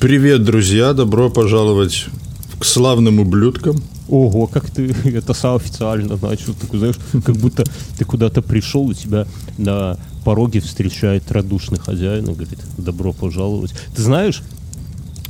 Привет, 0.00 0.44
друзья! 0.44 0.92
Добро 0.92 1.28
пожаловать 1.28 2.06
к 2.60 2.64
славным 2.64 3.18
ублюдкам. 3.18 3.82
Ого, 4.08 4.46
как 4.46 4.70
ты 4.70 4.94
это 5.04 5.34
сам 5.34 5.56
официально 5.56 6.16
начал. 6.16 6.54
Такой, 6.54 6.78
знаешь, 6.78 6.94
как 7.24 7.36
будто 7.40 7.64
ты 7.98 8.04
куда-то 8.04 8.40
пришел, 8.40 8.88
и 8.92 8.94
тебя 8.94 9.26
на 9.56 9.98
пороге 10.24 10.60
встречает 10.60 11.32
радушный 11.32 11.80
хозяин 11.80 12.26
и 12.26 12.32
говорит, 12.32 12.60
добро 12.76 13.12
пожаловать. 13.12 13.72
Ты 13.96 14.02
знаешь, 14.02 14.44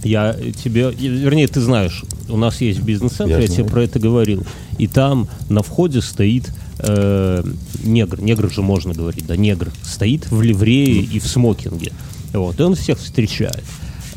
я 0.04 0.36
тебе, 0.62 0.90
вернее, 0.90 1.48
ты 1.48 1.62
знаешь, 1.62 2.04
у 2.28 2.36
нас 2.36 2.60
есть 2.60 2.82
бизнес-центр, 2.82 3.36
я, 3.36 3.40
я 3.40 3.48
тебе 3.48 3.64
про 3.64 3.84
это 3.84 3.98
говорил, 3.98 4.44
и 4.76 4.86
там 4.86 5.28
на 5.48 5.62
входе 5.62 6.02
стоит 6.02 6.52
э, 6.80 7.42
негр, 7.84 8.20
негр 8.20 8.52
же 8.52 8.60
можно 8.60 8.92
говорить, 8.92 9.26
да, 9.26 9.34
негр, 9.34 9.72
стоит 9.82 10.30
в 10.30 10.42
ливрее 10.42 11.00
и 11.00 11.18
в 11.20 11.26
смокинге, 11.26 11.92
вот, 12.34 12.60
и 12.60 12.62
он 12.62 12.74
всех 12.74 12.98
встречает. 12.98 13.64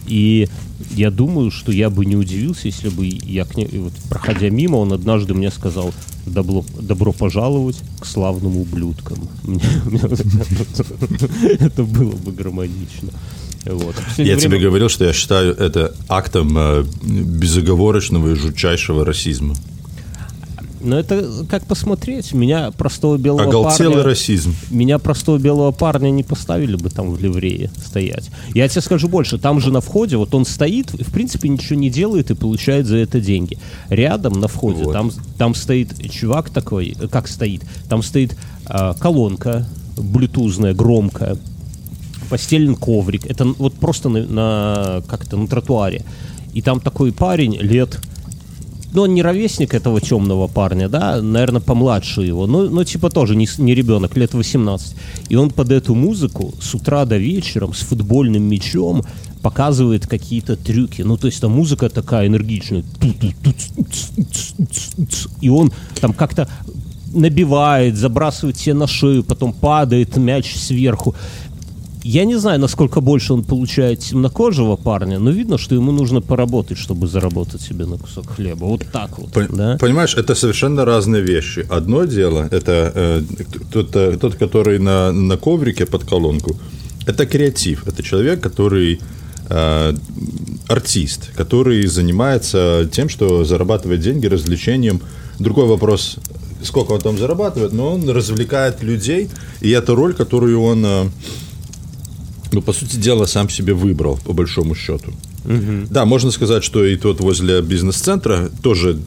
И 0.08 0.48
я 0.96 1.12
думаю, 1.12 1.52
что 1.52 1.72
я 1.72 1.90
бы 1.90 2.06
не 2.06 2.16
удивился, 2.16 2.68
если 2.68 2.90
бы 2.90 3.06
я, 3.06 3.46
к 3.46 3.56
ней, 3.56 3.68
вот, 3.74 3.94
проходя 4.10 4.50
мимо, 4.50 4.78
он 4.78 4.94
однажды 4.94 5.34
мне 5.34 5.52
сказал 5.52 5.94
«добро, 6.26 6.66
добро 6.80 7.12
пожаловать 7.12 7.78
к 8.00 8.06
славным 8.06 8.58
ублюдкам». 8.58 9.30
Это 11.60 11.84
было 11.84 12.16
бы 12.16 12.32
гармонично. 12.32 13.10
Вот. 13.66 13.96
Я 14.18 14.24
время... 14.24 14.40
тебе 14.40 14.60
говорил, 14.60 14.90
что 14.90 15.06
я 15.06 15.14
считаю 15.14 15.54
это 15.56 15.94
актом 16.10 16.58
э, 16.58 16.84
безоговорочного 17.04 18.32
и 18.32 18.36
жутчайшего 18.36 19.06
расизма. 19.06 19.56
Но 20.84 20.98
это 21.00 21.46
как 21.50 21.66
посмотреть. 21.66 22.34
Меня 22.34 22.72
простого 22.72 23.18
белого 23.18 23.44
Оголтелый 23.44 23.98
парня... 23.98 24.10
расизм. 24.10 24.56
Меня 24.70 25.00
простого 25.00 25.38
белого 25.38 25.72
парня 25.72 26.10
не 26.10 26.24
поставили 26.24 26.76
бы 26.76 26.90
там 26.90 27.12
в 27.12 27.22
ливрее 27.22 27.70
стоять. 27.84 28.30
Я 28.54 28.68
тебе 28.68 28.82
скажу 28.82 29.08
больше. 29.08 29.38
Там 29.38 29.60
же 29.60 29.72
на 29.72 29.82
входе, 29.82 30.18
вот 30.18 30.34
он 30.34 30.46
стоит, 30.46 30.92
в 30.92 31.12
принципе 31.12 31.50
ничего 31.50 31.80
не 31.80 31.90
делает 31.90 32.32
и 32.32 32.36
получает 32.36 32.86
за 32.88 32.98
это 32.98 33.20
деньги. 33.20 33.58
Рядом 33.90 34.40
на 34.40 34.48
входе, 34.48 34.84
вот. 34.84 34.94
там, 34.94 35.12
там 35.38 35.56
стоит 35.56 36.10
чувак 36.10 36.50
такой, 36.50 36.96
как 37.12 37.28
стоит? 37.28 37.64
Там 37.90 38.02
стоит 38.02 38.36
э, 38.68 38.94
колонка 39.00 39.68
блютузная, 39.98 40.74
громкая, 40.74 41.38
постелен 42.30 42.76
коврик. 42.76 43.26
Это 43.26 43.46
вот 43.46 43.74
просто 43.74 44.10
на, 44.10 44.26
на 44.26 45.04
как-то 45.08 45.38
на 45.38 45.48
тротуаре. 45.48 46.04
И 46.54 46.62
там 46.62 46.80
такой 46.80 47.12
парень 47.12 47.56
лет 47.58 48.00
ну, 48.94 49.04
он 49.04 49.14
не 49.14 49.22
ровесник 49.22 49.74
этого 49.74 50.02
темного 50.02 50.48
парня, 50.48 50.90
да, 50.90 51.22
наверное, 51.22 51.62
помладше 51.62 52.22
его, 52.22 52.48
но, 52.48 52.64
но 52.64 52.84
типа 52.84 53.10
тоже 53.10 53.36
не, 53.36 53.48
не 53.58 53.74
ребенок, 53.74 54.18
лет 54.18 54.34
18. 54.34 54.96
И 55.30 55.36
он 55.36 55.50
под 55.50 55.72
эту 55.72 55.96
музыку 55.96 56.54
с 56.62 56.76
утра 56.76 57.06
до 57.06 57.18
вечера 57.18 57.72
с 57.72 57.80
футбольным 57.80 58.44
мячом 58.44 59.04
показывает 59.42 60.08
какие-то 60.08 60.56
трюки. 60.56 61.02
Ну, 61.02 61.18
то 61.18 61.28
есть 61.28 61.42
там 61.42 61.52
музыка 61.52 61.90
такая 61.90 62.28
энергичная. 62.28 62.84
И 65.42 65.50
он 65.50 65.72
там 66.00 66.14
как-то 66.14 66.48
набивает, 67.14 67.98
забрасывает 67.98 68.58
себе 68.58 68.74
на 68.74 68.88
шею, 68.88 69.24
потом 69.24 69.54
падает 69.54 70.18
мяч 70.18 70.56
сверху. 70.56 71.16
Я 72.04 72.26
не 72.26 72.36
знаю, 72.36 72.60
насколько 72.60 73.00
больше 73.00 73.34
он 73.34 73.44
получает 73.44 74.00
темнокожего 74.00 74.76
парня, 74.76 75.20
но 75.20 75.32
видно, 75.32 75.58
что 75.58 75.76
ему 75.76 75.92
нужно 75.92 76.22
поработать, 76.22 76.78
чтобы 76.78 77.08
заработать 77.08 77.62
себе 77.62 77.86
на 77.86 77.98
кусок 77.98 78.30
хлеба. 78.36 78.66
Вот 78.66 78.84
так 78.92 79.20
вот. 79.20 79.32
Пон- 79.32 79.56
да? 79.56 79.78
Понимаешь, 79.80 80.16
это 80.16 80.34
совершенно 80.34 80.84
разные 80.84 81.22
вещи. 81.22 81.66
Одно 81.70 82.06
дело, 82.06 82.48
это 82.52 82.92
э, 82.96 83.22
тот, 83.72 83.96
э, 83.96 84.18
тот, 84.20 84.36
который 84.36 84.80
на, 84.80 85.12
на 85.12 85.38
коврике 85.38 85.86
под 85.86 86.04
колонку, 86.04 86.58
это 87.06 87.28
креатив. 87.28 87.88
Это 87.88 88.02
человек, 88.02 88.42
который 88.42 89.00
э, 89.50 89.94
артист, 90.68 91.32
который 91.36 91.86
занимается 91.86 92.90
тем, 92.92 93.10
что 93.10 93.44
зарабатывает 93.44 94.02
деньги 94.02 94.26
развлечением. 94.26 95.02
Другой 95.38 95.68
вопрос, 95.68 96.18
сколько 96.64 96.94
он 96.94 97.02
там 97.02 97.18
зарабатывает, 97.18 97.74
но 97.74 97.94
он 97.94 98.10
развлекает 98.10 98.82
людей, 98.82 99.30
и 99.62 99.70
это 99.70 99.94
роль, 99.94 100.16
которую 100.16 100.64
он... 100.64 100.84
Э, 100.86 101.10
ну, 102.52 102.62
по 102.62 102.74
сути 102.74 102.98
дела, 102.98 103.26
сам 103.26 103.50
себе 103.50 103.74
выбрал, 103.74 104.20
по 104.26 104.34
большому 104.34 104.76
счету. 104.76 105.12
Угу. 105.46 105.88
Да, 105.90 106.06
можно 106.06 106.32
сказать, 106.32 106.64
что 106.64 106.86
и 106.86 106.96
тот 106.96 107.20
возле 107.22 107.62
бизнес-центра 107.62 108.50
тоже 108.62 109.00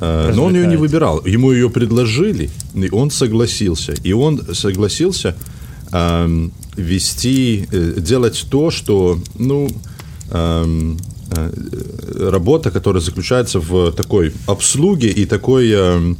э, 0.00 0.32
но 0.34 0.44
он 0.44 0.54
ее 0.54 0.66
не 0.66 0.76
выбирал. 0.76 1.24
Ему 1.24 1.52
ее 1.52 1.70
предложили, 1.70 2.50
и 2.74 2.90
он 2.90 3.10
согласился. 3.10 3.94
И 4.04 4.12
он 4.12 4.54
согласился 4.54 5.34
э, 5.92 6.48
вести, 6.76 7.66
э, 7.70 7.94
делать 7.98 8.46
то, 8.50 8.70
что, 8.70 9.18
ну, 9.38 9.68
эм, 10.30 10.98
э, 11.30 12.28
работа, 12.30 12.70
которая 12.70 13.02
заключается 13.02 13.58
в 13.60 13.92
такой 13.92 14.32
обслуге 14.46 15.08
и 15.08 15.24
такой 15.24 15.70
э, 15.70 15.74
Э, 15.74 16.14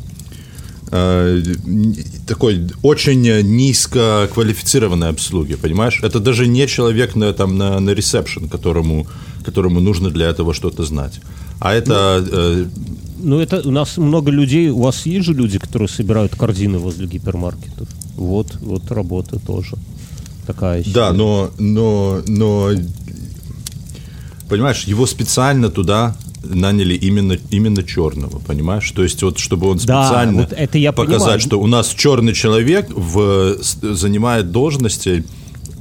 такой 2.27 2.69
очень 2.83 3.23
низко 3.23 4.29
квалифицированной 4.35 5.09
обслуги, 5.09 5.55
понимаешь? 5.55 6.01
Это 6.03 6.21
даже 6.21 6.47
не 6.47 6.67
человек 6.67 7.17
на, 7.17 7.33
там, 7.33 7.57
на, 7.57 7.81
на 7.81 7.91
ресепшн, 7.95 8.49
которому, 8.49 9.07
которому 9.43 9.81
нужно 9.81 10.11
для 10.11 10.29
этого 10.29 10.53
что-то 10.53 10.85
знать. 10.85 11.21
А 11.61 11.73
это... 11.73 12.23
Ну, 12.31 12.39
э, 12.39 12.67
ну, 13.23 13.41
это 13.41 13.67
у 13.67 13.71
нас 13.71 13.97
много 13.97 14.31
людей, 14.31 14.69
у 14.69 14.83
вас 14.83 15.07
есть 15.07 15.27
же 15.27 15.33
люди, 15.33 15.59
которые 15.59 15.89
собирают 15.89 16.37
корзины 16.37 16.79
возле 16.79 17.07
гипермаркетов? 17.07 17.89
Вот, 18.17 18.55
вот 18.61 18.91
работа 18.91 19.39
тоже 19.39 19.77
такая. 20.47 20.85
Да, 20.87 21.13
но, 21.13 21.51
но, 21.59 22.21
но, 22.27 22.71
понимаешь, 24.49 24.85
его 24.85 25.07
специально 25.07 25.71
туда 25.71 26.17
наняли 26.43 26.95
именно, 26.95 27.39
именно 27.51 27.83
черного, 27.83 28.39
понимаешь? 28.39 28.91
То 28.91 29.03
есть 29.03 29.23
вот 29.23 29.39
чтобы 29.39 29.69
он 29.69 29.79
специально 29.79 30.43
да, 30.43 30.49
вот 30.49 30.53
это 30.53 30.79
я 30.79 30.93
показать, 30.93 31.21
понимаю. 31.21 31.41
что 31.41 31.61
у 31.61 31.67
нас 31.67 31.89
черный 31.89 32.35
человек 32.35 32.89
в, 32.91 33.57
занимает 33.61 34.51
должности 34.51 35.25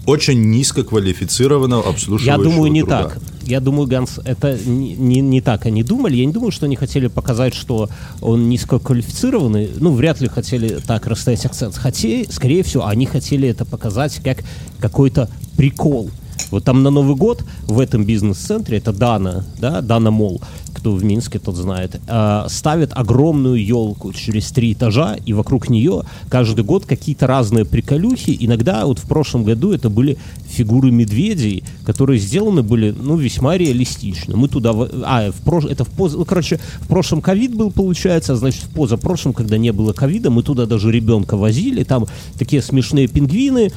очень 0.05 0.49
низкоквалифицированного 0.49 1.89
обслуживающего 1.89 2.44
Я 2.44 2.51
думаю, 2.51 2.72
не 2.72 2.81
труда. 2.81 3.03
так. 3.03 3.17
Я 3.44 3.59
думаю, 3.59 3.88
Ганс, 3.88 4.19
это 4.23 4.57
не, 4.66 4.94
не, 4.95 5.19
не 5.19 5.41
так 5.41 5.66
они 5.66 5.83
думали. 5.83 6.16
Я 6.16 6.25
не 6.25 6.31
думаю, 6.31 6.51
что 6.51 6.66
они 6.66 6.75
хотели 6.75 7.07
показать, 7.07 7.53
что 7.53 7.89
он 8.22 8.49
низкоквалифицированный. 8.49 9.69
Ну, 9.78 9.93
вряд 9.93 10.22
ли 10.22 10.28
хотели 10.28 10.79
так 10.85 11.07
расставить 11.07 11.45
акцент. 11.45 11.75
Хотя, 11.75 12.23
скорее 12.29 12.63
всего, 12.63 12.85
они 12.85 13.05
хотели 13.05 13.47
это 13.47 13.66
показать 13.66 14.22
как 14.23 14.39
какой-то 14.79 15.29
прикол. 15.57 16.09
Вот 16.51 16.63
там 16.66 16.84
на 16.84 16.89
Новый 16.89 17.16
год 17.16 17.44
в 17.63 17.79
этом 17.79 18.06
бизнес-центре, 18.06 18.78
это 18.78 18.91
Дана, 18.91 19.45
да, 19.57 19.81
Дана 19.81 20.12
Мол, 20.12 20.41
кто 20.74 20.92
в 20.94 21.04
Минске, 21.04 21.40
тот 21.40 21.56
знает, 21.56 22.00
э, 22.08 22.46
ставят 22.50 22.92
огромную 22.94 23.64
елку 23.64 24.14
через 24.14 24.52
три 24.52 24.74
этажа, 24.74 25.18
и 25.26 25.34
вокруг 25.34 25.70
нее 25.70 26.04
каждый 26.30 26.64
год 26.64 26.86
какие-то 26.86 27.28
разные 27.28 27.66
приколюхи. 27.66 28.36
Иногда, 28.40 28.86
вот 28.86 29.00
в 29.00 29.08
прошлом 29.08 29.44
году 29.44 29.72
это 29.72 29.90
были 29.90 30.18
фигуры 30.48 30.92
медведей, 30.92 31.64
которые 31.86 32.20
сделаны 32.20 32.64
были, 32.64 32.92
ну, 32.98 33.16
весьма 33.18 33.58
реалистично. 33.58 34.36
Мы 34.36 34.48
туда, 34.48 34.72
а, 34.72 35.32
в 35.32 35.42
прош... 35.42 35.66
это 35.66 35.84
в 35.86 35.90
поз... 35.90 36.14
ну, 36.14 36.26
короче, 36.26 36.59
в 36.80 36.88
прошлом 36.88 37.22
ковид 37.22 37.56
был, 37.56 37.72
получается, 37.72 38.34
а 38.34 38.36
значит, 38.36 38.64
в 38.64 38.70
позапрошлом, 38.70 39.34
когда 39.34 39.58
не 39.58 39.72
было 39.72 39.94
ковида, 39.94 40.30
мы 40.30 40.44
туда 40.44 40.66
даже 40.66 40.92
ребенка 40.92 41.38
возили, 41.38 41.84
там 41.84 42.06
такие 42.38 42.62
смешные 42.62 43.08
пингвины 43.08 43.72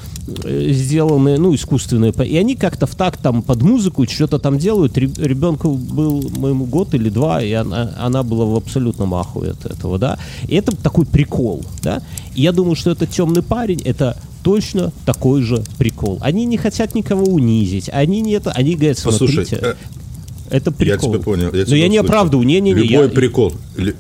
э, 0.45 0.69
сделанные, 0.73 1.39
ну, 1.39 1.55
искусственные, 1.55 2.13
и 2.25 2.37
они 2.37 2.57
как-то 2.57 2.87
в 2.87 2.95
так 2.95 3.17
там 3.17 3.43
под 3.43 3.63
музыку 3.63 4.07
что-то 4.07 4.39
там 4.39 4.59
делают. 4.59 4.97
Ребенку 4.97 5.75
был 5.75 6.31
моему 6.37 6.65
год 6.85 6.95
или 6.95 7.09
два, 7.09 7.43
и 7.43 7.53
она, 7.53 7.95
она 7.99 8.23
была 8.23 8.45
в 8.45 8.55
абсолютном 8.57 9.15
ахуе 9.15 9.53
от 9.53 9.67
этого, 9.67 9.99
да. 9.99 10.19
И 10.49 10.55
это 10.55 10.77
такой 10.77 11.07
прикол, 11.07 11.65
да. 11.83 12.03
И 12.35 12.43
я 12.43 12.53
думаю, 12.53 12.77
что 12.77 12.91
этот 12.91 13.11
темный 13.11 13.43
парень, 13.43 13.81
это 13.85 14.17
точно 14.43 14.93
такой 15.07 15.43
же 15.43 15.63
прикол. 15.79 16.19
Они 16.21 16.45
не 16.47 16.57
хотят 16.57 16.95
никого 16.95 17.25
унизить, 17.25 17.91
они 17.93 18.21
не 18.21 18.33
это, 18.33 18.51
они 18.53 18.75
говорят, 18.75 18.99
смотрите, 18.99 19.37
Послушай, 19.37 19.59
э, 19.63 19.75
это 20.51 20.71
прикол. 20.71 21.13
Я 21.13 21.19
тебя 21.19 21.25
понял. 21.25 21.55
Я 21.55 21.65
Но 21.67 21.77
я 21.77 21.89
не 21.89 21.99
оправдываю, 21.99 22.47
не, 22.47 22.61
не, 22.61 22.73
не. 22.73 22.83
Любой 22.83 23.05
я... 23.05 23.09
прикол, 23.09 23.53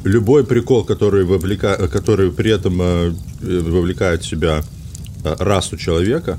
любой 0.04 0.44
прикол, 0.44 0.84
который 0.84 1.25
вовлека, 1.25 1.88
который 1.88 2.30
при 2.30 2.50
этом 2.50 2.80
э, 2.80 3.12
вовлекает 3.40 4.22
в 4.22 4.26
себя 4.26 4.62
э, 5.25 5.37
расу 5.38 5.76
человека, 5.76 6.38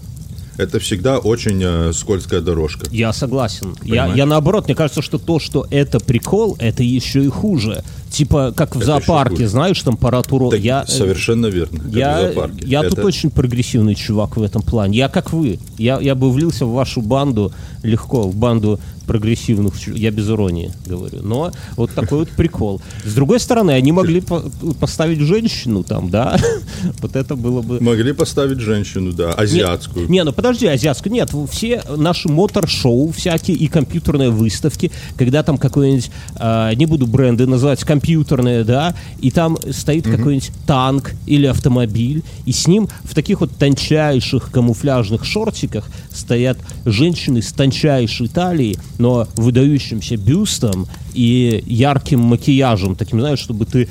это 0.58 0.80
всегда 0.80 1.18
очень 1.18 1.62
э, 1.64 1.94
скользкая 1.94 2.42
дорожка. 2.42 2.88
Я 2.92 3.14
согласен. 3.14 3.76
Я, 3.84 4.14
я 4.14 4.26
наоборот, 4.26 4.66
мне 4.66 4.76
кажется, 4.76 5.02
что 5.02 5.18
то, 5.18 5.40
что 5.40 5.68
это 5.70 6.00
прикол, 6.00 6.56
это 6.60 6.84
еще 6.84 7.24
и 7.24 7.28
хуже. 7.28 7.84
Типа, 8.10 8.54
как 8.56 8.76
в 8.76 8.78
это 8.78 8.86
зоопарке, 8.86 9.48
знаешь, 9.48 9.84
температуру. 9.84 10.50
Так, 10.50 10.60
я, 10.62 10.86
э, 10.88 10.92
совершенно 10.92 11.48
верно. 11.48 11.82
Я, 11.90 12.32
я 12.62 12.80
это... 12.80 12.96
тут 12.96 13.06
очень 13.06 13.30
прогрессивный 13.30 13.96
чувак 13.96 14.38
в 14.38 14.44
этом 14.44 14.62
плане. 14.62 14.98
Я 14.98 15.10
как 15.10 15.34
вы. 15.34 15.60
Я, 15.78 16.00
я 16.00 16.16
бы 16.16 16.32
влился 16.32 16.66
в 16.66 16.72
вашу 16.72 17.02
банду 17.02 17.52
легко, 17.84 18.24
в 18.24 18.36
банду 18.36 18.80
прогрессивных, 19.06 19.76
я 19.88 20.12
без 20.12 20.30
иронии 20.30 20.72
говорю, 20.86 21.22
но 21.22 21.52
вот 21.76 21.92
такой 21.92 22.20
вот 22.20 22.30
прикол. 22.30 22.82
С 23.04 23.14
другой 23.14 23.40
стороны, 23.40 23.72
они 23.72 23.92
могли 23.92 24.22
по- 24.22 24.44
поставить 24.80 25.20
женщину 25.20 25.84
там, 25.84 26.10
да, 26.10 26.38
вот 27.02 27.16
это 27.16 27.36
было 27.36 27.62
бы... 27.62 27.80
Могли 27.82 28.14
поставить 28.14 28.60
женщину, 28.60 29.14
да, 29.14 29.34
азиатскую. 29.34 30.10
Не, 30.10 30.24
ну 30.24 30.34
подожди, 30.34 30.68
азиатскую. 30.68 31.14
Нет, 31.14 31.32
все 31.52 31.84
наши 31.96 32.30
мотор-шоу 32.30 33.12
всякие 33.12 33.58
и 33.58 33.68
компьютерные 33.68 34.30
выставки, 34.30 34.92
когда 35.18 35.44
там 35.44 35.58
какой-нибудь, 35.58 36.12
а, 36.36 36.74
не 36.74 36.86
буду 36.86 37.08
бренды 37.08 37.46
называть, 37.46 37.84
компьютерные, 37.84 38.64
да, 38.64 38.96
и 39.20 39.32
там 39.32 39.58
стоит 39.72 40.06
какой-нибудь 40.06 40.52
танк 40.66 41.14
или 41.26 41.46
автомобиль, 41.46 42.24
и 42.46 42.52
с 42.52 42.68
ним 42.68 42.88
в 43.04 43.14
таких 43.14 43.42
вот 43.42 43.52
тончайших 43.52 44.52
камуфляжных 44.52 45.26
шортиках 45.26 45.90
стоят 46.12 46.58
женщины 46.86 47.42
с 47.42 47.52
тончайшей 47.52 48.28
талией, 48.28 48.78
но 49.00 49.28
выдающимся 49.36 50.18
бюстом 50.18 50.88
и 51.14 51.64
ярким 51.66 52.20
макияжем, 52.20 52.96
таким, 52.96 53.20
знаешь, 53.20 53.40
чтобы 53.40 53.66
ты 53.66 53.88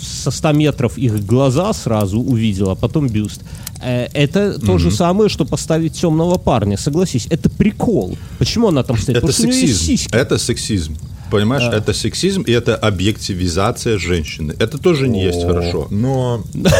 со 0.00 0.30
100 0.30 0.52
метров 0.52 0.98
их 0.98 1.24
глаза 1.26 1.72
сразу 1.72 2.20
увидел, 2.20 2.70
а 2.70 2.74
потом 2.74 3.08
бюст. 3.08 3.42
Э, 3.82 4.06
Это 4.12 4.58
то 4.58 4.78
же 4.78 4.90
самое, 4.90 5.28
что 5.28 5.44
поставить 5.44 5.94
темного 6.00 6.38
парня, 6.38 6.76
согласись. 6.76 7.26
Это 7.30 7.48
прикол. 7.48 8.16
Почему 8.38 8.68
она 8.68 8.82
там 8.82 8.98
стоит? 8.98 9.18
Это 9.18 9.26
Потому 9.26 9.52
сексизм. 9.52 10.08
Это 10.12 10.38
сексизм. 10.38 10.96
Понимаешь, 11.30 11.62
это 11.72 11.92
сексизм 11.92 12.42
и 12.42 12.52
это 12.52 12.74
объективизация 12.76 13.98
женщины. 13.98 14.54
Это 14.58 14.78
тоже 14.78 15.08
не 15.08 15.22
есть 15.24 15.44
хорошо. 15.44 15.86
Но, 15.90 16.42
Но, 16.54 16.70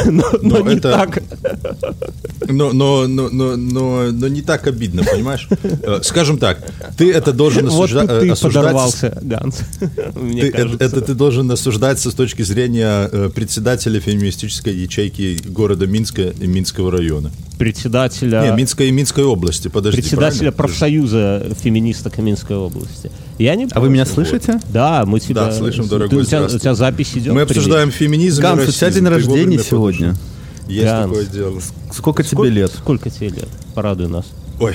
но 0.42 0.58
но 0.58 0.60
не 0.70 0.76
это- 0.76 0.90
так. 0.92 1.22
но, 2.48 2.72
но, 2.72 3.06
но, 3.06 3.28
но, 3.30 3.56
но, 3.56 4.10
но 4.10 4.28
не 4.28 4.42
так 4.42 4.66
обидно, 4.66 5.02
понимаешь? 5.04 5.48
Э, 5.82 6.00
Скажем 6.02 6.38
так, 6.38 6.58
ты 6.96 7.12
это 7.12 7.32
должен 7.32 7.68
Вот 7.68 7.90
осужда- 7.90 8.04
э, 8.10 8.20
ты 8.20 8.30
осуждать. 8.30 8.36
с- 8.36 8.40
подорвался, 8.64 9.18
Ганс. 9.22 9.58
Ты- 9.80 10.48
это, 10.48 10.56
кажется. 10.56 10.84
это 10.84 11.00
ты 11.00 11.14
должен 11.14 11.50
осуждать 11.50 11.98
с 12.00 12.12
точки 12.14 12.42
зрения 12.42 13.08
э, 13.10 13.30
председателя 13.34 14.00
феминистической 14.00 14.74
ячейки 14.74 15.38
города 15.46 15.86
Минска 15.86 16.22
и 16.22 16.46
Минского 16.46 16.90
района. 16.90 17.30
Председателя... 17.58 18.42
Не, 18.50 18.56
Минской 18.56 18.88
и 18.88 18.90
Минской 18.90 19.24
области, 19.24 19.68
подожди. 19.68 20.00
председателя 20.00 20.50
правильно? 20.50 20.52
профсоюза 20.56 21.46
феминисток 21.62 22.18
Минской 22.18 22.56
области. 22.56 23.10
Я 23.40 23.54
не 23.54 23.66
А 23.72 23.80
вы 23.80 23.88
меня 23.88 24.04
слышите? 24.04 24.60
Да, 24.68 25.04
мы 25.06 25.18
тебя... 25.18 25.46
Да, 25.46 25.52
слышим, 25.52 25.84
Ты- 25.84 25.90
дорогой, 25.90 26.22
у, 26.22 26.24
тебя, 26.26 26.42
у 26.44 26.48
тебя 26.48 26.74
запись 26.74 27.12
идет? 27.14 27.32
Мы 27.32 27.46
Привет. 27.46 27.50
обсуждаем 27.56 27.90
феминизм 27.90 28.40
и 28.40 28.42
Ганс, 28.42 28.62
у 28.62 28.66
расизм. 28.66 28.78
тебя 28.78 28.90
день 28.90 29.06
рождения 29.08 29.58
сегодня. 29.58 30.14
Есть 30.68 30.84
Ганс. 30.84 31.08
такое 31.10 31.24
дело. 31.26 31.60
Сколько 31.90 32.22
тебе 32.22 32.36
Сколько- 32.36 32.52
лет? 32.52 32.72
Сколько 32.76 33.08
тебе 33.08 33.28
лет? 33.30 33.48
Порадуй 33.74 34.08
нас. 34.08 34.26
Ой, 34.60 34.74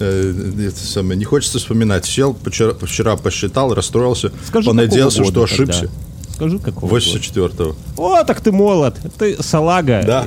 э, 0.00 0.34
это 0.68 0.80
самое, 0.80 1.18
не 1.18 1.26
хочется 1.26 1.58
вспоминать. 1.58 2.06
Сел, 2.06 2.34
вчера, 2.46 2.72
вчера 2.80 3.16
посчитал, 3.16 3.74
расстроился, 3.74 4.32
Скажи, 4.46 4.66
понадеялся, 4.68 5.22
что 5.22 5.24
года 5.24 5.44
ошибся. 5.44 5.80
тогда? 5.82 5.94
Скажи, 6.38 6.60
какого 6.60 6.88
года? 6.88 7.04
84-го. 7.04 7.74
О, 7.96 8.22
так 8.22 8.40
ты 8.40 8.52
молод. 8.52 8.96
Ты 9.18 9.42
салага. 9.42 10.04
Да. 10.06 10.24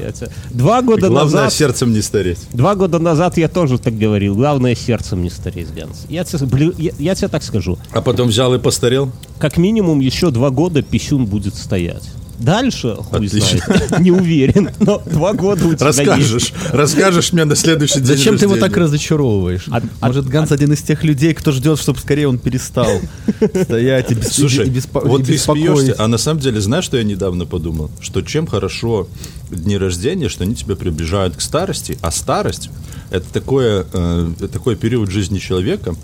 Два 0.50 0.82
года 0.82 1.08
Главное, 1.08 1.44
назад... 1.44 1.54
сердцем 1.54 1.94
не 1.94 2.02
стареть. 2.02 2.40
Два 2.52 2.76
года 2.76 3.00
назад 3.00 3.38
я 3.38 3.48
тоже 3.48 3.80
так 3.80 3.98
говорил. 3.98 4.36
Главное, 4.36 4.76
сердцем 4.76 5.24
не 5.24 5.30
стареть, 5.30 5.74
Ганс. 5.74 6.06
Я 6.10 6.26
тебе, 6.26 6.46
блю- 6.48 6.76
я, 6.78 6.92
я 7.00 7.16
тебе 7.16 7.30
так 7.30 7.44
скажу. 7.44 7.78
А 7.94 8.02
потом 8.02 8.28
взял 8.28 8.54
и 8.54 8.60
постарел? 8.60 9.10
Как 9.40 9.56
минимум 9.56 10.02
еще 10.02 10.32
два 10.32 10.50
года 10.50 10.82
писюн 10.82 11.26
будет 11.26 11.56
стоять. 11.56 12.04
Дальше, 12.42 12.96
хуй 12.96 13.28
Отлично. 13.28 13.60
знает, 13.66 14.00
не 14.00 14.12
уверен, 14.12 14.70
но 14.80 15.02
два 15.06 15.34
года 15.34 15.68
у 15.68 15.74
тебя 15.76 15.88
есть. 15.88 16.00
Расскажешь. 16.00 16.54
Расскажешь 16.72 17.34
мне 17.34 17.46
на 17.46 17.56
следующий 17.56 17.96
день 18.00 18.06
Зачем 18.06 18.38
ты 18.38 18.46
его 18.46 18.56
так 18.56 18.64
рождения. 18.64 18.84
разочаровываешь? 18.86 19.66
А- 19.70 19.82
Может, 20.02 20.28
Ганс 20.28 20.52
один 20.52 20.74
из 20.74 20.82
тех 20.82 21.04
людей, 21.04 21.34
кто 21.34 21.52
ждет, 21.52 21.80
чтобы 21.80 22.00
скорее 22.00 22.28
он 22.28 22.40
перестал 22.40 22.88
стоять 23.64 24.12
и, 24.12 24.16
бес- 24.16 24.32
Слушай, 24.34 24.68
и 24.68 24.70
беспо- 24.70 25.08
вот 25.08 25.22
и 25.22 25.26
ты 25.26 25.32
беспокоить. 25.34 25.66
смеешься, 25.66 25.96
а 26.04 26.08
на 26.08 26.18
самом 26.18 26.40
деле, 26.42 26.60
знаешь, 26.62 26.86
что 26.86 26.98
я 26.98 27.04
недавно 27.04 27.46
подумал? 27.46 27.92
Что 28.02 28.22
чем 28.22 28.48
хорошо 28.48 29.08
дни 29.50 29.78
рождения, 29.78 30.30
что 30.30 30.44
они 30.44 30.56
тебя 30.56 30.76
приближают 30.76 31.36
к 31.36 31.42
старости, 31.42 31.98
а 32.02 32.12
старость– 32.12 32.70
это 33.12 33.26
такое, 33.32 33.86
э, 33.94 34.30
такой 34.52 34.76
период 34.76 35.10
жизни 35.12 35.38
человека, 35.40 35.96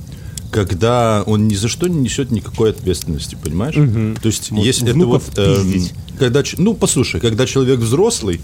когда 0.51 1.23
он 1.25 1.47
ни 1.47 1.55
за 1.55 1.67
что 1.67 1.87
не 1.87 1.97
несет 1.99 2.31
никакой 2.31 2.69
ответственности, 2.71 3.37
понимаешь? 3.41 3.75
То 4.21 4.27
есть, 4.27 4.51
Вот 4.51 4.63
если 4.65 4.89
это 4.89 5.05
вот... 5.05 5.23
эм, 5.37 5.71
пиздить. 5.71 5.93
Когда, 6.19 6.43
ну, 6.57 6.73
послушай, 6.73 7.19
когда 7.21 7.45
человек 7.45 7.79
взрослый, 7.79 8.39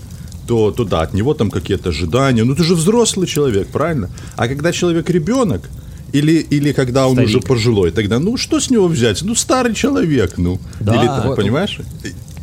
то, 0.48 0.72
то 0.72 0.84
да, 0.84 1.02
от 1.02 1.14
него 1.14 1.34
там 1.34 1.50
какие-то 1.52 1.90
ожидания. 1.90 2.44
Ну, 2.44 2.56
ты 2.56 2.64
же 2.64 2.76
взрослый 2.76 3.28
человек, 3.28 3.68
правильно? 3.68 4.10
А 4.36 4.48
когда 4.48 4.72
человек 4.72 5.10
ребенок, 5.10 5.70
или, 6.14 6.34
или 6.34 6.74
когда 6.74 7.08
он 7.08 7.14
Старик. 7.16 7.30
уже 7.30 7.40
пожилой, 7.40 7.92
тогда, 7.92 8.20
ну, 8.20 8.38
что 8.38 8.60
с 8.60 8.70
него 8.70 8.88
взять? 8.88 9.22
Ну, 9.24 9.36
старый 9.36 9.74
человек, 9.74 10.38
ну. 10.38 10.60
Да. 10.80 10.96
Или 10.96 11.28
Вот. 11.28 11.36
понимаешь? 11.36 11.80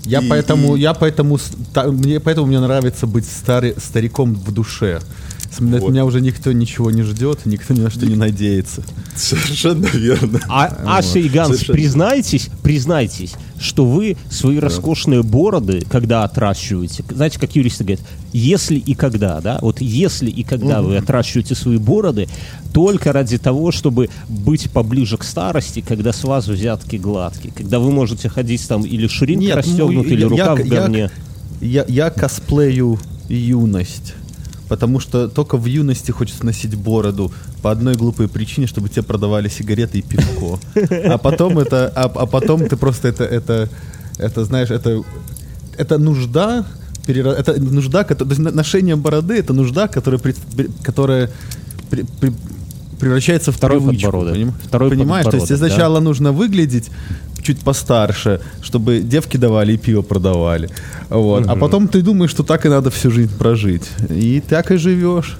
Я 0.04 0.20
И- 0.20 0.28
поэтому, 0.28 0.76
и- 0.76 0.80
я 0.80 0.94
поэтому, 0.94 1.38
та- 1.74 1.86
мне, 1.92 2.18
поэтому 2.20 2.46
мне 2.46 2.58
нравится 2.58 3.06
быть 3.06 3.24
старый, 3.26 3.74
стариком 3.78 4.34
в 4.34 4.50
душе. 4.52 5.00
От 5.52 5.60
Вот. 5.82 5.90
меня 5.90 6.04
уже 6.04 6.20
никто 6.20 6.52
ничего 6.52 6.90
не 6.90 7.02
ждет, 7.02 7.40
никто 7.44 7.74
ни 7.74 7.80
на 7.80 7.90
что 7.90 8.06
не 8.06 8.14
надеется. 8.14 8.82
Совершенно 9.16 9.86
верно. 9.86 10.40
А, 10.48 10.98
Ася 10.98 11.18
и 11.18 11.28
Ганс, 11.28 11.48
Совершенно. 11.48 11.74
признайтесь, 11.76 12.48
признайтесь, 12.62 13.32
что 13.58 13.84
вы 13.84 14.16
свои 14.30 14.58
роскошные 14.58 15.22
бороды, 15.22 15.84
когда 15.90 16.24
отращиваете, 16.24 17.04
знаете, 17.10 17.38
как 17.40 17.54
юристы 17.56 17.84
говорят, 17.84 18.00
если 18.32 18.76
и 18.76 18.94
когда, 18.94 19.40
да, 19.40 19.58
вот 19.60 19.80
если 19.80 20.30
и 20.30 20.44
когда 20.44 20.82
вы 20.82 20.96
отращиваете 20.96 21.54
свои 21.56 21.78
бороды, 21.78 22.28
только 22.72 23.12
ради 23.12 23.36
того, 23.36 23.72
чтобы 23.72 24.08
быть 24.28 24.70
поближе 24.70 25.16
к 25.18 25.24
старости, 25.24 25.80
когда 25.86 26.12
с 26.12 26.22
вас 26.22 26.46
взятки 26.46 26.94
гладкие, 26.96 27.52
когда 27.52 27.80
вы 27.80 27.90
можете 27.90 28.28
ходить 28.28 28.66
там 28.68 28.82
или 28.84 29.08
ширинка 29.08 29.62
ну, 29.66 30.02
или 30.04 30.20
я- 30.20 30.28
рука 30.28 30.44
я- 30.44 30.54
в 30.54 30.68
говне. 30.68 31.10
Я, 31.60 31.84
я 31.88 32.10
косплею 32.10 32.98
юность. 33.28 34.14
Потому 34.70 35.00
что 35.00 35.28
только 35.28 35.56
в 35.56 35.66
юности 35.66 36.12
хочется 36.12 36.46
носить 36.46 36.76
бороду 36.76 37.32
по 37.60 37.72
одной 37.72 37.96
глупой 37.96 38.28
причине, 38.28 38.68
чтобы 38.68 38.88
тебе 38.88 39.02
продавали 39.02 39.48
сигареты 39.48 39.98
и 39.98 40.02
пивко. 40.02 40.60
А 41.04 41.18
потом 41.18 41.58
это, 41.58 41.92
а, 41.96 42.04
а 42.04 42.26
потом 42.26 42.68
ты 42.68 42.76
просто 42.76 43.08
это, 43.08 43.24
это, 43.24 43.68
это 44.18 44.44
знаешь, 44.44 44.70
это, 44.70 45.02
это 45.76 45.98
нужда, 45.98 46.64
перера- 47.04 47.34
это 47.34 47.60
нужда, 47.60 48.04
то 48.04 48.24
есть 48.24 48.38
ношение 48.38 48.94
бороды, 48.94 49.34
это 49.38 49.52
нужда, 49.52 49.88
которая, 49.88 50.20
при- 50.20 50.68
которая 50.84 51.30
при- 51.90 52.06
при- 52.20 52.32
превращается 53.00 53.50
в 53.52 53.56
Второй 53.56 53.80
привычку, 53.80 54.06
подбородок. 54.10 54.34
поним- 54.34 54.52
Второй 54.62 54.90
Понимаешь, 54.90 55.24
то 55.24 55.30
есть 55.36 55.48
подбородок, 55.48 55.68
да. 55.68 55.74
сначала 55.74 56.00
нужно 56.00 56.32
выглядеть 56.32 56.90
чуть 57.42 57.60
постарше, 57.60 58.40
чтобы 58.62 59.00
девки 59.00 59.36
давали 59.38 59.72
и 59.72 59.76
пиво 59.78 60.02
продавали. 60.02 60.68
Вот. 61.08 61.46
А 61.48 61.56
потом 61.56 61.88
ты 61.88 62.02
думаешь, 62.02 62.30
что 62.30 62.42
так 62.42 62.66
и 62.66 62.68
надо 62.68 62.90
всю 62.90 63.10
жизнь 63.10 63.36
прожить. 63.36 63.84
И 64.10 64.40
так 64.46 64.70
и 64.70 64.76
живешь. 64.76 65.38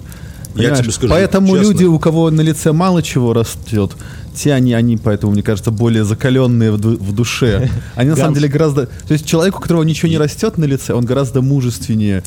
Я 0.56 0.74
тебе 0.74 0.90
скажу 0.90 1.12
Поэтому 1.12 1.54
честно. 1.56 1.62
люди, 1.72 1.84
у 1.84 1.98
кого 2.00 2.30
на 2.30 2.40
лице 2.40 2.72
мало 2.72 3.02
чего 3.02 3.32
растет, 3.34 3.92
те 4.34 4.52
они, 4.52 4.72
они, 4.74 4.96
поэтому, 4.96 5.32
мне 5.32 5.42
кажется, 5.42 5.70
более 5.70 6.04
закаленные 6.04 6.72
в, 6.72 6.78
ду- 6.80 6.96
в 6.96 7.14
душе. 7.14 7.70
Они 7.94 8.10
на 8.10 8.16
самом 8.16 8.34
деле 8.34 8.48
гораздо... 8.48 8.86
То 8.86 9.12
есть 9.12 9.26
человек, 9.26 9.58
у 9.58 9.60
которого 9.60 9.84
ничего 9.84 10.08
не 10.08 10.18
растет 10.18 10.58
на 10.58 10.64
лице, 10.64 10.92
он 10.94 11.04
гораздо 11.04 11.40
мужественнее, 11.40 12.24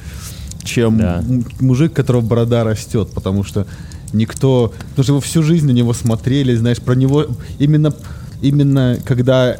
чем 0.63 0.99
Да. 0.99 1.21
мужик, 1.59 1.91
у 1.91 1.95
которого 1.95 2.21
борода 2.21 2.63
растет, 2.63 3.09
потому 3.13 3.43
что 3.43 3.67
никто... 4.13 4.73
Потому 4.91 5.03
что 5.03 5.13
его 5.13 5.21
всю 5.21 5.43
жизнь 5.43 5.65
на 5.67 5.71
него 5.71 5.93
смотрели, 5.93 6.55
знаешь, 6.55 6.79
про 6.79 6.93
него... 6.95 7.27
Именно, 7.59 7.93
именно 8.41 8.97
когда 9.05 9.57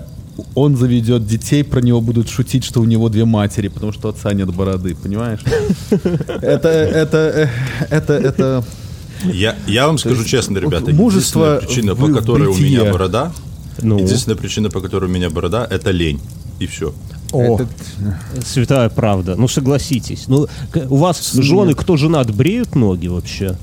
он 0.55 0.75
заведет 0.77 1.27
детей, 1.27 1.63
про 1.63 1.79
него 1.81 2.01
будут 2.01 2.29
шутить, 2.29 2.63
что 2.63 2.81
у 2.81 2.86
него 2.86 3.10
две 3.10 3.25
матери, 3.25 3.67
потому 3.67 3.91
что 3.91 4.10
отца 4.10 4.33
нет 4.33 4.53
бороды, 4.53 4.95
понимаешь? 4.95 5.41
Это, 6.41 6.69
это, 6.69 7.50
это, 7.89 8.13
это... 8.13 8.63
Я, 9.31 9.55
я 9.67 9.88
вам 9.88 9.98
скажу 9.98 10.24
честно, 10.25 10.57
ребята, 10.57 10.91
мужество 10.91 11.60
единственная 11.62 11.95
причина, 11.95 11.95
по 11.95 12.07
которой 12.07 12.48
у 12.48 12.55
меня 12.55 12.91
борода, 12.91 13.31
Ну? 13.81 13.98
единственная 14.00 14.38
причина, 14.38 14.69
по 14.69 14.81
которой 14.81 15.05
у 15.05 15.13
меня 15.13 15.29
борода, 15.29 15.67
это 15.69 15.91
лень. 15.91 16.19
И 16.60 16.65
все. 16.67 16.93
О, 17.31 17.55
это- 17.55 17.67
святая 18.45 18.89
правда. 18.89 19.36
Ну 19.36 19.48
согласитесь. 19.48 20.25
Ну, 20.27 20.48
у 20.89 20.95
вас 20.98 21.33
жены, 21.33 21.74
кто 21.74 21.98
женат, 21.98 22.33
бреют 22.33 22.75
ноги 22.75 23.07
вообще? 23.07 23.57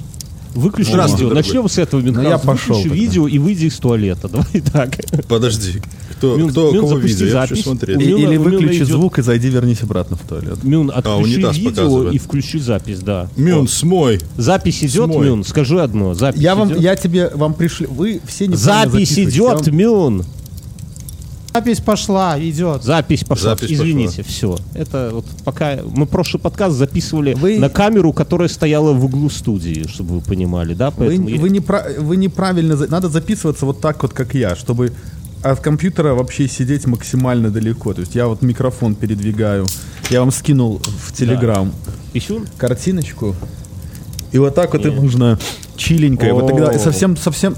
Выключи 0.55 0.89
Здравствуй, 0.91 1.23
видео. 1.25 1.35
Начнем 1.35 1.69
с 1.69 1.79
этого, 1.79 2.01
Ну, 2.01 2.23
я 2.23 2.39
пошел 2.39 2.75
Выключи 2.77 2.89
тогда. 2.89 2.95
видео 3.05 3.29
и 3.29 3.39
выйди 3.39 3.67
из 3.67 3.77
туалета. 3.79 4.29
Давай 4.33 4.61
так. 4.73 4.97
Подожди. 5.29 5.81
Кто, 6.19 6.37
Мюн- 6.37 6.51
кто 6.51 6.73
Мюн, 6.73 6.81
кого 6.89 6.99
видел? 6.99 7.27
Я 7.27 7.41
хочу 7.43 7.55
запись. 7.55 7.65
смотреть. 7.65 7.97
Мюна- 7.99 8.19
Или 8.19 8.37
выключи 8.37 8.77
идет- 8.79 8.89
звук 8.89 9.19
и 9.19 9.23
зайди, 9.23 9.49
вернись 9.49 9.83
обратно 9.83 10.17
в 10.17 10.21
туалет. 10.21 10.63
Мюн, 10.65 10.91
отключи 10.95 11.37
унитаз 11.37 11.57
видео 11.57 11.71
показывает. 11.71 12.15
и 12.15 12.19
включи 12.19 12.59
запись, 12.59 12.99
да. 13.01 13.29
Мюн, 13.37 13.69
смой. 13.69 14.21
Запись 14.37 14.83
идет, 14.85 15.07
Смой. 15.13 15.27
Мюн? 15.29 15.45
Скажи 15.45 15.81
одно. 15.81 16.15
Запись 16.15 16.41
Я 16.41 16.55
вам, 16.57 16.69
идет? 16.69 16.81
я 16.81 16.97
тебе, 16.97 17.31
вам 17.35 17.55
пришли, 17.55 17.87
вы 17.87 18.21
все 18.27 18.47
не 18.47 18.57
Запись 18.57 19.19
идет, 19.19 19.67
Мюн. 19.69 20.25
Запись 21.53 21.81
пошла, 21.81 22.39
идет. 22.39 22.85
Запись 22.85 23.25
пошла. 23.25 23.51
Запись 23.51 23.73
Извините, 23.73 24.23
все. 24.23 24.57
Это 24.73 25.11
вот 25.13 25.27
пока 25.45 25.79
мы 25.85 26.07
прошлый 26.07 26.41
подкаст 26.41 26.77
записывали 26.77 27.35
Вы- 27.35 27.59
на 27.59 27.69
камеру, 27.69 28.13
которая 28.13 28.49
стояла 28.49 28.93
в 28.93 29.05
углу 29.05 29.29
студии, 29.31 29.85
чтобы 29.89 30.17
вы 30.17 30.21
понимали, 30.21 30.75
да? 30.75 30.91
Вы, 30.91 31.07
Поэтому 31.09 31.29
я- 31.29 31.41
вы, 31.41 31.51
не 31.51 31.59
пра- 31.61 31.87
вы 31.99 32.17
неправильно... 32.17 32.77
Надо 32.89 33.09
записываться 33.09 33.67
вот 33.67 33.81
так 33.81 34.01
вот, 34.03 34.13
как 34.13 34.35
я, 34.35 34.55
чтобы 34.55 34.93
от 35.43 35.59
компьютера 35.61 36.15
вообще 36.15 36.47
сидеть 36.49 36.87
максимально 36.87 37.51
далеко. 37.51 37.95
То 37.95 38.03
есть 38.03 38.15
я 38.15 38.29
вот 38.29 38.43
микрофон 38.43 38.95
передвигаю. 38.95 39.67
Я 40.09 40.21
вам 40.21 40.31
скинул 40.31 40.81
в 41.05 41.13
Телеграм 41.13 41.73
Писюн? 42.13 42.47
картиночку. 42.59 43.35
И 44.31 44.39
вот 44.39 44.55
так 44.55 44.73
вот 44.73 44.87
и 44.87 44.91
Не. 44.91 44.95
нужно 44.97 45.37
чиленько. 45.77 46.29
И 46.29 46.31
Вот 46.31 46.47
тогда 46.47 46.79
совсем, 46.79 47.17
совсем, 47.17 47.57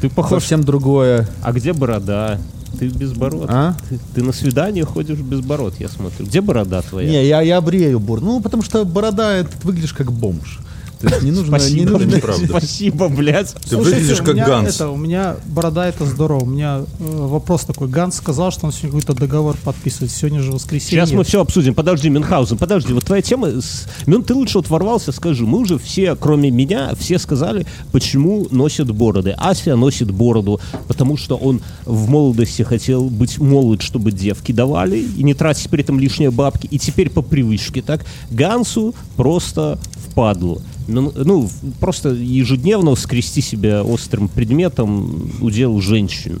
Ты 0.00 0.08
похож. 0.08 0.40
совсем 0.40 0.64
другое. 0.64 1.28
А 1.42 1.52
где 1.52 1.74
борода? 1.74 2.38
Ты 2.78 2.88
без 2.88 3.12
бород. 3.12 3.46
А? 3.48 3.76
Ты, 3.88 3.98
ты 4.14 4.22
на 4.22 4.32
свидание 4.32 4.84
ходишь 4.84 5.18
без 5.18 5.40
бород, 5.40 5.74
я 5.78 5.88
смотрю. 5.88 6.26
Где 6.26 6.40
борода 6.40 6.82
твоя? 6.82 7.08
Не, 7.08 7.26
я, 7.26 7.40
я 7.40 7.60
брею 7.60 8.00
бороду. 8.00 8.26
Ну, 8.26 8.40
потому 8.40 8.62
что 8.62 8.84
борода, 8.84 9.32
это 9.32 9.50
ты 9.50 9.66
выглядишь 9.66 9.92
как 9.92 10.12
бомж. 10.12 10.60
То 11.04 11.10
есть 11.10 11.22
не 11.22 11.30
нужно... 11.30 11.52
Не 11.54 11.58
Спасибо, 11.58 11.90
нужно... 11.90 12.06
блядь, 12.06 12.22
правда. 12.22 12.46
спасибо, 12.46 13.08
блядь. 13.08 13.54
Ты 13.68 13.76
выглядишь 13.76 14.20
у 14.20 14.24
как 14.24 14.34
меня 14.34 14.46
Ганс. 14.46 14.74
Это, 14.76 14.88
у 14.88 14.96
меня 14.96 15.36
борода 15.46 15.86
это 15.86 16.06
здорово. 16.06 16.44
У 16.44 16.46
меня 16.46 16.80
э, 16.80 16.84
вопрос 16.98 17.64
такой. 17.64 17.88
Ганс 17.88 18.16
сказал, 18.16 18.50
что 18.50 18.66
он 18.66 18.72
сегодня 18.72 19.00
какой-то 19.00 19.20
договор 19.20 19.56
подписывает. 19.62 20.10
Сегодня 20.10 20.40
же 20.40 20.52
воскресенье. 20.52 21.04
Сейчас 21.04 21.12
мы 21.12 21.24
все 21.24 21.40
обсудим. 21.40 21.74
Подожди, 21.74 22.08
Мюнхгаузен, 22.08 22.56
подожди. 22.56 22.92
Вот 22.92 23.04
твоя 23.04 23.22
тема... 23.22 23.48
С... 23.48 23.86
Мюн, 24.06 24.22
ты 24.22 24.34
лучше 24.34 24.58
вот 24.58 24.70
ворвался, 24.70 25.12
скажи. 25.12 25.44
Мы 25.44 25.58
уже 25.58 25.78
все, 25.78 26.16
кроме 26.16 26.50
меня, 26.50 26.94
все 26.98 27.18
сказали, 27.18 27.66
почему 27.92 28.46
носят 28.50 28.90
бороды. 28.90 29.34
Ася 29.36 29.76
носит 29.76 30.10
бороду, 30.10 30.60
потому 30.88 31.16
что 31.16 31.36
он 31.36 31.60
в 31.84 32.08
молодости 32.08 32.62
хотел 32.62 33.04
быть 33.04 33.38
молод, 33.38 33.82
чтобы 33.82 34.12
девки 34.12 34.52
давали, 34.52 34.98
и 34.98 35.22
не 35.22 35.34
тратить 35.34 35.68
при 35.68 35.82
этом 35.82 35.98
лишние 35.98 36.30
бабки. 36.30 36.66
И 36.70 36.78
теперь 36.78 37.10
по 37.10 37.22
привычке, 37.22 37.82
так? 37.82 38.04
Гансу 38.30 38.94
просто 39.16 39.78
впадло. 40.08 40.60
Ну, 40.86 41.12
ну, 41.14 41.48
просто 41.80 42.10
ежедневно 42.10 42.94
скрести 42.94 43.40
себя 43.40 43.82
острым 43.82 44.28
предметом 44.28 45.30
удел 45.40 45.80
женщин 45.80 46.40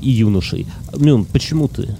и 0.00 0.10
юношей. 0.10 0.66
Мюн, 0.96 1.24
почему 1.26 1.68
ты? 1.68 1.96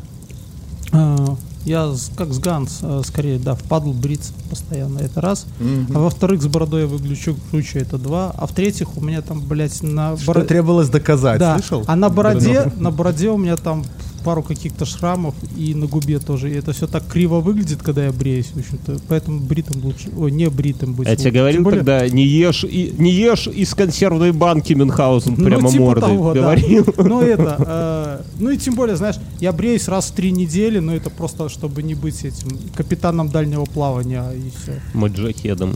А, 0.93 1.37
Я 1.65 1.93
как 2.17 2.33
с 2.33 2.39
Ганс, 2.39 2.79
а, 2.83 3.03
скорее, 3.05 3.39
да, 3.39 3.55
впадл 3.57 3.93
бриться 3.93 4.33
постоянно, 4.49 5.01
это 5.01 5.21
раз. 5.21 5.47
А 5.93 5.99
во-вторых, 5.99 6.41
с 6.43 6.47
бородой 6.47 6.83
я 6.83 6.87
выгляжу 6.87 7.37
круче, 7.51 7.81
это 7.81 7.99
два. 7.99 8.31
А 8.39 8.47
в-третьих, 8.47 8.97
у 8.97 9.01
меня 9.01 9.21
там, 9.21 9.41
блядь, 9.43 9.83
на 9.83 10.17
Что 10.17 10.33
боро- 10.33 10.45
требовалось 10.45 10.89
доказать, 10.89 11.41
Да, 11.41 11.59
слышал? 11.59 11.83
а 11.87 11.97
на 11.97 12.09
бороде, 12.09 12.73
на 12.77 12.91
бороде 12.93 13.31
у 13.31 13.37
меня 13.37 13.57
там 13.57 13.85
пару 14.27 14.43
каких-то 14.43 14.85
шрамов 14.85 15.37
и 15.57 15.73
на 15.73 15.87
губе 15.87 16.19
тоже. 16.19 16.51
И 16.51 16.55
это 16.55 16.73
все 16.73 16.89
так 16.89 17.07
криво 17.07 17.39
выглядит, 17.39 17.81
когда 17.81 18.07
я 18.07 18.13
бреюсь, 18.13 18.47
в 18.53 18.59
общем-то. 18.59 18.97
Поэтому 19.07 19.39
бритым 19.39 19.85
лучше, 19.85 20.09
ой, 20.17 20.33
не 20.33 20.51
бритым 20.51 20.95
быть. 20.95 21.07
Я 21.07 21.15
тебе 21.15 21.27
лучше. 21.29 21.39
говорил 21.39 21.57
Тем 21.59 21.65
более- 21.65 21.79
тогда, 21.79 22.09
не 22.09 22.25
ешь, 22.27 22.65
и, 22.65 22.93
не 22.99 23.13
ешь 23.13 23.47
из 23.47 23.73
консервной 23.75 24.33
банки 24.33 24.73
Мюнхгаузен 24.73 25.37
Ну, 25.39 25.45
прямо 25.45 25.71
типа 25.71 25.81
мордой. 25.85 26.09
того, 26.09 26.35
да. 26.35 26.41
говорил. 26.41 26.87
Ну, 26.97 27.21
это, 27.23 28.23
э, 28.27 28.41
ну 28.41 28.51
и 28.51 28.59
тем 28.59 28.75
более, 28.75 28.97
знаешь, 28.97 29.17
я 29.41 29.53
бреюсь 29.53 29.87
раз 29.87 30.07
в 30.07 30.15
три 30.15 30.33
недели, 30.33 30.81
но 30.81 30.93
это 30.97 31.09
просто, 31.09 31.49
чтобы 31.49 31.85
не 31.85 31.95
быть 31.95 32.25
этим 32.25 32.49
капитаном 32.75 33.29
дальнего 33.29 33.65
плавания 33.65 34.25
и 34.33 34.51
все. 34.61 34.81
Маджахедом. 34.93 35.75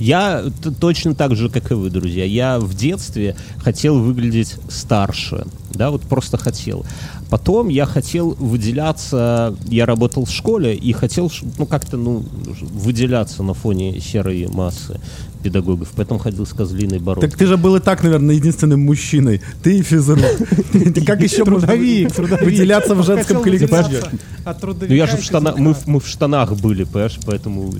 Я 0.00 0.44
точно 0.80 1.14
так 1.14 1.36
же, 1.36 1.50
как 1.50 1.70
и 1.70 1.74
вы, 1.74 1.90
друзья. 1.90 2.24
Я 2.24 2.58
в 2.58 2.74
детстве 2.74 3.36
хотел 3.58 3.98
выглядеть 4.00 4.56
старше. 4.70 5.44
Да, 5.76 5.90
вот 5.90 6.02
просто 6.02 6.36
хотел. 6.36 6.84
Потом 7.30 7.68
я 7.68 7.86
хотел 7.86 8.30
выделяться, 8.38 9.56
я 9.66 9.86
работал 9.86 10.24
в 10.24 10.30
школе 10.30 10.74
и 10.74 10.92
хотел, 10.92 11.30
ну, 11.58 11.66
как-то, 11.66 11.96
ну, 11.96 12.24
выделяться 12.60 13.42
на 13.42 13.54
фоне 13.54 14.00
серой 14.00 14.48
массы 14.48 15.00
педагогов. 15.44 15.88
Поэтому 15.94 16.18
ходил 16.18 16.46
с 16.46 16.52
козлиной 16.52 16.98
бородкой. 16.98 17.28
Так 17.28 17.38
ты 17.38 17.46
же 17.46 17.56
был 17.56 17.76
и 17.76 17.80
так, 17.80 18.02
наверное, 18.02 18.34
единственным 18.34 18.80
мужчиной. 18.80 19.42
Ты 19.62 19.78
и 19.78 19.82
физрук. 19.82 20.24
Ты 20.72 21.04
как 21.04 21.22
еще 21.22 21.44
Трудовик, 21.44 22.16
выделяться 22.42 22.94
в 22.94 23.04
женском 23.04 23.42
коллективе? 23.42 24.02
Ну 24.44 24.94
я 24.94 25.06
же 25.06 25.16
в 25.16 25.22
штанах, 25.22 25.58
мы, 25.58 25.74
в- 25.74 25.86
мы 25.86 26.00
в 26.00 26.06
штанах 26.06 26.56
были, 26.56 26.84
понимаешь, 26.84 27.18
поэтому 27.24 27.72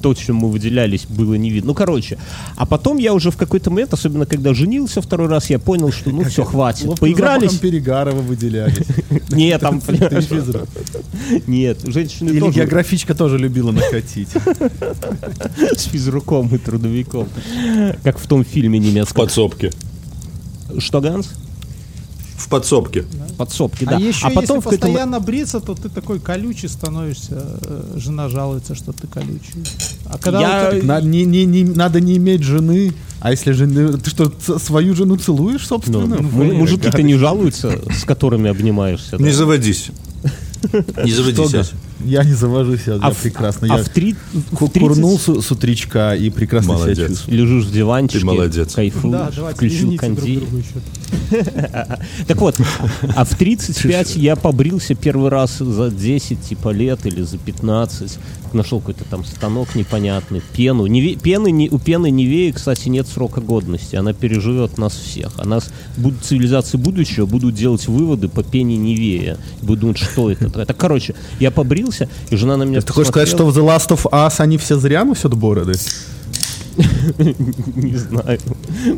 то, 0.00 0.14
чем 0.14 0.36
мы 0.36 0.50
выделялись, 0.50 1.06
было 1.06 1.34
не 1.34 1.50
видно. 1.50 1.68
Ну, 1.68 1.74
короче, 1.74 2.18
а 2.56 2.66
потом 2.66 2.98
я 2.98 3.14
уже 3.14 3.30
в 3.30 3.36
какой-то 3.36 3.70
момент, 3.70 3.92
особенно 3.94 4.26
когда 4.26 4.54
женился 4.54 5.00
второй 5.00 5.28
раз, 5.28 5.50
я 5.50 5.58
понял, 5.58 5.92
что 5.92 6.10
ну 6.10 6.24
все, 6.24 6.44
хватит. 6.44 6.86
Ловким 6.86 7.00
Поигрались. 7.00 7.52
вы 7.52 8.22
выделялись. 8.22 8.86
Нет, 9.30 9.60
там, 9.60 9.80
нет, 11.46 11.78
женщины 11.86 12.30
Или 12.30 12.40
тоже 12.40 12.52
географичка 12.58 13.14
тоже 13.14 13.38
любила 13.38 13.72
накатить. 13.72 14.28
с 15.76 15.84
физруком 15.84 16.48
и 16.54 16.58
трудовиком. 16.58 17.01
Как 18.02 18.18
в 18.18 18.26
том 18.26 18.44
фильме 18.44 18.78
В 18.80 18.82
немецком. 18.82 19.24
подсобке. 19.24 19.70
Что, 20.78 21.00
Ганс? 21.00 21.30
В 22.36 22.48
подсобке. 22.48 23.04
Подсобки, 23.38 23.84
да. 23.84 23.96
А 23.96 24.00
еще, 24.00 24.28
потом 24.30 24.56
если 24.58 24.58
в 24.58 24.70
постоянно 24.70 25.20
бриться, 25.20 25.60
то 25.60 25.74
ты 25.74 25.88
такой 25.88 26.18
колючий 26.18 26.68
становишься. 26.68 27.40
э, 27.62 27.94
Жена 27.96 28.28
жалуется, 28.28 28.74
что 28.74 28.92
ты 28.92 29.06
колючий. 29.06 29.54
А 30.06 30.18
когда 30.18 30.40
Я- 30.40 30.64
вот 30.64 30.70
так- 30.80 30.82
На- 30.82 31.00
не- 31.00 31.24
не- 31.24 31.44
не- 31.44 31.64
Надо 31.64 32.00
не 32.00 32.16
иметь 32.16 32.42
жены. 32.42 32.92
А 33.20 33.30
если 33.30 33.52
жены... 33.52 33.96
Ты 33.98 34.10
что, 34.10 34.32
свою 34.58 34.94
жену 34.96 35.16
целуешь, 35.16 35.60
Ну, 35.62 35.66
собственно? 35.68 36.20
му- 36.20 36.52
мужики-то 36.54 37.02
не 37.02 37.14
жалуются, 37.16 37.78
с 37.96 38.04
которыми 38.04 38.50
обнимаешься. 38.50 39.16
да? 39.18 39.24
Не 39.24 39.30
заводись. 39.32 39.90
Не 41.04 41.12
заводись. 41.12 41.70
Я 42.04 42.24
не 42.24 42.32
завожусь, 42.34 42.80
я, 42.86 42.94
я 42.94 43.10
в- 43.10 43.16
прекрасно. 43.22 43.68
а 43.72 43.78
я 43.78 43.84
в 43.84 43.88
три- 43.88 44.16
в 44.32 44.68
30 44.68 44.78
курнул 44.80 45.18
с, 45.18 45.40
с 45.42 45.50
утречка 45.50 46.14
и 46.14 46.30
прекрасно 46.30 46.74
Молодец. 46.74 46.96
себя 46.98 47.08
чувствую. 47.08 47.38
лежишь 47.38 47.64
в 47.64 47.72
диванчике, 47.72 48.20
Ты 48.20 48.26
молодец. 48.26 48.74
кайфуешь, 48.74 49.12
Да, 49.12 49.30
давайте, 49.34 49.56
включил 49.56 49.96
кондей. 49.96 50.42
Так 52.26 52.40
вот, 52.40 52.56
а 53.16 53.24
в 53.24 53.34
35 53.36 54.16
я 54.16 54.36
побрился 54.36 54.94
первый 54.94 55.30
раз 55.30 55.58
за 55.58 55.90
10 55.90 56.40
типа 56.40 56.70
лет 56.70 57.04
или 57.06 57.22
за 57.22 57.38
15. 57.38 58.18
Нашел 58.52 58.80
какой-то 58.80 59.04
там 59.04 59.24
станок 59.24 59.74
непонятный, 59.74 60.42
пену. 60.54 60.86
Неве- 60.86 61.18
пены, 61.18 61.50
не, 61.50 61.70
у 61.70 61.78
пены 61.78 62.10
Невеи, 62.10 62.50
кстати, 62.50 62.88
нет 62.90 63.08
срока 63.08 63.40
годности. 63.40 63.96
Она 63.96 64.12
переживет 64.12 64.76
нас 64.76 64.92
всех. 64.94 65.32
А 65.38 65.46
нас 65.46 65.70
будут 65.96 66.22
цивилизации 66.24 66.76
будущего 66.76 67.24
будут 67.26 67.54
делать 67.54 67.86
выводы 67.88 68.28
по 68.28 68.42
пене 68.42 68.76
Невея. 68.76 69.38
Будут 69.62 69.80
думать, 69.80 69.98
что 69.98 70.30
это. 70.30 70.46
Это, 70.60 70.74
короче, 70.74 71.14
я 71.40 71.50
побрился, 71.50 71.91
и 72.30 72.36
жена 72.36 72.56
на 72.56 72.62
меня 72.64 72.80
Ты 72.80 72.92
хочешь 72.92 73.08
сказать, 73.08 73.28
что 73.28 73.46
в 73.46 73.56
The 73.56 73.64
Last 73.64 73.88
of 73.88 74.10
Us 74.10 74.34
они 74.38 74.58
все 74.58 74.78
зря 74.78 75.04
носят 75.04 75.34
бороды? 75.34 75.74
Не 77.76 77.96
знаю. 77.96 78.38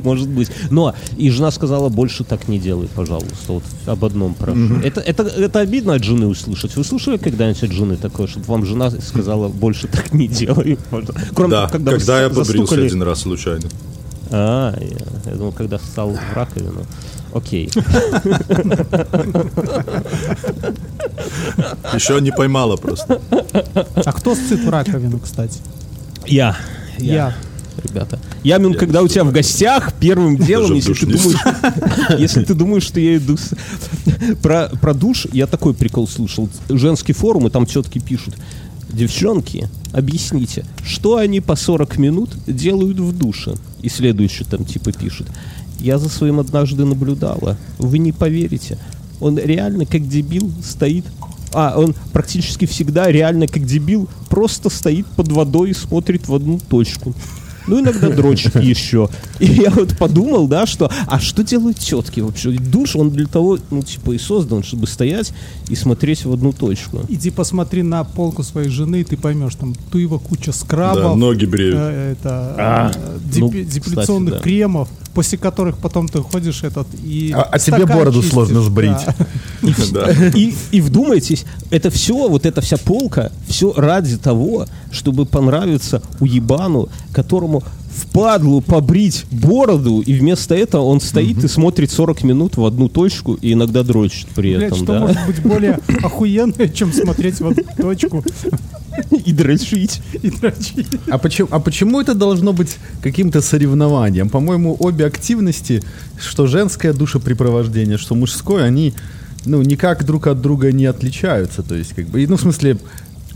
Может 0.02 0.28
быть. 0.28 0.48
Но 0.70 0.94
и 1.16 1.30
жена 1.30 1.50
сказала, 1.50 1.88
больше 1.88 2.22
так 2.24 2.46
не 2.48 2.58
делай, 2.58 2.88
пожалуйста. 2.94 3.34
Вот 3.48 3.62
об 3.86 4.04
одном 4.04 4.34
прошу. 4.34 4.76
Это, 4.84 5.00
это, 5.00 5.24
это 5.24 5.60
обидно 5.60 5.94
от 5.94 6.04
жены 6.04 6.26
услышать. 6.26 6.76
Вы 6.76 6.84
слышали 6.84 7.16
когда-нибудь 7.16 7.62
от 7.64 7.72
жены 7.72 7.96
такое, 7.96 8.26
чтобы 8.26 8.46
вам 8.46 8.64
жена 8.64 8.90
сказала, 8.90 9.48
больше 9.48 9.88
так 9.88 10.12
не 10.12 10.28
делай? 10.28 10.78
пожалуйста». 10.90 11.20
Кроме 11.34 11.50
Да, 11.50 11.60
того, 11.66 11.72
когда, 11.72 11.90
когда 11.92 12.20
я 12.22 12.28
застукали- 12.28 12.46
побрился 12.46 12.74
один 12.84 13.02
раз 13.02 13.20
случайно. 13.22 13.68
А, 14.30 14.74
я, 14.80 15.30
я 15.32 15.36
думал, 15.36 15.52
когда 15.52 15.78
ссал 15.78 16.10
в 16.10 16.36
раковину. 16.36 16.84
Окей. 17.34 17.68
Еще 21.92 22.20
не 22.20 22.30
поймала 22.30 22.76
просто. 22.76 23.20
А 23.94 24.12
кто 24.12 24.34
сцит 24.34 24.60
в 24.60 24.70
раковину, 24.70 25.18
кстати? 25.18 25.60
Я. 26.26 26.56
Я. 26.98 27.34
Ребята. 27.82 28.20
Ямин, 28.44 28.74
когда 28.74 29.02
у 29.02 29.08
тебя 29.08 29.24
в 29.24 29.32
гостях, 29.32 29.92
первым 29.98 30.36
делом, 30.36 30.74
если 30.74 30.94
ты 30.94 31.06
думаешь, 31.06 31.40
если 32.18 32.44
ты 32.44 32.54
думаешь, 32.54 32.84
что 32.84 33.00
я 33.00 33.16
иду 33.16 33.36
про, 34.42 34.70
про 34.80 34.94
душ, 34.94 35.26
я 35.32 35.48
такой 35.48 35.74
прикол 35.74 36.06
слушал. 36.06 36.48
Женский 36.68 37.14
форум, 37.14 37.48
и 37.48 37.50
там 37.50 37.66
тетки 37.66 37.98
пишут. 37.98 38.36
Девчонки, 38.88 39.68
объясните, 39.92 40.64
что 40.86 41.16
они 41.16 41.40
по 41.40 41.56
40 41.56 41.98
минут 41.98 42.30
делают 42.46 43.00
в 43.00 43.16
душе? 43.18 43.56
И 43.82 43.88
следующий 43.88 44.44
там 44.44 44.64
типа 44.64 44.92
пишет. 44.92 45.26
Я 45.80 45.98
за 45.98 46.08
своим 46.08 46.40
однажды 46.40 46.84
наблюдала. 46.84 47.56
Вы 47.78 47.98
не 47.98 48.12
поверите. 48.12 48.78
Он 49.20 49.38
реально 49.38 49.86
как 49.86 50.08
дебил 50.08 50.50
стоит. 50.62 51.04
А, 51.52 51.74
он 51.76 51.94
практически 52.12 52.66
всегда 52.66 53.10
реально 53.10 53.46
как 53.46 53.64
дебил 53.64 54.08
просто 54.28 54.70
стоит 54.70 55.06
под 55.06 55.30
водой 55.30 55.70
и 55.70 55.74
смотрит 55.74 56.26
в 56.28 56.34
одну 56.34 56.58
точку. 56.58 57.14
Ну, 57.66 57.80
иногда 57.80 58.10
дрочит 58.10 58.56
еще. 58.62 59.08
И 59.38 59.46
я 59.46 59.70
вот 59.70 59.96
подумал, 59.96 60.48
да, 60.48 60.66
что, 60.66 60.90
а 61.06 61.18
что 61.18 61.42
делают 61.42 61.78
тетки 61.78 62.20
вообще? 62.20 62.50
Душ, 62.50 62.94
он 62.94 63.10
для 63.10 63.26
того, 63.26 63.58
ну, 63.70 63.82
типа, 63.82 64.12
и 64.12 64.18
создан, 64.18 64.62
чтобы 64.62 64.86
стоять 64.86 65.32
и 65.68 65.74
смотреть 65.74 66.26
в 66.26 66.32
одну 66.32 66.52
точку. 66.52 67.00
Иди 67.08 67.30
посмотри 67.30 67.82
на 67.82 68.04
полку 68.04 68.42
своей 68.42 68.68
жены, 68.68 69.00
и 69.00 69.04
ты 69.04 69.16
поймешь, 69.16 69.54
там 69.54 69.74
туева 69.90 70.18
куча 70.18 70.46
Да, 70.46 70.52
скрабов, 70.52 71.16
ноги 71.16 71.46
бреют. 71.46 71.76
э, 71.78 72.12
это, 72.18 72.54
А, 72.58 72.92
э, 72.94 73.18
ну, 73.38 73.48
кстати, 73.48 73.64
депиляционных 73.64 74.34
да. 74.34 74.40
кремов, 74.40 74.88
после 75.14 75.38
которых 75.38 75.78
потом 75.78 76.08
ты 76.08 76.20
ходишь 76.20 76.62
этот 76.64 76.86
и... 77.02 77.32
А- 77.34 77.42
а 77.42 77.58
тебе 77.58 77.86
бороду 77.86 78.20
чистишь, 78.20 78.32
сложно 78.32 78.62
сбрить. 78.62 78.98
да. 79.92 80.06
Да. 80.06 80.26
И, 80.34 80.54
и 80.72 80.80
вдумайтесь, 80.80 81.44
это 81.70 81.90
все, 81.90 82.28
вот 82.28 82.44
эта 82.46 82.60
вся 82.60 82.76
полка, 82.76 83.30
все 83.46 83.72
ради 83.72 84.18
того, 84.18 84.66
чтобы 84.90 85.24
понравиться 85.24 86.02
уебану, 86.20 86.88
которому 87.12 87.62
впадлу 87.94 88.60
побрить 88.60 89.24
бороду, 89.30 90.00
и 90.00 90.14
вместо 90.14 90.54
этого 90.54 90.82
он 90.82 91.00
стоит 91.00 91.42
и 91.44 91.48
смотрит 91.48 91.90
40 91.90 92.24
минут 92.24 92.56
в 92.56 92.64
одну 92.64 92.88
точку 92.88 93.34
и 93.34 93.52
иногда 93.52 93.82
дрочит 93.82 94.26
при 94.34 94.56
Блядь, 94.56 94.72
этом, 94.72 94.78
что 94.78 94.86
да? 94.86 95.00
может 95.00 95.26
быть 95.26 95.42
более 95.42 95.78
охуенное, 96.02 96.68
чем 96.68 96.92
смотреть 96.92 97.40
в 97.40 97.46
одну 97.48 97.62
точку 97.76 98.24
И 99.24 99.32
дрочить. 99.32 100.00
и 100.22 100.30
дрочить? 100.30 100.86
А 101.08 101.18
почему, 101.18 101.48
а 101.52 101.60
почему 101.60 102.00
это 102.00 102.14
должно 102.14 102.52
быть 102.52 102.76
каким-то 103.02 103.40
соревнованием? 103.40 104.28
По-моему, 104.28 104.76
обе 104.80 105.06
активности, 105.06 105.82
что 106.18 106.46
женское 106.46 106.92
душепрепровождение, 106.92 107.98
что 107.98 108.14
мужское, 108.14 108.64
они 108.64 108.92
ну, 109.46 109.62
никак 109.62 110.04
друг 110.04 110.26
от 110.26 110.40
друга 110.40 110.72
не 110.72 110.86
отличаются. 110.86 111.62
То 111.62 111.74
есть, 111.74 111.94
как 111.94 112.06
бы, 112.08 112.26
ну, 112.26 112.36
в 112.36 112.40
смысле, 112.40 112.78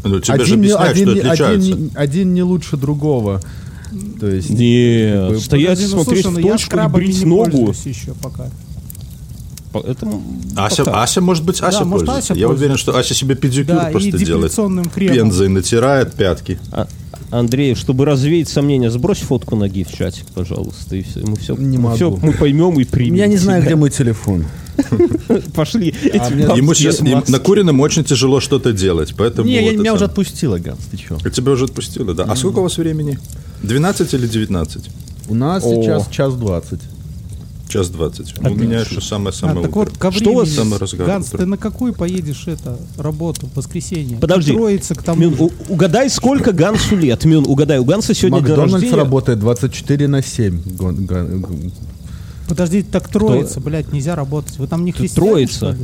Ну, 0.05 0.21
тебе 0.21 0.45
же 0.45 0.55
один, 0.55 0.61
не, 0.63 0.71
объясняют, 0.71 0.91
один, 0.91 1.09
что 1.09 1.13
один, 1.13 1.31
отличаются. 1.31 1.71
не- 1.73 1.91
один 1.95 2.35
не 2.35 2.43
лучше 2.43 2.77
другого. 2.77 3.41
То 4.21 4.27
есть, 4.29 4.51
Нет, 4.51 5.21
Как 5.21 5.31
бы, 5.31 5.41
стоять 5.41 5.81
и 5.81 5.83
Подожди, 5.85 5.95
ну, 5.97 6.03
смотреть 6.03 6.23
слушай, 6.25 6.35
ну 6.35 6.41
в 6.41 6.45
я 6.45 6.53
точку 6.53 6.65
и 6.67 6.67
скрабами 6.71 7.05
брить 7.05 7.25
ногу. 7.25 7.75
еще 7.85 8.15
пока. 8.23 8.51
по- 9.73 9.79
Это 9.81 10.09
Ася, 10.57 10.85
пока. 10.85 11.03
Ася, 11.03 11.21
может 11.21 11.45
быть, 11.45 11.61
Ася 11.61 11.79
Да, 11.81 11.85
может, 11.85 12.07
пользуется. 12.07 12.33
Ася 12.35 12.41
Я 12.41 12.49
уверен, 12.49 12.71
пользуется. 12.73 12.83
что 12.93 12.99
Ася 12.99 13.15
себе 13.15 13.35
педикюр 13.35 13.77
Да, 13.77 13.89
и 13.89 13.93
просто 13.93 14.19
делает. 14.19 14.53
кремом. 14.53 15.15
Пензой 15.17 15.49
натирает 15.49 16.15
пятки. 16.15 16.59
А, 16.73 16.87
Андрей, 17.31 17.75
чтобы 17.75 18.05
развеять 18.05 18.49
сомнения, 18.49 18.91
сбрось 18.91 19.19
фотку 19.19 19.57
ноги 19.57 19.85
в 19.85 19.93
чатик, 19.93 20.27
пожалуйста, 20.35 20.97
и 20.97 21.03
все. 21.03 21.21
Мы 21.21 21.37
все, 21.37 21.57
Не 21.57 21.77
могу. 21.77 22.19
мы 22.23 22.33
поймем 22.33 22.79
и 22.81 22.85
примем. 22.85 23.15
я 23.17 23.27
не 23.27 23.37
знаю, 23.37 23.63
где 23.63 23.77
мой 23.77 23.91
телефон. 23.91 24.47
Пошли. 25.55 25.93
Бабские 26.15 26.57
Ему 26.57 26.75
сейчас 26.75 27.01
накуренным 27.01 27.81
очень 27.81 28.05
тяжело 28.05 28.41
что-то 28.41 28.73
делать, 28.73 29.15
поэтому... 29.17 29.49
Не, 29.49 29.77
меня 29.77 29.93
уже 29.95 30.05
отпустило, 30.05 30.59
Ганс, 30.59 30.81
ты? 30.91 30.99
А 31.25 31.31
Тебя 31.31 31.53
уже 31.53 31.65
отпустило, 31.65 32.15
да. 32.15 32.25
А 32.25 32.37
сколько 32.37 32.61
у 32.61 32.63
вас 32.63 32.79
времени? 32.79 33.19
12 33.63 34.15
или 34.15 34.27
19? 34.27 34.89
У 35.29 35.35
нас 35.35 35.63
сейчас 35.65 36.09
час 36.09 36.35
двадцать. 36.35 36.81
Час 37.69 37.91
20. 37.91 38.35
У 38.41 38.55
меня 38.55 38.81
еще 38.81 38.97
А, 38.99 39.01
самое-самое 39.03 39.63
так 39.67 39.77
вот, 39.77 39.89
утро. 39.89 39.99
ко 39.99 40.11
Что 40.13 40.31
у 40.31 40.35
вас 40.37 40.49
самый 40.51 40.79
разгар 40.79 41.07
Ганс, 41.07 41.27
ты 41.27 41.45
на 41.45 41.57
какую 41.59 41.93
поедешь 41.93 42.45
это 42.47 42.79
работу 42.97 43.47
в 43.47 43.57
воскресенье? 43.57 44.17
Подожди. 44.17 44.53
Троица 44.53 44.95
к 44.95 45.03
тому 45.03 45.21
Мюн, 45.23 45.35
у- 45.39 45.53
угадай, 45.69 46.09
сколько 46.09 46.53
Гансу 46.53 46.97
лет. 46.97 47.25
Мюн, 47.27 47.45
угадай, 47.47 47.79
у 47.79 47.85
Ганса 47.85 48.15
сегодня 48.15 48.39
день 48.41 48.49
Макдональдс 48.49 48.73
рождения. 48.75 48.97
работает 48.97 49.39
24 49.41 50.09
на 50.09 50.23
7. 50.23 50.63
Гон- 50.77 51.05
гон- 51.07 51.41
гон- 51.43 51.73
Подожди, 52.49 52.83
так 52.83 53.09
троица, 53.09 53.61
блядь, 53.61 53.93
нельзя 53.93 54.17
работать. 54.17 54.59
Вы 54.59 54.67
там 54.67 54.85
не 54.87 54.93
христиане, 54.93 55.31
троица. 55.31 55.77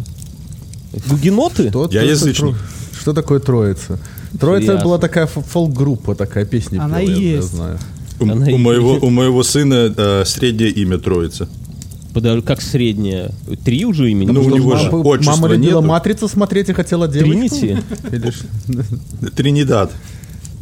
Гугеноты? 1.08 1.68
Что 1.68 1.88
Я 1.90 2.02
язычник. 2.02 2.54
тро- 2.54 2.56
Что 2.98 3.12
такое 3.12 3.40
Троица? 3.40 3.98
Троица 4.40 4.72
Ясно. 4.72 4.84
была 4.84 4.98
такая 4.98 5.26
фо- 5.26 5.42
фолк-группа, 5.44 6.14
такая 6.14 6.46
песня 6.46 6.80
Она 6.82 7.00
пела, 7.00 7.10
я- 7.10 7.16
я 7.16 7.36
есть. 7.36 7.48
знаю. 7.50 7.78
У, 8.20 8.24
Она 8.24 8.46
у 8.46 8.58
моего, 8.58 8.92
у 9.02 9.10
моего 9.10 9.42
сына 9.42 9.92
э, 9.94 10.24
среднее 10.24 10.70
имя 10.70 10.98
Троица. 10.98 11.48
Подожди, 12.14 12.46
как 12.46 12.62
средняя? 12.62 13.32
Три 13.64 13.84
уже 13.84 14.08
имени? 14.08 14.30
Ну, 14.30 14.44
у 14.44 14.48
него 14.48 14.76
же 14.76 14.88
Мама, 14.90 15.02
отчества 15.02 15.32
мама 15.32 15.48
любила 15.48 15.80
нету. 15.80 15.88
«Матрицу» 15.88 16.28
смотреть 16.28 16.68
и 16.68 16.72
хотела 16.72 17.08
девочку? 17.08 17.32
Тринити? 17.32 17.78
Тринидад. 19.34 19.90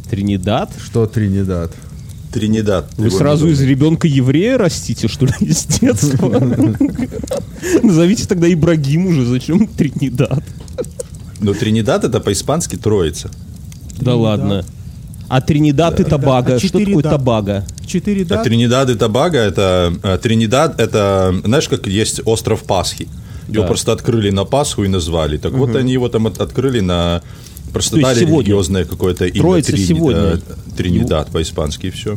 Тринидад? 0.09 0.71
что 0.83 1.05
Тринидад? 1.05 1.71
Тринидад. 2.33 2.91
Вы 2.97 3.11
сразу 3.11 3.47
из 3.47 3.61
ребенка 3.61 4.07
еврея 4.07 4.57
растите, 4.57 5.07
что 5.07 5.27
ли, 5.27 5.33
из 5.41 5.65
детства? 5.65 6.27
Назовите 7.83 8.27
тогда 8.27 8.51
Ибрагим 8.51 9.05
уже, 9.05 9.23
зачем 9.23 9.67
Тринидад? 9.67 10.43
Ну, 11.39 11.53
Тринидад 11.53 12.03
это 12.03 12.19
по-испански 12.19 12.77
Троица. 12.77 13.29
Да 14.01 14.15
ладно. 14.15 14.65
А 15.35 15.41
Тринидад 15.41 15.99
и 15.99 16.03
Тобаго, 16.03 16.55
А 16.55 16.59
что 16.59 16.77
такое. 16.77 17.01
Тобаго? 17.01 17.65
Четыре, 17.87 18.21
А 18.21 18.25
да? 18.25 18.43
Тринидад 18.43 18.89
и 18.91 18.93
Тобаго 18.95 19.39
это... 19.39 19.91
э, 20.03 20.19
Тринидад 20.21 20.79
это, 20.79 21.33
знаешь, 21.43 21.67
как 21.67 21.87
есть 21.87 22.21
остров 22.25 22.61
Пасхи. 22.63 23.07
Его 23.47 23.63
просто 23.65 23.91
открыли 23.93 24.29
на 24.29 24.45
Пасху 24.45 24.83
и 24.83 24.87
назвали. 24.87 25.37
Так 25.37 25.53
вот 25.53 25.75
они 25.75 25.91
его 25.93 26.07
там 26.07 26.27
от- 26.27 26.37
открыли 26.39 26.81
на... 26.81 27.23
Просто 27.71 27.99
дали 27.99 28.19
религиозное 28.19 28.85
какое-то 28.85 29.25
имя. 29.25 29.39
Троица 29.41 29.71
Трини- 29.71 29.85
сегодня. 29.87 30.21
э, 30.21 30.37
Тринидад 30.77 31.31
по-испански 31.31 31.87
и 31.87 31.89
все. 31.89 32.15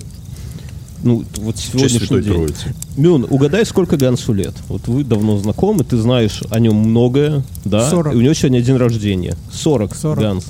Ну, 1.02 1.25
вот 1.38 1.56
сегодняшний 1.56 2.20
день. 2.20 2.35
Троицы. 2.35 2.75
Мюн, 2.99 3.26
угадай, 3.30 3.64
сколько 3.64 3.96
Гансу 3.96 4.35
лет? 4.35 4.52
Вот 4.68 4.88
вы 4.88 5.04
давно 5.04 5.38
знакомы, 5.38 5.85
ты 5.85 5.96
знаешь 5.96 6.42
о 6.50 6.61
нем 6.61 6.76
многое, 6.76 7.42
да? 7.64 7.88
40. 7.88 8.12
И 8.14 8.16
у 8.18 8.20
него 8.20 8.35
сегодня 8.35 8.61
день 8.61 8.76
рождения. 8.76 9.37
40, 9.52 9.94
40. 9.96 10.20
Ганс. 10.20 10.44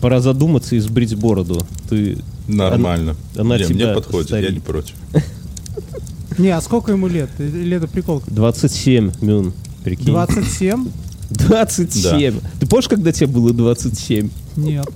Пора 0.00 0.20
задуматься 0.20 0.76
и 0.76 0.78
сбрить 0.78 1.14
бороду. 1.16 1.66
Ты... 1.88 2.18
Нормально. 2.46 3.16
она 3.36 3.58
Не, 3.58 3.64
мне 3.64 3.74
тебя 3.74 3.94
подходит, 3.94 4.30
я 4.30 4.36
старит. 4.38 4.52
не 4.54 4.60
против. 4.60 4.94
Не, 6.38 6.50
а 6.50 6.60
сколько 6.60 6.92
ему 6.92 7.08
лет? 7.08 7.30
Или 7.38 7.76
это 7.76 7.88
прикол? 7.88 8.22
27, 8.28 9.12
Мюн, 9.20 9.52
прикинь. 9.82 10.06
27? 10.06 10.88
27. 11.30 12.40
Ты 12.60 12.66
помнишь, 12.66 12.88
когда 12.88 13.10
тебе 13.10 13.26
было 13.26 13.52
27? 13.52 14.30
Нет. 14.56 14.86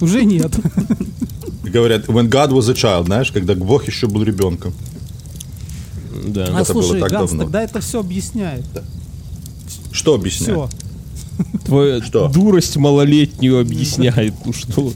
Уже 0.00 0.24
нет. 0.24 0.52
Говорят, 1.64 2.06
when 2.06 2.28
God 2.28 2.50
was 2.52 2.70
a 2.70 2.74
child, 2.74 3.06
знаешь, 3.06 3.32
когда 3.32 3.54
Бог 3.54 3.86
еще 3.86 4.06
был 4.06 4.22
ребенком. 4.22 4.72
Да. 6.26 6.44
А 6.44 6.60
Это 6.62 6.72
было 6.72 6.82
слушай, 6.82 7.00
так 7.00 7.10
Ганс, 7.10 7.30
давно. 7.30 7.44
тогда 7.44 7.62
это 7.62 7.80
все 7.80 8.00
объясняет. 8.00 8.64
Что 9.92 10.14
объясняет? 10.14 10.56
Все. 10.56 10.68
Твоя 11.64 12.02
Что? 12.02 12.28
дурость 12.28 12.76
малолетнюю 12.76 13.60
объясняет. 13.60 14.34
Ну 14.44 14.52
что? 14.52 14.92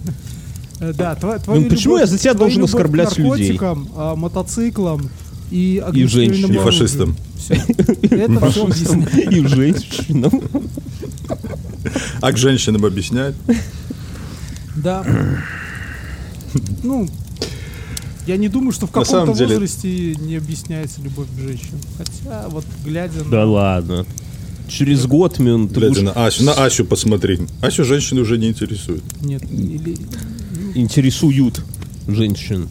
Да, 0.81 1.17
тво- 1.21 1.43
твою 1.43 1.63
Ну, 1.63 1.69
почему 1.71 1.95
любовь- 1.95 2.01
я 2.01 2.07
за 2.07 2.19
тебя 2.19 2.35
должен 2.35 2.65
оскорблять 2.65 3.17
людей? 3.17 3.59
а, 3.97 4.15
мотоциклам 4.17 5.09
и 5.51 5.83
огнестрельному 5.85 6.35
женщинам. 6.35 6.57
И 6.57 6.65
фашистам. 6.65 7.17
Это 8.03 8.51
все 8.51 8.65
объясняет. 8.65 9.33
И 9.33 9.47
женщинам. 9.47 10.43
А 12.21 12.33
к 12.33 12.37
женщинам 12.37 12.85
объясняет? 12.85 13.35
Да. 14.77 15.05
Ну, 16.83 17.09
я 18.27 18.37
не 18.37 18.49
думаю, 18.49 18.73
что 18.73 18.87
в 18.87 18.91
каком-то 18.91 19.33
деле- 19.35 19.55
возрасте 19.55 20.15
не 20.17 20.37
объясняется 20.37 21.01
любовь 21.03 21.27
к 21.37 21.41
женщинам. 21.41 21.81
Хотя, 21.99 22.49
вот 22.49 22.65
глядя 22.85 23.21
Да 23.31 23.39
на... 23.39 23.45
ладно. 23.45 24.07
Через 24.68 25.07
год, 25.07 25.35
ты 25.35 25.42
Глядя 25.42 25.88
будешь 25.88 26.03
на 26.03 26.12
Асю, 26.27 26.44
на 26.44 26.53
Асю 26.55 26.85
посмотри. 26.85 27.38
Асю 27.61 27.85
женщины 27.85 28.22
уже 28.22 28.38
не 28.38 28.48
интересуют. 28.48 29.03
Нет, 29.22 29.42
или... 29.50 29.96
интересуют 30.74 31.61
женщин. 32.09 32.68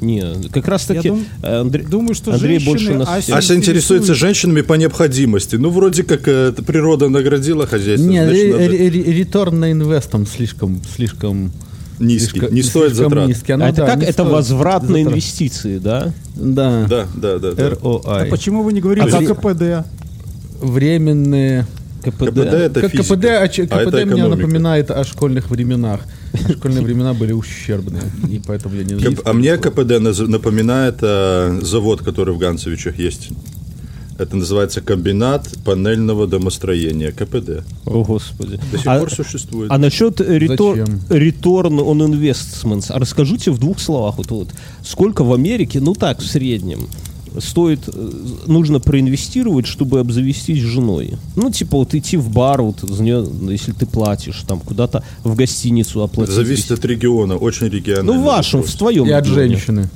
Не, 0.00 0.34
как 0.52 0.68
раз 0.68 0.84
таки 0.84 1.08
дум- 1.08 1.24
Андрей, 1.42 1.84
думаю, 1.86 2.14
что 2.14 2.32
Андрей 2.32 2.58
больше 2.58 2.92
нас 2.94 3.08
Асю 3.08 3.22
всех- 3.22 3.36
Ася 3.36 3.54
интересуется 3.56 3.94
интересует. 4.12 4.18
женщинами 4.18 4.60
по 4.60 4.74
необходимости. 4.74 5.56
Ну, 5.56 5.70
вроде 5.70 6.02
как 6.02 6.28
э, 6.28 6.52
природа 6.52 7.08
наградила 7.08 7.66
хозяйство. 7.66 8.06
Не, 8.06 8.26
реторн 8.28 9.58
на 9.60 9.72
инвест 9.72 10.10
там 10.10 10.26
слишком, 10.26 10.82
слишком 10.94 11.50
Низкий, 11.98 12.40
слишком- 12.40 12.54
не 12.54 12.62
стоит 12.62 12.88
слишком 12.90 13.08
затрат. 13.10 13.28
низкий. 13.28 13.52
Оно, 13.52 13.64
А 13.64 13.68
это 13.70 13.76
да, 13.78 13.86
как? 13.86 14.02
Это 14.02 14.12
стоит 14.12 14.28
возврат 14.28 14.82
на 14.82 14.88
затрат. 14.88 15.06
инвестиции, 15.06 15.78
да? 15.78 16.12
Да. 16.34 16.86
Да, 16.86 17.06
да, 17.14 17.38
да. 17.38 17.52
да. 17.52 17.66
А 17.68 17.70
ROI. 17.70 18.28
почему 18.28 18.62
вы 18.64 18.74
не 18.74 18.82
говорите 18.82 19.08
А 19.08 19.22
КПД? 19.34 19.86
Временные. 20.60 21.66
КПД. 22.02 22.26
КПД 22.26 22.38
это 22.38 22.80
Как 22.82 22.90
физика, 22.92 23.14
КПД, 23.16 23.24
а 23.26 23.48
ч- 23.48 23.62
а 23.62 23.66
КПД 23.66 23.94
это 23.94 24.06
мне 24.06 24.14
экономика. 24.14 24.36
напоминает 24.36 24.90
о 24.92 25.02
школьных 25.04 25.50
временах. 25.50 26.00
Школьные 26.56 26.82
времена 26.84 27.14
были 27.14 27.32
ущербные, 27.32 28.02
и 28.30 28.40
поэтому 28.46 28.76
я 28.76 28.84
не 28.84 28.94
Кп- 28.94 29.22
А 29.24 29.32
мне 29.32 29.56
КПД 29.56 29.98
напоминает 30.28 30.98
э, 31.02 31.58
завод, 31.62 32.02
который 32.02 32.32
в 32.34 32.38
Ганцевичах 32.38 32.98
есть. 32.98 33.30
Это 34.18 34.36
называется 34.36 34.80
комбинат 34.80 35.48
панельного 35.64 36.26
домостроения, 36.28 37.10
КПД. 37.10 37.64
О, 37.84 38.04
Господи. 38.04 38.58
До 38.72 38.78
сих 38.78 38.86
А- 38.86 38.98
пор 39.00 39.10
существует. 39.12 39.70
А 39.72 39.76
насчет 39.78 40.18
Зачем? 40.18 40.38
return 41.10 41.78
on 41.80 41.98
investments, 42.08 42.86
а 42.90 42.98
расскажите 43.00 43.50
в 43.50 43.58
двух 43.58 43.80
словах, 43.80 44.16
вот, 44.18 44.30
вот, 44.30 44.48
сколько 44.84 45.24
в 45.24 45.32
Америке, 45.34 45.80
ну 45.80 45.94
так, 45.94 46.20
в 46.20 46.26
среднем, 46.26 46.86
стоит, 47.40 47.80
э, 47.88 48.10
нужно 48.46 48.80
проинвестировать, 48.80 49.66
чтобы 49.66 50.00
обзавестись 50.00 50.60
женой. 50.60 51.14
Ну, 51.36 51.50
типа, 51.50 51.78
вот 51.78 51.94
идти 51.94 52.16
в 52.16 52.30
бар, 52.30 52.62
вот, 52.62 52.84
если 52.90 53.72
ты 53.72 53.86
платишь, 53.86 54.42
там, 54.46 54.60
куда-то 54.60 55.02
в 55.24 55.34
гостиницу 55.34 56.02
оплатить. 56.02 56.34
Зависит 56.34 56.70
от 56.72 56.84
региона, 56.84 57.36
очень 57.36 57.68
регионально. 57.68 58.12
Ну, 58.14 58.20
в 58.22 58.24
вашем, 58.24 58.62
в 58.62 58.74
твоем 58.74 59.06
И 59.06 59.10
от 59.12 59.24
регионе. 59.26 59.48
женщины. 59.56 59.90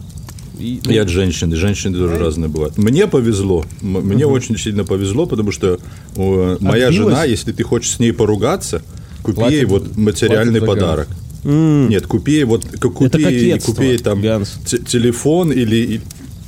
И- 0.59 0.81
И 0.89 0.97
от 0.99 1.09
женщины. 1.09 1.57
Женщины 1.57 1.97
тоже 1.97 2.19
разные 2.19 2.49
бывают. 2.49 2.77
Мне 2.77 3.07
повезло. 3.07 3.65
Мне 3.81 4.27
очень 4.27 4.59
сильно 4.59 4.85
повезло, 4.85 5.25
потому 5.27 5.53
что 5.53 5.79
э, 6.17 6.57
моя 6.61 6.89
Отбилась? 6.89 7.13
жена, 7.15 7.25
если 7.25 7.53
ты 7.53 7.63
хочешь 7.63 7.93
с 7.93 7.99
ней 7.99 8.13
поругаться, 8.13 8.83
купи 9.23 9.37
Платит- 9.37 9.57
ей 9.59 9.65
вот 9.65 9.97
материальный 9.97 10.61
подарок. 10.61 11.09
Нет, 11.45 12.07
купи 12.07 12.33
ей 12.33 12.45
вот 12.45 12.67
купи, 12.79 13.09
купи 13.09 13.85
ей 13.87 13.97
там 13.99 14.21
те- 14.67 14.77
телефон 14.77 15.51
или 15.51 16.03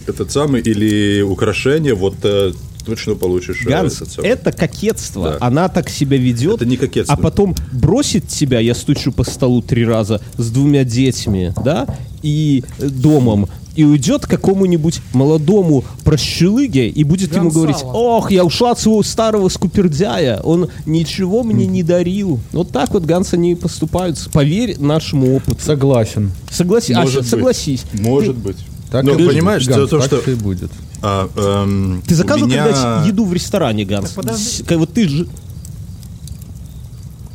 этот 0.08 0.30
самый, 0.30 0.60
или 0.60 1.22
украшение, 1.22 1.94
вот 1.94 2.16
э, 2.24 2.52
точно 2.84 3.14
получишь 3.14 3.62
э, 3.64 3.68
Ганс, 3.68 3.94
самый. 3.94 4.28
это 4.28 4.52
кокетство. 4.52 5.30
Да. 5.30 5.38
Она 5.40 5.68
так 5.68 5.88
себя 5.88 6.16
ведет. 6.16 6.56
Это 6.56 6.66
не 6.66 6.76
кокетство. 6.76 7.14
А 7.14 7.20
потом 7.20 7.54
бросит 7.72 8.28
тебя, 8.28 8.60
я 8.60 8.74
стучу 8.74 9.12
по 9.12 9.24
столу 9.24 9.62
три 9.62 9.84
раза, 9.84 10.20
с 10.36 10.50
двумя 10.50 10.84
детьми, 10.84 11.52
да, 11.64 11.86
и 12.22 12.64
э, 12.78 12.88
домом, 12.88 13.48
и 13.74 13.84
уйдет 13.84 14.26
к 14.26 14.28
какому-нибудь 14.28 15.00
молодому 15.14 15.84
прощелыге 16.04 16.88
и 16.88 17.04
будет 17.04 17.34
ему 17.34 17.44
Гонсало. 17.44 17.62
говорить, 17.64 17.84
ох, 17.84 18.30
я 18.30 18.44
ушла 18.44 18.72
от 18.72 18.80
своего 18.80 19.02
старого 19.02 19.48
скупердяя, 19.48 20.40
он 20.40 20.68
ничего 20.84 21.42
мне 21.42 21.66
не 21.66 21.82
дарил. 21.82 22.38
Вот 22.52 22.70
так 22.70 22.92
вот 22.92 23.04
Ганс 23.04 23.32
они 23.32 23.52
и 23.52 23.54
поступают. 23.54 24.18
Поверь 24.32 24.78
нашему 24.78 25.36
опыту. 25.36 25.56
Согласен. 25.62 26.32
Согласись, 26.50 26.96
Может 26.96 27.16
а, 27.16 27.20
быть. 27.20 27.28
согласись. 27.30 27.84
Может 27.94 28.36
быть. 28.36 28.58
Так 28.92 29.04
Но 29.04 29.14
и 29.18 29.26
понимаешь, 29.26 29.64
Ганс, 29.66 29.76
дело 29.76 29.86
в 29.86 29.90
том, 29.90 30.02
что... 30.02 30.30
и 30.30 30.34
будет. 30.34 30.70
а, 31.02 31.28
эм, 31.34 32.02
Ты 32.06 32.14
заказывал 32.14 32.46
меня- 32.48 32.64
когда 32.66 33.04
еду 33.06 33.24
в 33.24 33.32
ресторане, 33.32 33.84
Ганс? 33.86 34.10
С- 34.14 34.62
как 34.66 34.78
Вот 34.78 34.92
ты 34.92 35.08
же... 35.08 35.26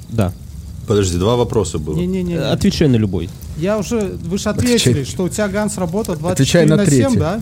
Да. 0.10 0.32
Подожди, 0.88 1.18
два 1.18 1.36
вопроса 1.36 1.80
было. 1.80 1.96
Не-не-не. 1.98 2.36
Э, 2.36 2.52
Отвечай 2.52 2.88
на 2.88 2.96
любой. 2.96 3.30
Я 3.58 3.78
уже, 3.78 4.18
вы 4.24 4.38
же 4.38 4.50
ответили, 4.50 4.92
Отвечай. 4.92 5.06
что 5.06 5.24
у 5.24 5.30
тебя 5.30 5.48
Ганс 5.50 5.78
работает 5.78 6.20
24 6.20 6.34
Отвечай 6.64 6.66
на 6.66 6.76
на 6.78 6.86
7, 6.86 7.04
третий. 7.04 7.20
да? 7.20 7.42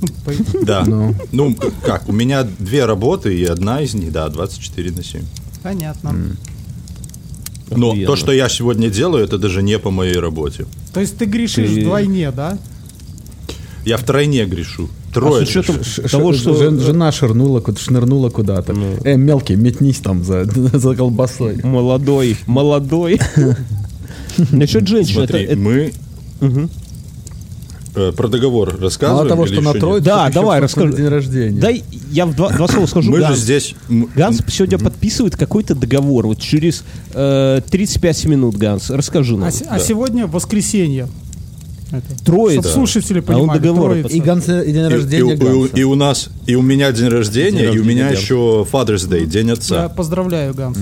Ну, 0.00 0.64
Да. 0.64 0.84
Ну. 0.86 1.14
Ну, 1.30 1.54
как, 1.84 2.08
у 2.08 2.12
меня 2.12 2.42
две 2.58 2.86
работы, 2.86 3.36
и 3.38 3.44
одна 3.44 3.82
из 3.82 3.92
них, 3.94 4.10
да, 4.10 4.28
24 4.30 4.90
на 4.92 5.04
7. 5.04 5.22
Понятно. 5.62 6.14
Но 7.70 7.88
Охуенно. 7.90 8.06
то, 8.06 8.16
что 8.16 8.32
я 8.32 8.48
сегодня 8.48 8.88
делаю, 8.90 9.22
это 9.22 9.36
даже 9.38 9.62
не 9.62 9.78
по 9.78 9.90
моей 9.90 10.16
работе. 10.16 10.64
То 10.94 11.00
есть 11.00 11.18
ты 11.18 11.26
грешишь 11.26 11.68
Ты- 11.68 11.80
вдвойне, 11.82 12.30
да? 12.32 12.58
Я 13.84 13.96
втройне 13.96 14.44
грешу. 14.46 14.88
А 15.10 15.14
Трое. 15.14 15.44
с 15.46 15.48
учетом 15.48 15.76
грешу. 15.76 16.02
того, 16.08 16.32
что... 16.32 16.54
Жен- 16.54 16.80
жена 16.80 17.10
ширнула, 17.12 17.60
ку- 17.60 17.74
шнырнула 17.76 18.28
куда-то. 18.30 18.74
Э, 19.04 19.16
мелкий, 19.16 19.56
метнись 19.56 19.98
там 19.98 20.22
за, 20.24 20.44
за 20.72 20.94
колбасой. 20.94 21.60
Молодой, 21.64 22.36
молодой. 22.46 23.18
Насчет 24.52 24.86
женщин, 24.86 25.20
это, 25.22 25.32
Смотри, 25.32 25.44
это- 25.46 25.56
мы 25.56 25.92
э, 27.94 28.12
про 28.12 28.28
договор 28.28 28.78
рассказываем 28.80 29.16
Мало 29.16 29.28
того, 29.28 29.46
или 29.46 29.52
что 29.54 29.62
на 29.62 29.72
тройку, 29.74 30.04
Да, 30.04 30.30
давай, 30.30 30.60
расскажи. 30.60 30.92
день 30.96 31.08
рождения. 31.08 31.60
Дай 31.60 31.84
я 32.12 32.26
в 32.26 32.34
два, 32.34 32.50
два 32.50 32.68
слова 32.68 32.86
скажу. 32.86 33.10
Мы 33.10 33.18
же 33.18 33.22
Ганс, 33.24 33.38
здесь... 33.38 33.74
м, 33.88 34.08
Ганс 34.14 34.40
сегодня 34.48 34.78
подписывает 34.78 35.36
какой-то 35.36 35.74
договор. 35.74 36.26
Вот 36.26 36.38
через 36.40 36.84
э, 37.14 37.60
35 37.68 38.24
минут, 38.26 38.56
Ганс, 38.56 38.90
расскажи 38.90 39.36
нам. 39.36 39.48
А, 39.48 39.50
се- 39.52 39.64
а 39.68 39.78
сегодня 39.78 40.26
воскресенье. 40.26 41.08
Это. 41.90 42.24
Троица. 42.24 42.62
Чтоб 42.62 42.72
слушатели 42.72 43.18
А 43.18 43.32
он 43.32 43.48
понимали. 43.48 43.58
договор. 43.58 43.96
И, 43.96 44.20
Ганс, 44.20 44.44
и 44.48 44.72
день 44.72 44.76
И, 44.86 44.88
рождения 44.88 45.32
и- 45.32 45.36
и- 45.36 45.38
Ганса. 45.38 45.76
и 45.76 45.82
у 45.82 45.94
нас, 45.96 46.28
и 46.46 46.54
у 46.54 46.62
меня 46.62 46.92
день 46.92 47.08
рождения, 47.08 47.62
День 47.66 47.74
и 47.74 47.78
у 47.80 47.84
меня 47.84 48.10
рождения, 48.10 48.22
еще 48.22 48.66
Father's 48.70 49.08
Day, 49.08 49.26
День 49.26 49.48
Я 49.48 49.52
отца. 49.54 49.88
поздравляю, 49.88 50.54
Ганс. 50.54 50.78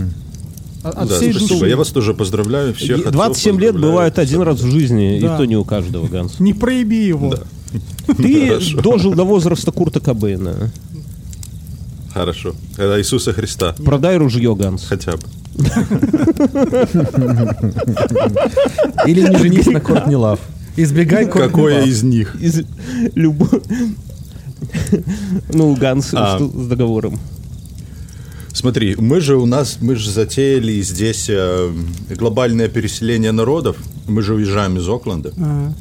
А- 0.85 0.91
От 0.91 1.09
Да, 1.09 1.17
всей 1.17 1.33
спасибо. 1.33 1.55
души. 1.55 1.69
Я 1.71 1.77
вас 1.77 1.89
тоже 1.89 2.15
поздравляю. 2.15 2.73
Всех 2.75 2.99
отцов 2.99 3.13
27 3.13 3.59
лет 3.59 3.79
бывает 3.81 4.19
один 4.19 4.43
раз 4.43 4.61
в 4.61 4.71
жизни, 4.71 5.19
Да. 5.21 5.35
и 5.35 5.39
то 5.39 5.45
не 5.45 5.57
у 5.57 5.65
каждого, 5.65 6.07
Ганс. 6.09 6.39
Не 6.41 6.53
проеби 6.55 6.95
его. 6.97 7.35
Ты 8.17 8.49
Хорошо. 8.49 8.81
дожил 8.81 9.15
до 9.15 9.25
возраста 9.25 9.73
Курта 9.73 10.01
Кобейна. 10.01 10.71
Хорошо. 12.15 12.55
Это 12.77 12.99
Иисуса 13.01 13.33
Христа. 13.33 13.75
Продай 13.85 14.17
ружье, 14.19 14.55
Ганс. 14.55 14.85
Хотя 14.89 15.13
бы. 15.13 15.23
Или 19.07 19.23
не 19.29 19.37
женись 19.39 19.67
на 19.67 19.81
Кортни 19.81 20.15
Лав. 20.17 20.39
Избегай 20.83 21.25
Кортни 21.27 21.49
Какое 21.49 21.85
из 21.85 22.03
них? 22.03 22.37
Из 22.41 22.63
Ну, 25.53 25.75
Ганс, 25.77 26.11
А. 26.15 26.39
с 26.39 26.67
договором? 26.69 27.19
Смотри, 28.53 28.97
мы 28.97 29.21
же 29.21 29.37
у 29.37 29.47
нас, 29.47 29.79
мы 29.81 29.95
же 29.97 30.11
затеяли 30.11 30.81
здесь 30.83 31.27
э, 31.29 31.71
глобальное 32.17 32.69
переселение 32.69 33.31
народов. 33.33 33.77
Мы 34.09 34.23
же 34.23 34.35
уезжаем 34.35 34.77
из 34.79 34.89
Окленда, 34.89 35.33
А. 35.39 35.73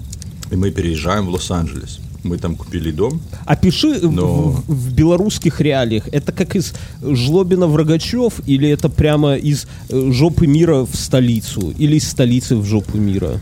и 0.52 0.56
мы 0.56 0.70
переезжаем 0.72 1.26
в 1.28 1.30
Лос-Анджелес. 1.30 2.00
Мы 2.24 2.38
там 2.38 2.56
купили 2.56 2.92
дом. 2.92 3.22
Опиши 3.46 4.00
в- 4.00 4.12
Но- 4.12 4.52
в, 4.52 4.64
в 4.68 4.94
белорусских 4.94 5.62
реалиях. 5.62 6.08
Это 6.12 6.32
как 6.32 6.56
из 6.56 6.74
Жлобина 7.02 7.68
в 7.68 7.76
Рогачев, 7.76 8.42
или 8.46 8.70
это 8.70 8.90
прямо 8.90 9.36
из 9.36 9.66
э, 9.90 10.12
жопы 10.12 10.46
мира 10.46 10.86
в 10.86 10.96
столицу, 10.96 11.74
или 11.80 11.96
из 11.96 12.08
столицы 12.08 12.56
в 12.58 12.66
жопу 12.66 12.98
мира? 12.98 13.40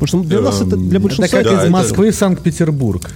Потому 0.00 0.24
что 0.24 0.28
для 0.30 0.40
нас 0.40 0.60
это 0.60 0.76
для 0.76 0.96
Эм, 0.96 1.02
большинства 1.02 1.38
Это 1.38 1.48
как 1.48 1.58
Да, 1.58 1.66
из 1.66 1.70
Москвы 1.70 2.10
в 2.10 2.14
Санкт-Петербург. 2.14 3.10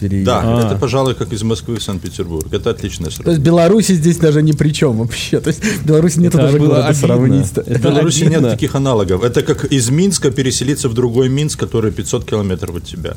переезд. 0.00 0.26
Да, 0.26 0.40
А. 0.44 0.66
это, 0.66 0.76
пожалуй, 0.78 1.14
как 1.14 1.32
из 1.32 1.42
Москвы 1.42 1.76
в 1.76 1.82
Санкт-Петербург. 1.82 2.46
Это 2.52 2.70
отличное 2.70 3.06
То 3.06 3.10
есть 3.10 3.16
сравнение. 3.16 3.44
Беларуси 3.44 3.92
здесь 3.94 4.16
даже 4.16 4.42
ни 4.42 4.52
при 4.52 4.70
чем 4.72 4.96
вообще. 4.98 5.40
То 5.40 5.48
есть 5.50 5.62
в 5.64 5.84
Беларуси 5.86 6.18
нет 6.20 6.34
Это 6.34 6.44
даже 6.44 6.58
было 6.58 6.68
города 6.68 6.86
обидно. 6.88 7.06
сравнить. 7.06 7.46
Это 7.52 7.78
В 7.78 7.82
Беларуси 7.82 8.24
нет 8.24 8.42
таких 8.42 8.74
аналогов. 8.74 9.22
Это 9.24 9.42
как 9.42 9.64
из 9.66 9.90
Минска 9.90 10.30
переселиться 10.30 10.88
в 10.88 10.94
другой 10.94 11.28
Минск, 11.28 11.58
который 11.58 11.90
500 11.92 12.24
километров 12.24 12.76
от 12.76 12.84
тебя. 12.84 13.16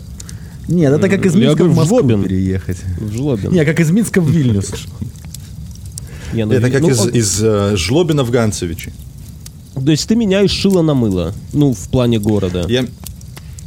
Нет, 0.67 0.91
это 0.93 1.07
как 1.09 1.25
из 1.25 1.35
Минска 1.35 1.55
говорю, 1.57 1.71
в 1.71 1.75
в 1.75 1.77
Москву 1.77 1.99
Жлобин. 1.99 2.23
переехать. 2.23 2.77
В 2.99 3.11
Жлобин. 3.13 3.51
Не, 3.51 3.63
как 3.65 3.79
из 3.79 3.91
Минска 3.91 4.19
в 4.21 4.29
Вильнюс. 4.29 4.71
Не, 6.33 6.45
ну, 6.45 6.53
Это 6.53 6.69
как 6.71 6.81
ну, 6.81 6.89
из, 6.89 6.99
он- 6.99 7.09
из 7.09 7.43
э, 7.43 7.75
Жлобина 7.75 8.23
в 8.23 8.31
Ганцевичи. 8.31 8.93
То 9.73 9.91
есть 9.91 10.07
ты 10.07 10.15
меняешь 10.15 10.51
шило 10.51 10.81
на 10.81 10.93
мыло, 10.93 11.33
ну, 11.53 11.73
в 11.73 11.89
плане 11.89 12.19
города. 12.19 12.65
Я, 12.67 12.85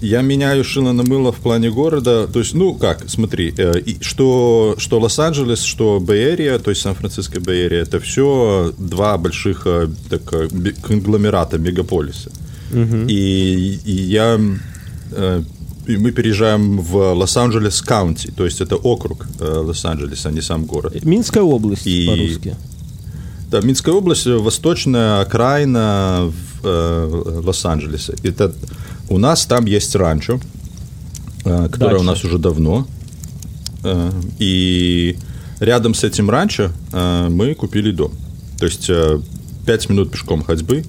я 0.01 0.21
меняю 0.23 0.64
шило 0.64 0.93
на 0.93 1.03
мыло 1.03 1.33
в 1.33 1.37
плане 1.37 1.71
города. 1.71 2.29
То 2.29 2.40
есть, 2.40 2.55
ну 2.55 2.75
как, 2.75 3.09
смотри, 3.09 3.55
э, 3.57 3.73
что, 4.01 4.75
что 4.79 5.01
Лос-Анджелес, 5.01 5.62
что 5.62 5.99
Bay 6.00 6.22
Area, 6.22 6.59
то 6.59 6.71
есть 6.71 6.83
Сан-Франциско 6.83 7.40
Bay 7.40 7.56
Area, 7.56 7.83
это 7.83 8.01
все 8.01 8.73
два 8.79 9.17
больших 9.19 9.62
э, 9.67 9.88
так, 10.11 10.23
э, 10.33 10.49
конгломерата, 10.83 11.59
мегаполиса. 11.59 12.31
И, 13.09 13.79
и 13.85 13.93
я... 13.93 14.38
э, 15.12 15.43
и 15.87 15.97
мы 15.99 16.12
переезжаем 16.12 16.79
в 16.79 17.12
Лос-Анджелес 17.12 17.83
County, 17.83 18.31
то 18.31 18.47
есть 18.47 18.61
это 18.62 18.77
округ 18.77 19.27
э, 19.38 19.45
Лос-Анджелес, 19.45 20.27
а 20.27 20.31
не 20.31 20.40
сам 20.40 20.64
город. 20.64 21.05
Минская 21.05 21.43
область 21.43 21.87
И- 21.87 22.07
по-русски. 22.07 22.57
Да, 23.50 23.61
Минская 23.61 23.94
область, 23.94 24.26
э, 24.26 24.37
восточная 24.37 25.20
окраина 25.20 26.33
в, 26.62 26.66
э, 26.66 27.40
Лос-Анджелеса. 27.44 28.14
Это 28.22 28.52
у 29.09 29.18
нас 29.18 29.46
там 29.46 29.66
есть 29.66 29.94
ранчо, 29.94 30.40
э, 31.44 31.68
которое 31.70 31.92
Дача. 31.92 32.00
у 32.00 32.04
нас 32.04 32.24
уже 32.24 32.38
давно. 32.38 32.87
Э, 33.85 34.11
и 34.38 35.16
рядом 35.61 35.94
с 35.94 36.04
этим 36.04 36.30
ранчо 36.30 36.70
э, 36.92 37.28
мы 37.28 37.54
купили 37.54 37.90
дом. 37.92 38.12
То 38.59 38.66
есть 38.66 38.87
э, 38.88 39.20
пять 39.66 39.88
минут 39.88 40.11
пешком 40.11 40.42
ходьбы. 40.42 40.85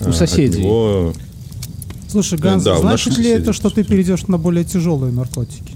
э, 0.00 0.08
У 0.08 0.12
соседей. 0.12 0.60
него- 0.62 1.12
Слушай, 2.08 2.38
Ганс, 2.38 2.62
Да, 2.64 2.76
у 2.76 2.80
значит 2.80 3.16
ли 3.16 3.30
это, 3.30 3.52
что 3.54 3.70
ты 3.70 3.84
перейдешь 3.84 4.26
на 4.28 4.36
более 4.38 4.64
тяжелые 4.64 5.12
наркотики? 5.12 5.74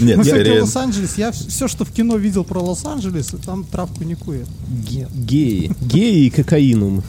Нет, 0.00 0.16
Ну, 0.18 0.24
скорее- 0.24 0.62
Лос-Анджелес, 0.62 1.18
я 1.18 1.32
все, 1.32 1.68
что 1.68 1.84
в 1.84 1.90
кино 1.90 2.16
видел 2.16 2.44
про 2.44 2.60
Лос-Анджелес, 2.60 3.34
там 3.44 3.64
травку 3.64 4.04
не 4.04 4.14
кует. 4.14 4.46
Ге- 4.88 5.08
Геи. 5.14 5.70
Геи 5.80 6.26
и 6.26 6.30
кокаинум. 6.30 7.02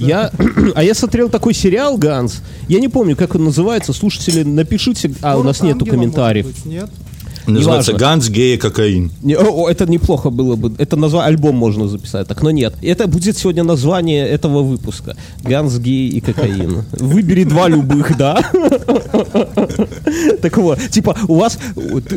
Я, 0.00 0.32
а 0.74 0.82
я 0.82 0.94
смотрел 0.94 1.28
такой 1.28 1.54
сериал 1.54 1.96
«Ганс». 1.96 2.42
Я 2.68 2.80
не 2.80 2.88
помню, 2.88 3.14
как 3.16 3.34
он 3.36 3.44
называется. 3.44 3.92
Слушатели, 3.92 4.42
напишите. 4.42 5.12
А, 5.22 5.38
у 5.38 5.42
нас 5.44 5.62
нету 5.62 5.86
комментариев. 5.86 6.46
нет? 6.64 6.90
Называется. 7.46 7.92
Ганс, 7.92 8.28
гей 8.28 8.56
и 8.56 8.58
кокаин. 8.58 9.12
Не, 9.22 9.36
о, 9.38 9.68
это 9.68 9.86
неплохо 9.88 10.30
было 10.30 10.56
бы. 10.56 10.74
Это 10.78 10.96
название, 10.96 11.28
альбом 11.28 11.54
можно 11.54 11.86
записать, 11.86 12.26
так, 12.26 12.42
но 12.42 12.50
нет. 12.50 12.74
Это 12.82 13.06
будет 13.06 13.38
сегодня 13.38 13.62
название 13.62 14.26
этого 14.26 14.62
выпуска. 14.64 15.16
Ганс, 15.44 15.78
гей 15.78 16.08
и 16.08 16.20
кокаин. 16.20 16.82
Выбери 16.90 17.44
два 17.44 17.68
любых, 17.68 18.16
да? 18.16 18.44
Так 20.42 20.56
вот, 20.58 20.78
типа, 20.90 21.16
у 21.28 21.36
вас 21.36 21.58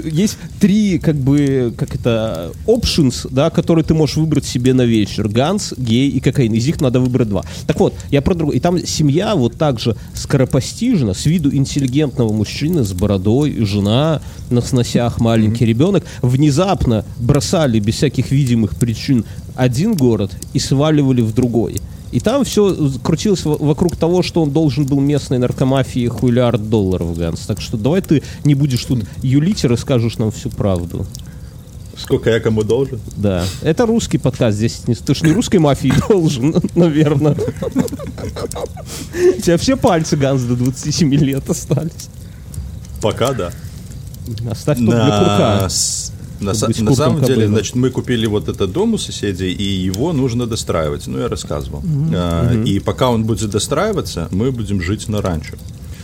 есть 0.04 0.38
три, 0.60 1.00
как 1.00 1.16
бы, 1.16 1.74
как 1.78 1.96
это, 1.96 2.52
options, 2.66 3.28
да, 3.30 3.50
которые 3.50 3.84
ты 3.84 3.94
можешь 3.94 4.18
выбрать 4.18 4.46
себе 4.46 4.74
на 4.74 4.84
вечер. 4.84 5.28
Ганс, 5.28 5.74
гей 5.78 6.10
и 6.10 6.20
кокаин. 6.20 6.54
Из 6.54 6.66
них 6.66 6.82
надо 6.82 7.00
выбрать 7.00 7.30
два. 7.30 7.44
Так 7.68 7.80
вот, 7.80 7.94
я 8.12 8.22
про 8.22 8.36
другое. 8.36 8.58
И 8.58 8.60
там 8.60 8.86
семья 8.86 9.36
вот 9.36 9.56
так 9.56 9.80
же 9.80 9.96
скоропостижно, 10.14 11.14
с 11.14 11.26
виду 11.26 11.54
интеллигентного 11.54 12.34
мужчины 12.34 12.84
с 12.84 12.94
бородой, 12.94 13.66
жена 13.66 14.22
на 14.50 14.62
сносях, 14.62 15.20
маленький 15.20 15.66
ребенок, 15.66 16.06
внезапно 16.22 17.06
бросали 17.18 17.80
без 17.80 17.96
всяких 17.96 18.32
видимых 18.32 18.76
причин 18.76 19.26
один 19.56 19.94
город 19.94 20.32
и 20.54 20.60
сваливали 20.60 21.22
в 21.22 21.34
другой. 21.34 21.76
И 22.12 22.20
там 22.20 22.44
все 22.44 22.76
крутилось 23.04 23.46
во- 23.46 23.58
вокруг 23.58 23.96
того, 23.96 24.24
что 24.24 24.42
он 24.42 24.52
должен 24.52 24.86
был 24.86 25.00
местной 25.00 25.38
наркомафии 25.38 26.08
хуйлиард 26.08 26.70
долларов, 26.70 27.16
Ганс. 27.18 27.42
Так 27.42 27.62
что 27.62 27.78
давай 27.78 28.02
ты 28.02 28.24
не 28.44 28.56
будешь 28.56 28.84
тут 28.86 29.04
юлить 29.22 29.64
и 29.64 29.68
расскажешь 29.68 30.18
нам 30.18 30.32
всю 30.32 30.50
правду. 30.50 31.06
Сколько 31.98 32.30
я 32.30 32.40
кому 32.40 32.64
должен? 32.64 33.00
Да. 33.18 33.44
Это 33.62 33.86
русский 33.86 34.18
подкаст. 34.18 34.58
Здесь 34.58 34.82
ты 35.06 35.14
ж 35.14 35.22
не 35.22 35.34
русской 35.34 35.58
мафии 35.58 35.94
должен, 36.10 36.56
наверное. 36.74 37.36
У 37.36 39.42
тебя 39.42 39.58
все 39.58 39.76
пальцы, 39.76 40.16
Ганс, 40.16 40.44
до 40.44 40.56
27 40.56 41.14
лет 41.16 41.50
остались. 41.50 42.08
Пока 43.02 43.34
да. 43.34 43.52
Оставь 44.50 44.78
то 44.78 44.86
для 44.86 45.06
курка. 45.06 45.70
На, 46.42 46.52
са- 46.52 46.84
на 46.84 46.96
самом 46.96 47.22
деле, 47.24 47.48
значит, 47.48 47.76
мы 47.76 47.90
купили 47.90 48.26
вот 48.28 48.48
этот 48.50 48.72
дом 48.72 48.94
у 48.94 48.98
соседей, 48.98 49.52
и 49.52 49.64
его 49.64 50.14
нужно 50.14 50.46
достраивать. 50.48 51.08
Ну, 51.08 51.20
я 51.20 51.28
рассказывал. 51.28 51.82
А, 52.14 52.54
И 52.64 52.80
пока 52.80 53.10
он 53.10 53.24
будет 53.24 53.50
достраиваться, 53.50 54.28
мы 54.32 54.52
будем 54.52 54.82
жить 54.82 55.08
на 55.10 55.22
ранчо. 55.22 55.56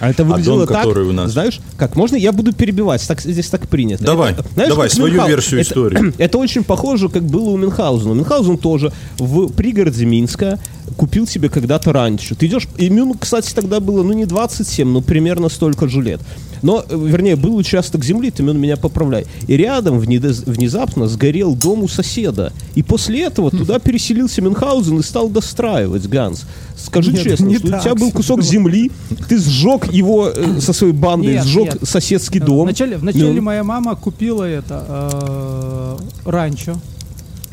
А 0.01 0.09
это 0.09 0.23
А 0.23 0.25
выглядело 0.25 0.65
дом, 0.65 0.67
так, 0.67 0.83
который 0.83 1.05
у 1.07 1.13
нас- 1.13 1.31
знаешь, 1.31 1.61
как 1.77 1.95
можно 1.95 2.17
я 2.17 2.33
буду 2.33 2.51
перебивать, 2.51 3.07
так, 3.07 3.21
здесь 3.21 3.47
так 3.49 3.69
принято. 3.69 4.03
Давай, 4.03 4.33
Это, 4.33 4.45
знаешь, 4.53 4.69
давай, 4.69 4.89
свою 4.89 5.13
Мюнхгау- 5.13 5.27
версию 5.29 5.61
это- 5.61 5.69
истории. 5.69 6.13
Это 6.17 6.37
очень 6.37 6.65
похоже, 6.65 7.07
как 7.07 7.23
было 7.23 7.49
у 7.51 7.57
Мюнхгаузена. 7.57 8.13
Мюнхгаузен 8.13 8.57
тоже 8.57 8.91
в 9.17 9.47
пригороде 9.53 10.05
Минска 10.05 10.59
купил 10.97 11.25
себе 11.27 11.47
когда-то 11.47 11.93
раньше. 11.93 12.35
Ты 12.35 12.47
идешь, 12.47 12.67
и 12.77 12.89
Мюн, 12.89 13.13
кстати, 13.17 13.53
тогда 13.53 13.79
было, 13.79 14.03
ну, 14.03 14.11
не 14.11 14.25
27, 14.25 14.85
но 14.89 14.99
примерно 15.01 15.47
столько 15.47 15.87
же 15.87 16.01
лет. 16.01 16.19
Но, 16.61 16.83
э, 16.87 16.95
вернее, 16.97 17.35
был 17.35 17.55
участок 17.55 18.03
земли, 18.03 18.31
ты 18.31 18.43
меня 18.43 18.77
поправляй. 18.77 19.25
И 19.47 19.55
рядом 19.57 19.99
внезапно 19.99 21.07
сгорел 21.07 21.55
дом 21.55 21.83
у 21.83 21.87
соседа. 21.87 22.51
И 22.75 22.83
после 22.83 23.23
этого 23.23 23.51
туда 23.51 23.79
переселился 23.79 24.41
Мюнхгаузен 24.41 24.99
и 24.99 25.03
стал 25.03 25.29
достраивать, 25.29 26.07
Ганс. 26.07 26.43
Скажи 26.77 27.11
Нет, 27.11 27.23
честно, 27.23 27.45
не 27.45 27.57
что 27.57 27.67
у 27.67 27.71
так 27.71 27.83
тебя 27.83 27.95
был 27.95 28.11
кусок 28.11 28.37
было. 28.39 28.45
земли, 28.47 28.91
ты 29.29 29.37
сжег 29.39 29.91
его 29.91 30.27
э, 30.29 30.59
со 30.59 30.73
своей 30.73 30.93
бандой, 30.93 31.33
Нет, 31.35 31.45
сжег 31.45 31.73
нет. 31.73 31.79
соседский 31.87 32.39
Э, 32.41 32.45
дом. 32.45 32.63
Вначале, 32.65 32.97
вначале 32.97 33.31
Ну. 33.33 33.41
моя 33.41 33.63
мама 33.63 33.95
купила 33.95 34.43
это 34.43 34.85
э, 34.89 36.29
ранчо. 36.29 36.75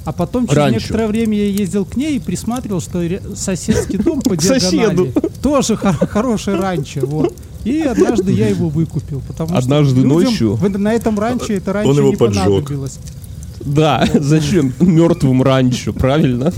А 0.05 0.11
потом 0.13 0.47
через 0.49 0.57
Ранчо. 0.59 0.79
некоторое 0.81 1.07
время 1.07 1.37
я 1.39 1.47
ездил 1.47 1.85
к 1.85 1.97
ней 1.97 2.17
и 2.17 2.19
присматривал, 2.19 2.81
что 2.81 3.01
соседский 3.37 3.99
дом 3.99 4.21
по 4.23 4.37
диагонали 4.37 5.13
тоже 5.41 5.77
хор- 5.77 6.07
хороший 6.09 6.57
ранчо. 6.57 7.01
Вот. 7.07 7.33
И 7.65 7.81
однажды 7.83 8.33
я 8.33 8.49
его 8.49 8.69
выкупил. 8.69 9.23
Потому 9.27 9.57
Однажды 9.57 10.01
что 10.01 10.09
ночью? 10.09 10.55
в- 10.55 10.79
на 10.79 10.93
этом 10.93 11.19
ранчо 11.19 11.53
это 11.55 11.73
ранчо 11.73 11.93
его 11.93 12.11
не 12.11 12.17
поджег. 12.17 12.45
понадобилось. 12.45 12.99
Да, 13.65 14.05
зачем 14.15 14.73
мертвым 14.81 15.41
раньше, 15.43 15.93
правильно? 15.93 16.53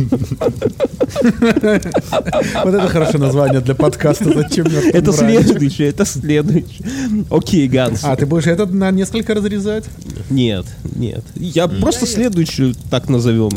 Вот 2.64 2.75
это 2.75 2.88
хорошее 2.88 3.19
название 3.19 3.61
для 3.61 3.75
подкаста. 3.75 4.25
Зачем 4.33 4.64
мертвым 4.73 4.93
Это 4.95 5.12
раньше? 5.12 5.43
следующее, 5.49 5.88
это 5.88 6.05
следующее. 6.05 7.25
Окей, 7.31 7.69
Ганс. 7.69 8.01
А, 8.05 8.17
ты 8.17 8.25
будешь 8.27 8.47
этот 8.47 8.73
на 8.73 8.90
несколько 8.90 9.35
разрезать? 9.35 9.85
Нет, 10.31 10.64
нет. 10.95 11.25
Я 11.37 11.69
просто 11.69 12.07
следующую 12.07 12.75
так 12.90 13.09
назовем. 13.09 13.51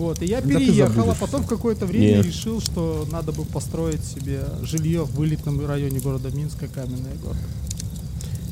Вот, 0.00 0.22
и 0.22 0.24
я 0.24 0.40
переехал, 0.40 1.10
а 1.10 1.14
потом 1.14 1.42
в 1.42 1.46
какое-то 1.46 1.84
время 1.84 2.16
Нет. 2.16 2.26
решил, 2.26 2.62
что 2.62 3.06
надо 3.12 3.32
бы 3.32 3.44
построить 3.44 4.02
себе 4.02 4.40
жилье 4.62 5.02
в 5.02 5.14
вылетном 5.14 5.66
районе 5.66 6.00
города 6.00 6.30
Минска, 6.30 6.68
Каменная 6.68 7.14
горка. 7.22 7.38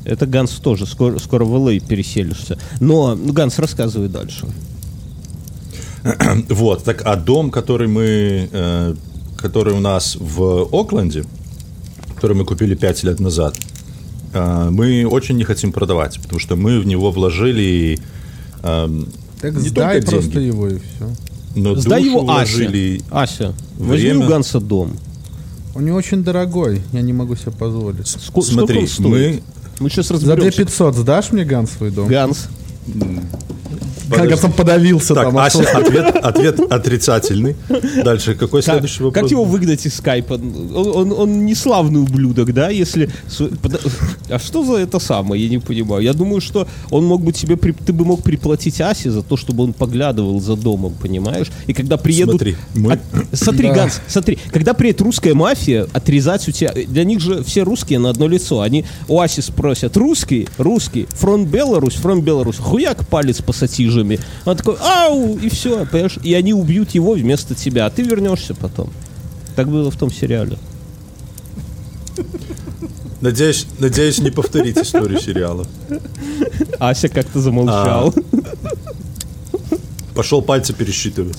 Это 0.05 0.27
Ганс 0.27 0.51
тоже, 0.51 0.85
скоро, 0.85 1.17
скоро 1.17 1.45
в 1.45 1.55
LA 1.55 1.79
переселишься. 1.79 2.59
Но, 2.79 3.15
ну, 3.15 3.33
Ганс, 3.33 3.57
рассказывай 3.57 4.09
дальше. 4.09 4.45
Вот, 6.49 6.83
так, 6.83 7.01
а 7.03 7.15
дом, 7.15 7.49
который 7.49 7.87
мы, 7.87 8.47
э, 8.51 8.95
который 9.35 9.73
у 9.73 9.79
нас 9.79 10.17
в 10.19 10.69
Окленде, 10.71 11.23
который 12.13 12.37
мы 12.37 12.45
купили 12.45 12.75
5 12.75 13.03
лет 13.05 13.19
назад, 13.19 13.55
э, 14.33 14.69
мы 14.69 15.07
очень 15.07 15.35
не 15.35 15.45
хотим 15.45 15.71
продавать, 15.71 16.21
потому 16.21 16.39
что 16.39 16.55
мы 16.55 16.79
в 16.79 16.85
него 16.85 17.09
вложили 17.09 17.99
эм, 18.61 19.07
Так 19.41 19.55
не 19.55 19.69
сдай 19.69 19.99
только 19.99 20.11
просто 20.11 20.31
деньги, 20.33 20.45
его 20.45 20.67
и 20.67 20.77
все. 20.77 21.09
Но 21.55 21.75
Сдай 21.75 22.03
его 22.03 22.19
Ася. 22.21 22.55
вложили. 22.55 23.01
Ася, 23.09 23.53
возьми 23.77 24.09
время. 24.09 24.25
у 24.25 24.29
Ганса 24.29 24.59
дом. 24.59 24.93
Он 25.75 25.85
не 25.85 25.91
очень 25.91 26.23
дорогой, 26.23 26.81
я 26.93 27.01
не 27.01 27.13
могу 27.13 27.35
себе 27.35 27.51
позволить. 27.51 28.05
Ско- 28.07 28.41
Смотри, 28.41 28.45
сколько 28.45 28.79
он 28.79 28.87
стоит? 28.87 29.43
Мы 29.79 29.89
сейчас 29.89 30.07
За 30.07 30.13
разберемся. 30.15 30.41
2500 30.41 30.95
сдашь 30.95 31.31
мне 31.31 31.45
Ганс 31.45 31.71
свой 31.71 31.91
дом? 31.91 32.07
Ганс. 32.07 32.47
Как 34.09 34.43
он 34.43 34.51
подавился 34.53 35.13
Так, 35.15 35.25
там. 35.25 35.37
а 35.37 35.45
Ася, 35.45 35.63
что- 35.63 35.77
ответ, 35.77 36.15
ответ 36.15 36.59
отрицательный. 36.71 37.55
Дальше, 38.03 38.35
какой 38.35 38.61
Как, 38.61 38.73
следующий 38.73 39.03
вопрос? 39.03 39.21
как 39.21 39.31
его 39.31 39.43
выгнать 39.43 39.85
из 39.85 39.95
скайпа? 39.95 40.33
Он, 40.33 40.87
он, 40.95 41.11
он 41.11 41.45
не 41.45 41.55
славный 41.55 42.01
ублюдок, 42.01 42.53
да, 42.53 42.69
если... 42.69 43.09
А 44.29 44.39
что 44.39 44.63
за 44.63 44.73
это 44.77 44.99
самое, 44.99 45.43
я 45.43 45.49
не 45.49 45.57
понимаю. 45.59 46.03
Я 46.03 46.13
думаю, 46.13 46.41
что 46.41 46.67
он 46.91 47.05
мог 47.05 47.21
бы 47.23 47.31
тебе... 47.31 47.57
при- 47.57 47.71
Ты 47.71 47.93
бы 47.93 48.05
мог 48.05 48.23
приплатить 48.23 48.79
Асе 48.81 49.11
за 49.11 49.21
то, 49.23 49.37
чтобы 49.37 49.63
он 49.63 49.73
поглядывал 49.73 50.39
за 50.39 50.55
домом, 50.55 50.93
понимаешь? 51.01 51.47
И 51.67 51.73
когда 51.73 51.97
приедут... 51.97 52.35
Смотри, 52.41 52.55
мы- 52.75 52.93
От- 52.93 52.99
Смотри, 53.33 53.67
Да. 53.69 53.73
Ганс, 53.75 54.01
смотри. 54.07 54.37
Когда 54.51 54.73
приедет 54.73 55.01
русская 55.01 55.33
мафия, 55.33 55.87
отрезать 55.93 56.47
у 56.47 56.51
тебя... 56.51 56.73
Для 56.87 57.03
них 57.03 57.19
же 57.19 57.43
все 57.43 57.63
русские 57.63 57.99
на 57.99 58.09
одно 58.09 58.27
лицо. 58.27 58.61
Они 58.61 58.85
у 59.07 59.19
Аси 59.19 59.41
спросят, 59.41 59.95
русский? 59.97 60.47
Русский. 60.57 61.07
Фронт 61.11 61.47
Беларусь? 61.47 61.95
Фронт 61.95 62.23
Беларусь. 62.23 62.57
Хуяк 62.57 63.07
палец 63.07 63.41
пассатижами. 64.03 64.19
Он 64.45 64.57
такой, 64.57 64.75
ау, 64.81 65.37
и 65.37 65.49
все, 65.49 65.85
понимаешь? 65.85 66.17
И 66.23 66.33
они 66.33 66.53
убьют 66.53 66.91
его 66.91 67.13
вместо 67.13 67.55
тебя, 67.55 67.85
а 67.85 67.89
ты 67.89 68.03
вернешься 68.03 68.53
потом. 68.53 68.89
Так 69.55 69.69
было 69.69 69.91
в 69.91 69.97
том 69.97 70.11
сериале. 70.11 70.57
Надеюсь, 73.21 73.67
надеюсь, 73.79 74.19
не 74.19 74.31
повторить 74.31 74.77
историю 74.77 75.19
сериала. 75.19 75.67
Ася 76.79 77.09
как-то 77.09 77.41
замолчал. 77.41 78.13
Пошел 80.15 80.41
пальцы 80.41 80.73
пересчитывать. 80.73 81.37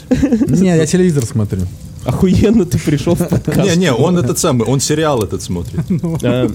Не, 0.48 0.68
я 0.76 0.86
телевизор 0.86 1.24
смотрю. 1.24 1.62
Охуенно 2.04 2.64
ты 2.64 2.78
пришел 2.78 3.14
в 3.14 3.28
подкаст. 3.28 3.58
Не-не, 3.58 3.92
он 3.92 4.16
этот 4.16 4.38
самый, 4.38 4.66
он 4.66 4.80
сериал 4.80 5.22
этот 5.22 5.42
смотрит. 5.42 5.80
А, 6.22 6.50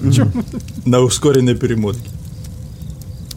На 0.84 1.00
ускоренной 1.00 1.54
перемотке. 1.54 2.08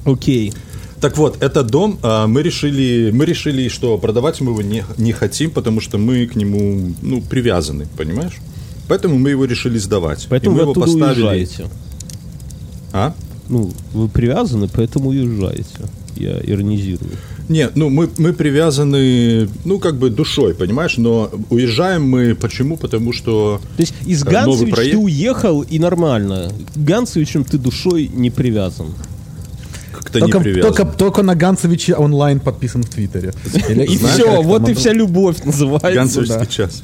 Окей. 0.05 0.53
Так 1.01 1.17
вот, 1.17 1.41
этот 1.41 1.67
дом 1.67 1.97
а, 2.01 2.27
мы 2.27 2.41
решили, 2.43 3.11
мы 3.11 3.25
решили, 3.25 3.69
что 3.69 3.97
продавать 3.97 4.41
мы 4.41 4.51
его 4.51 4.61
не, 4.61 4.83
не 4.97 5.13
хотим, 5.13 5.51
потому 5.51 5.79
что 5.79 5.97
мы 5.97 6.25
к 6.27 6.35
нему 6.35 6.93
ну, 7.01 7.21
привязаны, 7.21 7.87
понимаешь? 7.97 8.37
Поэтому 8.87 9.17
мы 9.17 9.29
его 9.29 9.45
решили 9.45 9.77
сдавать. 9.77 10.27
Поэтому 10.29 10.55
И 10.55 10.59
вы 10.59 10.65
мы 10.65 10.71
его 10.71 10.81
оттуда 10.83 11.07
уезжаете. 11.07 11.67
А? 12.91 13.13
Ну, 13.47 13.71
вы 13.93 14.09
привязаны, 14.09 14.67
поэтому 14.67 15.09
уезжаете. 15.09 15.87
Я 16.15 16.39
иронизирую. 16.43 17.11
Не, 17.47 17.69
ну 17.73 17.89
мы, 17.89 18.09
мы 18.17 18.33
привязаны, 18.33 19.47
ну 19.65 19.79
как 19.79 19.97
бы 19.97 20.09
душой, 20.09 20.53
понимаешь? 20.53 20.97
Но 20.97 21.31
уезжаем 21.49 22.03
мы 22.07 22.35
почему? 22.35 22.77
Потому 22.77 23.13
что 23.13 23.61
То 23.77 23.81
есть 23.81 23.93
из 24.05 24.23
Э, 24.23 24.29
Ганцевич 24.29 24.73
проект. 24.73 24.91
ты 24.91 24.97
уехал 24.97 25.61
и 25.61 25.79
нормально. 25.79 26.51
К 26.75 26.77
Ганцевичам 26.77 27.45
ты 27.45 27.57
душой 27.57 28.09
не 28.13 28.29
привязан. 28.29 28.87
Как-то 30.11 30.19
Только, 30.19 30.37
не 30.37 30.43
привязан. 30.43 30.73
только, 30.73 30.97
только 30.97 31.23
на 31.23 31.35
Ганцевича 31.35 31.93
онлайн 31.97 32.39
подписан 32.39 32.83
в 32.83 32.89
Твиттере. 32.89 33.33
И 33.69 33.97
все, 33.97 34.41
вот 34.41 34.67
и 34.69 34.73
вся 34.73 34.93
любовь 34.93 35.43
называется. 35.43 35.93
Ганцевичский 35.93 36.47
час. 36.47 36.83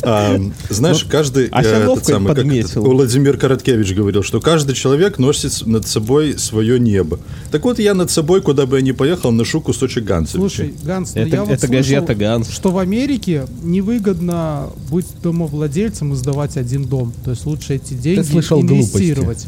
А, 0.00 0.40
знаешь, 0.70 1.02
каждый 1.04 1.48
а 1.50 1.60
э, 1.60 1.66
этот 1.66 2.06
самый, 2.06 2.28
как 2.28 2.36
подметил. 2.36 2.84
Владимир 2.84 3.36
Короткевич 3.36 3.94
говорил, 3.94 4.22
что 4.22 4.40
каждый 4.40 4.76
человек 4.76 5.18
носит 5.18 5.66
над 5.66 5.88
собой 5.88 6.38
свое 6.38 6.78
небо. 6.78 7.18
Так 7.50 7.64
вот, 7.64 7.80
я 7.80 7.94
над 7.94 8.08
собой, 8.08 8.40
куда 8.40 8.66
бы 8.66 8.76
я 8.76 8.82
ни 8.82 8.92
поехал, 8.92 9.32
ношу 9.32 9.60
кусочек 9.60 10.04
Ганцевича. 10.04 10.38
Слушай, 10.38 10.74
Ганс, 10.84 11.16
ну 11.16 11.22
Это- 11.22 11.30
я 11.36 11.40
вот 11.42 11.50
это 11.50 11.66
слышал, 11.66 11.82
газета 11.82 12.14
«Ганс». 12.14 12.48
что 12.48 12.70
в 12.70 12.78
Америке 12.78 13.46
невыгодно 13.64 14.70
быть 14.88 15.06
домовладельцем 15.20 16.12
и 16.12 16.16
сдавать 16.16 16.56
один 16.56 16.84
дом. 16.84 17.12
То 17.24 17.32
есть 17.32 17.44
лучше 17.44 17.74
эти 17.74 17.94
деньги 17.94 18.24
слышал 18.24 18.62
инвестировать. 18.62 19.46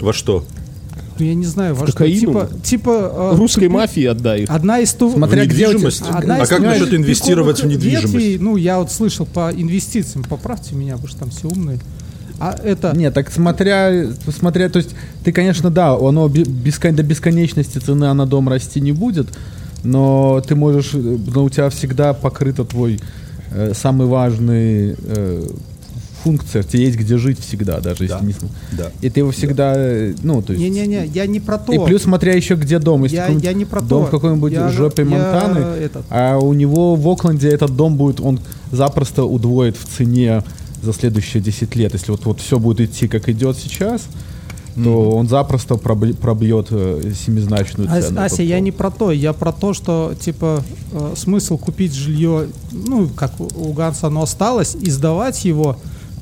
Во 0.00 0.14
что? 0.14 0.42
Ну, 1.18 1.24
я 1.26 1.34
не 1.34 1.44
знаю, 1.46 1.74
во 1.74 1.86
что. 1.86 2.06
Типа, 2.06 2.48
типа 2.62 3.30
э, 3.32 3.36
Русской 3.36 3.66
купи- 3.66 3.68
мафии 3.74 4.04
отдай 4.04 4.42
их. 4.42 4.50
Одна 4.50 4.78
из 4.78 4.92
ту... 4.92 5.10
Смотря 5.12 5.42
В 5.44 5.46
где 5.46 5.54
у 5.54 5.70
тебя- 5.70 5.78
недвижимость? 5.78 6.02
Одна 6.10 6.36
А 6.36 6.42
из 6.44 6.48
как 6.48 6.60
насчет 6.60 6.94
инвестировать 6.94 7.62
в 7.62 7.66
недвижимость? 7.66 8.14
ветвей, 8.14 8.38
ну, 8.38 8.56
я 8.56 8.78
вот 8.78 8.92
слышал 8.92 9.26
по 9.26 9.50
инвестициям, 9.52 10.24
поправьте 10.28 10.74
меня, 10.74 10.96
вы 10.96 11.08
же 11.08 11.16
там 11.16 11.30
все 11.30 11.48
умные. 11.48 11.78
А 12.40 12.56
это... 12.62 12.92
Нет, 12.96 13.14
так 13.14 13.32
смотря, 13.32 14.06
смотря, 14.36 14.68
то 14.68 14.78
есть 14.78 14.90
ты, 15.24 15.32
конечно, 15.32 15.70
да, 15.70 15.94
оно 15.96 16.28
бе- 16.28 16.44
бескон- 16.44 16.94
до 16.94 17.02
бесконечности 17.02 17.78
цена 17.78 18.14
на 18.14 18.26
дом 18.26 18.48
расти 18.48 18.80
не 18.80 18.92
будет, 18.92 19.26
но 19.82 20.40
ты 20.46 20.54
можешь, 20.54 20.90
э, 20.94 20.98
но 21.34 21.44
у 21.44 21.50
тебя 21.50 21.68
всегда 21.70 22.12
покрыто 22.14 22.64
твой 22.64 23.00
э, 23.52 23.72
самый 23.74 24.06
важный 24.06 24.94
э, 24.96 25.46
функция, 26.28 26.62
тебе 26.62 26.84
есть 26.84 26.98
где 26.98 27.16
жить 27.16 27.38
всегда, 27.40 27.80
даже 27.80 28.04
если 28.04 28.18
Да. 28.18 28.24
не 28.26 28.32
см- 28.32 28.52
Да. 28.72 28.90
И 29.00 29.08
ты 29.08 29.20
его 29.20 29.30
всегда, 29.30 29.72
э, 29.76 30.14
ну, 30.22 30.42
то 30.42 30.52
есть... 30.52 30.62
Не-не-не, 30.62 31.06
я 31.06 31.26
не 31.26 31.40
про 31.40 31.56
то. 31.58 31.72
И 31.72 31.78
плюс 31.86 32.02
смотря 32.02 32.34
еще 32.34 32.54
где 32.54 32.78
дом. 32.78 33.04
Если 33.04 33.16
Я- 33.16 33.28
я 33.28 33.52
не 33.54 33.64
про 33.64 33.80
дом 33.80 34.02
то. 34.02 34.08
в 34.08 34.10
какой-нибудь 34.10 34.52
Я- 34.52 34.68
жопе 34.68 35.02
я 35.04 35.08
Монтаны, 35.08 35.58
этот. 35.60 36.04
а 36.10 36.36
у 36.38 36.52
него 36.52 36.96
в 36.96 37.08
Окленде 37.08 37.48
этот 37.48 37.74
дом 37.74 37.96
будет, 37.96 38.20
он 38.20 38.40
запросто 38.70 39.24
удвоит 39.24 39.76
в 39.76 39.86
цене 39.96 40.44
за 40.82 40.92
следующие 40.92 41.42
10 41.42 41.74
лет. 41.76 41.94
Если 41.94 42.10
вот, 42.10 42.24
вот 42.26 42.40
все 42.40 42.58
будет 42.58 42.90
идти 42.90 43.08
как 43.08 43.28
идет 43.30 43.56
сейчас, 43.56 44.02
то 44.84 45.10
он 45.10 45.26
запросто 45.28 45.74
пробь- 45.74 46.14
пробьет 46.14 46.68
э, 46.70 47.12
семизначную 47.26 47.88
цену. 47.88 48.20
Ася, 48.20 48.42
я 48.44 48.60
не 48.60 48.70
про 48.70 48.90
то, 48.92 49.10
я 49.10 49.32
про 49.32 49.50
то, 49.50 49.74
что 49.74 50.14
типа 50.20 50.62
э, 50.92 51.14
смысл 51.16 51.58
купить 51.58 51.92
жилье, 51.94 52.46
ну 52.70 53.08
как 53.08 53.32
у- 53.40 53.48
у 53.56 53.72
Ганса 53.72 54.06
оно 54.06 54.22
осталось, 54.22 54.76
и 54.80 54.88
сдавать 54.90 55.44
его 55.44 55.78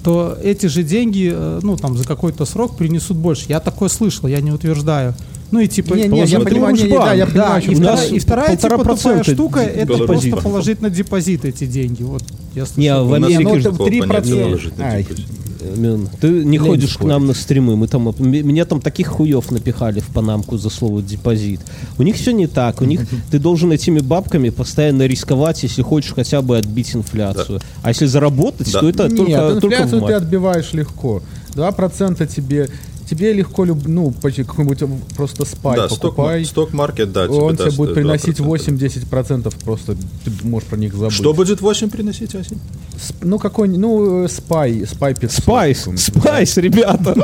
то 0.07 0.38
эти 0.40 0.66
же 0.66 0.85
деньги, 0.85 1.33
э, 1.35 1.59
ну, 1.64 1.77
там, 1.77 1.97
за 1.97 2.07
какой-то 2.07 2.45
срок 2.45 2.77
принесут 2.77 3.16
больше. 3.16 3.47
Я 3.49 3.59
такое 3.59 3.88
слышал, 3.88 4.29
я 4.29 4.40
не 4.40 4.53
утверждаю. 4.53 5.16
Ну 5.51 5.59
и 5.59 5.66
типа... 5.66 5.95
Не, 5.95 6.07
не, 6.07 6.25
я 6.27 6.38
понимаю, 6.38 6.77
не, 6.77 6.88
да, 6.88 7.12
я 7.12 7.27
Да, 7.27 7.61
понимаю, 7.61 7.61
и, 7.61 7.64
что 7.64 7.75
вторая, 7.75 7.97
у 7.97 8.01
нас 8.03 8.12
и 8.12 8.19
вторая 8.21 8.57
полтора 8.57 8.77
типа 8.79 8.97
тупая 8.97 9.25
штука, 9.25 9.61
это 9.61 9.95
депозита. 9.97 10.07
просто 10.07 10.49
положить 10.49 10.81
на 10.81 10.90
депозит 10.90 11.45
эти 11.45 11.66
деньги. 11.66 12.05
Вот 12.05 12.23
я 12.55 12.66
слышал. 12.66 12.81
Не, 12.81 12.87
а 12.87 13.03
в 13.03 13.12
Америке 13.14 13.45
понятия 13.45 13.69
3%. 13.71 14.45
положить 14.45 14.79
на 14.79 14.85
Ай. 14.87 15.03
депозит. 15.03 15.27
Мин, 15.76 16.09
Ты 16.20 16.29
не 16.44 16.59
Лень 16.59 16.66
ходишь 16.66 16.96
к 16.96 17.02
нам 17.05 17.26
на 17.26 17.35
стримы, 17.35 17.76
мы 17.76 17.88
там, 17.88 18.14
меня 18.18 18.64
там 18.64 18.81
таких 18.81 19.09
хуев 19.09 19.50
напихали 19.50 20.00
в 20.00 20.07
панамку 20.09 20.59
за 20.59 20.70
слово 20.70 21.02
депозит. 21.02 21.61
У 21.98 22.02
них 22.02 22.16
все 22.16 22.33
не 22.33 22.46
так, 22.46 22.81
у 22.81 22.85
них 22.85 23.00
ты 23.31 23.38
должен 23.38 23.72
этими 23.72 24.00
бабками 24.00 24.50
постоянно 24.50 25.07
рисковать, 25.07 25.62
если 25.62 25.83
хочешь 25.83 26.12
хотя 26.14 26.42
бы 26.42 26.59
отбить 26.59 26.94
инфляцию. 26.94 27.61
А 27.83 27.88
если 27.88 28.07
заработать, 28.07 28.72
Да. 28.72 28.81
то 28.81 28.88
это 28.88 29.09
Нет, 29.09 29.16
только, 29.16 29.61
только 29.61 29.61
в 29.61 29.64
инфляцию 29.64 30.02
ты 30.02 30.12
отбиваешь 30.12 30.72
легко. 30.72 31.22
2% 31.55 32.26
тебе, 32.26 32.68
тебе 33.09 33.33
легко, 33.33 33.64
люб- 33.64 33.87
ну, 33.87 34.11
почти 34.11 34.42
какой-нибудь 34.45 34.83
просто 35.16 35.45
спай 35.45 35.77
Да, 35.77 35.88
сток, 35.88 36.01
покупай. 36.16 36.45
сток-маркет, 36.45 37.12
да, 37.12 37.23
он 37.27 37.55
тебе 37.55 37.57
тебе 37.57 37.64
даст 37.66 37.77
будет 37.77 37.90
2%. 37.90 37.95
приносить 37.95 38.40
8-10%, 38.40 39.55
просто 39.64 39.95
ты 40.25 40.31
можешь 40.42 40.69
про 40.69 40.77
них 40.77 40.92
забыть. 40.95 41.12
Что 41.14 41.33
будет 41.33 41.61
8 41.61 41.90
приносить, 41.90 42.35
Асень? 42.35 42.59
Сп- 42.97 43.14
Ну, 43.23 43.38
какой 43.38 43.69
ну, 43.69 44.25
э, 44.25 44.29
спай, 44.29 44.85
спай 44.90 45.14
500. 45.14 45.37
Спайс, 45.42 45.87
спайс, 45.97 46.57
ребята. 46.57 47.14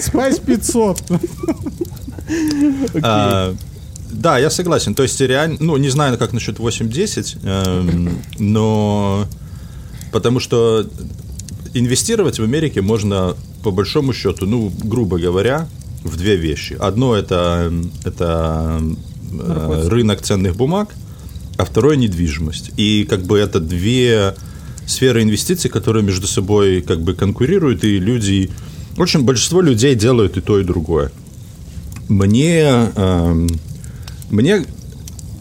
Спайс 0.00 0.38
500. 0.38 1.02
А, 3.02 3.54
да, 4.10 4.38
я 4.38 4.50
согласен. 4.50 4.94
То 4.94 5.02
есть 5.02 5.20
реально, 5.20 5.56
ну, 5.60 5.76
не 5.76 5.88
знаю, 5.88 6.18
как 6.18 6.32
насчет 6.32 6.58
8-10, 6.58 7.38
эм, 7.44 8.18
но 8.38 9.26
потому 10.12 10.40
что 10.40 10.86
инвестировать 11.74 12.38
в 12.38 12.42
Америке 12.42 12.82
можно 12.82 13.34
по 13.62 13.70
большому 13.70 14.12
счету, 14.12 14.46
ну, 14.46 14.72
грубо 14.84 15.18
говоря, 15.18 15.68
в 16.02 16.16
две 16.16 16.36
вещи. 16.36 16.76
Одно 16.78 17.14
это, 17.14 17.72
это 18.04 18.82
э, 19.32 19.88
рынок 19.88 20.22
ценных 20.22 20.56
бумаг, 20.56 20.94
а 21.56 21.64
второе 21.64 21.96
недвижимость. 21.96 22.72
И 22.76 23.06
как 23.08 23.22
бы 23.22 23.38
это 23.38 23.60
две 23.60 24.34
сферы 24.86 25.22
инвестиций, 25.22 25.70
которые 25.70 26.02
между 26.02 26.26
собой 26.26 26.82
как 26.82 27.00
бы 27.00 27.14
конкурируют, 27.14 27.84
и 27.84 27.98
люди, 27.98 28.50
в 28.96 29.02
общем, 29.02 29.24
большинство 29.24 29.60
людей 29.60 29.94
делают 29.94 30.36
и 30.36 30.40
то, 30.40 30.58
и 30.58 30.64
другое. 30.64 31.12
Мне, 32.08 32.90
эм, 32.96 33.48
мне 34.30 34.64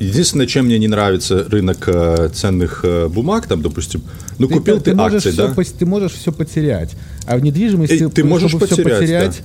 единственное, 0.01 0.47
чем 0.47 0.65
мне 0.65 0.79
не 0.79 0.87
нравится 0.87 1.45
рынок 1.49 1.83
э, 1.87 2.29
ценных 2.33 2.81
э, 2.83 3.07
бумаг, 3.07 3.47
там, 3.47 3.61
допустим, 3.61 4.01
ну 4.37 4.49
купил 4.49 4.79
ты, 4.79 4.95
можешь 4.95 5.25
акции, 5.25 5.37
да? 5.37 5.47
пос- 5.47 5.75
ты 5.77 5.85
можешь 5.85 6.13
все 6.13 6.31
потерять. 6.31 6.91
А 7.25 7.37
в 7.37 7.41
недвижимости, 7.41 7.93
Эй, 8.03 8.09
ты 8.09 8.23
можешь 8.23 8.49
чтобы 8.49 8.65
всё 8.65 8.77
потерять, 8.77 8.99
потерять, 8.99 9.41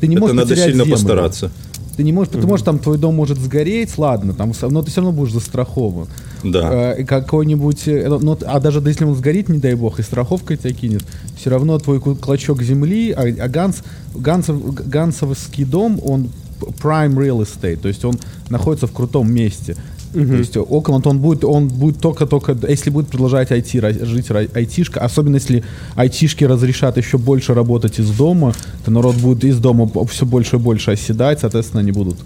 ты 0.00 0.06
не 0.08 0.16
Это 0.16 0.20
можешь 0.20 0.36
надо 0.36 0.48
потерять 0.48 0.68
сильно 0.68 0.84
землю. 0.84 0.96
постараться. 0.96 1.50
Ты 1.96 2.04
не 2.04 2.12
можешь, 2.12 2.32
ты 2.32 2.46
можешь 2.46 2.64
там 2.64 2.78
твой 2.78 2.96
дом 2.96 3.14
может 3.14 3.38
сгореть, 3.38 3.98
ладно, 3.98 4.32
там, 4.32 4.52
но 4.70 4.82
ты 4.82 4.90
все 4.90 5.02
равно 5.02 5.12
будешь 5.12 5.32
застрахован. 5.32 6.08
Да. 6.42 6.94
Э, 6.94 7.04
какой-нибудь, 7.04 7.82
ну, 7.86 8.38
а 8.46 8.60
даже 8.60 8.80
если 8.80 9.04
он 9.04 9.14
сгорит, 9.14 9.48
не 9.50 9.58
дай 9.58 9.74
бог, 9.74 10.00
и 10.00 10.02
страховка 10.02 10.56
тебя 10.56 10.72
кинет, 10.72 11.02
все 11.36 11.50
равно 11.50 11.78
твой 11.78 12.00
клочок 12.00 12.62
земли, 12.62 13.12
а, 13.12 13.22
а 13.22 13.48
Ганс, 13.48 13.82
Гансов, 14.14 14.74
Гансовский 14.74 15.64
дом, 15.64 16.00
он 16.02 16.30
prime 16.60 17.14
real 17.14 17.40
estate, 17.42 17.76
то 17.76 17.88
есть 17.88 18.04
он 18.04 18.18
находится 18.48 18.86
в 18.86 18.92
крутом 18.92 19.32
месте. 19.32 19.76
То 20.12 20.18
есть 20.36 20.56
Окленд, 20.56 21.06
он 21.06 21.18
будет, 21.18 21.44
он 21.44 21.68
будет 21.68 22.00
только-только, 22.00 22.56
если 22.68 22.90
будет 22.90 23.08
продолжать 23.08 23.50
IT, 23.50 24.04
жить 24.04 24.30
айтишка, 24.54 25.00
особенно 25.00 25.36
если 25.36 25.62
айтишки 25.94 26.44
разрешат 26.44 26.96
еще 26.96 27.16
больше 27.18 27.54
работать 27.54 28.00
из 28.00 28.10
дома, 28.10 28.52
то 28.84 28.90
народ 28.90 29.16
будет 29.16 29.44
из 29.44 29.58
дома 29.58 29.88
все 30.08 30.26
больше 30.26 30.56
и 30.56 30.58
больше 30.58 30.90
оседать, 30.92 31.40
соответственно, 31.40 31.80
они 31.80 31.92
будут 31.92 32.18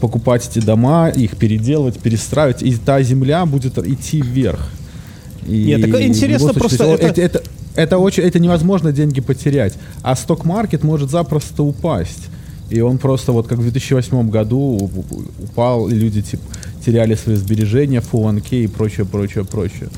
покупать 0.00 0.48
эти 0.48 0.64
дома, 0.64 1.08
их 1.10 1.36
переделывать, 1.36 1.98
перестраивать, 1.98 2.62
и 2.62 2.74
та 2.76 3.02
земля 3.02 3.44
будет 3.46 3.76
идти 3.78 4.22
вверх. 4.22 4.60
И 5.46 5.64
Нет, 5.64 5.82
так 5.82 6.00
интересно 6.02 6.48
любом 6.48 6.60
просто 6.60 6.78
то 6.78 6.90
есть, 6.92 7.02
это- 7.02 7.20
это, 7.20 7.42
это 7.74 7.98
очень, 7.98 8.22
это 8.22 8.38
невозможно 8.38 8.92
деньги 8.92 9.20
потерять, 9.20 9.74
а 10.02 10.14
сток-маркет 10.16 10.84
может 10.84 11.10
запросто 11.10 11.62
упасть. 11.62 12.28
И 12.70 12.80
он 12.80 12.98
просто 12.98 13.32
вот 13.32 13.46
как 13.48 13.58
в 13.58 13.62
2008 13.62 14.28
году 14.28 14.90
упал, 15.42 15.88
и 15.88 15.94
люди 15.94 16.20
типа, 16.20 16.42
теряли 16.84 17.14
свои 17.14 17.36
сбережения, 17.36 17.98
401k 18.00 18.64
и 18.64 18.66
прочее, 18.66 19.06
прочее, 19.06 19.44
прочее. 19.44 19.88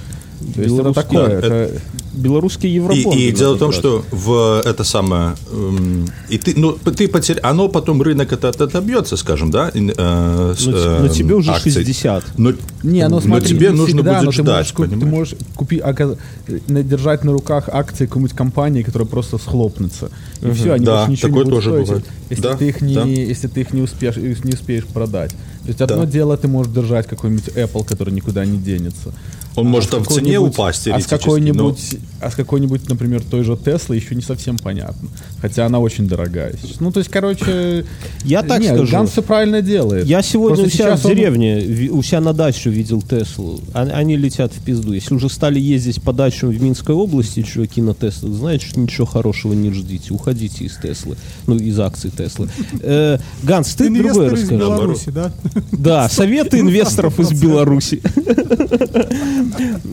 То 0.55 0.63
есть 0.63 0.75
это 0.75 0.83
Белорусский- 0.83 0.95
такое. 0.95 1.29
Да, 1.29 1.47
это- 1.47 1.81
Белорусские 2.13 2.73
И, 2.73 2.75
евробонды. 2.75 3.21
и 3.21 3.31
дело 3.33 3.55
в 3.55 3.59
том, 3.59 3.71
раз. 3.71 3.79
что 3.79 4.05
в 4.11 4.63
это 4.67 4.83
самое, 4.85 5.37
эм, 5.53 6.07
и 6.29 6.39
ты, 6.39 6.55
ну, 6.57 6.73
ты 6.73 7.07
потеря... 7.09 7.39
оно 7.45 7.69
потом 7.69 8.03
рынок 8.03 8.33
это 8.33 8.49
отобьется, 8.49 9.17
скажем, 9.17 9.51
да, 9.53 9.71
э, 9.73 10.55
с, 10.59 10.67
Но, 10.67 10.77
э, 10.77 10.99
но 11.03 11.09
тебе 11.09 11.35
уже 11.37 11.53
акций. 11.53 11.71
60. 11.71 12.25
Но, 12.37 12.53
Не, 12.83 13.07
ну 13.09 13.17
но 13.17 13.21
смотри, 13.21 13.49
тебе 13.51 13.69
не 13.69 13.75
нужно 13.77 13.99
всегда, 13.99 14.15
будет 14.15 14.25
но 14.25 14.31
ты 14.33 14.43
ждать, 14.43 14.47
можешь, 14.57 14.73
куп- 14.73 14.85
ты 14.87 14.91
понимаешь? 14.91 15.13
можешь 15.13 15.35
купить, 15.55 15.81
оказ- 15.83 16.19
на- 16.67 16.83
держать 16.83 17.23
на 17.25 17.33
руках 17.33 17.69
акции 17.69 18.07
какой-нибудь 18.07 18.37
компании, 18.37 18.83
которая 18.83 19.07
просто 19.09 19.39
схлопнется. 19.39 20.11
И 20.43 20.51
все, 20.51 20.73
они 20.73 20.85
Да, 20.85 20.97
больше 21.07 21.11
ничего 21.13 21.29
такое 21.29 21.45
не 21.45 21.51
будут 21.51 21.65
тоже 21.65 21.71
стоить, 21.71 21.87
бывает. 21.87 22.05
если 22.31 22.43
Да, 22.43 22.57
ты 22.57 22.69
их 22.69 22.81
не, 22.81 22.95
да. 22.95 23.05
если 23.05 23.47
ты 23.47 23.61
их 23.61 23.73
не 23.73 23.83
успеешь, 23.83 24.17
не 24.17 24.53
успеешь 24.55 24.85
продать. 24.87 25.31
То 25.31 25.69
есть 25.69 25.81
одно 25.81 26.05
Да. 26.05 26.07
дело, 26.07 26.37
ты 26.37 26.49
можешь 26.49 26.73
держать 26.73 27.07
какой-нибудь 27.07 27.49
Apple, 27.49 27.85
который 27.87 28.13
никуда 28.13 28.45
не 28.45 28.59
денется. 28.59 29.13
Он 29.57 29.67
может 29.67 29.89
с 29.91 29.93
там 29.93 30.05
в 30.05 30.09
цене 30.09 30.39
упасть 30.39 30.87
А 30.89 31.01
с 31.01 31.07
какой-нибудь, 31.07 31.97
а 32.21 32.31
с 32.31 32.35
какой-нибудь, 32.35 32.89
например, 32.89 33.23
той 33.29 33.43
же 33.45 33.57
Теслы 33.57 33.97
еще 33.97 34.15
не 34.15 34.23
совсем 34.23 34.57
понятно. 34.59 35.09
Хотя 35.41 35.67
она 35.67 35.81
очень 35.81 36.07
дорогая. 36.07 36.55
Ну, 36.79 36.93
то 36.93 37.01
есть, 37.01 37.11
короче... 37.11 37.85
Я 38.25 38.43
так 38.43 38.61
нет, 38.61 38.75
скажу. 38.77 38.93
Ганс 38.93 39.11
все 39.11 39.23
правильно 39.23 39.61
делает. 39.61 40.07
Я 40.07 40.23
сегодня 40.23 40.57
Просто 40.57 40.75
у 40.75 40.79
себя 40.79 40.97
в 40.97 41.05
он- 41.05 41.11
деревне, 41.11 41.61
ви- 41.61 41.91
у 41.91 42.03
себя 42.03 42.21
на 42.21 42.33
даче 42.33 42.71
видел 42.71 43.03
Теслу. 43.03 43.61
А- 43.75 43.83
Они 43.83 44.17
летят 44.17 44.53
в 44.55 44.63
пизду. 44.63 44.93
Если 44.93 45.15
уже 45.15 45.29
стали 45.29 45.59
ездить 45.59 46.01
по 46.01 46.13
дачам 46.13 46.51
в 46.51 46.63
Минской 46.63 46.95
области, 46.95 47.43
чуваки 47.43 47.83
на 47.83 47.95
Теслах, 47.95 48.33
значит, 48.33 48.77
ничего 48.77 49.07
хорошего 49.07 49.53
не 49.53 49.73
ждите. 49.73 50.15
Уходите 50.15 50.65
из 50.65 50.77
Теслы. 50.77 51.17
Ну, 51.47 51.57
из 51.57 51.79
акций 51.81 52.11
Теслы. 52.17 52.49
Э, 52.83 53.19
Ганс, 53.43 53.75
ты 53.75 53.89
другое 53.91 54.29
Инвестор 54.29 54.35
из 54.35 54.41
расскажи. 54.43 54.61
Беларуси, 54.61 55.11
да? 55.11 55.33
Да, 55.73 56.09
советы 56.09 56.59
инвесторов 56.61 57.19
из 57.19 57.33
Беларуси. 57.33 58.01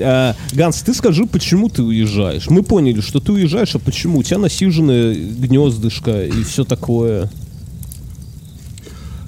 А, 0.01 0.35
Ганс, 0.53 0.81
ты 0.81 0.93
скажи, 0.93 1.25
почему 1.25 1.69
ты 1.69 1.83
уезжаешь? 1.83 2.49
Мы 2.49 2.63
поняли, 2.63 3.01
что 3.01 3.19
ты 3.19 3.31
уезжаешь, 3.31 3.75
а 3.75 3.79
почему? 3.79 4.19
У 4.19 4.23
тебя 4.23 4.37
насиженное 4.37 5.13
гнездышко 5.13 6.25
и 6.25 6.43
все 6.43 6.63
такое. 6.63 7.29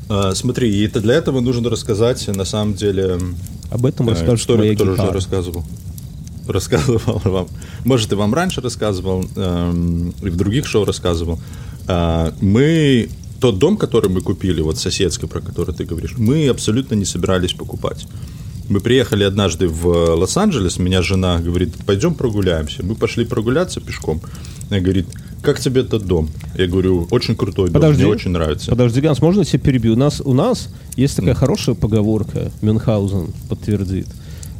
э, 0.09 0.31
смотри, 0.35 0.69
и 0.75 0.85
это 0.85 1.01
для 1.01 1.15
этого 1.15 1.39
нужно 1.39 1.69
рассказать, 1.69 2.27
на 2.27 2.45
самом 2.45 2.73
деле, 2.73 3.19
Об 3.71 3.85
этом 3.85 4.07
э, 4.07 4.11
расскажет 4.11 4.41
историю, 4.41 4.63
твоя 4.63 4.73
которую 4.73 4.93
уже 5.01 5.11
рассказывал. 5.13 5.63
Рассказывал 6.47 7.21
вам. 7.23 7.47
Может, 7.85 8.11
и 8.11 8.15
вам 8.15 8.33
раньше 8.33 8.61
рассказывал, 8.61 9.25
эм, 9.35 10.13
и 10.21 10.29
в 10.29 10.35
других 10.35 10.65
шоу 10.67 10.85
рассказывал. 10.85 11.39
Мы 12.41 13.09
тот 13.39 13.57
дом, 13.57 13.77
который 13.77 14.09
мы 14.09 14.21
купили, 14.21 14.61
вот 14.61 14.77
соседский, 14.77 15.27
про 15.27 15.41
который 15.41 15.73
ты 15.73 15.85
говоришь, 15.85 16.15
мы 16.17 16.47
абсолютно 16.49 16.95
не 16.95 17.05
собирались 17.05 17.53
покупать. 17.53 18.05
Мы 18.69 18.79
приехали 18.81 19.23
однажды 19.23 19.67
в 19.67 19.87
Лос-Анджелес, 20.15 20.77
меня 20.77 21.01
жена 21.01 21.39
говорит, 21.39 21.73
пойдем 21.87 22.13
прогуляемся. 22.13 22.85
Мы 22.85 22.93
пошли 22.93 23.25
прогуляться 23.25 23.81
пешком. 23.81 24.21
Она 24.69 24.79
говорит, 24.79 25.07
как 25.41 25.59
тебе 25.59 25.81
этот 25.81 26.05
дом? 26.05 26.29
Я 26.55 26.67
говорю, 26.67 27.07
очень 27.09 27.35
крутой 27.35 27.69
дом, 27.69 27.81
Подожди. 27.81 28.03
мне 28.03 28.11
очень 28.11 28.29
нравится. 28.29 28.69
Подожди, 28.69 29.01
Ганс, 29.01 29.21
можно 29.21 29.39
я 29.39 29.45
тебя 29.45 29.59
перебью? 29.59 29.93
У 29.93 29.97
нас, 29.97 30.21
у 30.23 30.33
нас 30.33 30.69
есть 30.95 31.15
такая 31.15 31.33
хорошая 31.33 31.73
поговорка, 31.73 32.51
Мюнхгаузен 32.61 33.29
подтвердит. 33.49 34.05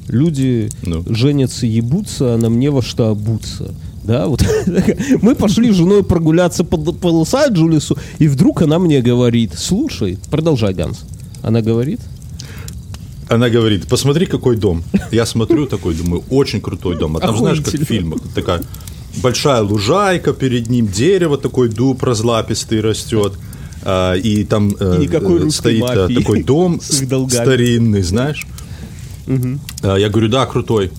Люди 0.08 0.72
Ну. 0.82 1.04
женятся, 1.08 1.68
ебутся, 1.68 2.34
а 2.34 2.38
нам 2.38 2.60
не 2.60 2.70
во 2.72 2.82
что 2.82 3.10
обуться. 3.10 3.76
Да, 4.04 4.26
вот 4.28 4.44
мы 5.22 5.36
пошли 5.36 5.72
с 5.72 5.76
женой 5.76 6.04
прогуляться 6.04 6.64
по, 6.64 6.78
по 6.78 7.08
Лос-Анджелесу, 7.10 7.96
и 8.18 8.28
вдруг 8.28 8.64
она 8.64 8.80
мне 8.80 9.02
говорит, 9.02 9.54
слушай, 9.56 10.18
продолжай, 10.32 10.74
Ганс. 10.74 11.02
Она 11.44 11.62
говорит, 11.62 12.00
Она 13.30 13.50
говорит, 13.50 13.88
посмотри, 13.88 14.26
какой 14.26 14.56
дом. 14.56 14.84
Я 15.12 15.26
смотрю 15.26 15.66
такой, 15.68 15.94
думаю, 15.94 16.24
очень 16.30 16.62
крутой 16.62 16.98
дом. 16.98 17.18
А 17.18 17.20
там, 17.20 17.38
знаешь, 17.38 17.62
как 17.62 17.74
в 17.74 17.84
фильмах, 17.86 18.20
такая 18.36 18.62
большая 19.24 19.62
лужайка, 19.62 20.34
перед 20.34 20.70
ним 20.70 20.88
дерево, 20.88 21.38
такой 21.38 21.70
дуб 21.70 22.04
разлапистый 22.04 22.82
растет. 22.82 23.34
а, 23.84 24.14
и 24.16 24.44
там 24.44 24.76
э, 24.80 25.04
И 25.04 25.08
э, 25.08 25.50
стоит 25.52 25.84
э, 25.84 26.02
мафии 26.08 26.16
такой 26.16 26.44
дом 26.44 26.82
старинный, 26.82 28.02
знаешь. 28.02 28.46
А, 29.84 29.96
Я 29.98 30.10
говорю, 30.10 30.28
да, 30.30 30.46
крутой. 30.46 30.92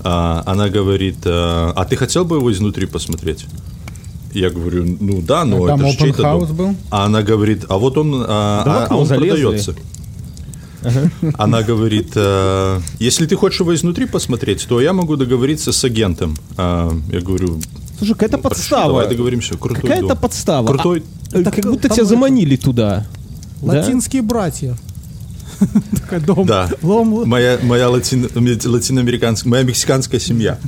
А, 0.00 0.42
Она 0.46 0.68
говорит, 0.68 1.18
а 1.24 1.84
ты 1.88 1.96
хотел 1.96 2.24
бы 2.24 2.36
его 2.36 2.50
изнутри 2.52 2.86
посмотреть? 2.86 3.46
Я 4.32 4.50
говорю, 4.50 4.84
ну 5.00 5.22
да, 5.22 5.44
но 5.44 5.64
А 5.64 5.74
это 5.74 5.86
же 5.88 5.96
чей-то 5.96 6.22
дом. 6.22 6.56
был? 6.56 6.74
А 6.90 7.04
она 7.06 7.22
говорит, 7.22 7.64
а 7.68 7.78
вот 7.78 7.96
он, 7.96 8.14
а, 8.26 8.64
Да 8.64 8.84
а- 8.84 8.86
а 8.90 8.96
он 8.96 9.06
залезли. 9.06 9.42
продается. 9.42 9.74
Она 11.38 11.62
говорит, 11.62 12.12
э, 12.14 12.80
если 12.98 13.26
ты 13.26 13.36
хочешь 13.36 13.60
его 13.60 13.74
изнутри 13.74 14.06
посмотреть, 14.06 14.66
то 14.68 14.80
я 14.80 14.92
могу 14.92 15.16
договориться 15.16 15.72
с 15.72 15.84
агентом. 15.84 16.36
А, 16.56 16.92
Я 17.12 17.20
говорю, 17.20 17.60
Слушай, 17.98 18.12
какая-то 18.12 18.36
«Ну, 18.36 18.42
подстава. 18.42 18.86
Давай 18.88 19.08
договоримся. 19.08 19.56
Крутой 19.56 19.80
Какая-то 19.82 20.08
дом. 20.08 20.18
подстава. 20.18 20.66
Крутой. 20.66 21.02
А, 21.32 21.42
Так, 21.42 21.54
как 21.54 21.64
будто 21.64 21.88
там 21.88 21.96
тебя 21.96 22.04
заманили 22.06 22.56
туда. 22.56 23.06
Да? 23.62 23.68
Латинские 23.80 24.22
братья. 24.22 24.76
Такой 26.02 26.20
дом. 26.20 26.46
Да. 26.46 26.68
Лом- 26.82 27.24
Моя, 27.24 27.58
моя 27.62 27.88
латино- 27.88 28.28
латиноамериканская, 28.68 29.50
моя 29.50 29.62
мексиканская 29.62 30.20
семья. 30.20 30.58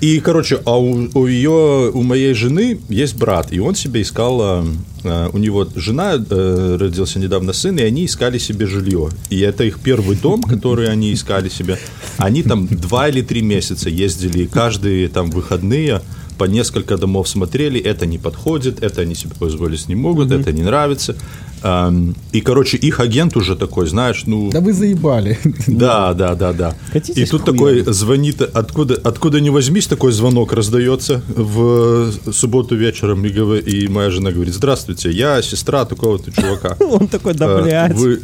И, 0.00 0.20
короче, 0.20 0.60
а 0.64 0.78
у, 0.78 1.08
у 1.14 1.26
ее, 1.26 1.90
у 1.92 2.02
моей 2.02 2.34
жены 2.34 2.80
есть 2.88 3.16
брат, 3.16 3.52
и 3.52 3.60
он 3.60 3.74
себе 3.74 4.02
искал, 4.02 4.40
э, 4.42 4.64
э, 4.64 4.95
у 5.32 5.38
него 5.38 5.66
жена, 5.74 6.14
э, 6.14 6.76
родился 6.80 7.18
недавно 7.18 7.52
сын, 7.52 7.78
и 7.78 7.82
они 7.82 8.04
искали 8.04 8.38
себе 8.38 8.66
жилье. 8.66 9.10
И 9.30 9.40
это 9.40 9.64
их 9.64 9.80
первый 9.80 10.16
дом, 10.16 10.42
который 10.42 10.88
они 10.88 11.12
искали 11.12 11.48
себе. 11.48 11.78
Они 12.18 12.42
там 12.42 12.66
два 12.66 13.08
или 13.08 13.22
три 13.22 13.42
месяца 13.42 13.90
ездили, 13.90 14.40
и 14.44 14.46
каждые 14.46 15.08
там 15.08 15.30
выходные 15.30 16.00
по 16.38 16.44
несколько 16.44 16.96
домов 16.96 17.28
смотрели, 17.28 17.80
это 17.80 18.06
не 18.06 18.18
подходит, 18.18 18.82
это 18.82 19.02
они 19.02 19.14
себе 19.14 19.32
позволить 19.38 19.88
не 19.88 19.94
могут, 19.94 20.30
это 20.30 20.52
не 20.52 20.62
нравится. 20.62 21.16
Эм, 21.62 22.14
И, 22.32 22.40
короче, 22.40 22.76
их 22.76 23.00
агент 23.00 23.36
уже 23.36 23.56
такой, 23.56 23.86
знаешь, 23.86 24.24
ну... 24.26 24.50
Да 24.50 24.60
вы 24.60 24.72
заебали. 24.72 25.38
Да, 25.66 26.12
да, 26.14 26.34
да, 26.34 26.52
да. 26.52 26.74
И 26.94 27.24
тут 27.24 27.42
к 27.42 27.44
хуям. 27.44 27.56
такой 27.84 27.92
звонит, 27.94 28.40
откуда, 28.42 28.94
откуда 29.02 29.40
не 29.40 29.50
возьмись, 29.50 29.86
такой 29.86 30.12
звонок 30.12 30.52
раздается 30.52 31.22
в 31.28 32.12
субботу 32.32 32.76
вечером, 32.76 33.24
и, 33.24 33.30
и 33.30 33.88
моя 33.88 34.10
жена 34.10 34.30
говорит, 34.32 34.54
здравствуйте, 34.54 35.10
я 35.10 35.42
сестра 35.42 35.84
такого-то 35.84 36.30
чувака. 36.30 36.76
Он 36.84 37.08
такой, 37.08 37.34
да, 37.34 37.46
Э, 37.46 37.62
блядь. 37.62 37.94
Вы 37.96 38.20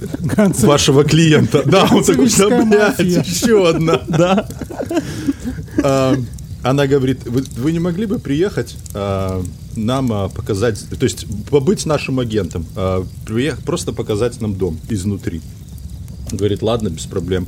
вашего 0.62 1.04
клиента. 1.04 1.62
Да, 1.64 1.86
он 1.90 2.02
такой, 2.04 2.28
да, 2.38 2.48
блядь, 2.48 3.26
еще 3.26 3.68
одна. 3.68 4.00
Да. 4.08 4.46
Она 6.62 6.86
говорит, 6.86 7.24
вы, 7.26 7.44
вы 7.56 7.72
не 7.72 7.80
могли 7.80 8.06
бы 8.06 8.18
приехать 8.18 8.76
а, 8.94 9.44
нам 9.74 10.12
а, 10.12 10.28
показать, 10.28 10.84
то 10.88 11.04
есть 11.04 11.26
побыть 11.50 11.86
нашим 11.86 12.20
агентом, 12.20 12.64
а, 12.76 13.04
приех- 13.26 13.62
просто 13.64 13.92
показать 13.92 14.40
нам 14.40 14.54
дом 14.54 14.78
изнутри. 14.88 15.40
Говорит, 16.30 16.62
ладно, 16.62 16.88
без 16.88 17.06
проблем. 17.06 17.46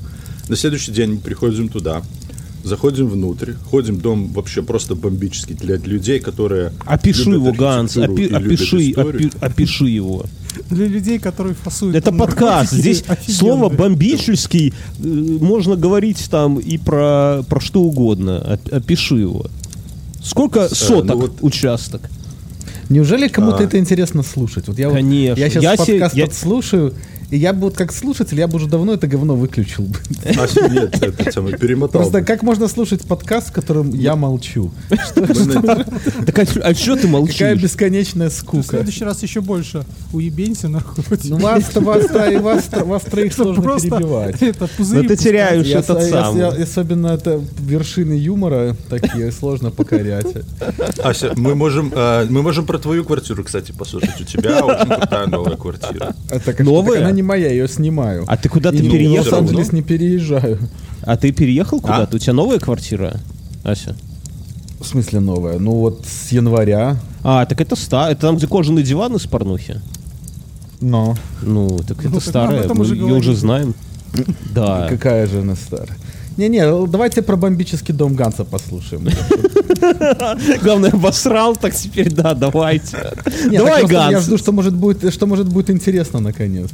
На 0.49 0.57
следующий 0.57 0.93
день 0.93 1.15
мы 1.15 1.19
приходим 1.19 1.69
туда, 1.69 2.03
заходим 2.65 3.09
внутрь, 3.09 3.53
ходим, 3.71 4.01
дом 4.01 4.29
вообще 4.33 4.63
просто 4.63 4.95
бомбический 4.95 5.55
для 5.55 5.77
людей, 5.77 6.19
которые 6.19 6.73
Опиши 6.87 7.31
любят 7.31 7.35
его, 7.35 7.53
Ганс, 7.53 7.97
опи- 7.97 8.33
опиши, 8.33 8.91
опи- 8.93 9.33
опиши 9.41 9.85
его. 9.89 10.25
Для 10.71 10.87
людей, 10.87 11.19
которые 11.19 11.55
фасуют. 11.55 11.97
Это 11.97 12.13
подкаст. 12.13 12.73
Здесь 12.73 13.05
офигенные. 13.07 13.37
слово 13.39 13.69
бомбический 13.69 14.73
э, 14.99 15.03
можно 15.07 15.77
говорить 15.77 16.29
там 16.31 16.59
и 16.59 16.79
про, 16.79 17.43
про 17.49 17.61
что 17.61 17.81
угодно. 17.83 18.39
Оп- 18.55 18.73
Опиши 18.73 19.17
его. 19.17 19.47
Сколько 20.23 20.75
соток 20.75 21.17
ну 21.17 21.21
вот- 21.23 21.39
участок? 21.43 22.03
Неужели 22.89 23.29
кому-то 23.29 23.59
А. 23.59 23.63
это 23.65 23.79
интересно 23.79 24.23
слушать? 24.23 24.69
Вот 24.69 24.79
я, 24.79 24.89
вот- 24.89 24.97
Конечно. 24.97 25.41
я 25.41 25.49
сейчас 25.51 25.63
Я 25.63 25.77
се- 25.77 25.93
подкаст 25.93 26.15
я- 26.15 26.31
слушаю, 26.31 26.95
и 27.35 27.37
я 27.37 27.53
бы 27.53 27.63
вот 27.63 27.77
как 27.77 27.93
слушатель, 27.93 28.39
я 28.39 28.47
бы 28.47 28.57
уже 28.57 28.69
давно 28.69 28.95
это 28.95 29.09
говно 29.09 29.35
выключил 29.35 29.83
бы. 29.83 29.99
А, 30.25 30.69
нет, 30.69 31.03
это 31.03 31.33
самое, 31.33 31.59
перемотал. 31.59 32.03
Просто 32.03 32.21
бы. 32.21 32.25
как 32.25 32.45
можно 32.45 32.69
слушать 32.69 33.03
подкаст, 33.03 33.49
в 33.49 33.53
котором 33.53 33.91
я 33.91 34.15
молчу? 34.15 34.71
Так 36.27 36.39
а, 36.39 36.45
а 36.63 36.75
что 36.75 36.97
ты 36.97 37.09
молчишь? 37.09 37.39
Какая 37.39 37.57
бесконечная 37.57 38.31
В 38.31 38.33
скука. 38.33 38.63
следующий 38.63 39.05
раз 39.05 39.23
еще 39.23 39.41
больше 39.41 39.85
уебенься 40.13 40.69
нахуй. 40.69 41.05
Ну 41.25 41.39
вас-то, 41.39 41.81
вас, 41.81 42.05
и 42.31 42.37
вас, 42.37 42.69
вас 42.71 43.03
троих 43.03 43.33
сложно 43.33 43.63
Просто 43.63 43.91
перебивать. 43.91 44.41
Это 44.41 44.69
пузыри 44.69 45.03
Но 45.03 45.09
ты 45.09 45.17
теряешь 45.17 45.67
Я, 45.67 45.81
этот 45.81 46.03
самый. 46.05 46.63
особенно 46.63 47.09
это 47.09 47.43
вершины 47.59 48.13
юмора 48.13 48.77
такие 48.89 49.33
сложно 49.33 49.73
покорять. 49.73 50.27
Ася, 51.03 51.33
мы 51.37 51.57
можем, 51.57 51.93
э, 51.95 52.27
мы 52.31 52.43
можем 52.43 52.65
про 52.65 52.79
твою 52.79 53.05
квартиру, 53.05 53.43
кстати, 53.43 53.73
послушать. 53.73 54.21
У 54.21 54.25
тебя 54.25 54.65
очень 54.65 54.87
крутая 54.87 55.27
новая 55.27 55.57
квартира. 55.57 56.15
Это 56.31 56.53
как 56.53 56.67
Новая? 56.67 57.01
она 57.01 57.11
не 57.11 57.24
моя, 57.25 57.47
я 57.47 57.53
ее 57.53 57.69
снимаю. 57.69 58.25
А 58.29 58.37
ты 58.37 58.49
куда-то 58.49 58.77
И 58.77 58.81
не- 58.83 58.91
переехал? 58.91 59.25
В 59.25 59.33
Лос-Анджелес 59.33 59.73
не 59.73 59.83
переезжаю. 59.83 60.59
А 61.03 61.17
ты 61.17 61.33
переехал 61.33 61.79
А? 61.79 61.81
куда-то? 61.81 62.17
У 62.17 62.19
тебя 62.19 62.33
новая 62.35 62.59
квартира, 62.59 63.21
Ася? 63.65 63.97
В 64.81 64.87
смысле 64.87 65.21
новая? 65.21 65.59
Ну 65.59 65.73
вот 65.73 66.05
с 66.07 66.31
января. 66.33 66.99
А, 67.23 67.45
так 67.47 67.61
это 67.61 67.75
ста, 67.77 68.11
это 68.11 68.23
там, 68.23 68.37
где 68.37 68.47
кожаный 68.47 68.83
диван 68.83 69.17
из 69.17 69.23
порнухи. 69.27 69.81
Но 70.81 71.17
Ну, 71.43 71.79
так 71.79 72.01
это 72.05 72.15
так 72.15 72.23
старая, 72.23 72.69
мы 72.69 72.83
уже 72.83 72.95
ее 72.95 73.01
говорили. 73.01 73.19
уже 73.21 73.35
знаем. 73.37 73.75
Да. 74.55 74.87
какая 74.89 75.27
же 75.27 75.41
она 75.41 75.55
старая. 75.57 75.97
Не-не, 76.37 76.87
давайте 76.87 77.23
про 77.23 77.37
бомбический 77.37 77.95
дом 77.95 78.15
Ганса 78.15 78.45
послушаем. 78.45 79.09
Главное, 80.63 80.91
обосрал, 80.91 81.57
так 81.57 81.75
теперь 81.75 82.13
да, 82.13 82.35
давайте. 82.35 83.13
Давай, 83.51 83.81
просто 83.81 83.93
Я 83.95 84.11
Ганс. 84.11 84.25
жду, 84.27 84.39
что 84.39 84.53
может 84.53 84.75
будет, 84.75 85.13
что 85.13 85.27
может 85.27 85.49
будет 85.49 85.71
интересно 85.71 86.21
наконец. 86.21 86.71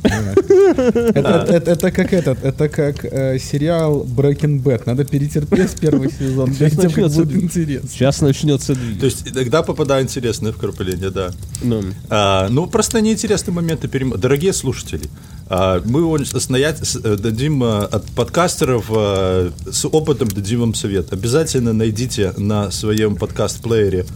Это, 0.69 1.47
это- 1.49 1.71
это 1.71 1.91
как 1.91 2.13
этот, 2.13 2.45
это 2.45 2.69
как 2.69 3.05
э, 3.05 3.39
сериал 3.39 4.05
Breaking 4.05 4.63
Bad. 4.63 4.83
Надо 4.87 5.05
перетерпеть 5.05 5.79
первый 5.81 6.11
сезон, 6.19 6.55
перед 6.55 6.73
тем, 6.73 6.91
как 6.91 6.97
начнется 6.97 7.25
будет 7.25 7.43
интересно. 7.45 7.89
Сейчас 7.89 8.21
начнется... 8.21 8.75
То 8.75 9.07
есть 9.07 9.33
тогда 9.33 9.63
попадаю 9.63 10.03
интересное 10.05 10.53
вкрапление, 10.53 11.11
да. 11.11 11.33
Ну, 11.63 11.83
А, 12.09 12.49
ну, 12.51 12.67
просто 12.67 13.01
неинтересные 13.01 13.55
моменты. 13.55 13.89
перем- 13.89 14.17
Дорогие 14.19 14.53
слушатели, 14.53 15.09
а, 15.49 15.83
мы 15.85 16.05
настоять- 16.33 16.81
э, 17.03 17.17
дадим 17.17 17.63
а, 17.65 17.85
от 17.87 18.05
подкастеров 18.07 18.87
а, 18.91 19.51
с 19.71 19.85
опытом 19.87 20.29
дадим 20.29 20.61
вам 20.61 20.75
совет. 20.75 21.13
Обязательно 21.13 21.73
найдите 21.73 22.33
на 22.37 22.71
своем 22.71 23.17
подкаст-плеере 23.17 24.07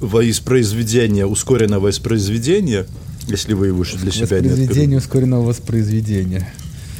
воспроизведение, 0.00 1.26
ускоренное 1.26 1.78
воспроизведение, 1.78 2.86
если 3.26 3.54
вы 3.54 3.68
его 3.68 3.82
еще 3.82 3.96
для 3.96 4.10
себя 4.10 4.40
не 4.40 4.48
открыли. 4.48 4.50
Воспроизведение 4.60 4.98
ускоренного 4.98 5.42
воспроизведения. 5.46 6.52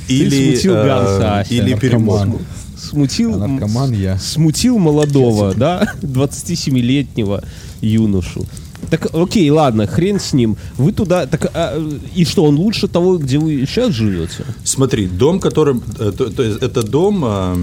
Или, 0.08 0.54
смутил 0.54 0.74
а, 0.76 0.84
Ганса, 0.84 1.38
Ася, 1.40 1.54
или 1.54 1.74
перемог. 1.74 2.18
наркоман. 2.20 2.46
смутил... 2.76 3.38
Наркоман 3.38 3.92
я. 3.92 4.18
Смутил 4.18 4.78
молодого, 4.78 5.54
да, 5.54 5.94
27-летнего 6.02 7.44
юношу. 7.80 8.44
Так, 8.90 9.14
окей, 9.14 9.48
ладно, 9.50 9.86
хрен 9.86 10.18
с 10.18 10.32
ним. 10.32 10.56
Вы 10.76 10.92
туда... 10.92 11.26
Так, 11.26 11.50
а, 11.54 11.78
и 12.14 12.24
что, 12.24 12.44
он 12.44 12.56
лучше 12.56 12.88
того, 12.88 13.18
где 13.18 13.38
вы 13.38 13.64
сейчас 13.66 13.92
живете? 13.92 14.44
Смотри, 14.64 15.06
дом, 15.06 15.38
которым... 15.38 15.82
э, 15.98 16.12
То, 16.16 16.30
то 16.30 16.42
есть 16.42 16.60
это 16.62 16.82
дом, 16.82 17.22
а, 17.24 17.56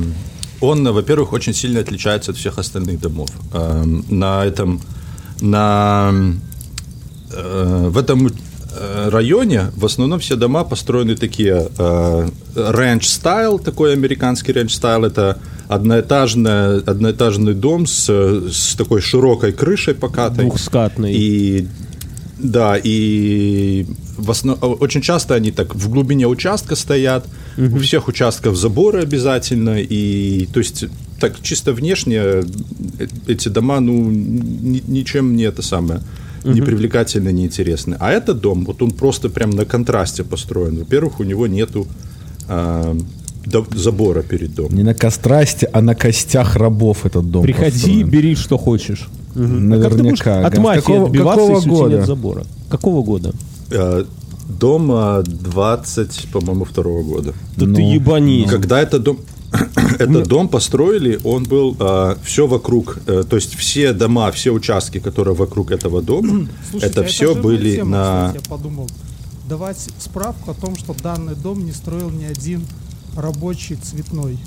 он, 0.61 0.83
во-первых, 0.93 1.33
очень 1.33 1.53
сильно 1.53 1.79
отличается 1.81 2.31
от 2.31 2.37
всех 2.37 2.59
остальных 2.59 3.01
домов. 3.01 3.29
А, 3.51 3.83
На 4.09 4.45
этом... 4.45 4.79
На... 5.41 6.13
э, 7.31 7.87
В 7.89 7.97
этом 7.97 8.27
э, 8.27 9.09
районе 9.09 9.71
в 9.75 9.85
основном 9.85 10.19
все 10.19 10.35
дома 10.35 10.63
построены 10.63 11.15
такие 11.15 11.67
ranch 12.55 13.07
style, 13.07 13.59
такой 13.59 13.93
американский 13.93 14.51
ranch 14.53 14.73
style, 14.73 15.05
это 15.05 15.37
одноэтажная, 15.67 16.77
одноэтажный 16.85 17.53
дом 17.53 17.87
с, 17.87 18.09
с 18.09 18.75
такой 18.75 19.01
широкой 19.01 19.51
крышей 19.51 19.93
покатой. 19.93 20.45
Двухскатный. 20.45 21.13
И 21.13 21.67
да, 22.39 22.77
и 22.81 23.85
в 24.17 24.29
основ- 24.29 24.59
очень 24.79 25.01
часто 25.01 25.33
они 25.35 25.51
так 25.51 25.75
в 25.75 25.89
глубине 25.89 26.27
участка 26.27 26.75
стоят. 26.75 27.25
У 27.57 27.79
всех 27.79 28.07
участков 28.07 28.55
заборы 28.55 29.01
обязательно. 29.01 29.81
И 29.81 30.45
то 30.53 30.59
есть 30.59 30.85
так 31.19 31.41
чисто 31.41 31.73
внешне 31.73 32.17
э, 32.19 32.43
эти 33.25 33.49
дома, 33.49 33.79
ну, 33.79 34.09
ни- 34.09 34.83
ничем 34.87 35.35
не 35.35 35.43
это 35.43 35.61
самое 35.63 36.01
не 36.53 36.61
привлекательно, 36.61 37.29
не 37.31 37.45
интересны. 37.45 37.95
А 37.99 38.11
этот 38.11 38.41
дом, 38.41 38.65
вот 38.65 38.81
он 38.81 38.91
просто 38.91 39.29
прям 39.29 39.49
на 39.51 39.65
контрасте 39.65 40.23
построен. 40.23 40.77
Во-первых, 40.79 41.19
у 41.19 41.23
него 41.23 41.47
нету 41.47 41.87
до- 43.45 43.65
забора 43.75 44.21
перед 44.23 44.53
домом. 44.55 44.75
Не 44.75 44.83
на 44.83 44.93
кострасте, 44.93 45.69
а 45.73 45.81
на 45.81 45.95
костях 45.95 46.55
рабов 46.55 47.05
этот 47.05 47.29
дом 47.31 47.43
Приходи, 47.43 47.71
построен. 47.71 48.09
бери, 48.09 48.35
что 48.35 48.57
хочешь. 48.57 49.07
А 49.35 49.39
как 49.39 49.47
ты 49.47 49.47
Наверняка. 49.47 50.45
от 50.47 50.57
мафии 50.57 50.81
какого- 50.81 51.05
отбиваться, 51.07 51.39
какого 51.41 51.55
если 51.57 51.69
у 51.69 51.73
тебя 51.73 51.83
года? 51.83 51.95
нет 51.97 52.05
забора? 52.07 52.43
Какого 52.69 53.03
года? 53.03 53.31
А, 53.71 54.05
Дом 54.59 54.89
а, 54.91 55.23
20, 55.23 56.27
по-моему, 56.31 56.63
второго 56.63 57.03
года. 57.03 57.33
Да 57.57 57.65
Ну, 57.65 57.75
ты 57.75 57.81
ебанись. 57.81 58.49
Когда 58.49 58.81
этот 58.81 59.03
дом, 59.03 59.17
этот 59.99 60.27
дом 60.27 60.49
построили, 60.49 61.19
он 61.23 61.43
был 61.43 61.77
все 62.23 62.47
вокруг, 62.47 62.99
э, 63.07 63.23
то 63.27 63.35
есть 63.35 63.55
все 63.55 63.93
дома, 63.93 64.31
все 64.31 64.51
участки, 64.51 64.99
которые 64.99 65.35
вокруг 65.35 65.71
этого 65.71 66.01
дома, 66.01 66.47
Слушайте, 66.69 66.91
это 66.91 67.01
а 67.01 67.03
все 67.05 67.27
жирная 67.27 67.43
были 67.43 67.75
тема, 67.75 67.89
на... 67.89 68.27
кстати, 68.27 68.43
я 68.43 68.49
подумал. 68.49 68.89
Давать 69.47 69.89
справку 69.99 70.51
о 70.51 70.53
том, 70.53 70.75
что 70.75 70.93
данный 71.01 71.35
дом 71.35 71.63
не 71.65 71.71
строил 71.71 72.09
ни 72.09 72.25
один 72.25 72.65
рабочий 73.15 73.75
цветной. 73.75 74.37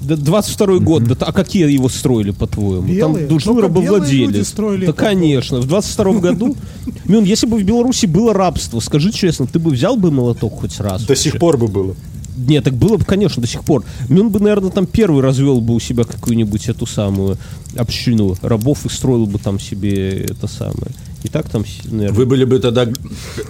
Да 0.00 0.16
22 0.16 0.78
год, 0.80 1.04
да, 1.04 1.14
а 1.26 1.32
какие 1.32 1.70
его 1.70 1.88
строили, 1.88 2.32
по-твоему? 2.32 2.82
Белые? 2.82 3.00
Там 3.00 3.12
белые 3.14 3.28
люди 3.28 3.60
рабовладелец. 3.60 4.48
строили 4.48 4.86
Да, 4.86 4.92
это. 4.92 5.00
конечно. 5.00 5.60
В 5.60 5.66
22 5.66 6.12
году, 6.14 6.56
Мюн, 7.04 7.24
если 7.24 7.46
бы 7.46 7.58
в 7.58 7.62
Беларуси 7.62 8.06
было 8.06 8.34
рабство, 8.34 8.80
скажи 8.80 9.12
честно, 9.12 9.46
ты 9.46 9.60
бы 9.60 9.70
взял 9.70 9.96
бы 9.96 10.10
молоток 10.10 10.60
хоть 10.60 10.80
раз? 10.80 11.04
До 11.04 11.14
сих 11.14 11.38
пор 11.38 11.56
бы 11.56 11.68
было. 11.68 11.94
Нет, 12.36 12.64
так 12.64 12.74
было 12.74 12.96
бы, 12.96 13.04
конечно, 13.04 13.40
до 13.42 13.48
сих 13.48 13.64
пор. 13.64 13.84
Мюн 14.08 14.30
бы, 14.30 14.40
наверное, 14.40 14.70
там 14.70 14.86
первый 14.86 15.22
развел 15.22 15.60
бы 15.60 15.74
у 15.74 15.80
себя 15.80 16.04
какую-нибудь 16.04 16.68
эту 16.68 16.86
самую 16.86 17.36
общину 17.76 18.36
рабов 18.42 18.86
и 18.86 18.88
строил 18.88 19.26
бы 19.26 19.38
там 19.38 19.60
себе 19.60 20.22
это 20.22 20.46
самое. 20.46 20.92
И 21.24 21.28
так 21.28 21.48
там, 21.48 21.64
наверное, 21.84 22.16
Вы 22.16 22.26
были 22.26 22.44
бы 22.44 22.58
тогда 22.58 22.88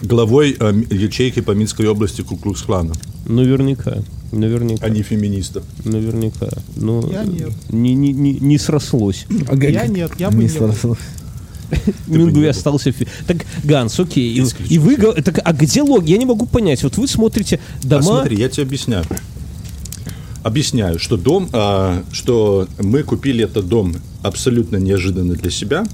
главой 0.03 0.57
э, 0.59 0.83
ячейки 0.91 1.41
по 1.41 1.53
Минской 1.53 1.87
области 1.87 2.21
Куклукс-клана, 2.21 2.93
наверняка. 3.27 4.03
Наверняка. 4.31 4.87
а 4.87 4.89
не 4.89 5.03
феминистов. 5.03 5.63
Наверняка. 5.85 6.49
Но 6.77 7.07
Я 7.11 7.25
нет. 7.25 7.53
Не, 7.71 7.95
не, 7.95 8.13
не, 8.13 8.33
не 8.33 8.59
срослось. 8.59 9.27
Я 9.29 9.87
нет, 9.87 10.13
я 10.19 10.31
бы 10.31 10.43
не 10.43 10.49
бы 10.49 10.97
не 12.07 12.47
остался... 12.47 12.95
Так, 13.27 13.39
Ганс, 13.65 13.99
окей. 13.99 14.43
И, 14.69 14.79
вы... 14.79 14.97
Так, 14.97 15.41
а 15.45 15.53
где 15.53 15.83
лог? 15.83 16.05
Я 16.07 16.17
не 16.19 16.27
могу 16.27 16.47
понять. 16.47 16.83
Вот 16.83 16.97
вы 16.97 17.09
смотрите 17.09 17.61
дома... 17.83 18.01
А 18.01 18.03
смотри, 18.03 18.37
я 18.37 18.49
тебе 18.49 18.65
объясняю. 18.65 19.05
Объясняю, 20.43 20.99
что 20.99 21.17
дом, 21.17 21.49
а, 21.53 22.03
что 22.11 22.67
мы 22.81 23.05
купили 23.05 23.45
этот 23.45 23.69
дом 23.69 23.95
абсолютно 24.23 24.77
неожиданно 24.77 25.35
для 25.35 25.51
себя. 25.51 25.85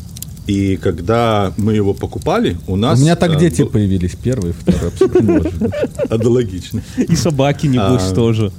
И 0.47 0.79
когда 0.79 1.53
мы 1.59 1.75
его 1.75 1.93
покупали, 1.93 2.57
у 2.67 2.73
У 2.73 2.77
нас... 2.77 2.99
меня 2.99 3.17
так 3.17 3.33
а, 3.33 3.35
дети 3.37 3.61
был- 3.63 3.69
появились, 3.69 4.13
первый, 4.21 4.55
второй, 4.55 4.89
абсолютно 4.89 5.21
неожиданно. 5.21 5.71
Аналогично. 6.11 6.83
И 6.97 7.15
собаки, 7.15 7.67
небось, 7.67 8.11
А. 8.11 8.15
тоже. 8.15 8.51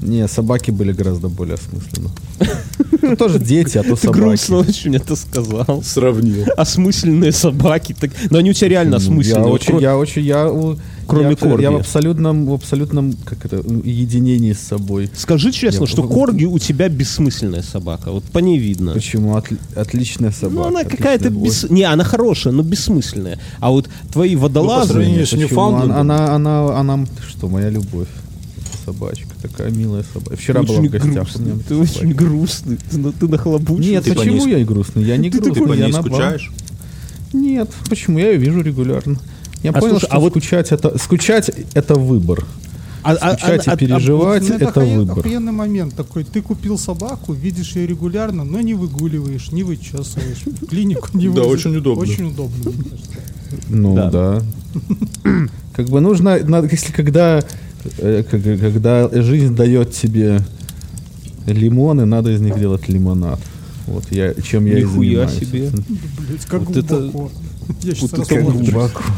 Не, 0.00 0.28
собаки 0.28 0.70
были 0.70 0.92
гораздо 0.92 1.28
более 1.28 1.54
осмысленны. 1.54 2.10
Ну, 3.10 3.16
тоже 3.16 3.38
дети, 3.38 3.78
а 3.78 3.82
то 3.82 3.96
Ты 3.96 4.08
грустно 4.08 4.56
собаки. 4.58 4.70
очень 4.70 4.96
это 4.96 5.16
сказал. 5.16 5.82
Сравнил. 5.84 6.46
Осмысленные 6.56 7.32
собаки. 7.32 7.94
Так... 7.98 8.10
Но 8.30 8.38
они 8.38 8.50
у 8.50 8.52
тебя 8.52 8.68
реально 8.68 8.92
Ну, 8.92 8.96
осмысленные. 8.98 9.42
Я 9.44 9.48
Вот 9.48 9.60
очень, 9.62 9.74
кро- 9.74 9.82
я 9.82 9.96
очень, 9.98 10.22
я, 10.22 10.48
у- 10.50 10.76
Кроме 11.06 11.30
я, 11.30 11.36
корги. 11.36 11.62
я 11.62 11.70
в 11.72 11.76
абсолютном, 11.76 12.46
в 12.46 12.52
абсолютном, 12.52 13.14
как 13.24 13.44
это, 13.44 13.56
единении 13.84 14.52
с 14.52 14.60
собой. 14.60 15.10
Скажи 15.16 15.50
честно, 15.50 15.82
Я- 15.84 15.86
что 15.88 16.02
Корги 16.04 16.44
у 16.44 16.58
тебя 16.58 16.88
бессмысленная 16.88 17.62
собака. 17.62 18.12
Вот 18.12 18.22
по 18.24 18.38
ней 18.38 18.58
видно. 18.58 18.92
Почему? 18.92 19.36
Отли- 19.36 19.58
отличная 19.74 20.30
собака. 20.30 20.70
Ну, 20.70 20.76
она 20.78 20.84
какая-то 20.84 21.30
бес... 21.30 21.66
Не, 21.68 21.82
она 21.82 22.04
хорошая, 22.04 22.52
но 22.52 22.62
бессмысленная. 22.62 23.38
А 23.58 23.70
вот 23.70 23.88
твои 24.12 24.36
водолазы... 24.36 24.92
сравнению 24.92 25.26
с 25.26 25.30
Почему? 25.30 25.42
Ньюфаундлендом. 25.48 26.00
Она, 26.00 26.34
она, 26.34 26.64
она, 26.68 26.78
она, 26.94 27.06
что, 27.28 27.48
моя 27.48 27.70
любовь. 27.70 28.08
Собачка, 28.84 29.28
такая 29.42 29.70
милая 29.70 30.04
собака. 30.12 30.36
Вчера 30.36 30.62
была 30.62 30.78
очень 30.78 30.88
в 30.88 30.92
гостях 30.92 31.12
грустный. 31.14 31.52
Ты 31.52 31.74
собака. 31.74 31.82
очень 31.90 32.12
грустный. 32.14 32.78
Ты, 32.90 33.12
ты 33.12 33.28
нахлобучил. 33.28 33.78
Нет, 33.90 34.04
Ты 34.04 34.12
по 34.14 34.20
почему 34.20 34.44
ней- 34.46 34.50
я 34.52 34.58
и 34.58 34.64
грустный? 34.64 35.04
Я 35.04 35.16
не 35.16 35.30
Ты 35.30 35.38
грустный, 35.40 35.62
Ты 35.62 35.68
по 35.68 35.72
ней 35.74 35.92
скучаешь? 35.92 36.50
Нет, 37.32 37.70
почему? 37.88 38.18
Я 38.18 38.30
ее 38.32 38.38
вижу 38.38 38.60
регулярно. 38.62 39.18
Я 39.62 39.70
А 39.70 39.74
понял, 39.74 39.90
слушай, 39.94 40.06
что 40.06 40.16
а 40.16 40.20
вот- 40.20 40.30
скучать, 40.32 40.72
это, 40.72 40.98
скучать 40.98 41.50
это 41.74 41.94
выбор. 41.96 42.44
А- 43.02 43.12
а- 43.12 43.32
Скучать 43.38 43.66
а- 43.68 43.70
и 43.70 43.74
а- 43.74 43.76
переживать 43.76 44.48
Ну, 44.48 44.54
это 44.56 44.64
охуен- 44.66 44.96
выбор. 44.98 45.18
охуенный 45.20 45.52
момент 45.52 45.94
такой. 45.94 46.24
Ты 46.24 46.42
купил 46.42 46.76
собаку, 46.78 47.32
видишь 47.32 47.72
ее 47.76 47.86
регулярно, 47.86 48.44
но 48.44 48.60
не 48.60 48.74
выгуливаешь, 48.74 49.52
не 49.52 49.62
вычесываешь. 49.62 50.42
В 50.44 50.66
клинику 50.66 51.08
не 51.14 51.28
Да, 51.34 51.42
очень 51.42 51.76
удобно. 51.76 52.02
Очень 52.02 52.26
удобно. 52.28 52.72
Ну 53.68 53.94
Да. 53.94 54.42
Как 55.74 55.88
бы 55.88 56.00
нужно, 56.00 56.36
если 56.70 56.92
когда, 56.92 57.42
когда 58.30 59.08
жизнь 59.22 59.54
дает 59.54 59.92
тебе 59.92 60.40
лимоны, 61.46 62.04
надо 62.04 62.30
из 62.30 62.40
них 62.40 62.58
делать 62.58 62.88
лимонад. 62.88 63.40
Вот 63.86 64.04
я, 64.10 64.34
чем 64.34 64.66
я 64.66 64.80
Нихуя 64.80 65.24
и 65.24 65.26
занимаюсь. 65.28 65.38
себе. 65.40 65.70
Блять, 65.70 66.44
как 66.46 66.62
Вот 66.62 66.76
это- 66.76 66.98
глубоко. 67.00 67.30
Я 67.82 67.94
сейчас 67.94 68.12
вот 68.12 68.30
это 68.30 68.40
глубоко. 68.42 69.02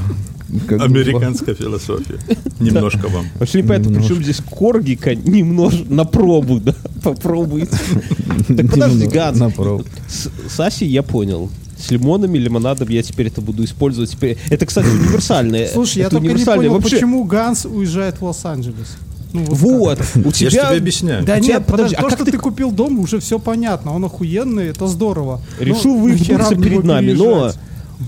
Как 0.68 0.82
Американская 0.82 1.54
философия. 1.54 2.18
Немножко 2.60 3.08
вам. 3.08 3.24
Вообще 3.38 3.62
непонятно, 3.62 3.88
Немножко. 3.88 4.08
причем 4.14 4.22
здесь 4.22 4.40
коргика 4.50 5.14
немножко 5.14 5.84
на 5.88 6.04
пробу, 6.04 6.60
да, 6.60 6.74
попробуйте. 7.02 7.70
глубоко. 7.90 8.54
Так 8.56 8.70
подожди, 8.70 9.06
Ганс. 9.06 9.38
на 9.38 9.48
пробу. 9.48 9.84
С, 10.08 10.28
с 10.54 10.60
Асей 10.60 10.88
я 10.88 11.02
понял. 11.02 11.50
С 11.82 11.90
лимонами, 11.90 12.38
лимонадом 12.38 12.88
я 12.88 13.02
теперь 13.02 13.26
это 13.26 13.40
буду 13.40 13.64
использовать. 13.64 14.10
Теперь... 14.10 14.38
Это, 14.50 14.66
кстати, 14.66 14.86
универсальное. 14.86 15.68
Слушай, 15.68 15.98
я 15.98 16.02
это 16.04 16.12
только 16.12 16.26
не 16.26 16.32
универсальное. 16.34 16.68
понял, 16.68 16.80
Вообще- 16.80 16.96
почему 16.96 17.24
Ганс 17.24 17.64
уезжает 17.66 18.20
в 18.20 18.24
Лос-Анджелес. 18.24 18.96
Ну, 19.32 19.44
Вот, 19.48 19.98
как? 19.98 20.06
у 20.16 20.18
Я 20.28 20.30
же 20.30 20.32
тебя... 20.50 20.66
тебе 20.68 20.76
объясняю. 20.78 21.24
Да 21.24 21.40
нет, 21.40 21.64
подожди, 21.64 21.66
подожди, 21.66 21.94
а 21.96 22.00
то, 22.02 22.08
как 22.08 22.18
что 22.18 22.24
ты- 22.26 22.32
ты 22.32 22.38
купил 22.38 22.70
дом, 22.70 22.98
уже 23.00 23.18
все 23.18 23.38
понятно. 23.38 23.94
Он 23.94 24.04
охуенный, 24.04 24.68
это 24.68 24.86
здорово. 24.86 25.40
Решил 25.58 25.96
Но 25.96 26.06
нахера 26.08 26.44
выебаться 26.44 26.54
в 26.54 26.58
него 26.58 26.68
перед 26.70 26.84
нами, 26.84 27.12
но? 27.12 27.52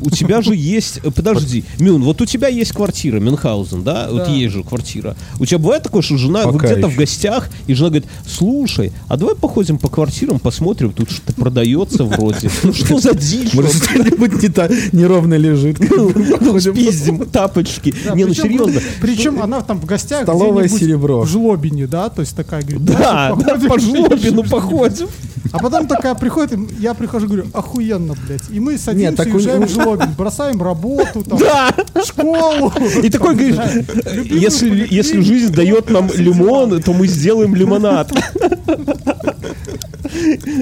У 0.03 0.11
тебя 0.11 0.42
же 0.42 0.55
есть... 0.55 1.01
э, 1.03 1.11
Подожди, 1.11 1.64
Мюн, 1.78 2.03
вот 2.03 2.20
у 2.20 2.26
тебя 2.26 2.49
есть 2.49 2.72
квартира, 2.72 3.20
Мюнхгаузен, 3.20 3.82
да? 3.82 4.09
Вот 4.11 4.24
Да. 4.24 4.30
есть 4.32 4.53
же 4.55 4.62
квартира. 4.62 5.16
У 5.38 5.47
тебя 5.47 5.59
бывает 5.59 5.82
такое, 5.82 6.03
что 6.03 6.16
жена, 6.16 6.45
где-то 6.47 6.88
в 6.88 6.97
гостях, 6.97 7.49
и 7.66 7.74
жена 7.74 7.88
говорит, 7.90 8.07
слушай, 8.26 8.92
а 9.09 9.16
давай 9.16 9.34
походим 9.34 9.78
по 9.78 9.88
квартирам, 9.88 10.38
посмотрим, 10.38 10.92
тут 10.92 11.11
что-то 11.11 11.32
продается 11.34 12.05
вроде. 12.05 12.51
Ну 12.62 12.72
что 12.72 12.99
за 12.99 13.14
дичь? 13.14 13.53
Может, 13.55 13.74
что-нибудь 13.74 14.42
не 14.42 14.49
та- 14.49 14.68
неровно 14.92 15.34
лежит. 15.34 15.78
Ну, 15.80 16.59
Спиздим 16.61 17.26
тапочки. 17.26 17.95
Да, 18.05 18.14
Не, 18.14 18.24
ну 18.24 18.34
серьезно. 18.34 18.80
Причем 19.01 19.42
она 19.42 19.61
там 19.61 19.80
в 19.80 19.84
гостях 19.84 20.22
Столовое 20.22 20.68
серебро. 20.68 21.22
в 21.22 21.28
жлобине, 21.28 21.86
да, 21.86 22.09
то 22.09 22.20
есть 22.22 22.34
такая 22.36 22.62
говорит, 22.62 22.84
Да, 22.84 23.34
«Давайте 23.36 23.45
да, 23.45 23.53
походим, 23.55 23.68
по 23.68 23.78
жлобину 23.80 24.18
что-нибудь». 24.18 24.51
походим. 24.51 25.09
А 25.55 25.61
потом 25.61 25.87
такая 25.87 26.17
приходит, 26.17 26.53
и 26.59 26.75
я 26.81 26.95
прихожу, 26.95 27.27
говорю, 27.29 27.47
охуенно, 27.53 28.15
блядь. 28.27 28.43
И 28.51 28.59
мы 28.59 28.77
садимся 28.77 29.17
так 29.17 29.29
и 29.29 29.31
у- 29.31 29.35
уезжаем 29.37 29.63
в 29.67 29.71
жлобин, 29.71 30.09
бросаем 30.19 30.61
работу, 30.61 31.23
там, 31.23 31.39
Да. 31.39 31.73
школу. 32.05 32.73
И 33.01 33.09
такой 33.09 33.37
говоришь, 33.37 33.87
если, 34.31 35.21
жизнь 35.21 35.53
дает 35.55 35.91
нам 35.91 36.11
лимон, 36.13 36.83
то 36.83 36.93
мы 36.93 37.07
сделаем 37.07 37.55
лимонад. 37.55 38.11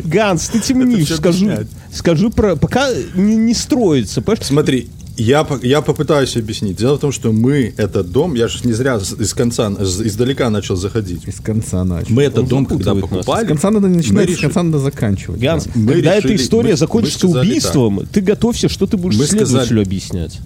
Ганс, 0.05 0.49
ты 0.49 0.61
темнишь, 0.61 1.07
всё 1.07 1.16
скажи, 1.16 1.45
объясняет. 1.47 1.68
скажи 1.93 2.28
про... 2.30 2.57
Пока 2.57 2.88
не, 3.14 3.36
не 3.36 3.55
строится, 3.55 4.20
понимаешь? 4.20 4.47
Смотри, 4.47 4.90
я, 5.22 5.44
по- 5.44 5.64
я 5.64 5.80
попытаюсь 5.80 6.36
объяснить. 6.36 6.76
Дело 6.76 6.96
в 6.96 7.00
том, 7.00 7.12
что 7.12 7.32
мы 7.32 7.72
этот 7.76 8.10
дом, 8.10 8.34
я 8.34 8.48
же 8.48 8.58
не 8.64 8.72
зря 8.72 8.98
с- 9.00 9.12
из 9.12 9.34
конца, 9.34 9.70
с- 9.70 10.00
издалека 10.02 10.50
начал 10.50 10.76
заходить. 10.76 11.26
Из 11.28 11.40
конца 11.40 11.84
начал. 11.84 12.12
Мы 12.14 12.22
этот 12.24 12.40
Он 12.40 12.46
дом, 12.48 12.66
когда 12.66 12.84
запутывает 12.84 13.10
нас. 13.12 13.20
покупали, 13.26 13.44
С 13.44 13.48
конца 13.48 13.70
надо 13.70 13.88
начинать, 13.88 14.26
с 14.26 14.30
решили- 14.30 14.42
конца 14.42 14.62
надо 14.62 14.78
заканчивать. 14.78 15.40
Ганс, 15.40 15.64
да. 15.64 15.72
Когда 15.92 16.16
решили- 16.16 16.34
эта 16.34 16.42
история 16.42 16.70
мы- 16.72 16.76
закончится 16.76 17.26
мы 17.26 17.32
сказали 17.32 17.48
убийством, 17.50 18.00
ты 18.12 18.20
готовься, 18.20 18.68
что 18.68 18.86
ты 18.86 18.96
будешь 18.96 19.18
Мы 19.18 19.26
следователю 19.26 19.58
сказали- 19.64 19.82
объяснять. 19.82 20.40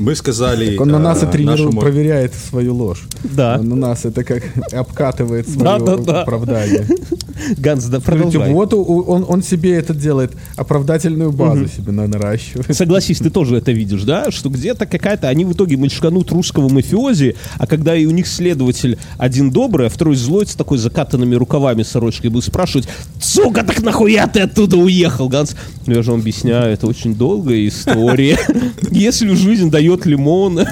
Мы 0.00 0.14
сказали 0.14 0.76
Он 0.78 0.88
на 0.88 0.98
нас 0.98 1.22
и 1.22 1.26
э, 1.26 1.30
тренирует, 1.30 1.60
нашему- 1.60 1.80
проверяет 1.80 2.32
свою 2.34 2.74
ложь. 2.74 3.02
Да. 3.22 3.58
Он 3.60 3.68
на 3.68 3.76
нас 3.76 4.04
это 4.04 4.24
как 4.24 4.42
обкатывает 4.72 5.48
свое 5.48 5.78
да, 5.78 5.96
да. 5.96 6.22
оправдание. 6.22 6.86
Ганс, 7.58 7.84
да 7.84 8.00
продолжай. 8.00 8.52
вот 8.52 8.74
он, 8.74 9.24
он 9.28 9.42
себе 9.42 9.72
это 9.72 9.94
делает, 9.94 10.32
оправдательную 10.56 11.32
базу 11.32 11.68
себе 11.68 11.92
на- 11.92 12.06
наращивает. 12.06 12.74
Согласись, 12.74 13.18
ты 13.18 13.30
тоже 13.30 13.56
это 13.56 13.72
видишь, 13.72 14.02
да? 14.02 14.30
Что 14.30 14.48
где-то 14.48 14.86
какая-то... 14.86 15.28
Они 15.28 15.44
в 15.44 15.52
итоге 15.52 15.76
мальчканут 15.76 16.30
русского 16.32 16.68
мафиози, 16.68 17.36
а 17.58 17.66
когда 17.66 17.94
и 17.94 18.06
у 18.06 18.10
них 18.10 18.26
следователь 18.26 18.98
один 19.18 19.50
добрый, 19.50 19.86
а 19.86 19.90
второй 19.90 20.16
злой 20.16 20.46
с 20.46 20.54
такой 20.54 20.78
закатанными 20.78 21.34
рукавами 21.34 21.82
сорочкой 21.82 22.30
будет 22.30 22.44
спрашивать, 22.44 22.88
сука, 23.20 23.62
так 23.64 23.82
нахуя 23.82 24.26
ты 24.26 24.40
оттуда 24.40 24.76
уехал, 24.76 25.28
Ганс? 25.28 25.56
Ну, 25.86 25.94
я 25.94 26.02
же 26.02 26.12
вам 26.12 26.20
объясняю, 26.20 26.72
это 26.72 26.86
очень 26.86 27.14
долгая 27.14 27.66
история. 27.66 28.38
Если 28.90 29.34
жизнь 29.34 29.70
дает 29.70 29.89
лимон... 30.06 30.60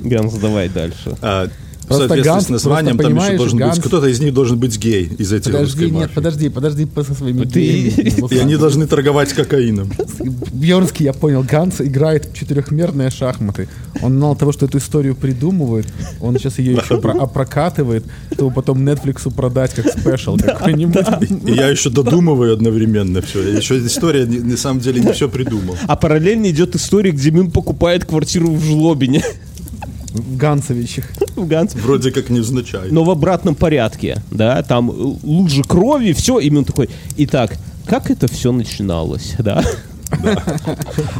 Ганс, 0.00 0.34
давай 0.34 0.68
дальше. 0.68 1.16
А, 1.90 1.94
в 1.94 1.96
Просто 1.96 2.06
соответствии 2.08 2.30
Ганс, 2.32 2.46
с 2.46 2.48
названием 2.50 2.98
там 2.98 3.16
еще 3.16 3.36
должен 3.36 3.58
Ганс- 3.58 3.76
быть, 3.78 3.84
кто-то 3.86 4.06
из 4.06 4.20
них 4.20 4.32
должен 4.32 4.58
быть 4.60 4.78
гей 4.78 5.10
из 5.18 5.32
этих 5.32 5.46
Подожди, 5.52 5.64
русской 5.86 5.90
нет, 5.90 5.92
мафии. 6.02 6.14
подожди, 6.14 6.48
подожди 6.48 6.84
по- 6.86 7.02
со 7.02 7.14
своими 7.14 7.44
Ты- 7.44 7.60
геями. 7.60 8.26
И 8.34 8.38
они 8.38 8.56
должны 8.56 8.86
торговать 8.86 9.32
кокаином. 9.32 9.90
Бьернский, 10.52 11.04
я 11.06 11.12
понял, 11.12 11.42
Ганс 11.42 11.80
играет 11.80 12.26
в 12.26 12.34
четырехмерные 12.38 13.10
шахматы. 13.10 13.68
Он 14.02 14.18
мало 14.18 14.36
того, 14.36 14.52
что 14.52 14.66
эту 14.66 14.78
историю 14.78 15.16
придумывает, 15.16 15.86
он 16.20 16.38
сейчас 16.38 16.58
ее 16.60 16.74
еще 16.74 17.00
про- 17.00 17.20
опрокатывает, 17.20 18.04
чтобы 18.32 18.52
потом 18.52 18.86
Netflix 18.88 19.28
продать 19.34 19.74
как 19.74 19.88
special 19.88 20.36
какой-нибудь. 20.36 21.06
И 21.48 21.52
я 21.52 21.68
еще 21.68 21.90
додумываю 21.90 22.52
одновременно 22.52 23.20
все. 23.20 23.40
Еще 23.42 23.84
история, 23.84 24.26
на 24.26 24.56
самом 24.56 24.80
деле, 24.80 25.00
не 25.00 25.12
все 25.12 25.28
придумал. 25.28 25.76
А 25.88 25.96
параллельно 25.96 26.48
идет 26.50 26.76
история, 26.76 27.10
где 27.10 27.30
Мин 27.32 27.50
покупает 27.50 28.04
квартиру 28.04 28.52
в 28.52 28.62
Жлобине. 28.64 29.24
В 30.12 30.36
Гансовичах. 30.36 31.04
В 31.36 31.46
Ганс. 31.46 31.74
Вроде 31.74 32.10
как 32.10 32.30
невзначай. 32.30 32.90
но 32.90 33.04
в 33.04 33.10
обратном 33.10 33.54
порядке, 33.54 34.22
да, 34.30 34.62
там 34.62 34.90
лужи 35.22 35.62
крови, 35.62 36.12
все, 36.12 36.38
и 36.38 36.54
он 36.54 36.64
такой, 36.64 36.90
итак, 37.16 37.56
как 37.86 38.10
это 38.10 38.28
все 38.28 38.52
начиналось, 38.52 39.34
да? 39.38 39.64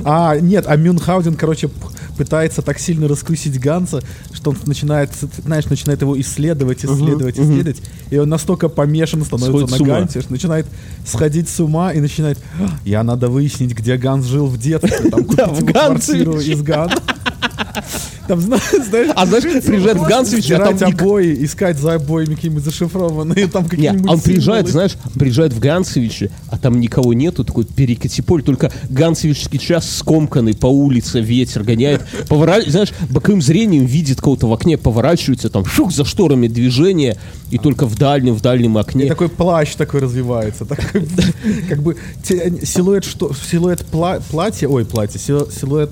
А, 0.05 0.37
нет, 0.39 0.65
а 0.67 0.77
Мюнхгаузен, 0.77 1.35
короче, 1.35 1.71
пытается 2.17 2.61
так 2.61 2.79
сильно 2.79 3.09
раскусить 3.09 3.59
Ганса, 3.61 4.03
что 4.33 4.51
он 4.51 4.57
начинает, 4.67 5.11
знаешь, 5.45 5.67
начинает 5.67 6.03
его 6.03 6.21
исследовать, 6.21 6.85
исследовать, 6.85 7.39
исследовать, 7.39 7.81
и 8.11 8.19
он 8.19 8.29
настолько 8.29 8.69
помешан 8.69 9.25
становится 9.25 9.67
Сходит 9.69 9.81
на. 9.81 9.87
Гансе, 9.87 10.21
что 10.21 10.33
начинает 10.33 10.67
сходить 11.07 11.49
с 11.49 11.61
ума 11.61 11.93
и 11.93 12.01
начинает, 12.01 12.39
«А, 12.59 12.69
я 12.85 13.03
надо 13.05 13.29
выяснить, 13.29 13.73
где 13.75 13.97
Ганс 13.97 14.27
жил 14.27 14.47
в 14.47 14.59
детстве, 14.59 15.11
там 15.11 15.25
Да, 15.37 15.47
купить 15.47 15.63
в 15.69 15.73
квартиру 15.73 16.41
из 16.41 16.61
Ганса. 16.61 17.01
Там, 18.31 18.41
зна- 18.41 18.61
знаешь, 18.89 19.11
А 19.17 19.27
знаешь, 19.27 19.43
приезжает 19.65 19.97
в 19.99 20.05
Ганцевич, 20.05 20.53
а 20.53 20.59
там 20.73 20.79
обои, 20.93 21.45
искать 21.45 21.77
за 21.77 21.95
обоями 21.95 22.35
какие-нибудь 22.37 22.63
зашифрованные, 22.63 23.49
там 23.49 23.65
какие-нибудь 23.69 24.09
он 24.09 24.21
приезжает, 24.21 24.69
знаешь, 24.69 24.93
приезжает 25.19 25.53
в 25.53 25.59
Ганцевиче, 25.59 26.31
а 26.49 26.57
там 26.57 26.79
никого 26.79 27.13
нету, 27.13 27.43
такой 27.43 27.65
перекати 27.65 28.23
поле, 28.23 28.45
только 28.45 28.71
Ганцевичский 28.89 29.59
час 29.59 29.91
скомканный 29.97 30.55
по 30.55 30.69
улице, 30.69 31.21
ветер 31.21 31.65
гоняет, 31.65 32.03
повора... 32.29 32.63
знаешь, 32.65 32.91
боковым 33.11 33.43
зрением 33.43 33.85
видит 33.87 34.21
кого-то 34.21 34.47
в 34.47 34.53
окне, 34.53 34.79
поворачивается, 34.79 35.51
там, 35.51 35.65
шух, 35.65 35.91
за 35.93 36.05
шторами 36.05 36.47
движение, 36.47 37.17
и 37.51 37.59
только 37.59 37.85
в 37.87 37.97
дальнем, 37.99 38.35
в 38.35 38.43
дальнем 38.43 38.79
И 38.79 38.81
окне. 38.81 39.07
такой 39.09 39.29
плащ 39.29 39.75
такой 39.75 40.03
развивается, 40.03 40.65
такой, 40.67 41.05
как 41.69 41.83
бы 41.83 41.97
силуэт 42.23 43.05
что 43.05 43.33
силуэт 43.51 43.85
пла- 43.91 44.23
платья, 44.31 44.69
ой 44.69 44.85
платье, 44.85 45.19
силу- 45.21 45.49
силуэт 45.51 45.91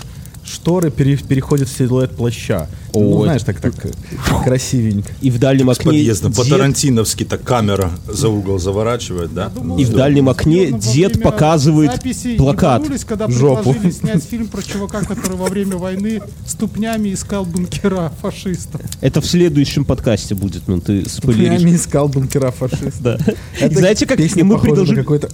шторы 0.49 0.91
пере- 0.91 1.17
переходит 1.17 1.69
в 1.69 1.77
силуэт 1.77 2.17
плаща. 2.17 2.69
О, 2.93 3.01
ну 3.01 3.23
знаешь, 3.25 3.43
так 3.43 3.61
так 3.61 3.75
красивенько. 4.45 5.09
И 5.21 5.31
в 5.31 5.39
дальнем 5.39 5.69
С 5.73 5.79
окне 5.79 5.91
подъездом. 5.93 6.33
дед- 6.33 6.43
По-тарантиновски 6.45 7.25
так 7.25 7.43
камера 7.43 7.91
за 8.07 8.29
угол 8.29 8.59
заворачивает, 8.59 9.35
да? 9.35 9.53
И 9.79 9.85
в 9.85 9.91
дальнем 9.93 10.29
окне 10.29 10.73
дед 10.73 11.23
показывает 11.23 11.93
плакат. 12.39 12.85
когда 13.07 13.29
Жопу. 13.29 13.75
снять 13.91 14.25
фильм 14.31 14.49
про 14.49 14.63
чувака, 14.63 15.03
который 15.03 15.37
во 15.37 15.47
время 15.47 15.77
войны 15.77 16.21
ступнями 16.47 17.13
искал 17.13 17.45
бункера 17.45 18.13
фашистов. 18.21 18.81
Это 19.01 19.21
в 19.21 19.27
следующем 19.27 19.85
подкасте 19.85 20.35
будет, 20.35 20.67
ну 20.67 20.81
ты 20.81 21.09
спойлеришь. 21.09 21.61
Прямо 21.61 21.75
искал 21.75 22.09
бункера 22.09 22.51
фашист. 22.51 22.99
Да. 23.01 23.19
Знаете, 23.71 24.07
как 24.07 24.19
мы 24.19 24.59
предложили, 24.59 24.97
какой-то 24.97 25.29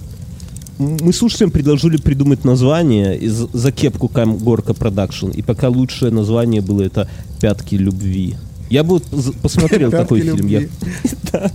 мы 0.77 1.13
слушателям 1.13 1.51
предложили 1.51 1.97
придумать 1.97 2.43
название 2.45 3.17
из 3.17 3.33
за 3.53 3.71
кепку 3.71 4.07
Кам 4.07 4.37
Горка 4.37 4.73
Продакшн, 4.73 5.29
и 5.29 5.41
пока 5.41 5.69
лучшее 5.69 6.11
название 6.11 6.61
было 6.61 6.81
это 6.83 7.09
"Пятки 7.41 7.75
любви". 7.75 8.35
Я 8.69 8.83
бы 8.83 8.99
посмотрел 9.41 9.91
«Пятки 9.91 10.03
такой 10.03 10.21
фильм. 10.21 10.47
Я- 10.47 10.59
любви». 10.61 10.69
Да. 11.31 11.51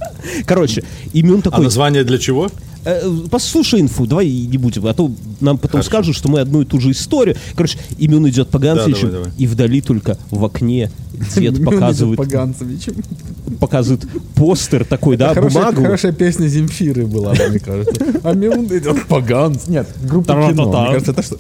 Короче, 0.47 0.85
имен 1.15 1.39
А 1.39 1.43
такой. 1.43 1.65
название 1.65 2.05
для 2.05 2.19
чего? 2.19 2.51
Э, 2.85 3.03
Послушай 3.31 3.81
инфу, 3.81 4.07
давай 4.07 4.31
не 4.31 4.59
будем, 4.59 4.87
а 4.87 4.95
то 4.95 5.11
нам 5.41 5.59
потом 5.59 5.81
Хорошо. 5.83 5.89
скажут, 5.89 6.17
что 6.17 6.29
мы 6.31 6.41
одну 6.41 6.63
и 6.63 6.65
ту 6.65 6.81
же 6.81 6.91
историю. 6.93 7.37
Короче, 7.55 7.79
имен 7.99 8.27
идет 8.29 8.49
по 8.49 8.59
Ганцевичу, 8.59 9.07
давай, 9.09 9.13
давай. 9.25 9.31
и 9.39 9.47
вдали 9.47 9.81
только 9.81 10.17
в 10.31 10.45
окне 10.45 10.91
дед 11.37 11.63
показывает, 11.65 12.17
по 12.17 12.25
Ганцевичу. 12.25 12.93
показывает 13.61 14.07
постер 14.35 14.85
такой, 14.85 15.17
да, 15.17 15.35
хорошая, 15.35 15.63
бумагу. 15.65 15.83
хорошая 15.83 16.13
песня 16.13 16.47
Земфиры 16.47 17.07
была, 17.07 17.35
мне 17.35 17.59
кажется. 17.59 18.05
А 18.23 18.33
Мюн 18.33 18.65
идет 18.67 19.07
по 19.07 19.21
Ганц. 19.21 19.67
Нет, 19.69 19.87
группа 20.03 20.33
кино. 20.49 20.67
Мне 20.71 20.93
кажется, 20.93 21.11
это 21.13 21.23
что? 21.23 21.37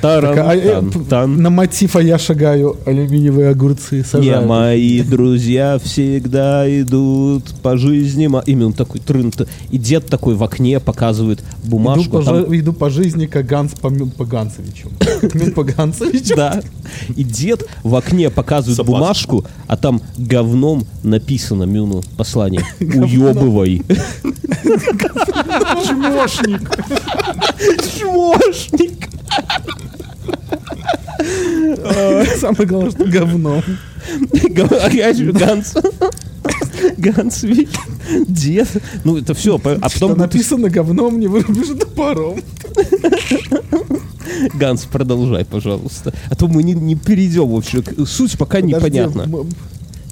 Таран, 0.00 0.38
А, 0.38 0.54
э, 0.56 0.72
тан, 0.72 0.90
п- 0.90 0.98
тан. 1.10 1.42
На 1.42 1.50
мотив 1.50 1.94
«А 1.94 2.02
я 2.02 2.18
шагаю» 2.18 2.78
алюминиевые 2.86 3.50
огурцы 3.50 3.96
Не, 3.98 4.02
сажаю. 4.04 4.46
мои 4.46 5.02
друзья 5.02 5.78
всегда 5.78 6.64
идут 6.80 7.44
по 7.62 7.76
жизни. 7.76 8.30
Именно 8.46 8.72
такой 8.72 9.00
трын 9.02 9.30
И 9.70 9.76
дед 9.76 10.06
такой 10.06 10.36
в 10.36 10.42
окне 10.50 10.80
показывает 10.80 11.40
Иду 11.40 11.70
бумажку. 11.70 12.10
по, 12.10 12.20
а 12.20 12.24
там- 12.24 12.36
жи- 12.50 12.58
иду 12.60 12.72
по 12.72 12.90
жизни, 12.90 13.26
как 13.26 13.46
Ганс 13.46 13.72
по, 13.72 13.88
Мюн 13.88 14.10
по 14.10 14.24
Ганцевичу. 14.24 14.88
Как 15.20 15.34
Мюн 15.40 15.52
по 15.52 15.62
Ганцевичу. 15.64 16.34
Да. 16.36 16.60
И 17.16 17.22
дед 17.24 17.66
в 17.84 17.94
окне 17.94 18.30
показывает 18.30 18.84
бумажку, 18.84 19.44
а 19.68 19.76
там 19.76 20.02
говном 20.16 20.86
написано 21.02 21.64
Мюну 21.64 22.02
послание. 22.16 22.62
Уебывай. 22.80 23.82
Чмошник. 25.86 26.70
Чмошник. 27.98 29.08
Самое 32.40 32.66
главное, 32.66 32.90
что 32.90 33.04
говно. 33.04 33.62
Ганс. 35.32 35.74
Ганс 36.96 37.42
Вик. 37.42 37.70
Дед. 38.26 38.68
Ну, 39.04 39.16
это 39.18 39.34
все. 39.34 39.60
А 39.64 39.88
Что 39.88 40.08
потом 40.08 40.18
написано 40.18 40.68
говном, 40.70 41.18
не 41.18 41.26
вырубишь 41.26 41.78
топором. 41.78 42.40
Ганс, 44.54 44.84
продолжай, 44.84 45.44
пожалуйста. 45.44 46.12
А 46.28 46.34
то 46.36 46.48
мы 46.48 46.62
не, 46.62 46.72
не 46.74 46.94
перейдем 46.94 47.48
вообще. 47.48 47.82
Суть 48.06 48.38
пока 48.38 48.60
Подожди, 48.60 48.76
непонятна. 48.76 49.46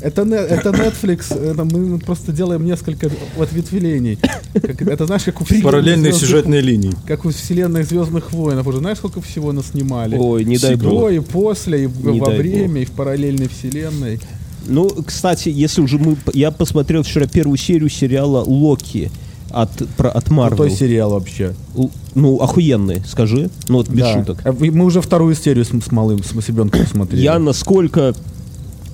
Это, 0.00 0.22
это 0.22 0.70
Netflix, 0.70 1.36
это 1.36 1.64
мы 1.64 1.98
просто 1.98 2.30
делаем 2.30 2.64
несколько 2.64 3.10
ответвлений. 3.38 4.16
Как- 4.52 4.82
это 4.82 5.06
знаешь, 5.06 5.24
как 5.24 5.40
у 5.40 5.44
Параллельные 5.44 6.12
«Звездных 6.12 6.20
сюжетные 6.20 6.60
линии. 6.60 6.92
Как 7.06 7.24
у 7.24 7.30
вселенной 7.30 7.82
Звездных 7.82 8.32
войнов. 8.32 8.66
Уже 8.66 8.78
знаешь, 8.78 8.98
сколько 8.98 9.20
всего 9.20 9.50
наснимали? 9.50 10.16
Ой, 10.16 10.44
не 10.44 10.56
дай 10.56 10.76
До 10.76 10.88
бог. 10.88 11.10
и 11.10 11.18
после, 11.18 11.84
и 11.84 11.86
Не 11.86 12.20
во 12.20 12.26
дай 12.26 12.38
время, 12.38 12.82
и 12.82 12.84
в 12.84 12.92
параллельной 12.92 13.48
вселенной. 13.48 14.20
Ну, 14.66 14.88
кстати, 15.06 15.48
если 15.48 15.80
уже 15.80 15.98
мы... 15.98 16.16
Я 16.34 16.50
посмотрел 16.50 17.02
вчера 17.02 17.26
первую 17.26 17.56
серию 17.58 17.88
сериала 17.88 18.42
«Локи» 18.44 19.10
от, 19.50 19.70
про, 19.96 20.10
от 20.10 20.30
Марвел. 20.30 20.56
Крутой 20.58 20.76
сериал 20.76 21.10
вообще. 21.12 21.54
Л- 21.76 21.90
Ну, 22.14 22.36
охуенный, 22.40 23.02
скажи. 23.06 23.48
Ну, 23.68 23.76
вот 23.78 23.88
без 23.88 24.00
Да. 24.04 24.12
шуток. 24.14 24.42
Вы- 24.44 24.70
Мы 24.70 24.84
уже 24.84 25.00
вторую 25.00 25.34
серию 25.36 25.64
с, 25.64 25.68
с 25.68 25.90
малым, 25.92 26.22
с, 26.22 26.28
с 26.38 26.48
ребенком 26.48 26.86
смотрели. 26.86 27.22
Я 27.22 27.38
насколько 27.38 28.14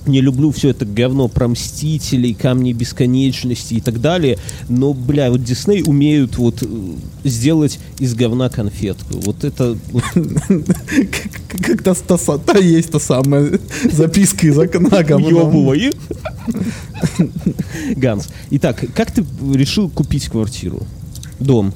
не 0.07 0.21
люблю 0.21 0.51
все 0.51 0.69
это 0.69 0.85
говно 0.85 1.27
про 1.27 1.47
Мстителей, 1.47 2.33
Камни 2.33 2.73
Бесконечности 2.73 3.75
и 3.75 3.81
так 3.81 4.01
далее, 4.01 4.37
но, 4.69 4.93
бля, 4.93 5.31
вот 5.31 5.43
Дисней 5.43 5.83
умеют 5.85 6.37
вот 6.37 6.61
э, 6.63 6.67
сделать 7.23 7.79
из 7.99 8.13
говна 8.15 8.49
конфетку. 8.49 9.19
Вот 9.21 9.43
это... 9.43 9.77
вот 9.91 10.03
Как- 10.13 11.61
Как 11.65 11.83
та, 11.83 12.57
есть 12.59 12.91
та 12.91 12.99
самая 12.99 13.59
записка 13.91 14.47
из 14.47 14.57
окна. 14.57 14.89
Уёбывай. 15.15 15.91
Ганс. 17.95 18.29
Итак, 18.51 18.83
как 18.93 19.11
ты 19.11 19.25
решил 19.53 19.89
купить 19.89 20.27
квартиру? 20.27 20.83
Дом. 21.39 21.73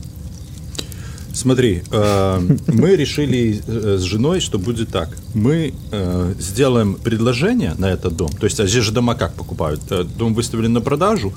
Смотри, 1.40 1.84
э, 1.90 2.42
мы 2.68 2.98
решили 2.98 3.62
э, 3.66 3.98
с 3.98 4.02
женой, 4.02 4.42
что 4.42 4.60
будет 4.60 4.90
так. 4.90 5.08
Мы 5.34 5.74
э, 5.92 6.34
сделаем 6.38 6.96
предложение 6.96 7.76
на 7.78 7.86
этот 7.86 8.18
дом. 8.18 8.30
То 8.30 8.46
есть, 8.46 8.60
а 8.60 8.68
здесь 8.68 8.84
же 8.84 8.92
дома 8.92 9.16
как 9.16 9.34
покупают? 9.36 9.82
Э, 9.90 10.04
Дом 10.04 10.34
выставлен 10.34 10.74
на 10.74 10.82
продажу, 10.82 11.34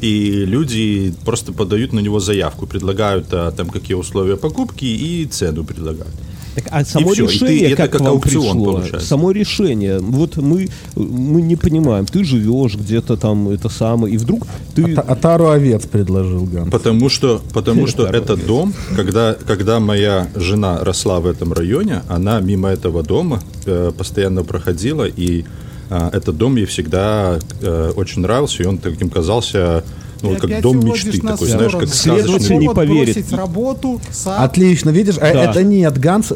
и 0.00 0.44
люди 0.46 1.14
просто 1.24 1.52
подают 1.52 1.92
на 1.92 2.00
него 2.00 2.20
заявку, 2.20 2.66
предлагают 2.66 3.26
э, 3.32 3.52
там 3.56 3.68
какие 3.70 3.96
условия 3.96 4.36
покупки 4.36 4.84
и 4.84 5.26
цену 5.26 5.64
предлагают. 5.64 6.14
Так, 6.54 6.64
а 6.72 6.84
само 6.84 7.12
всё, 7.12 7.24
и 7.24 7.26
ты- 7.28 7.32
решение 7.34 7.66
это 7.70 7.76
как, 7.76 7.92
как 7.92 8.00
вам 8.00 8.10
аукцион 8.12 8.56
пришло? 8.56 8.72
получается. 8.72 9.06
Само 9.06 9.30
решение. 9.30 9.98
Вот 10.00 10.36
мы, 10.36 10.68
мы 10.96 11.40
не 11.40 11.54
понимаем. 11.56 12.04
Ты 12.04 12.24
живешь 12.24 12.74
где-то 12.74 13.16
там, 13.16 13.48
это 13.48 13.68
самое, 13.68 14.14
и 14.14 14.18
вдруг 14.18 14.46
ты... 14.74 14.94
А, 14.94 15.00
Атару 15.00 15.48
овец 15.50 15.86
предложил 15.86 16.44
Ганс. 16.46 16.70
Потому 16.70 17.08
что, 17.08 17.40
потому 17.52 17.86
что 17.92 18.06
этот 18.06 18.44
дом, 18.44 18.74
когда, 18.96 19.34
когда 19.34 19.78
моя 19.78 20.26
жена 20.34 20.82
росла 20.82 21.20
в 21.20 21.26
этом 21.26 21.52
районе, 21.52 22.02
она 22.08 22.40
мимо 22.40 22.68
этого 22.70 23.02
дома 23.02 23.40
э, 23.66 23.92
постоянно 23.96 24.42
проходила, 24.42 25.04
и 25.04 25.44
этот 25.90 26.36
дом 26.36 26.56
ей 26.56 26.66
всегда 26.66 27.38
э, 27.60 27.92
очень 27.96 28.22
нравился, 28.22 28.62
и 28.62 28.66
он 28.66 28.78
таким 28.78 29.10
казался, 29.10 29.84
ну, 30.22 30.34
Ты 30.34 30.48
как 30.48 30.62
дом 30.62 30.84
мечты, 30.84 31.20
такой, 31.20 31.48
знаешь, 31.48 31.72
как 31.72 31.88
Следователь 31.88 32.28
сказочный 32.28 32.56
не 32.58 32.68
поверит. 32.68 33.32
работу, 33.32 34.00
сад. 34.10 34.40
Отлично, 34.40 34.90
видишь, 34.90 35.16
а 35.18 35.32
Да. 35.32 35.50
это 35.50 35.62
нет, 35.62 35.96
Ганс, 35.98 36.32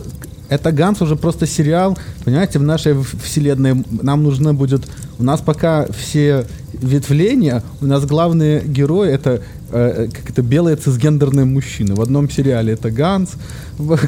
это 0.49 0.71
Ганс 0.73 1.01
уже 1.03 1.17
просто 1.17 1.47
сериал, 1.47 1.99
понимаете, 2.25 2.59
в 2.59 2.63
нашей 2.63 2.95
вселенной 3.23 3.85
нам 3.91 4.23
нужно 4.23 4.55
будет, 4.55 4.83
у 5.19 5.25
нас 5.25 5.41
пока 5.41 5.87
все 5.97 6.47
ветвления, 6.73 7.63
у 7.81 7.87
нас 7.87 8.05
главные 8.05 8.63
герои 8.63 9.11
это 9.11 9.43
э, 9.71 10.09
как 10.13 10.31
это 10.31 10.43
белые 10.43 10.77
цисгендерные 10.77 11.45
мужчины. 11.45 11.95
В 11.95 12.01
одном 12.01 12.31
сериале 12.31 12.75
это 12.75 12.91
Ганс, 12.91 13.31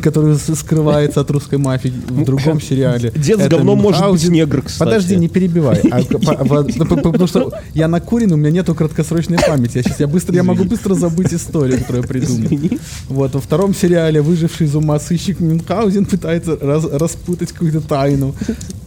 который 0.02 0.36
скрывается 0.36 1.20
от 1.20 1.30
русской 1.30 1.58
мафии, 1.58 1.92
в 2.08 2.24
другом 2.24 2.60
сериале. 2.68 3.12
Дед 3.14 3.40
с 3.40 3.48
говном 3.48 3.78
может 3.80 4.08
быть 4.10 4.28
негр, 4.28 4.62
кстати. 4.62 4.78
Подожди, 4.88 5.16
не 5.16 5.28
перебивай. 5.28 5.80
А, 5.90 6.00
ну, 6.10 6.18
по- 6.96 6.96
Потому 7.12 7.26
что 7.26 7.52
я 7.74 7.88
накурен, 7.88 8.32
у 8.32 8.36
меня 8.36 8.50
нету 8.50 8.74
краткосрочной 8.74 9.38
памяти. 9.38 9.78
Я 9.78 9.82
сейчас 9.82 10.00
я 10.00 10.06
быстро, 10.06 10.34
я 10.34 10.42
могу 10.42 10.64
быстро 10.64 10.94
забыть 10.94 11.32
историю, 11.32 11.78
которую 11.78 12.02
я 12.02 12.08
придумал. 12.08 12.78
Вот, 13.08 13.34
во 13.34 13.40
втором 13.40 13.74
сериале 13.74 14.20
выживший 14.22 14.66
из 14.66 14.74
ума 14.74 14.98
сыщик 14.98 15.40
Мюнхгаузен 15.40 16.06
пытается 16.06 16.56
распутать 16.60 17.52
какую-то 17.52 17.80
тайну. 17.80 18.34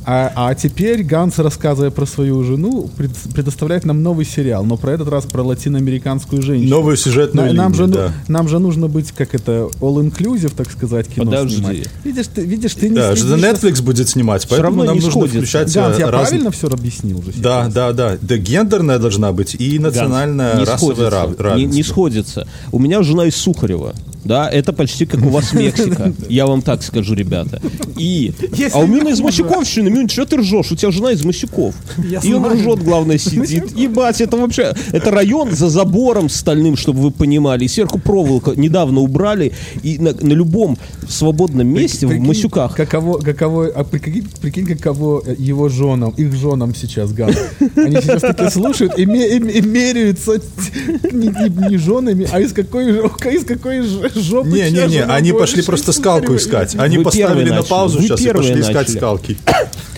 А, 0.10 0.32
а 0.38 0.56
теперь 0.56 1.04
Ганс, 1.04 1.38
рассказывая 1.38 1.92
про 1.92 2.06
свою 2.06 2.42
жену, 2.46 2.90
пред- 2.96 3.12
предоставляет 3.34 3.84
нам 3.84 4.02
новый 4.04 4.26
сериал, 4.26 4.64
но 4.64 4.78
про 4.78 4.92
этот 4.92 5.10
раз 5.10 5.26
про 5.26 5.42
латиноамериканскую 5.44 6.42
женщину. 6.42 6.70
Новую 6.78 6.96
сюжетную 6.96 7.48
На- 7.48 7.64
нам, 7.64 7.74
же, 7.74 7.84
линию, 7.88 8.00
ну- 8.04 8.08
да. 8.08 8.14
нам 8.34 8.48
же 8.48 8.60
нужно 8.60 8.88
быть, 8.88 9.12
как 9.12 9.36
это, 9.36 9.70
all-inclusive, 9.82 10.54
так 10.56 10.68
сказать, 10.72 10.77
кино 10.80 11.26
Подожди. 11.26 11.56
снимать. 11.58 11.78
Видишь, 12.04 12.28
ты, 12.34 12.42
видишь, 12.46 12.74
ты 12.76 12.90
не 12.90 12.96
Да, 12.96 13.16
следишь 13.16 13.44
Netflix 13.44 13.82
будет 13.82 14.10
снимать, 14.10 14.48
поэтому 14.50 14.64
равно 14.70 14.84
нам 14.86 14.96
нужно 14.96 15.12
сходится. 15.12 15.38
включать 15.40 15.74
Ганс, 15.74 15.98
э, 15.98 16.00
я 16.02 16.08
правильно 16.08 16.52
все 16.52 16.68
объяснил 16.68 17.22
же 17.24 17.32
Да, 17.38 17.64
сейчас? 17.64 17.74
да, 17.74 17.94
да. 17.94 18.18
Да, 18.22 18.38
гендерная 18.38 19.00
должна 19.00 19.32
быть 19.32 19.56
и 19.60 19.80
национальная 19.80 20.58
не 20.58 20.64
расовая 20.64 20.78
сходится. 20.96 21.10
рав- 21.10 21.30
Не, 21.32 21.44
равенство. 21.44 21.76
не 21.78 21.84
сходится. 21.84 22.48
У 22.72 22.80
меня 22.80 23.04
жена 23.04 23.26
из 23.26 23.36
Сухарева. 23.36 23.94
Да, 24.24 24.50
это 24.50 24.74
почти 24.74 25.06
как 25.06 25.22
у 25.26 25.30
вас 25.30 25.54
Мексика. 25.54 26.12
Я 26.30 26.48
вам 26.48 26.62
так 26.62 26.84
скажу, 26.84 27.14
ребята. 27.14 27.62
И, 27.98 28.34
Если 28.52 28.78
а 28.78 28.80
у 28.80 28.88
Мины 28.88 29.10
из. 29.10 29.22
Масюковщины. 29.22 29.90
Мин, 29.90 30.10
что 30.10 30.26
ты 30.26 30.38
ржешь? 30.38 30.70
У 30.72 30.76
тебя 30.76 30.92
жена 30.92 31.12
из 31.12 31.24
Масюков. 31.24 31.76
Я 31.98 32.20
И 32.20 32.34
он 32.34 32.42
знаю. 32.44 32.58
ржет, 32.60 32.84
главное, 32.84 33.18
сидит. 33.20 33.72
Ебать, 33.78 34.20
это 34.20 34.36
вообще... 34.36 34.74
Это 34.92 35.12
район 35.12 35.52
за 35.56 35.70
забором 35.70 36.28
стальным, 36.30 36.76
чтобы 36.76 37.02
вы 37.04 37.12
понимали. 37.12 37.64
И 37.64 37.68
сверху 37.70 38.00
проволока 38.00 38.52
недавно 38.56 39.00
убрали. 39.00 39.54
И 39.82 39.98
на, 39.98 40.12
на 40.14 40.34
любом 40.58 40.78
свободном 41.08 41.68
месте 41.68 42.06
в 42.06 42.10
Прикинь, 42.10 42.26
Масюках 42.26 42.76
Каково, 42.76 43.20
каково, 43.20 43.68
а 43.68 43.84
прикинь, 43.84 44.28
прикинь, 44.42 44.66
каково 44.66 45.22
э, 45.26 45.36
его 45.38 45.70
женам, 45.70 46.14
их 46.18 46.34
женам 46.36 46.74
сейчас, 46.76 47.12
Ган. 47.14 47.34
Они 47.76 47.98
сейчас 48.02 48.22
таки 48.22 48.50
слушают 48.50 48.98
и, 48.98 49.06
ме- 49.06 49.28
и- 49.38 49.60
и 49.60 49.62
меряются 49.62 50.42
не, 51.12 51.28
не- 51.28 51.70
не 51.70 51.78
женами, 51.78 52.28
а 52.32 52.40
из 52.42 52.54
какой, 52.54 52.90
из 52.90 53.46
какой 53.46 53.82
жопы 53.82 54.52
чья 54.52 54.70
Не-не-не, 54.70 55.02
жена 55.02 55.16
они 55.16 55.32
пошли 55.32 55.62
просто 55.62 55.92
скалку 55.94 56.36
искать. 56.36 56.76
Они 56.78 56.98
Вы 56.98 57.04
поставили 57.04 57.50
на 57.50 57.58
начали. 57.58 57.70
паузу 57.70 57.98
Вы 58.00 58.04
сейчас 58.06 58.22
и 58.22 58.30
пошли 58.30 58.60
искать 58.62 58.76
начали. 58.76 58.98
скалки. 58.98 59.38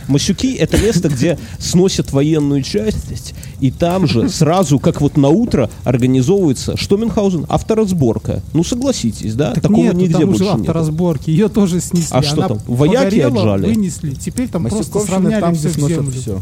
Масюки— 0.07 0.55
это 0.59 0.77
место, 0.77 1.07
где 1.07 1.37
сносят 1.59 2.11
военную 2.11 2.63
часть, 2.63 3.35
и 3.61 3.71
там 3.71 4.07
же 4.07 4.29
сразу, 4.29 4.79
как 4.79 5.01
вот 5.01 5.17
на 5.17 5.29
утро, 5.29 5.69
организовывается, 5.83 6.77
что 6.77 6.97
Мюнхгаузен? 6.97 7.45
Авторазборка. 7.49 8.41
Ну, 8.53 8.63
согласитесь, 8.63 9.33
да? 9.35 9.51
Так 9.53 9.63
Такого 9.63 9.77
нет, 9.83 9.93
нигде 9.95 10.13
там 10.13 10.21
уже 10.23 10.29
больше 10.29 10.43
нет. 10.45 10.53
авторазборки. 10.61 11.29
Ее 11.29 11.49
тоже 11.49 11.79
снесли. 11.81 12.15
А 12.17 12.21
что 12.21 12.37
Она 12.37 12.47
там, 12.49 12.59
вояки 12.67 13.03
погорела, 13.21 13.41
отжали? 13.55 13.65
вынесли. 13.67 14.11
Теперь 14.15 14.47
там 14.49 14.65
просто 14.65 14.99
сравняли 14.99 15.41
там, 15.41 15.55
все 15.55 15.69
землю. 15.69 16.11
все. 16.11 16.41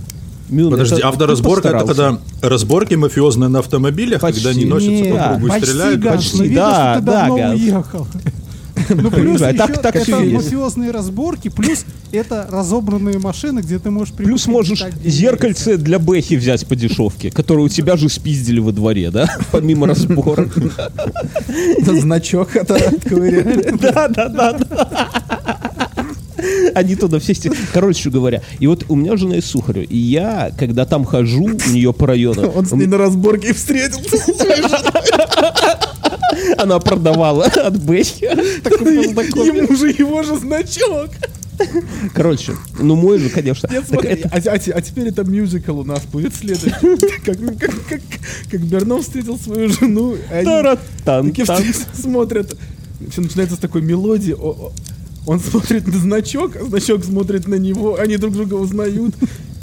Мюн, 0.49 0.71
Подожди, 0.71 0.95
это 0.95 1.09
авторазборка 1.09 1.67
это 1.69 1.85
когда 1.85 2.19
разборки 2.41 2.93
мафиозные 2.95 3.49
на 3.49 3.59
автомобилях, 3.59 4.21
Почти. 4.21 4.41
когда 4.43 4.57
они 4.57 4.65
носятся 4.65 5.03
по 5.13 5.27
кругу 5.39 5.47
и 5.47 5.59
стреляют. 5.61 5.99
Ганс, 5.99 6.15
почти. 6.23 6.37
но 6.37 6.43
видно, 6.45 6.55
Да, 6.61 6.93
что 6.93 6.99
ты 7.01 7.05
да, 7.05 7.19
давно 7.21 7.37
Ганс. 7.37 7.59
уехал. 7.61 8.07
Ну, 8.89 9.11
плюс 9.11 9.39
Так- 9.41 9.53
еще 9.55 9.81
так 9.81 9.95
это 9.95 10.03
всё 10.03 10.21
есть. 10.21 10.33
мафиозные 10.33 10.91
разборки, 10.91 11.49
плюс 11.49 11.85
это 12.11 12.47
разобранные 12.49 13.19
машины, 13.19 13.59
где 13.59 13.79
ты 13.79 13.91
можешь 13.91 14.13
Плюс 14.13 14.47
можешь 14.47 14.83
зеркальце 15.03 15.77
для 15.77 15.99
Бэхи 15.99 16.35
взять 16.35 16.65
по 16.67 16.75
дешевке, 16.75 17.31
которое 17.31 17.63
у 17.63 17.69
тебя 17.69 17.97
же 17.97 18.09
спиздили 18.09 18.59
во 18.59 18.71
дворе, 18.71 19.11
да? 19.11 19.27
Помимо 19.51 19.87
разборок. 19.87 20.55
Это 21.77 21.99
значок 21.99 22.55
это 22.55 22.75
отковыряли. 22.75 23.75
Да, 23.81 24.07
да, 24.07 24.27
да, 24.29 24.53
да. 24.53 25.09
Они 26.75 26.95
туда 26.95 27.19
все 27.19 27.33
стены. 27.33 27.55
Короче 27.73 28.09
говоря, 28.09 28.41
и 28.59 28.67
вот 28.67 28.85
у 28.89 28.95
меня 28.95 29.17
жена 29.17 29.37
из 29.37 29.45
Сухарева, 29.45 29.83
и 29.83 29.97
я, 29.97 30.51
когда 30.57 30.85
там 30.85 31.03
хожу 31.05 31.43
у 31.45 31.69
нее 31.71 31.93
по 31.93 32.05
району, 32.07 32.49
Он 32.55 32.65
с 32.65 32.71
ней 32.73 32.85
на 32.85 32.97
разборке 32.97 33.53
встретился. 33.53 34.17
она 36.57 36.79
продавала 36.79 37.45
от 37.45 37.83
Бэхи. 37.83 38.23
Ему 38.25 39.75
же 39.75 39.89
его 39.89 40.23
же 40.23 40.37
значок. 40.37 41.09
Короче, 42.13 42.53
ну 42.79 42.95
мой 42.95 43.17
же, 43.17 43.29
конечно. 43.29 43.67
Нет, 43.71 43.85
смотри, 43.87 44.09
это- 44.11 44.29
а, 44.31 44.37
а 44.37 44.77
а 44.77 44.81
теперь 44.81 45.07
это 45.07 45.23
мюзикл 45.23 45.79
у 45.79 45.83
нас 45.83 46.03
будет 46.03 46.35
следующий. 46.35 46.75
Как, 47.25 47.37
как, 47.59 47.71
как, 47.89 48.01
как 48.51 48.61
Бернов 48.61 49.01
встретил 49.01 49.37
свою 49.39 49.69
жену, 49.69 50.15
они 50.31 50.45
смотрят. 51.99 52.55
Все 53.11 53.21
начинается 53.21 53.55
с 53.55 53.59
такой 53.59 53.81
мелодии. 53.81 54.35
Он 55.25 55.39
смотрит 55.39 55.87
на 55.87 55.97
значок, 55.99 56.55
а 56.55 56.63
значок 56.63 57.03
смотрит 57.03 57.47
на 57.47 57.55
него, 57.55 57.97
они 57.99 58.17
друг 58.17 58.33
друга 58.33 58.53
узнают. 58.55 59.13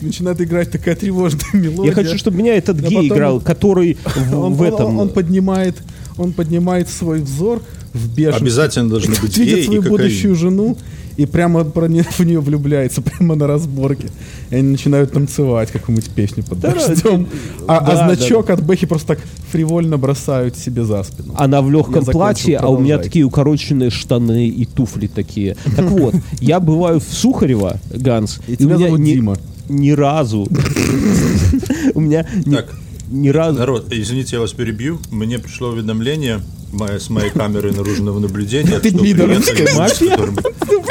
Начинает 0.01 0.41
играть 0.41 0.71
такая 0.71 0.97
тревожная 0.97 1.47
мелодия. 1.55 1.87
Я 1.87 1.93
хочу, 1.93 2.19
чтобы 2.19 2.37
меня 2.39 2.57
этот 2.57 2.79
А 2.81 2.83
гей 2.83 2.95
потом 2.97 3.07
играл, 3.07 3.41
который 3.41 3.97
в, 4.05 4.39
он, 4.39 4.55
в 4.55 4.61
он- 4.61 4.67
этом... 4.67 4.99
он 4.99 5.09
поднимает, 5.09 5.77
он 6.17 6.33
поднимает 6.33 6.89
свой 6.89 7.21
взор 7.21 7.61
в 7.93 8.15
бешенстве. 8.15 8.47
Обязательно 8.47 8.89
должны 8.89 9.15
быть 9.21 9.37
видит 9.37 9.59
и 9.59 9.65
свою 9.65 9.83
кокаин. 9.83 9.97
будущую 9.97 10.35
жену 10.35 10.77
и 11.17 11.27
прямо 11.27 11.63
про 11.65 11.87
не- 11.87 12.03
в 12.03 12.21
нее 12.21 12.41
влюбляется, 12.41 13.03
прямо 13.03 13.35
на 13.37 13.47
разборке. 13.47 14.09
И 14.51 14.57
они 14.57 14.71
начинают 14.73 15.13
танцевать 15.13 15.71
какую-нибудь 15.71 16.11
песню 16.11 16.43
под 16.43 16.59
Да, 16.61 16.73
дождем. 16.73 17.29
А, 17.69 17.79
а 17.79 17.87
да, 17.87 18.15
значок 18.15 18.51
от 18.51 18.65
Бэхи 18.65 18.87
просто 18.87 19.09
так 19.09 19.21
фривольно 19.53 19.97
бросают 19.97 20.57
себе 20.57 20.85
за 20.85 21.03
спину. 21.05 21.35
Она 21.37 21.63
в 21.63 21.71
легком 21.71 22.05
платье, 22.05 22.57
а 22.59 22.69
у 22.69 22.79
меня 22.79 22.99
такие 22.99 23.25
укороченные 23.25 23.91
штаны 23.91 24.49
и 24.49 24.65
туфли 24.65 25.07
такие. 25.07 25.57
Так 25.77 25.89
вот, 25.91 26.15
я 26.41 26.59
бываю 26.59 26.99
в 26.99 27.05
Сухарево, 27.05 27.79
Ганс, 27.93 28.41
И 28.49 28.55
у 28.55 28.57
тебя 28.57 28.75
меня 28.77 28.87
зовут 28.87 29.01
ни, 29.01 29.13
Дима. 29.13 29.37
ни 29.69 29.91
разу, 29.91 30.49
у 31.95 32.01
меня 32.01 32.27
Так. 32.51 32.75
Ни 33.11 33.29
разу, 33.29 33.59
Народ, 33.59 33.87
извините, 33.91 34.37
я 34.37 34.41
вас 34.41 34.53
перебью. 34.53 34.99
Мне 35.11 35.39
пришло 35.39 35.69
уведомление 35.69 36.41
моя- 36.73 36.99
с 36.99 37.11
моей 37.11 37.31
камеры 37.31 37.73
наружного 37.73 38.19
наблюдения, 38.19 38.79
Ты 38.81 38.91
люди, 38.91 39.67
с 39.67 39.77
мафия? 39.77 40.19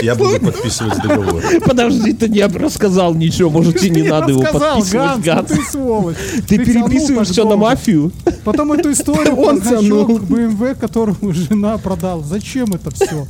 я 0.02 0.16
буду 0.16 0.40
подписывать 0.40 1.02
договор. 1.02 1.42
подожди, 1.66 2.14
ты 2.14 2.30
не 2.30 2.46
рассказал 2.46 3.14
ничего, 3.14 3.50
может 3.50 3.80
тебе 3.80 4.02
не 4.02 4.10
надо 4.10 4.32
его 4.32 4.42
подписывать, 4.44 4.92
Ганс, 4.92 5.26
Ганс. 5.26 5.50
ну 5.50 5.56
ты 5.58 5.64
сволочь. 5.72 6.16
Ты 6.48 6.58
переписываешь 6.60 7.28
все 7.30 7.48
на 7.48 7.56
мафию? 7.56 8.12
Потом 8.44 8.74
эту 8.74 8.92
историю 8.92 9.36
Он 9.38 9.62
значок 9.62 10.10
BMW, 10.24 10.76
которому 10.76 11.34
жена 11.34 11.78
продала. 11.78 12.24
Зачем 12.24 12.74
это 12.74 12.92
все? 12.92 13.26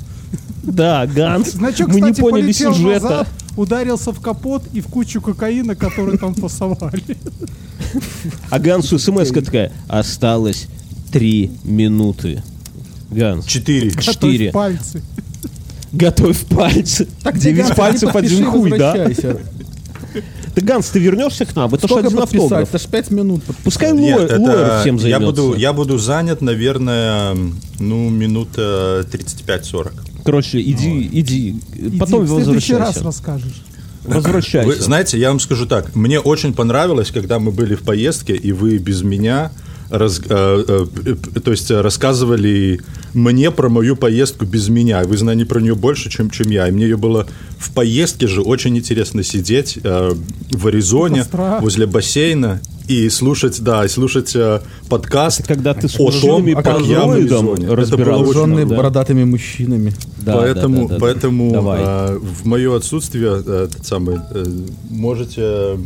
Да, 0.63 1.05
Ганс, 1.05 1.55
мы 1.55 2.01
не 2.01 2.13
поняли 2.13 2.51
сюжета. 2.51 3.27
Ударился 3.55 4.11
в 4.11 4.19
капот 4.19 4.63
и 4.73 4.81
в 4.81 4.87
кучу 4.87 5.21
кокаина, 5.21 5.75
который 5.75 6.17
там 6.17 6.33
фасовали. 6.35 7.17
А 8.49 8.59
Гансу 8.59 8.97
смс 8.99 9.29
такая, 9.29 9.71
осталось 9.87 10.67
три 11.11 11.51
минуты. 11.63 12.43
Ганс, 13.11 13.45
Четыре. 13.45 13.91
четыре. 13.91 14.51
Пальцы. 14.51 15.01
Готовь 15.91 16.39
пальцы. 16.47 17.07
Так, 17.21 17.37
Девять 17.37 17.65
Ганс, 17.67 17.75
пальцев, 17.77 18.15
один 18.15 18.45
хуй, 18.45 18.77
да? 18.77 19.07
Ты, 20.55 20.61
Ганс, 20.61 20.89
ты 20.89 20.99
вернешься 20.99 21.45
к 21.45 21.55
нам? 21.55 21.73
Это 21.73 21.87
ж 21.87 21.89
Сколько 21.91 22.07
один 22.07 22.19
подписать? 22.19 22.43
автограф. 22.43 22.69
Это 22.69 22.77
ж 22.77 22.87
пять 22.87 23.11
минут. 23.11 23.43
подписать. 23.43 23.63
Пускай 23.63 23.91
Нет, 23.91 24.17
лоер, 24.19 24.31
это 24.31 24.39
лоер 24.41 24.81
всем 24.81 24.95
я 24.97 25.01
займется. 25.01 25.25
буду, 25.25 25.55
я 25.55 25.73
буду 25.73 25.97
занят, 25.97 26.41
наверное, 26.41 27.35
ну, 27.79 28.09
минут 28.09 28.49
э, 28.57 29.03
35-40. 29.11 29.91
Короче, 30.23 30.61
иди, 30.61 31.09
иди, 31.11 31.55
Иди, 31.75 31.97
потом 31.99 32.23
в 32.23 32.27
следующий 32.27 32.73
раз 32.73 32.95
возвращайся. 32.95 33.03
расскажешь. 33.05 33.61
Возвращайся. 34.03 34.67
Вы 34.67 34.75
знаете, 34.75 35.17
я 35.17 35.29
вам 35.29 35.39
скажу 35.39 35.65
так. 35.65 35.95
Мне 35.95 36.19
очень 36.19 36.53
понравилось, 36.53 37.11
когда 37.11 37.39
мы 37.39 37.51
были 37.51 37.75
в 37.75 37.81
поездке, 37.83 38.33
и 38.35 38.51
вы 38.51 38.77
без 38.77 39.01
меня 39.01 39.51
раз- 39.89 40.19
э, 40.19 40.63
э, 40.67 40.85
э, 41.05 41.39
то 41.39 41.51
есть 41.51 41.71
э, 41.71 41.79
рассказывали 41.81 42.81
мне 43.13 43.51
про 43.51 43.69
мою 43.69 43.95
поездку 43.95 44.45
без 44.45 44.69
меня. 44.69 45.03
Вы 45.03 45.17
знали 45.17 45.43
про 45.43 45.59
нее 45.59 45.75
больше, 45.75 46.09
чем, 46.09 46.29
чем 46.29 46.49
я. 46.49 46.67
И 46.67 46.71
мне 46.71 46.85
ее 46.85 46.97
было 46.97 47.27
в 47.57 47.71
поездке 47.71 48.27
же 48.27 48.41
очень 48.41 48.77
интересно 48.77 49.23
сидеть 49.23 49.79
э, 49.83 50.13
в 50.51 50.67
Аризоне, 50.67 51.19
костра. 51.19 51.59
возле 51.59 51.85
бассейна 51.85 52.61
и 52.87 53.09
слушать, 53.09 53.61
да, 53.61 53.85
и 53.85 53.87
слушать 53.87 54.35
э, 54.35 54.59
подкаст 54.89 55.47
Когда 55.47 55.73
ты 55.73 55.87
с 55.87 55.95
о 55.95 55.97
том, 55.97 56.43
мужчинами 56.43 56.53
как 56.61 56.81
я 56.81 57.05
в 57.05 57.11
Аризоне. 57.11 57.67
Это 57.67 57.97
было 57.97 58.17
очень 58.17 58.67
да. 58.67 58.75
бородатыми 58.75 59.23
мужчинами. 59.23 59.93
Да, 60.17 60.37
поэтому, 60.37 60.87
да, 60.87 60.87
да, 60.87 60.93
да. 60.93 60.99
поэтому 60.99 61.51
Давай. 61.51 61.81
э, 61.81 62.17
в 62.17 62.45
мое 62.45 62.75
отсутствие 62.75 63.41
э, 63.45 63.67
этот 63.69 63.85
самый, 63.85 64.19
э, 64.31 64.45
можете, 64.89 65.79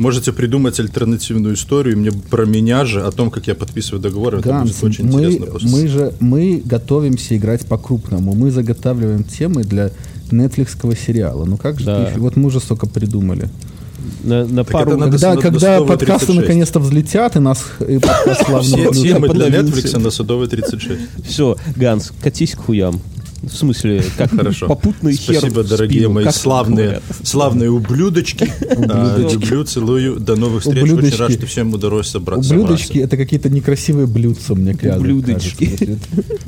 можете 0.00 0.32
придумать 0.32 0.80
альтернативную 0.80 1.54
историю 1.54 1.98
мне 1.98 2.10
про 2.10 2.46
меня 2.46 2.84
же, 2.84 3.02
о 3.02 3.10
том, 3.12 3.30
как 3.30 3.46
я 3.46 3.54
подписываю 3.54 4.00
договор. 4.02 4.36
Это 4.36 4.48
Ганс, 4.48 4.72
будет 4.72 4.84
очень 4.84 5.04
мы, 5.06 5.24
интересно. 5.24 5.46
после- 5.46 5.68
мы 5.70 5.88
же 5.88 6.12
мы 6.20 6.62
готовимся 6.64 7.36
играть 7.36 7.66
по-крупному. 7.66 8.34
Мы 8.34 8.50
заготавливаем 8.50 9.24
темы 9.24 9.62
для 9.62 9.90
нетфликсского 10.30 10.96
сериала. 10.96 11.44
Ну 11.44 11.56
как 11.56 11.78
же 11.78 11.86
Да. 11.86 12.06
ты 12.06 12.20
Вот 12.20 12.36
мы 12.36 12.46
уже 12.46 12.60
столько 12.60 12.86
придумали. 12.86 13.48
На, 14.24 14.46
на 14.46 14.64
Так 14.64 14.72
пару... 14.72 14.98
Когда, 14.98 15.34
до 15.34 15.40
когда 15.42 15.60
Садовой 15.60 15.88
подкасты 15.88 16.26
36. 16.26 16.40
наконец-то 16.40 16.80
взлетят, 16.80 17.36
и 17.36 17.38
нас 17.38 17.64
и 17.86 17.98
подкаст 17.98 18.46
славно 18.46 18.62
Все 18.92 19.02
темы 19.02 19.28
для. 19.28 19.48
Netflix 19.48 19.98
на 19.98 20.10
Садовой 20.10 20.46
36. 20.48 21.00
Все, 21.26 21.56
Ганс, 21.76 22.12
катись 22.22 22.54
к 22.54 22.60
хуям. 22.64 23.00
В 23.42 23.56
смысле, 23.56 24.02
как 24.18 24.30
Хорошо. 24.30 24.66
попутный 24.66 25.14
хер 25.14 25.38
Спасибо, 25.38 25.64
дорогие 25.64 26.00
спину, 26.00 26.14
мои 26.14 26.28
славные, 26.30 26.84
говорят. 26.86 27.02
славные 27.24 27.70
ублюдочки. 27.70 28.52
Люблю, 29.32 29.64
целую. 29.64 30.20
До 30.20 30.36
новых 30.36 30.62
встреч. 30.62 30.82
Очень 30.82 30.92
Ублюдочки. 30.94 31.20
рад, 31.20 31.32
что 31.32 31.46
всем 31.46 31.72
удалось 31.72 32.08
собраться. 32.08 32.54
Ублюдочки 32.54 32.98
это 32.98 33.16
какие-то 33.16 33.48
некрасивые 33.48 34.06
блюдца, 34.06 34.54
мне 34.54 34.74
кажется. 34.74 35.00
Ублюдочки. 35.00 35.98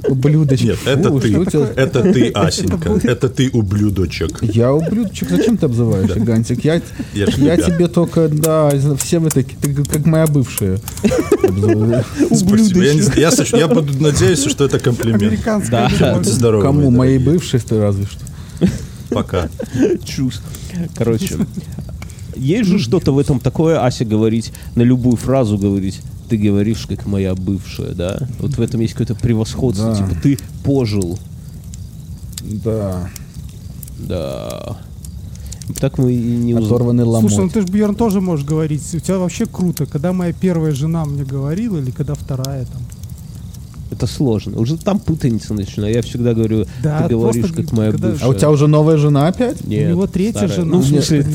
Ублюдочки. 0.06 0.64
Нет, 0.66 0.78
это 0.84 1.10
ты. 1.18 1.32
Это 1.76 2.12
ты, 2.12 2.28
Асенька. 2.28 3.00
Это 3.04 3.28
ты, 3.30 3.50
ублюдочек. 3.50 4.42
Я 4.42 4.72
ублюдочек. 4.74 5.30
Зачем 5.30 5.56
ты 5.56 5.66
обзываешься, 5.66 6.20
Гантик? 6.20 6.62
Я, 6.64 6.80
тебе 6.80 7.88
только, 7.88 8.28
да, 8.28 8.70
все 8.98 9.18
вы 9.18 9.30
такие, 9.30 9.56
как 9.90 10.04
моя 10.04 10.26
бывшая. 10.26 10.78
Спасибо. 12.30 13.56
Я, 13.56 13.68
буду 13.68 13.98
надеяться, 14.02 14.50
что 14.50 14.66
это 14.66 14.78
комплимент. 14.78 15.40
Будьте 16.14 16.30
здоровы. 16.30 16.81
Кому? 16.86 16.98
Моей 16.98 17.18
бывшей, 17.18 17.60
разве 17.70 18.06
что. 18.06 18.24
Пока. 19.10 19.48
Чус. 20.04 20.40
Короче, 20.94 21.36
есть 22.36 22.68
же 22.68 22.78
что-то 22.78 23.12
в 23.12 23.18
этом 23.18 23.40
такое, 23.40 23.84
Ася 23.84 24.04
говорить, 24.04 24.52
на 24.74 24.82
любую 24.82 25.16
фразу 25.16 25.58
говорить, 25.58 26.00
ты 26.28 26.38
говоришь, 26.38 26.86
как 26.88 27.06
моя 27.06 27.34
бывшая, 27.34 27.92
да? 27.92 28.26
Вот 28.38 28.56
в 28.56 28.60
этом 28.60 28.80
есть 28.80 28.94
какое-то 28.94 29.14
превосходство, 29.14 29.90
Да. 29.94 29.96
типа 29.96 30.20
ты 30.22 30.38
пожил, 30.64 31.18
Да. 32.42 33.10
да. 33.98 34.78
Так 35.78 35.98
мы 35.98 36.12
и 36.12 36.16
не. 36.16 36.54
Оторванный 36.54 37.04
ломоть. 37.04 37.30
Слушай, 37.30 37.44
ну 37.44 37.50
ты 37.50 37.60
же, 37.62 37.66
Бьерн, 37.68 37.94
тоже 37.94 38.20
можешь 38.20 38.44
говорить. 38.44 38.82
У 38.94 38.98
тебя 38.98 39.18
вообще 39.18 39.46
круто, 39.46 39.86
когда 39.86 40.12
моя 40.12 40.32
первая 40.32 40.72
жена 40.72 41.04
мне 41.04 41.24
говорила, 41.24 41.78
или 41.78 41.90
когда 41.90 42.14
вторая 42.14 42.64
там. 42.66 42.82
Это 43.92 44.06
сложно. 44.06 44.58
Уже 44.58 44.76
там 44.78 44.98
путаница 44.98 45.52
начинается. 45.54 45.96
Я 45.98 46.02
всегда 46.02 46.32
говорю, 46.34 46.64
Да, 46.82 47.02
ты 47.06 47.14
говоришь, 47.14 47.44
просто 47.44 47.62
как 47.62 47.72
моя 47.72 47.90
когда- 47.92 48.08
бывшая. 48.08 48.24
А 48.24 48.28
у 48.28 48.34
тебя 48.34 48.50
уже 48.50 48.66
новая 48.66 48.96
жена 48.96 49.28
опять? 49.28 49.64
Нет, 49.66 49.86
У 49.88 49.90
него 49.90 50.06
третья 50.06 50.38
старая. 50.48 50.56
жена. 50.56 50.70
Ну, 50.72 50.80
в 50.80 50.90
Нет, 50.90 51.04
смысле, 51.04 51.26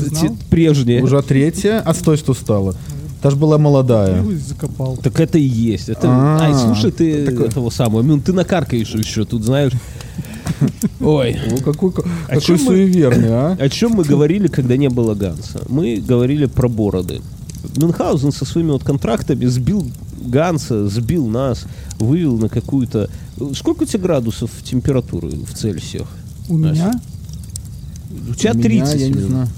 прежняя. 0.50 1.02
Уже 1.02 1.22
третья? 1.22 1.80
А 1.84 1.94
стой, 1.94 2.16
что 2.16 2.34
стала? 2.34 2.74
Та 3.22 3.30
же 3.30 3.36
была 3.36 3.58
молодая. 3.58 4.24
Закопал. 4.46 4.96
Так 4.96 5.18
это 5.20 5.38
и 5.38 5.42
есть. 5.42 5.88
Это... 5.88 6.02
А, 6.08 6.38
Ай, 6.40 6.54
слушай, 6.54 6.90
ты 6.92 7.24
такое- 7.26 7.46
этого 7.48 7.70
самого. 7.70 8.02
Мин, 8.02 8.20
ты 8.20 8.32
накаркаешь 8.32 8.90
еще 8.94 9.24
тут, 9.24 9.44
знаешь. 9.44 9.72
Ой. 11.00 11.36
О, 11.52 11.56
какой, 11.62 11.92
какой 11.92 12.58
суеверный, 12.58 13.28
а? 13.30 13.56
О 13.58 13.68
чем 13.68 13.92
мы 13.92 14.04
говорили, 14.04 14.48
когда 14.48 14.76
не 14.76 14.88
было 14.88 15.14
Ганса? 15.14 15.60
Мы 15.68 15.96
говорили 15.96 16.46
про 16.46 16.68
бороды. 16.68 17.20
Мюнхгаузен 17.76 18.32
со 18.32 18.44
своими 18.44 18.70
вот 18.70 18.82
контрактами 18.84 19.44
сбил 19.46 19.88
Ганса, 20.20 20.88
сбил 20.88 21.26
нас, 21.26 21.64
вывел 21.98 22.36
на 22.38 22.48
какую-то... 22.48 23.08
Сколько 23.54 23.82
у 23.84 23.86
тебя 23.86 24.00
градусов 24.02 24.50
температуры 24.64 25.28
в 25.30 25.52
Цельсиях? 25.54 26.08
У 26.48 26.56
меня? 26.56 26.92
У 28.30 28.34
тебя 28.34 28.52
У 28.52 28.56
меня, 28.56 28.84
30. 28.86 29.00
я 29.00 29.08
не 29.08 29.20
знаю. 29.20 29.48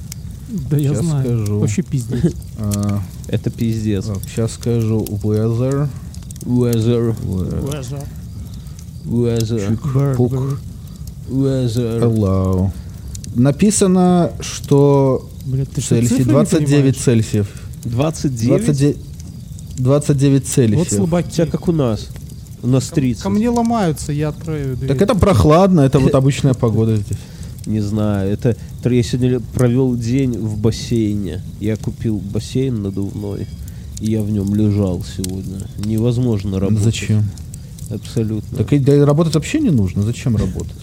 Да 0.70 0.76
я 0.76 0.92
Щас 0.94 1.04
знаю. 1.04 1.24
скажу. 1.24 1.58
Вообще 1.60 1.82
пиздец. 1.82 2.34
А, 2.58 3.00
Это 3.28 3.50
пиздец. 3.50 4.04
сейчас 4.26 4.52
скажу 4.54 5.04
weather. 5.22 5.88
Weather, 6.42 7.14
weather, 9.04 10.16
Пук. 10.16 10.32
weather. 11.28 12.00
Hello. 12.00 12.70
Написано, 13.34 14.32
что 14.40 15.28
Блядь, 15.46 15.70
ты 15.70 15.80
что, 15.80 15.90
Цельсий 15.90 16.08
цифры 16.08 16.24
не 16.24 16.30
29 16.30 16.70
понимаешь? 16.70 16.96
Цельсиев. 16.96 17.69
29? 17.84 18.64
29, 18.64 18.96
29 19.76 20.42
Вот 20.42 20.48
Цельсиев. 20.48 20.92
У 20.92 20.96
слабаки. 20.96 21.30
тебя 21.30 21.46
как 21.46 21.68
у 21.68 21.72
нас. 21.72 22.08
У 22.62 22.66
нас 22.66 22.88
30. 22.88 23.22
Ко 23.22 23.30
мне 23.30 23.48
ломаются, 23.48 24.12
я 24.12 24.28
открою 24.28 24.76
дверь. 24.76 24.88
Так 24.88 25.00
это 25.00 25.14
прохладно, 25.14 25.80
это 25.80 25.98
вот 25.98 26.14
обычная 26.14 26.54
погода 26.54 26.96
здесь. 26.96 27.18
Не 27.66 27.80
знаю, 27.80 28.32
это 28.32 28.56
я 28.84 29.02
сегодня 29.02 29.40
провел 29.54 29.94
день 29.94 30.32
в 30.38 30.58
бассейне. 30.58 31.42
Я 31.60 31.76
купил 31.76 32.18
бассейн 32.18 32.82
надувной, 32.82 33.46
и 34.00 34.10
я 34.10 34.22
в 34.22 34.30
нем 34.30 34.54
лежал 34.54 35.04
сегодня. 35.04 35.60
Невозможно 35.84 36.58
работать. 36.58 36.84
Зачем? 36.84 37.24
Абсолютно. 37.90 38.58
Так 38.58 38.72
и 38.72 38.78
да, 38.78 39.04
работать 39.04 39.34
вообще 39.34 39.58
не 39.60 39.70
нужно. 39.70 40.02
Зачем 40.02 40.36
работать? 40.36 40.76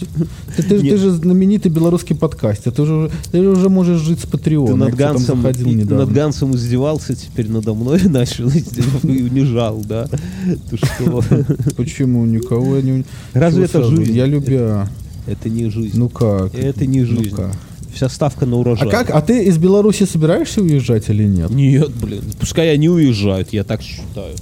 Ты, 0.58 0.64
ты- 0.64 0.80
ты 0.80 0.98
же 0.98 1.12
знаменитый 1.12 1.72
белорусский 1.72 2.16
подкастер. 2.16 2.72
Ты 2.72 2.86
же, 2.86 3.12
ты 3.32 3.42
же 3.42 3.50
уже 3.50 3.70
можешь 3.70 4.02
жить 4.02 4.20
с 4.20 4.24
Ты 4.24 4.28
Патреона. 4.28 4.76
над 4.76 4.92
кстати, 4.92 5.26
там 5.26 5.42
Гансом, 5.42 5.98
над 5.98 6.12
Гансом 6.12 6.56
издевался, 6.56 7.16
теперь 7.16 7.50
надо 7.50 7.74
мной 7.74 8.02
начал 8.10 8.50
и 8.50 9.24
унижал, 9.24 9.82
да? 9.88 10.08
Ты 10.70 10.78
что? 10.78 11.24
Почему? 11.78 12.26
Никого 12.26 12.76
я 12.76 12.82
не... 12.82 13.06
Разве 13.34 13.66
это 13.66 13.84
жизнь? 13.84 14.14
Я 14.14 14.26
любя. 14.26 14.90
Это 15.28 15.50
не 15.50 15.70
жизнь. 15.70 15.98
Ну 15.98 16.10
как? 16.10 16.54
Это 16.56 16.86
не 16.86 17.02
Ну 17.02 17.06
жизнь. 17.24 17.36
как? 17.36 17.52
Вся 17.94 18.10
ставка 18.10 18.46
на 18.46 18.58
А 18.58 18.60
урожай. 18.60 18.90
как? 18.90 19.10
А 19.10 19.22
ты 19.22 19.46
из 19.46 19.58
Беларуси 19.58 20.04
собираешься 20.04 20.62
уезжать 20.62 21.10
или 21.10 21.24
нет? 21.24 21.50
Нет, 21.50 21.90
блин, 21.96 22.22
пускай 22.40 22.72
они 22.74 22.90
уезжают, 22.90 23.54
я 23.54 23.64
так 23.64 23.82
считаю. 23.82 24.36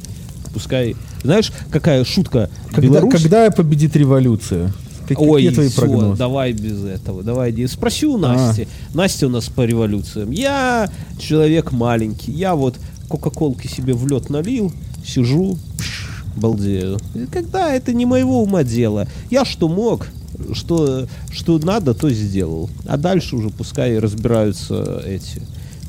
Пускай, 0.56 0.95
знаешь, 1.22 1.51
какая 1.70 2.06
шутка? 2.06 2.49
Когда, 2.70 2.82
Беларусь- 2.99 3.12
когда 3.12 3.51
победит 3.51 3.93
революция? 3.97 4.72
Как- 5.06 5.20
Ой, 5.20 5.41
какие 5.43 5.49
твои 5.53 5.68
всё, 5.68 5.82
прогнозы? 5.82 6.18
давай 6.18 6.53
без 6.53 6.82
этого, 6.86 7.24
давай. 7.24 7.51
не- 7.51 7.68
Спроси 7.68 8.06
у 8.06 8.16
А. 8.16 8.20
Насти. 8.20 8.70
Настя 8.93 9.28
у 9.28 9.30
нас 9.30 9.49
по 9.49 9.66
революциям. 9.66 10.32
Я 10.32 10.89
человек 11.20 11.74
маленький, 11.74 12.32
я 12.32 12.56
вот 12.56 12.78
кока-колки 13.10 13.68
себе 13.68 13.93
в 13.93 14.08
лед 14.08 14.30
налил, 14.30 14.72
сижу, 15.06 15.58
пш, 15.78 16.24
балдею. 16.38 16.99
И 17.14 17.26
Когда 17.28 17.74
это 17.74 17.91
не 17.93 18.06
моего 18.06 18.41
ума 18.41 18.64
дело. 18.64 19.08
Я 19.30 19.43
что 19.43 19.68
мог, 19.68 20.08
что, 20.53 21.06
что 21.32 21.60
надо, 21.60 21.93
то 21.93 22.10
сделал. 22.10 22.70
А 22.88 22.95
дальше 22.95 23.36
уже 23.36 23.49
пускай 23.49 23.99
разбираются 23.99 25.03
эти 25.06 25.41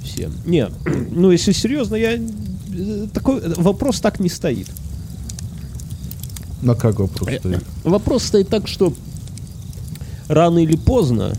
все. 0.03 0.29
Не, 0.45 0.69
ну 1.12 1.31
если 1.31 1.53
серьезно, 1.53 1.95
я 1.95 2.19
такой 3.12 3.41
вопрос 3.57 4.01
так 4.01 4.20
не 4.20 4.29
стоит. 4.29 4.68
На 6.62 6.74
как 6.74 6.99
вопрос 6.99 7.29
Э, 7.29 7.39
стоит? 7.39 7.64
Вопрос 7.85 8.22
стоит 8.24 8.49
так, 8.49 8.66
что 8.66 8.93
рано 10.29 10.59
или 10.59 10.77
поздно, 10.77 11.33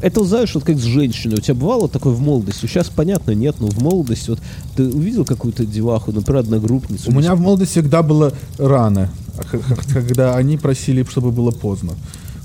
это, 0.00 0.24
знаешь, 0.24 0.54
вот 0.54 0.64
как 0.64 0.76
с 0.78 0.82
женщиной. 0.82 1.36
У 1.36 1.40
тебя 1.40 1.54
бывало 1.54 1.88
такое 1.88 2.12
в 2.12 2.20
молодости? 2.20 2.66
Сейчас, 2.66 2.88
понятно, 2.88 3.32
нет, 3.32 3.56
но 3.60 3.68
в 3.68 3.78
молодости, 3.82 4.30
вот 4.30 4.40
ты 4.76 4.84
увидел 4.88 5.24
какую-то 5.24 5.64
деваху, 5.64 6.12
например, 6.12 6.40
одногруппницу. 6.40 7.10
У 7.10 7.14
меня 7.14 7.34
в 7.34 7.40
молодости 7.40 7.72
всегда 7.72 8.02
было 8.02 8.32
рано, 8.58 9.10
а 9.38 9.42
когда 9.92 10.36
они 10.36 10.58
просили, 10.58 11.04
чтобы 11.04 11.30
было 11.32 11.50
поздно. 11.50 11.94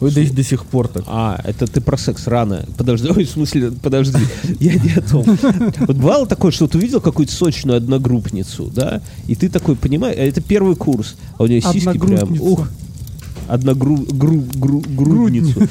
Ой, 0.02 0.12
да 0.12 0.22
и 0.22 0.30
до 0.30 0.44
сих 0.44 0.66
пор 0.66 0.88
так. 0.88 1.04
А, 1.08 1.40
это 1.44 1.68
ты 1.68 1.80
про 1.80 1.98
секс 1.98 2.28
рано. 2.28 2.66
Подожди, 2.78 3.08
ой, 3.16 3.24
в 3.24 3.30
смысле, 3.30 3.72
подожди, 3.72 4.20
я 4.60 4.74
не 4.74 4.92
о 4.94 5.02
том. 5.02 5.24
Вот 5.24 5.96
бывало 5.96 6.26
такое, 6.28 6.52
что 6.52 6.68
ты 6.68 6.78
увидел 6.80 7.00
какую-то 7.02 7.32
сочную 7.32 7.78
одногруппницу, 7.78 8.72
да, 8.74 9.02
и 9.28 9.36
ты 9.36 9.48
такой, 9.48 9.76
понимаешь, 9.76 10.18
это 10.18 10.42
первый 10.42 10.76
курс, 10.76 11.16
а 11.38 11.44
у 11.44 11.48
нее 11.48 11.62
сиськи 11.62 11.84
прям, 11.84 12.04
Одногруппница. 12.04 12.44
ух, 12.44 12.70
одногру, 13.48 13.98
гру, 13.98 14.44
гру, 14.56 14.82
грудницу. 14.88 15.62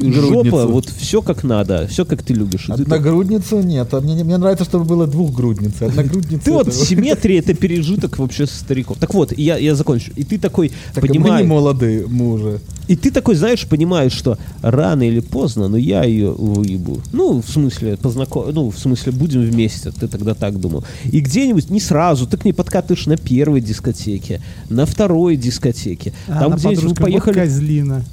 И- 0.00 0.12
Жопа, 0.12 0.66
вот 0.66 0.88
все 0.88 1.22
как 1.22 1.44
надо, 1.44 1.86
все 1.88 2.04
как 2.04 2.22
ты 2.22 2.34
любишь. 2.34 2.66
Так- 2.66 2.80
Одногрудницу 2.80 3.62
нет. 3.62 3.92
а 3.92 4.00
Мне, 4.00 4.22
мне 4.24 4.36
нравится, 4.36 4.64
чтобы 4.64 4.84
было 4.84 5.06
двухгрудницы. 5.06 5.84
Одногрудница. 5.84 6.44
Ты 6.44 6.52
вот 6.52 6.72
симметрия 6.74 7.38
это 7.40 7.54
пережиток 7.54 8.18
вообще 8.18 8.46
стариков. 8.46 8.98
Так 8.98 9.14
вот, 9.14 9.36
я, 9.36 9.56
я 9.56 9.74
закончу. 9.74 10.12
И 10.16 10.24
ты 10.24 10.38
такой 10.38 10.72
Так 10.94 11.04
и 11.04 11.08
мы 11.08 11.12
не 11.14 11.18
понимаешь. 11.20 11.46
молодые, 11.48 12.06
мы 12.06 12.32
уже. 12.32 12.60
И 12.88 12.94
ты 12.94 13.10
такой, 13.10 13.34
знаешь, 13.34 13.66
понимаешь, 13.66 14.12
что 14.12 14.38
рано 14.62 15.02
или 15.02 15.20
поздно, 15.20 15.66
но 15.68 15.76
я 15.76 16.04
ее 16.04 16.30
выебу. 16.30 17.00
Ну, 17.12 17.42
в 17.42 17.48
смысле, 17.50 17.96
познаком... 17.96 18.52
ну, 18.52 18.70
в 18.70 18.78
смысле, 18.78 19.12
будем 19.12 19.42
вместе. 19.42 19.90
Ты 19.90 20.06
тогда 20.06 20.34
так 20.34 20.60
думал. 20.60 20.84
И 21.04 21.20
где-нибудь 21.20 21.70
не 21.70 21.80
сразу, 21.80 22.26
ты 22.26 22.36
к 22.36 22.44
ней 22.44 22.52
подкатываешь 22.52 23.06
на 23.06 23.16
первой 23.16 23.60
дискотеке, 23.60 24.40
на 24.68 24.86
второй 24.86 25.36
дискотеке. 25.36 26.12
А 26.28 26.38
Там 26.40 26.52
она 26.52 26.56
вот 27.00 27.10
поехали. 27.10 27.34
козлина. 27.34 28.04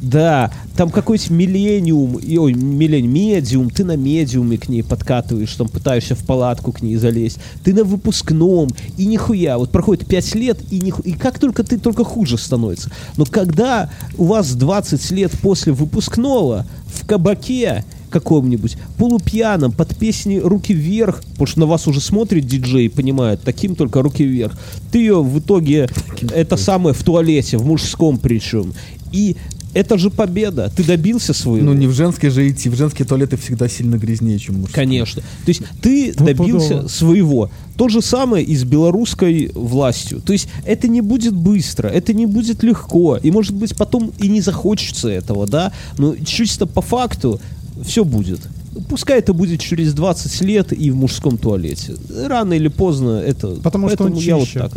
Да, 0.00 0.52
там 0.76 0.90
какой-то 0.90 1.32
миллениум, 1.32 2.16
ой, 2.16 2.52
миллениум, 2.54 3.12
медиум, 3.12 3.70
ты 3.70 3.84
на 3.84 3.96
медиуме 3.96 4.56
к 4.56 4.68
ней 4.68 4.84
подкатываешь, 4.84 5.52
там 5.54 5.68
пытаешься 5.68 6.14
в 6.14 6.24
палатку 6.24 6.70
к 6.70 6.82
ней 6.82 6.94
залезть, 6.96 7.38
ты 7.64 7.74
на 7.74 7.82
выпускном, 7.82 8.70
и 8.96 9.06
нихуя, 9.06 9.58
вот 9.58 9.72
проходит 9.72 10.06
5 10.06 10.34
лет, 10.36 10.58
и, 10.70 10.78
ниху- 10.78 11.02
и 11.02 11.14
как 11.14 11.40
только 11.40 11.64
ты, 11.64 11.78
только 11.78 12.04
хуже 12.04 12.38
становится. 12.38 12.92
Но 13.16 13.24
когда 13.24 13.90
у 14.16 14.26
вас 14.26 14.52
20 14.52 15.10
лет 15.10 15.32
после 15.42 15.72
выпускного 15.72 16.64
в 16.86 17.04
кабаке 17.04 17.84
каком-нибудь, 18.08 18.76
полупьяном, 18.96 19.72
под 19.72 19.96
песни 19.96 20.38
«Руки 20.38 20.74
вверх», 20.74 21.22
потому 21.22 21.46
что 21.46 21.60
на 21.60 21.66
вас 21.66 21.86
уже 21.86 22.00
смотрит 22.00 22.46
диджей 22.46 22.86
и 22.86 22.88
понимает, 22.88 23.40
таким 23.42 23.74
только 23.74 24.02
«Руки 24.02 24.24
вверх», 24.24 24.58
ты 24.90 24.98
ее 24.98 25.22
в 25.22 25.38
итоге, 25.38 25.88
это 26.34 26.56
самое, 26.56 26.94
в 26.94 27.02
туалете, 27.02 27.58
в 27.58 27.66
мужском 27.66 28.18
причем, 28.18 28.72
и 29.12 29.36
Это 29.74 29.98
же 29.98 30.10
победа. 30.10 30.72
Ты 30.74 30.82
добился 30.82 31.34
своего. 31.34 31.66
Ну, 31.66 31.72
не 31.74 31.86
в 31.86 31.92
женские 31.92 32.30
же 32.30 32.48
идти. 32.48 32.68
В 32.68 32.74
женские 32.74 33.06
туалеты 33.06 33.36
всегда 33.36 33.68
сильно 33.68 33.96
грязнее, 33.96 34.38
чем 34.38 34.60
мужские. 34.60 34.74
Конечно. 34.74 35.22
То 35.44 35.48
есть 35.48 35.62
ты 35.82 36.12
Стопудово. 36.12 36.36
добился 36.36 36.88
своего. 36.88 37.50
То 37.76 37.88
же 37.88 38.02
самое 38.02 38.44
и 38.44 38.56
с 38.56 38.64
белорусской 38.64 39.52
властью. 39.54 40.20
То 40.20 40.32
есть 40.32 40.48
это 40.64 40.88
не 40.88 41.00
будет 41.00 41.34
быстро, 41.34 41.88
это 41.88 42.12
не 42.12 42.26
будет 42.26 42.62
легко. 42.62 43.18
И, 43.18 43.30
может 43.30 43.54
быть, 43.54 43.76
потом 43.76 44.10
и 44.18 44.28
не 44.28 44.40
захочется 44.40 45.08
этого, 45.08 45.46
да? 45.46 45.72
Но 45.96 46.16
чисто 46.16 46.66
по 46.66 46.80
факту 46.80 47.40
все 47.84 48.04
будет. 48.04 48.40
Пускай 48.88 49.18
это 49.18 49.32
будет 49.32 49.60
через 49.60 49.92
20 49.94 50.40
лет 50.42 50.72
и 50.72 50.90
в 50.90 50.96
мужском 50.96 51.36
туалете. 51.38 51.94
Рано 52.26 52.52
или 52.52 52.68
поздно 52.68 53.18
это... 53.20 53.48
Потому 53.62 53.88
что 53.88 54.04
он 54.04 54.12
Поэтому 54.12 54.20
я 54.20 54.36
вот 54.36 54.46
чище. 54.46 54.58
так... 54.60 54.72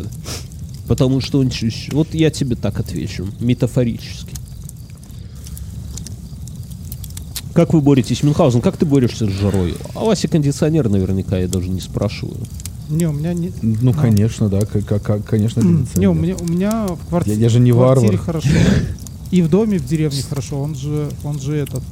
Потому 0.88 1.22
что 1.22 1.40
он 1.40 1.50
чище. 1.50 1.92
Вот 1.94 2.14
я 2.14 2.32
тебе 2.32 2.56
так 2.56 2.80
отвечу. 2.80 3.28
Метафорически. 3.40 4.36
Как 7.54 7.74
вы 7.74 7.82
боретесь, 7.82 8.24
Мюнхгаузен, 8.24 8.62
как 8.62 8.78
ты 8.78 8.86
борешься 8.86 9.26
с 9.28 9.30
жарой? 9.30 9.76
А 9.94 10.00
Вася 10.06 10.28
кондиционер 10.30 10.88
наверняка, 10.90 11.38
я 11.38 11.48
даже 11.48 11.68
не 11.70 11.82
спрашиваю. 11.82 12.38
Не, 12.90 13.08
у 13.08 13.12
меня 13.14 13.34
не... 13.34 13.52
Ну, 13.62 13.94
конечно, 13.94 14.48
да, 14.50 14.62
как, 14.62 14.86
как- 14.86 15.04
как- 15.04 15.26
конечно, 15.26 15.60
М, 15.62 15.88
Не, 15.96 16.08
у 16.08 16.14
кондиционер. 16.14 16.16
меня, 16.22 16.36
у 16.42 16.46
меня 16.46 16.88
в 16.88 17.08
квартире, 17.08 17.36
Я- 17.38 17.44
я 17.44 17.50
же 17.50 17.60
не 17.60 17.72
в 17.72 17.76
квартире 17.76 18.18
варвар. 18.18 18.26
хорошо. 18.26 18.50
И 19.32 19.42
в 19.42 19.50
доме, 19.50 19.78
в 19.80 19.86
деревне 19.86 20.22
хорошо. 20.28 20.62
Он 20.62 20.76
же, 20.76 21.10
он 21.24 21.40
же 21.40 21.56
этот 21.56 21.84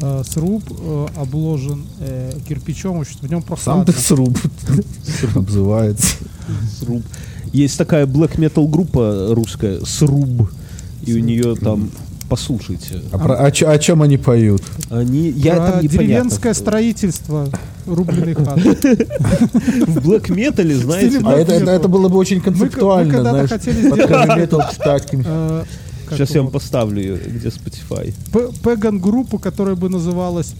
э, 0.00 0.22
сруб 0.28 0.62
э, 0.70 1.06
обложен 1.16 1.84
э, 2.00 2.32
кирпичом, 2.48 3.04
в 3.04 3.22
нем 3.30 3.40
Сам 3.40 3.42
прохладно. 3.42 3.84
ты 3.86 3.92
сруб 3.92 4.38
обзывается. 5.34 6.16
Сруб. 6.80 7.02
Есть 7.52 7.78
такая 7.78 8.06
black 8.06 8.36
metal 8.36 8.68
группа 8.68 9.28
русская, 9.30 9.80
Сруб. 9.84 10.50
И 11.04 11.14
у 11.14 11.18
нее 11.20 11.54
там, 11.56 11.90
послушайте, 12.28 13.00
А 13.12 13.18
про- 13.18 13.36
о, 13.36 13.50
чё- 13.50 13.70
о 13.70 13.78
чем 13.78 14.02
они 14.02 14.18
поют? 14.18 14.62
они... 14.90 15.30
Я 15.30 15.56
Про 15.56 15.72
там 15.72 15.80
деревенское 15.80 16.52
строительство 16.54 17.48
рубленой 17.86 18.34
хаты. 18.34 18.74
В 19.86 19.98
black 20.06 20.26
metal, 20.28 20.74
знаете, 20.74 21.20
А 21.24 21.32
это, 21.32 21.52
это, 21.54 21.64
metal. 21.64 21.70
это 21.70 21.88
было 21.88 22.08
бы 22.08 22.18
очень 22.18 22.40
концептуально, 22.42 23.14
когда-то 23.14 23.46
знаешь, 23.46 23.50
хотели 23.50 23.88
под 23.88 23.98
сделать 24.00 24.10
heavy 24.28 25.66
Э, 26.08 26.10
как 26.10 26.18
Сейчас 26.18 26.34
я 26.34 26.42
вам 26.42 26.50
поставлю 26.50 27.00
ее, 27.00 27.16
где 27.16 27.48
Spotify. 27.48 28.14
Пеган 28.64 28.98
группу, 28.98 29.38
которая 29.38 29.76
бы 29.76 29.88
называлась 29.88 30.54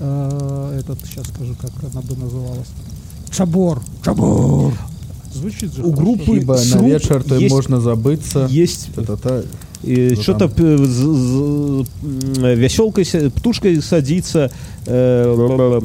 э, 0.00 0.80
этот 0.80 0.98
сейчас 1.06 1.26
скажу, 1.28 1.54
как 1.60 1.70
она 1.92 2.00
бы 2.02 2.16
называлась. 2.16 2.68
Чабор. 3.30 3.82
Чабор. 4.04 4.72
Звучит 5.32 5.74
же. 5.74 5.82
У 5.82 5.92
хорошо. 5.92 6.02
группы 6.02 6.36
Ибо 6.38 6.54
на 6.54 6.78
вечер 6.86 7.22
то 7.22 7.34
есть- 7.36 7.54
можно 7.54 7.80
забыться. 7.80 8.46
Есть 8.50 8.88
Та-та-та. 8.94 9.42
И 9.82 10.14
Что 10.14 10.22
что-то 10.22 10.48
там? 10.48 11.84
веселкой, 12.54 13.04
птушкой 13.30 13.80
садится, 13.82 14.50
э, 14.86 15.80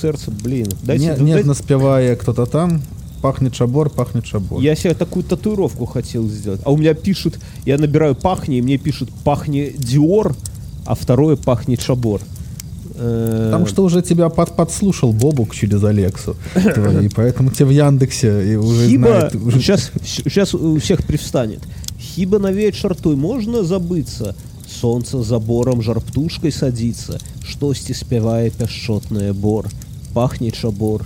сердце, 0.00 0.30
блин. 0.30 0.66
Дайте, 0.82 1.04
Не- 1.04 1.10
дайте- 1.10 1.22
Нежно 1.24 1.54
спевая 1.54 2.16
кто-то 2.16 2.46
там, 2.46 2.82
пахнет 3.21 3.55
шабор, 3.55 3.89
пахнет 3.89 4.25
шабор. 4.25 4.61
Я 4.61 4.75
себе 4.75 4.93
такую 4.93 5.23
татуировку 5.23 5.85
хотел 5.85 6.27
сделать. 6.29 6.61
А 6.65 6.71
у 6.71 6.77
меня 6.77 6.93
пишут, 6.93 7.39
я 7.65 7.77
набираю 7.77 8.15
пахни, 8.15 8.57
и 8.57 8.61
мне 8.61 8.77
пишут 8.77 9.09
пахни 9.23 9.73
Диор, 9.77 10.35
а 10.85 10.95
второе 10.95 11.35
пахнет 11.37 11.81
Шабор. 11.81 12.21
Э, 12.95 13.49
Там 13.51 13.65
что 13.67 13.83
уже 13.83 14.01
тебя 14.01 14.29
под, 14.29 14.55
подслушал 14.55 15.11
Бобук 15.13 15.55
через 15.55 15.83
Алексу. 15.83 16.35
твою, 16.53 17.01
И 17.01 17.09
поэтому 17.09 17.49
тебе 17.51 17.65
в 17.65 17.71
Яндексе 17.71 18.51
и 18.53 18.55
уже 18.57 18.87
Хіба 18.87 19.07
знает. 19.07 19.35
уже- 19.35 19.59
сейчас, 19.59 19.91
сейчас 20.05 20.53
у 20.53 20.75
всех 20.75 21.01
привстанет. 21.01 21.59
Хіба 21.99 22.39
на 22.39 22.51
вечер 22.51 22.95
той 22.95 23.15
можно 23.15 23.63
забыться? 23.63 24.33
Солнце 24.81 25.23
за 25.23 25.39
бором 25.39 25.81
жар 25.81 26.01
птушкой 26.01 26.51
садится, 26.51 27.19
Штосьці 27.47 27.93
спявае 27.93 28.49
пяшчотная 28.49 29.33
бор. 29.33 29.65
Пахнет 30.13 30.55
шабор, 30.55 31.05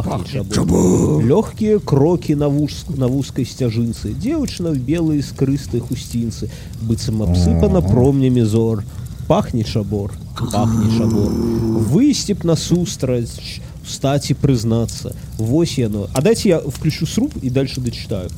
пахнет, 0.00 0.52
шабор. 0.54 1.22
Легкие 1.24 1.78
кроки 1.80 2.32
на, 2.32 2.48
вуз, 2.48 2.84
на 2.88 3.08
вузкой 3.08 3.44
стяжинцы, 3.44 4.12
Девочна 4.12 4.70
в 4.70 4.78
белые 4.78 5.22
скрыстые 5.22 5.80
хустинцы, 5.82 6.50
Быцем 6.80 7.22
обсыпана 7.22 7.82
промнями 7.82 8.40
зор. 8.40 8.84
Пахнет 9.28 9.66
шабор, 9.66 10.12
пахнет 10.52 10.92
шабор. 10.96 11.30
Выстеп 11.30 12.44
насустрач, 12.44 13.60
встать 13.84 14.30
и 14.30 14.34
признаться. 14.34 15.14
Вось 15.38 15.78
яно. 15.78 16.08
А 16.14 16.22
дайте 16.22 16.48
я 16.48 16.58
включу 16.60 17.06
сруб 17.06 17.32
и 17.42 17.50
дальше 17.50 17.80
дочитаю. 17.80 18.30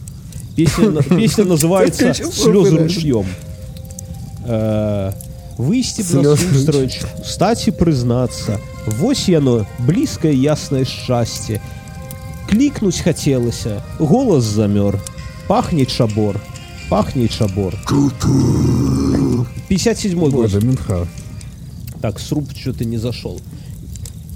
Песня, 0.56 0.90
на- 0.90 1.02
песня 1.02 1.44
называется 1.44 2.12
«Слезы 2.14 2.76
ручьем». 2.76 3.26
Э, 4.46 5.12
Выстеп 5.56 6.04
Слезы 6.06 6.28
насустрач, 6.46 7.00
встать 7.24 7.68
и 7.68 7.70
признаться. 7.70 8.60
Вось 8.86 9.28
яно, 9.28 9.66
близкое 9.78 10.32
ясное 10.32 10.84
счастье. 10.84 11.60
Кликнуть 12.48 13.00
хотелось, 13.00 13.64
голос 13.98 14.44
замер. 14.44 15.00
Пахнет 15.48 15.90
шабор, 15.90 16.40
пахнет 16.88 17.32
шабор. 17.32 17.74
57 19.68 20.18
год. 20.18 20.32
Боже, 20.32 20.60
Мюнхгаузен. 20.60 21.08
Так, 22.00 22.20
сруб 22.20 22.50
что-то 22.54 22.84
не 22.84 22.98
зашел. 22.98 23.40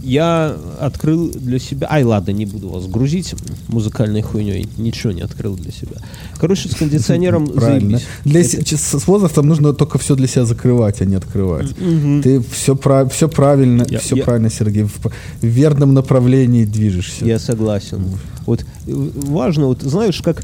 Я 0.03 0.57
открыл 0.81 1.31
для 1.31 1.59
себя... 1.59 1.89
Ай, 1.91 2.05
ладно, 2.05 2.31
не 2.31 2.47
буду 2.47 2.69
вас 2.69 2.87
грузить 2.87 3.35
музыкальной 3.69 4.23
хуйней. 4.23 4.69
Ничего 4.77 5.13
не 5.13 5.23
открыл 5.23 5.57
для 5.57 5.73
себя. 5.73 5.97
Короче, 6.39 6.69
с 6.69 6.75
кондиционером 6.75 7.47
Правильно. 7.55 8.01
Для 8.25 8.45
ч- 8.45 8.77
с 8.77 9.07
возрастом 9.07 9.49
нужно 9.49 9.73
только 9.73 9.99
все 9.99 10.15
для 10.15 10.27
себя 10.29 10.45
закрывать, 10.45 11.01
а 11.01 11.05
не 11.05 11.17
открывать. 11.17 11.75
Ты 12.23 12.41
все, 12.41 12.79
все 13.11 13.29
правильно, 13.29 13.87
Я- 13.89 13.99
все 13.99 14.17
я- 14.17 14.25
правильно, 14.25 14.51
Сергей. 14.51 14.85
В 14.85 15.11
верном 15.43 15.95
направлении 15.95 16.65
движешься. 16.65 17.25
Я 17.25 17.39
согласен. 17.39 18.03
Вот 18.47 18.61
э, 18.63 18.65
важно, 18.87 19.67
вот 19.67 19.83
знаешь, 19.83 20.23
как 20.23 20.43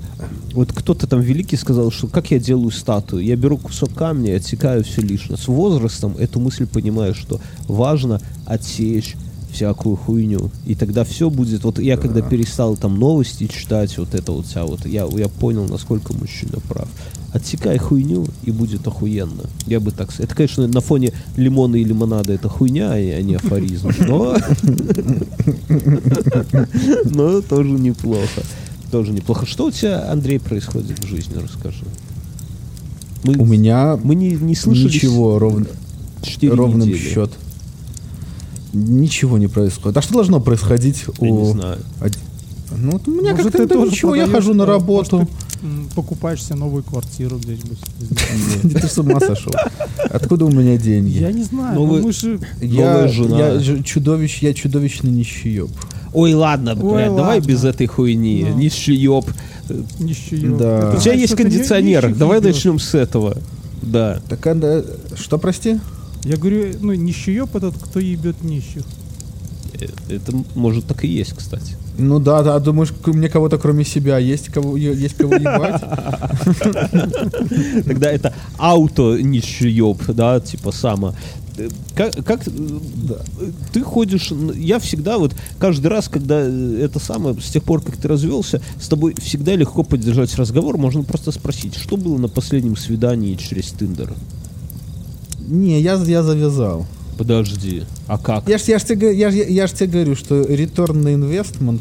вот 0.53 0.73
кто-то 0.73 1.07
там 1.07 1.21
великий 1.21 1.57
сказал, 1.57 1.91
что 1.91 2.07
как 2.07 2.31
я 2.31 2.39
делаю 2.39 2.71
статую, 2.71 3.25
я 3.25 3.35
беру 3.35 3.57
кусок 3.57 3.95
камня 3.95 4.33
и 4.33 4.37
отсекаю 4.37 4.85
все 4.85 5.01
лишнее. 5.01 5.39
С 5.39 5.49
возрастом 5.49 6.15
эту 6.19 6.39
мысль 6.39 6.67
понимаю, 6.67 7.15
что 7.15 7.41
важно 7.67 8.21
отсечь 8.45 9.15
всякую 9.55 9.97
хуйню. 9.97 10.51
И 10.67 10.75
тогда 10.75 11.05
все 11.05 11.31
будет. 11.31 11.65
Вот 11.65 11.79
я 11.79 11.97
когда 11.97 12.21
перестал 12.21 12.77
там 12.77 12.99
новости 12.99 13.47
читать, 13.47 13.97
вот 13.97 14.15
это 14.15 14.33
вот 14.33 14.47
вся 14.47 14.65
вот, 14.65 14.85
я, 14.85 15.09
я 15.17 15.29
понял, 15.29 15.67
насколько 15.69 16.13
мужчина 16.13 16.59
прав. 16.69 16.89
Отсекай 17.33 17.79
хуйню, 17.79 18.27
и 18.45 18.53
будет 18.53 18.87
охуенно. 18.87 19.45
Я 19.67 19.81
бы 19.81 19.91
так 19.91 20.13
сказал. 20.13 20.27
Это, 20.27 20.37
конечно, 20.37 20.69
на 20.69 20.81
фоне 20.81 21.13
лимона 21.37 21.77
и 21.77 21.85
лимонада 21.85 22.33
это 22.33 22.49
хуйня, 22.49 22.93
а 22.93 23.23
не 23.23 23.35
афоризм. 23.35 23.91
Но 24.07 24.37
но 27.07 27.41
тоже 27.41 27.71
неплохо. 27.71 28.43
Тоже 28.91 29.13
неплохо. 29.13 29.47
Что 29.47 29.67
у 29.67 29.71
тебя, 29.71 30.11
Андрей, 30.11 30.39
происходит 30.39 30.99
в 31.01 31.07
жизни? 31.07 31.35
Расскажи. 31.35 31.85
Мы, 33.25 33.37
У 33.37 33.47
меня 33.47 33.99
мы 34.03 34.15
не, 34.15 34.33
не 34.33 34.55
слышались 34.55 34.95
ничего 34.95 35.39
ровно, 35.39 35.67
ровным 36.43 36.89
недели. 36.89 36.99
счет. 36.99 37.31
Ничего 38.75 39.39
не 39.39 39.47
происходит. 39.47 39.97
А 39.97 40.03
что 40.03 40.15
должно 40.15 40.41
происходить 40.41 41.05
Я 41.21 41.29
у... 41.29 41.45
не 41.45 41.51
знаю. 41.53 41.79
Ну, 42.77 42.93
вот 42.93 43.07
у 43.07 43.11
меня 43.13 43.31
Может, 43.31 43.53
как-то 43.53 43.67
да 43.69 43.75
тоже 43.75 43.93
ничего, 43.93 44.15
я 44.17 44.27
хожу 44.27 44.53
на 44.53 44.67
работу. 44.67 45.19
может, 45.19 45.31
ты, 45.61 45.95
покупаешь 45.95 46.43
себе 46.43 46.57
новую 46.57 46.83
квартиру 46.83 47.39
где-нибудь. 47.39 47.79
Ты 48.81 48.89
с 48.89 48.99
ума 48.99 49.21
сошел. 49.21 49.53
Откуда 50.11 50.47
у 50.47 50.51
меня 50.51 50.77
деньги? 50.77 51.19
Я 51.19 51.31
не 51.31 51.45
знаю, 51.45 51.79
Новый- 51.79 52.13
же... 52.13 52.41
Я, 52.61 53.07
жена. 53.07 53.53
я 53.53 53.83
чудовищ, 53.83 54.43
я 54.43 54.53
чудовищно 54.55 55.09
нищеёб. 55.09 55.71
Ой, 56.13 56.35
ладно, 56.35 56.75
давай 56.75 57.41
без 57.41 57.65
этой 57.65 57.87
хуйни. 57.87 58.47
Ну. 58.49 58.59
Нищеёб. 58.59 59.31
Нищеёб. 59.99 60.59
Да. 60.59 60.95
У 60.97 61.01
тебя 61.01 61.15
есть 61.15 61.37
кондиционер. 61.37 62.15
Давай 62.15 62.41
начнем 62.41 62.79
с 62.79 62.95
этого. 62.95 63.37
Да. 63.83 64.21
Так 64.29 64.47
она... 64.47 64.83
Что, 65.17 65.39
прости? 65.39 65.79
Я 66.25 66.37
говорю, 66.37 66.75
ну, 66.81 66.95
нищеёб 66.95 67.55
этот, 67.57 67.75
кто 67.79 68.01
ебет 68.01 68.43
нищих. 68.43 68.83
Э, 69.81 69.87
Это 70.09 70.33
может 70.55 70.87
так 70.87 71.05
и 71.05 71.09
есть, 71.09 71.35
кстати. 71.35 71.77
Ну 71.99 72.19
да, 72.19 72.43
да, 72.43 72.59
думаешь, 72.59 72.93
к- 72.93 73.09
мне 73.13 73.29
кого-то 73.29 73.59
кроме 73.59 73.85
себя 73.85 74.19
есть 74.19 74.49
кого, 74.49 74.77
есть 74.77 75.15
кого 75.17 75.35
ебать? 75.35 75.81
Тогда 77.87 78.11
это 78.11 78.33
ауто 78.59 79.19
нищеёб, 79.21 80.03
да, 80.09 80.41
типа 80.41 80.73
само. 80.73 81.15
Э, 81.57 81.69
Как, 81.95 82.13
как 82.25 82.47
э, 82.49 82.51
ты 83.73 83.83
ходишь, 83.83 84.33
я 84.57 84.79
всегда 84.79 85.19
вот 85.19 85.35
каждый 85.59 85.87
раз, 85.89 86.09
когда 86.09 86.41
это 86.41 86.99
самое, 86.99 87.37
с 87.41 87.51
тех 87.51 87.63
пор, 87.63 87.81
как 87.83 87.97
ты 87.97 88.09
развелся, 88.09 88.61
с 88.81 88.89
тобой 88.89 89.15
всегда 89.21 89.55
легко 89.55 89.85
поддержать 89.85 90.35
разговор, 90.37 90.79
можно 90.79 91.05
просто 91.05 91.31
спросить, 91.33 91.77
что 91.77 91.97
было 91.97 92.19
на 92.19 92.29
последнем 92.29 92.77
свидании 92.77 93.35
через 93.37 93.71
Тиндер? 93.71 94.13
Не, 95.47 95.81
я, 95.81 95.95
я 95.95 96.23
завязал. 96.23 96.87
Подожди, 97.17 97.85
а 98.07 98.19
как? 98.19 98.49
Я 98.49 98.59
ж, 98.59 98.63
я, 98.63 98.79
ж 98.79 98.85
тебе, 98.85 99.17
я, 99.17 99.31
ж- 99.31 99.47
я 99.49 99.67
ж 99.67 99.73
тебе 99.73 99.87
говорю, 99.93 100.17
что 100.17 100.43
return 100.43 100.95
на 100.95 101.15
инвестмент 101.15 101.81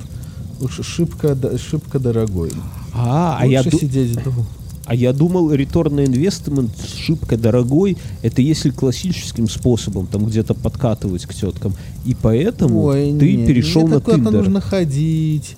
уж 0.59 0.79
шибко, 0.85 1.35
шибко 1.57 1.99
дорогой. 1.99 2.51
А, 2.93 3.37
а 3.39 3.45
я, 3.47 3.63
сидеть 3.63 4.23
дома. 4.23 4.45
А 4.85 4.95
я 4.95 5.13
думал, 5.13 5.51
return 5.53 5.93
на 5.93 6.01
investment 6.01 6.69
шибко 6.97 7.37
дорогой, 7.37 7.97
это 8.21 8.41
если 8.41 8.69
классическим 8.69 9.47
способом, 9.49 10.07
там 10.07 10.25
где-то 10.25 10.53
подкатывать 10.53 11.25
к 11.25 11.33
теткам. 11.33 11.73
И 12.05 12.15
поэтому 12.15 12.83
Ой, 12.83 13.15
ты 13.17 13.37
нет, 13.37 13.47
перешел 13.47 13.83
мне 13.83 13.95
на 13.95 14.01
куда-то 14.01 14.21
Tinder. 14.21 14.31
нужно 14.31 14.61
ходить, 14.61 15.55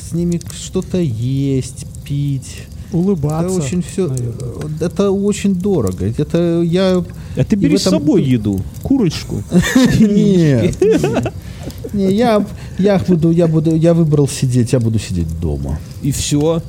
с 0.00 0.12
ними 0.12 0.40
что-то 0.52 0.98
есть, 0.98 1.86
пить. 2.04 2.67
Улыбаться. 2.92 3.56
Это 3.56 3.64
очень 3.66 3.82
все, 3.82 4.06
наверное. 4.08 4.70
это 4.80 5.10
очень 5.10 5.54
дорого. 5.54 6.06
Это 6.06 6.62
я. 6.62 7.04
А 7.36 7.44
ты 7.44 7.56
бери 7.56 7.76
в 7.76 7.78
с 7.78 7.86
этом- 7.86 8.00
собой 8.00 8.22
еду, 8.24 8.60
курочку. 8.82 9.42
Нет. 10.00 10.76
Не, 11.92 12.12
я, 12.12 12.44
я 12.78 12.98
буду, 12.98 13.30
я 13.30 13.46
буду, 13.46 13.74
я 13.74 13.94
выбрал 13.94 14.28
сидеть, 14.28 14.72
я 14.72 14.80
буду 14.80 14.98
сидеть 14.98 15.40
дома. 15.40 15.78
И 16.02 16.12
все. 16.12 16.62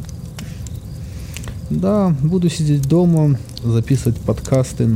Да, 1.70 2.16
буду 2.22 2.50
сидеть 2.50 2.84
дома, 2.88 3.38
записывать 3.64 4.18
подкасты. 4.18 4.96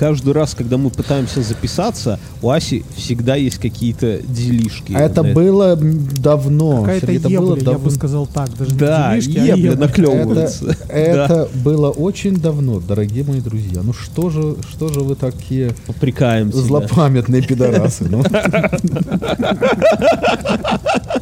Каждый 0.00 0.32
раз, 0.32 0.54
когда 0.54 0.78
мы 0.78 0.88
пытаемся 0.88 1.42
записаться, 1.42 2.18
у 2.40 2.48
Аси 2.48 2.86
всегда 2.96 3.36
есть 3.36 3.58
какие-то 3.58 4.20
делишки. 4.22 4.94
А 4.94 5.00
это 5.00 5.22
было 5.22 5.76
давно. 5.76 6.84
Какая-то 6.84 7.12
это 7.12 7.28
было 7.28 7.54
ебля, 7.54 7.72
я 7.72 7.78
бы 7.78 7.90
сказал 7.90 8.26
так. 8.26 8.48
Даже 8.56 8.74
Да, 8.76 9.14
не 9.14 9.20
делишки, 9.20 9.38
а 9.38 9.44
ебля 9.56 9.70
ебля. 9.72 9.86
наклевывается. 9.86 10.74
Это, 10.88 10.88
это 11.44 11.48
было 11.62 11.90
очень 11.90 12.36
давно, 12.36 12.80
дорогие 12.80 13.24
мои 13.24 13.42
друзья. 13.42 13.82
Ну 13.82 13.92
что 13.92 14.30
же, 14.30 14.56
что 14.70 14.88
же 14.88 15.00
вы 15.00 15.16
такие 15.16 15.74
Попрекаем 15.86 16.50
себя. 16.50 16.62
злопамятные 16.62 17.42
пидорасы? 17.42 18.06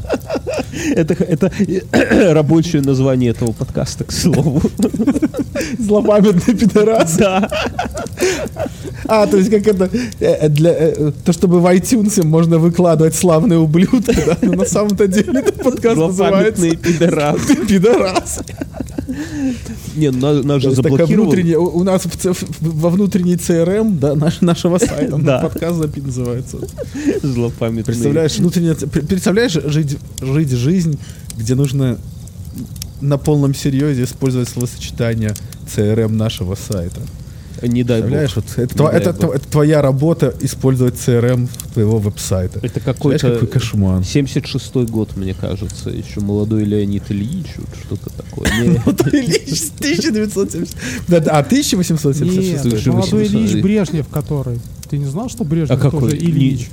Ну, 0.72 0.92
Это, 0.94 1.14
это 1.14 1.52
рабочее 2.34 2.82
название 2.82 3.30
этого 3.30 3.52
подкаста, 3.52 4.04
к 4.04 4.12
слову. 4.12 4.62
злопамятные 5.78 6.56
пидорасы. 6.56 7.18
Да. 7.18 7.50
А, 9.06 9.26
то 9.26 9.36
есть 9.36 9.50
как 9.50 9.66
это 9.66 9.90
э, 10.20 10.48
для 10.48 10.70
э, 10.72 11.12
то, 11.24 11.32
чтобы 11.32 11.60
в 11.60 11.66
iTunes 11.66 12.24
можно 12.24 12.58
выкладывать 12.58 13.14
славные 13.14 13.58
ублюдки, 13.58 14.16
да? 14.26 14.36
Но 14.42 14.52
на 14.52 14.64
самом-то 14.64 15.06
деле 15.06 15.40
этот 15.40 15.62
подкаст 15.62 15.96
называется 15.96 16.70
пидорасы. 16.76 17.56
пидорас. 17.66 18.40
Не, 19.96 20.10
нас, 20.10 20.44
нас 20.44 20.62
же 20.62 20.70
внутренняя, 20.70 21.58
у 21.58 21.82
нас 21.82 22.06
во 22.60 22.90
внутренней 22.90 23.36
CRM, 23.36 23.98
да, 23.98 24.14
наш, 24.14 24.40
нашего 24.40 24.78
сайта, 24.78 25.18
подкаст 25.40 25.78
запи- 25.78 26.04
называется. 26.04 26.58
Злопамятные. 27.22 27.84
Представляешь, 27.84 28.36
внутренняя, 28.38 28.74
представляешь 28.74 29.52
жить, 29.52 29.96
жить 30.20 30.50
жизнь, 30.50 30.98
где 31.36 31.54
нужно 31.54 31.98
на 33.00 33.16
полном 33.16 33.54
серьезе 33.54 34.04
использовать 34.04 34.48
словосочетание 34.48 35.34
CRM 35.66 36.12
нашего 36.12 36.54
сайта. 36.54 37.00
Не 37.62 37.82
дай 37.84 38.02
бог. 38.02 38.10
Вот 38.36 38.44
это, 38.56 38.60
Не 38.60 38.66
тва- 38.66 38.90
дай 38.92 39.00
это, 39.00 39.12
бог. 39.12 39.34
это 39.34 39.48
твоя 39.48 39.82
работа 39.82 40.34
использовать 40.40 40.94
CRM 40.94 41.48
твоего 41.74 41.98
веб-сайта. 41.98 42.60
Это 42.62 42.80
какой-то 42.80 43.30
какой 43.32 43.48
кошмар. 43.48 44.00
76-й 44.00 44.86
год, 44.86 45.16
мне 45.16 45.34
кажется. 45.34 45.90
Еще 45.90 46.20
молодой 46.20 46.64
Леонид 46.64 47.04
Ильич, 47.10 47.46
вот 47.56 47.68
что-то 47.84 48.10
такое. 48.16 48.48
Не, 48.60 48.76
Ильич 48.76 49.70
1970. 49.78 50.76
Да, 51.08 51.20
да, 51.20 51.30
а 51.32 51.38
1876. 51.40 52.52
Нет, 52.52 52.60
Слушай, 52.62 52.92
молодой 52.92 53.20
800. 53.24 53.34
Ильич 53.50 53.62
Брежнев, 53.62 54.08
который. 54.08 54.60
Ты 54.88 54.98
не 54.98 55.06
знал, 55.06 55.28
что 55.28 55.44
Брежнев 55.44 55.78
А 55.78 55.80
какой? 55.80 56.00
тоже 56.12 56.16
Ильич? 56.16 56.68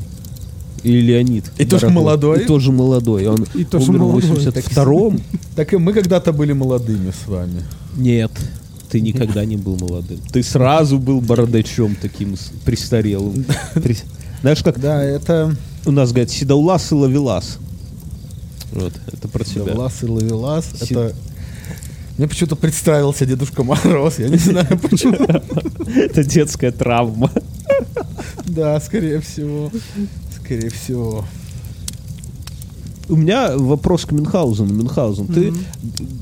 И 0.83 1.01
Леонид. 1.01 1.45
И 1.57 1.65
тоже 1.65 1.89
молодой? 1.89 2.43
И 2.43 2.45
тоже 2.45 2.71
молодой. 2.71 3.25
Он 3.27 3.43
И 3.55 3.63
тоже 3.63 3.89
умер 3.89 3.99
в 3.99 4.01
молодой. 4.03 4.29
82-м. 4.29 5.19
Так 5.55 5.73
и 5.73 5.77
мы 5.77 5.93
когда-то 5.93 6.31
были 6.31 6.53
молодыми 6.53 7.11
с 7.11 7.27
вами. 7.27 7.63
Нет, 7.97 8.31
ты 8.89 9.01
никогда 9.01 9.45
не 9.45 9.57
был 9.57 9.77
молодым. 9.77 10.19
Ты 10.31 10.43
сразу 10.43 10.99
был 10.99 11.21
бородачом 11.21 11.95
таким 12.01 12.35
престарелым. 12.65 13.45
Знаешь, 14.41 14.63
как 14.63 14.79
Да, 14.79 15.03
это 15.03 15.55
у 15.85 15.91
нас 15.91 16.11
говорят, 16.11 16.29
седоулас 16.31 16.91
и 16.91 16.95
ловелас. 16.95 17.57
Вот, 18.71 18.93
это 19.11 19.27
про 19.27 19.43
тебя. 19.43 19.73
Лас 19.73 20.03
и 20.03 20.05
Лавелас. 20.05 20.65
Си- 20.65 20.93
Это... 20.93 21.15
Мне 22.17 22.27
почему-то 22.27 22.55
представился 22.55 23.25
Дедушка 23.25 23.63
Мороз, 23.63 24.19
я 24.19 24.29
не 24.29 24.37
знаю 24.37 24.77
почему. 24.79 25.15
Это 25.15 26.23
детская 26.23 26.71
травма. 26.71 27.31
Да, 28.45 28.79
скорее 28.79 29.19
всего. 29.21 29.71
Скорее 30.39 30.69
всего. 30.69 31.25
У 33.07 33.15
меня 33.15 33.57
вопрос 33.57 34.05
к 34.05 34.11
Мюнхгаузену. 34.11 34.73
Мюнхгаузен, 34.73 35.27
ты 35.27 35.53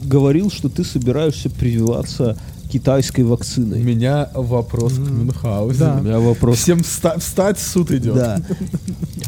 говорил, 0.04 0.52
что 0.52 0.68
ты 0.70 0.84
собираешься 0.84 1.50
прививаться 1.50 2.38
китайской 2.74 3.22
У 3.22 3.28
вакциной. 3.28 3.82
меня 3.84 4.30
вопрос 4.34 4.94
к 4.94 4.98
Мюнхгаузену. 4.98 5.80
Да. 5.94 6.00
У 6.00 6.04
меня 6.04 6.20
вопрос. 6.20 6.58
Всем 6.58 6.80
вста- 6.80 7.20
встать, 7.20 7.60
суд 7.60 7.92
идет. 7.92 8.16
Да. 8.16 8.42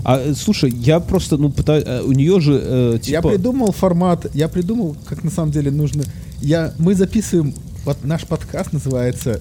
А 0.03 0.33
слушай, 0.35 0.71
я 0.71 0.99
просто, 0.99 1.37
ну, 1.37 1.51
пытаюсь. 1.51 1.83
э, 1.87 2.01
У 2.01 2.11
нее 2.11 2.39
же 2.41 2.59
э, 2.61 2.93
Я 3.03 3.19
типа. 3.19 3.29
придумал 3.29 3.71
формат, 3.71 4.25
я 4.33 4.47
придумал, 4.47 4.95
как 5.07 5.23
на 5.23 5.29
самом 5.31 5.51
деле 5.51 5.69
нужно. 5.71 6.03
Я, 6.41 6.73
мы 6.79 6.95
записываем, 6.95 7.53
вот 7.85 8.03
наш 8.03 8.25
подкаст 8.25 8.73
называется 8.73 9.39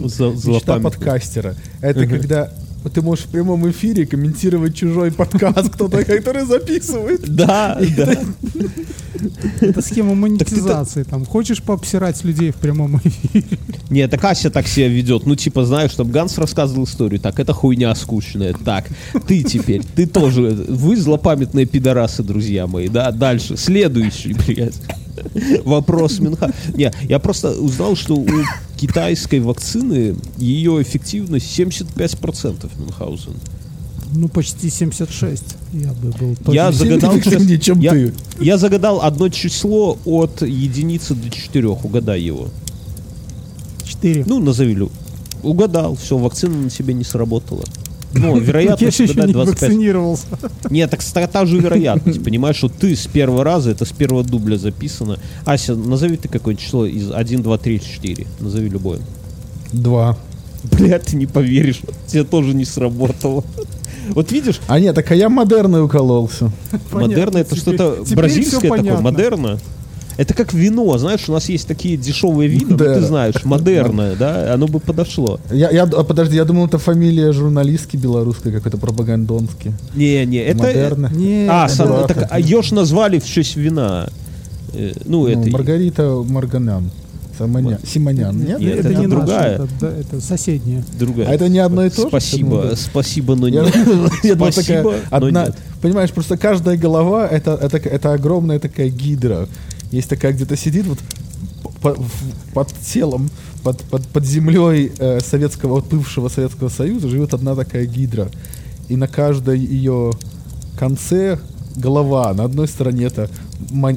«Мечта 0.00 0.78
подкастера». 0.80 1.54
Это 1.80 2.06
когда 2.06 2.50
ты 2.94 3.00
можешь 3.02 3.26
в 3.26 3.28
прямом 3.28 3.70
эфире 3.70 4.06
комментировать 4.06 4.74
чужой 4.74 5.12
подкаст, 5.12 5.68
кто-то, 5.70 6.04
который 6.16 6.44
записывает. 6.46 7.22
Да, 7.28 7.78
да. 7.96 8.14
Это 9.60 9.82
схема 9.82 10.14
монетизации. 10.14 11.02
Там 11.02 11.24
хочешь 11.24 11.62
пообсирать 11.62 12.22
людей 12.24 12.50
в 12.50 12.56
прямом 12.56 12.98
эфире. 12.98 13.44
Нет, 13.90 14.10
так 14.10 14.24
Ася 14.24 14.50
так 14.50 14.66
себя 14.66 14.88
ведет. 14.88 15.26
Ну, 15.26 15.36
типа, 15.36 15.64
знаешь, 15.64 15.90
чтобы 15.90 16.10
Ганс 16.10 16.38
рассказывал 16.38 16.84
историю. 16.84 17.20
Так, 17.20 17.38
это 17.40 17.52
хуйня 17.52 17.94
скучная. 17.94 18.54
Так, 18.54 18.88
ты 19.26 19.42
теперь, 19.42 19.82
ты 19.82 20.06
тоже. 20.06 20.42
Вы 20.68 20.96
злопамятные 20.96 21.66
пидорасы, 21.66 22.22
друзья 22.22 22.66
мои. 22.66 22.88
Да, 22.88 23.10
дальше. 23.12 23.56
Следующий, 23.56 24.34
блядь. 24.34 24.74
Вопрос 25.64 26.18
Минха. 26.20 26.52
Не, 26.74 26.90
я 27.02 27.18
просто 27.18 27.50
узнал, 27.52 27.96
что 27.96 28.16
у 28.16 28.28
китайской 28.76 29.40
вакцины 29.40 30.16
ее 30.38 30.82
эффективность 30.82 31.58
75% 31.58 32.70
Мюнхгаузен. 32.78 33.34
Ну, 34.14 34.28
почти 34.28 34.70
76. 34.70 35.42
Я 35.72 35.88
бы 35.92 36.10
был 36.10 36.52
Я 36.52 36.70
загадал, 36.72 37.18
эффективнее, 37.18 37.58
чем 37.60 37.80
я, 37.80 37.90
ты. 37.92 38.12
я 38.40 38.58
загадал 38.58 39.00
одно 39.02 39.28
число 39.28 39.98
от 40.04 40.42
единицы 40.42 41.14
до 41.14 41.30
четырех. 41.30 41.84
Угадай 41.84 42.20
его. 42.20 42.48
4. 43.84 44.24
Ну, 44.26 44.40
назови 44.40 44.74
Лю. 44.74 44.90
Угадал, 45.42 45.96
все, 45.96 46.18
вакцина 46.18 46.56
на 46.56 46.70
себе 46.70 46.94
не 46.94 47.04
сработала. 47.04 47.64
Ну, 48.14 48.36
я 48.38 48.42
вероятность 48.42 48.98
же 48.98 49.04
еще 49.04 49.14
не 49.14 49.32
25. 49.32 49.62
вакцинировался. 49.62 50.26
Нет, 50.70 50.90
так 50.90 51.02
ста- 51.02 51.26
та 51.26 51.46
же 51.46 51.58
вероятность, 51.58 52.22
понимаешь, 52.22 52.56
что 52.56 52.68
ты 52.68 52.94
с 52.94 53.06
первого 53.06 53.44
раза, 53.44 53.70
это 53.70 53.84
с 53.84 53.92
первого 53.92 54.22
дубля 54.22 54.58
записано. 54.58 55.18
Ася, 55.44 55.74
назови 55.74 56.16
ты 56.16 56.28
какое 56.28 56.54
число 56.54 56.84
из 56.86 57.10
1, 57.10 57.42
2, 57.42 57.58
3, 57.58 57.80
4. 57.80 58.26
Назови 58.40 58.68
любое. 58.68 59.00
Два. 59.72 60.18
Блядь, 60.64 61.06
ты 61.06 61.16
не 61.16 61.26
поверишь, 61.26 61.80
тебе 62.06 62.24
тоже 62.24 62.54
не 62.54 62.64
сработало. 62.64 63.42
Вот 64.14 64.32
видишь, 64.32 64.60
А 64.68 64.78
нет, 64.80 64.94
так 64.94 65.10
а 65.10 65.14
я 65.14 65.28
модерный 65.28 65.84
укололся. 65.84 66.50
модерна 66.92 67.38
это 67.38 67.56
что-то 67.56 67.98
бразильское 68.14 68.70
такое, 68.70 68.98
модерна. 69.00 69.58
Это 70.18 70.34
как 70.34 70.52
вино, 70.52 70.98
знаешь, 70.98 71.26
у 71.28 71.32
нас 71.32 71.48
есть 71.48 71.66
такие 71.66 71.96
дешевые 71.96 72.46
вина, 72.46 72.66
ну, 72.70 72.76
Да. 72.76 72.94
ты 72.96 73.00
знаешь, 73.00 73.44
модерное, 73.44 74.14
да, 74.14 74.52
оно 74.52 74.66
бы 74.68 74.78
подошло. 74.78 75.40
Я, 75.50 75.70
я, 75.70 75.84
а, 75.84 76.04
подожди, 76.04 76.36
я 76.36 76.44
думал, 76.44 76.66
это 76.66 76.76
фамилия 76.76 77.32
журналистки 77.32 77.96
белорусской, 77.96 78.52
какой-то 78.52 78.76
пропагандонский. 78.76 79.72
Не, 79.94 80.26
не, 80.26 80.36
это... 80.36 80.64
Модерна. 80.64 81.10
Не, 81.14 81.46
А, 81.50 81.64
это 81.64 81.74
сам- 81.74 82.06
так, 82.06 82.26
а 82.30 82.38
ее 82.38 82.62
ж 82.62 82.72
назвали 82.72 83.18
в 83.20 83.24
честь 83.26 83.56
вина. 83.56 84.08
Э, 84.74 84.92
Ну, 85.06 85.22
Ну, 85.22 85.26
это... 85.28 85.50
Маргарита 85.50 86.22
Марганян. 86.28 86.90
Самоня- 87.46 87.86
Симонян. 87.86 88.38
Нет? 88.38 88.58
Нет, 88.60 88.78
это, 88.78 88.88
это 88.88 89.00
не 89.00 89.06
другая. 89.06 89.58
наша, 89.58 89.64
это, 89.64 89.68
да, 89.80 89.90
это 89.90 90.20
соседняя. 90.20 90.84
Другая. 90.98 91.28
А 91.28 91.34
это 91.34 91.48
не 91.48 91.58
одно 91.58 91.84
и 91.84 91.90
то 91.90 92.02
же? 92.02 92.08
Спасибо, 92.08 92.62
да. 92.70 92.76
спасибо, 92.76 93.34
но 93.34 93.48
нет. 93.48 93.74
я 94.22 94.34
думал, 94.34 94.52
Спасибо, 94.52 94.82
такая 94.82 94.82
но 95.10 95.16
одна- 95.16 95.44
нет. 95.46 95.56
Понимаешь, 95.80 96.10
просто 96.10 96.36
каждая 96.36 96.76
голова 96.76 97.26
это, 97.26 97.52
это, 97.60 97.76
это 97.76 98.12
огромная 98.12 98.58
такая 98.58 98.88
гидра. 98.88 99.48
Есть 99.90 100.08
такая 100.08 100.32
где-то 100.32 100.56
сидит 100.56 100.86
вот 100.86 100.98
под 102.54 102.68
телом, 102.84 103.30
под, 103.62 103.82
под, 103.84 104.06
под 104.06 104.24
землей 104.24 104.92
э, 104.98 105.20
советского, 105.20 105.80
бывшего 105.80 106.28
Советского 106.28 106.68
Союза 106.68 107.08
живет 107.08 107.34
одна 107.34 107.54
такая 107.54 107.86
гидра. 107.86 108.28
И 108.88 108.96
на 108.96 109.08
каждой 109.08 109.58
ее 109.58 110.12
конце 110.78 111.38
голова. 111.76 112.32
На 112.34 112.44
одной 112.44 112.68
стороне 112.68 113.04
это 113.06 113.30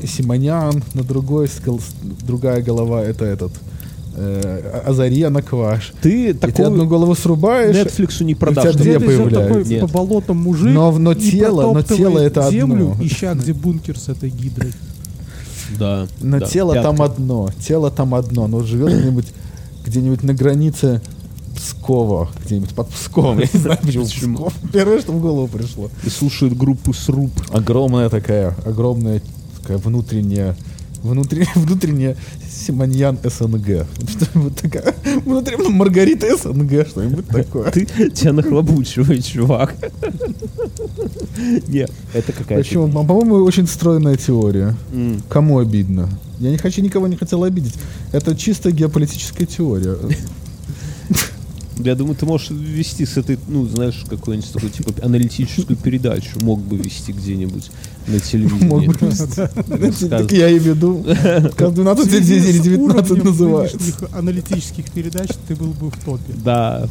Симонян, 0.08 0.84
на 0.94 1.04
другой 1.04 1.48
скал- 1.48 1.82
другая 2.26 2.62
голова 2.62 3.02
это 3.04 3.26
этот 3.26 3.52
э, 4.16 4.82
Азарена 4.86 5.42
Кваш. 5.42 5.94
Ты 6.02 6.30
И 6.30 6.34
ты 6.34 6.64
одну 6.64 6.86
голову 6.88 7.16
срубаешь, 7.16 7.76
Netflix 7.76 8.24
не 8.24 8.34
у 8.34 8.38
продашь. 8.38 8.74
тебя 8.76 8.84
две 8.84 8.94
такой 9.00 9.08
появляются. 9.18 9.72
Нет. 9.74 9.82
по 9.82 9.88
болотам 9.88 10.38
мужик 10.38 10.74
Но- 10.74 10.92
но 10.98 11.14
тело- 11.14 11.74
но 11.74 11.82
тело 11.82 12.20
это 12.20 12.50
землю, 12.50 12.92
одно. 12.92 13.06
ища 13.06 13.34
где 13.34 13.54
бункер 13.54 13.98
с 14.00 14.10
этой 14.10 14.30
гидрой. 14.30 14.72
Да. 15.80 16.08
Но 16.22 16.40
да, 16.40 16.46
тело 16.46 16.74
пятка. 16.74 16.90
там 16.92 17.02
одно. 17.02 17.50
Тело 17.60 17.90
там 17.92 18.14
одно. 18.16 18.46
Оно 18.46 18.64
живет 18.64 18.94
где-нибудь, 18.94 19.28
где-нибудь 19.86 20.24
на 20.24 20.34
границе 20.34 21.02
Пскова. 21.56 22.30
Где-нибудь 22.46 22.70
под 22.76 22.90
Псковом. 22.90 23.40
Я 23.40 23.48
не 23.52 23.60
знаю, 23.60 23.80
почему 23.82 24.06
Почему? 24.06 24.36
Псков. 24.38 24.54
Первое, 24.74 25.00
что 25.00 25.12
в 25.12 25.22
голову 25.22 25.48
пришло. 25.48 25.90
И 26.06 26.10
слушает 26.10 26.56
группу 26.56 26.94
Сруб. 26.94 27.32
Огромная 27.52 28.10
такая, 28.10 28.56
огромная 28.66 29.22
такая 29.66 29.78
внутренняя 29.80 30.56
внутренняя, 31.02 31.50
внутренняя 31.56 32.16
Симоньян 32.50 33.18
СНГ. 33.24 33.86
Что-нибудь 34.10 34.56
такая, 34.56 34.94
внутренняя 35.26 35.70
Маргарита 35.70 36.36
СНГ, 36.38 36.88
что-нибудь 36.88 37.28
такое. 37.28 37.72
Ты 37.72 37.86
тебя 38.10 38.34
нахлобучивает, 38.34 39.26
чувак. 39.26 39.76
Не, 41.68 41.88
это 42.14 42.32
какая-то... 42.32 42.64
Почему? 42.64 42.88
По- 42.90 43.04
По-моему, 43.04 43.36
очень 43.44 43.68
стройная 43.68 44.16
теория. 44.18 44.76
Кому 45.30 45.60
обидно? 45.60 46.10
Я 46.40 46.52
не 46.52 46.58
хочу 46.58 46.82
никого 46.82 47.08
не 47.08 47.16
хотел 47.16 47.44
обидеть. 47.44 47.76
Это 48.12 48.36
чисто 48.36 48.72
геополитическая 48.72 49.46
теория. 49.48 49.96
Я 51.78 51.96
думаю, 51.96 52.16
ты 52.16 52.26
можешь 52.26 52.52
вести 52.52 53.06
с 53.06 53.18
этой, 53.18 53.38
ну, 53.48 53.66
знаешь, 53.68 54.04
какую-нибудь 54.10 54.52
такую, 54.54 54.72
типа, 54.72 54.94
аналитическую 55.04 55.76
передачу 55.76 56.40
мог 56.42 56.60
бы 56.62 56.78
вести 56.78 57.12
где-нибудь 57.12 57.70
на 58.08 58.20
телевидении. 58.20 58.68
Мог 58.68 58.86
бы 58.86 59.08
вести. 59.08 60.08
Так 60.08 60.32
я 60.32 60.50
и 60.50 60.58
веду. 60.60 61.06
Как 61.58 61.74
12 61.74 62.08
В 62.08 62.10
связи 62.10 62.36
или 62.36 62.58
с 62.58 62.62
19 62.62 63.12
уровнем 63.12 63.26
называется. 63.26 63.78
аналитических 64.14 64.90
передач 64.92 65.30
ты 65.48 65.56
был 65.56 65.68
бы 65.74 65.92
в 65.92 65.98
топе. 66.06 66.34
Да, 66.44 66.88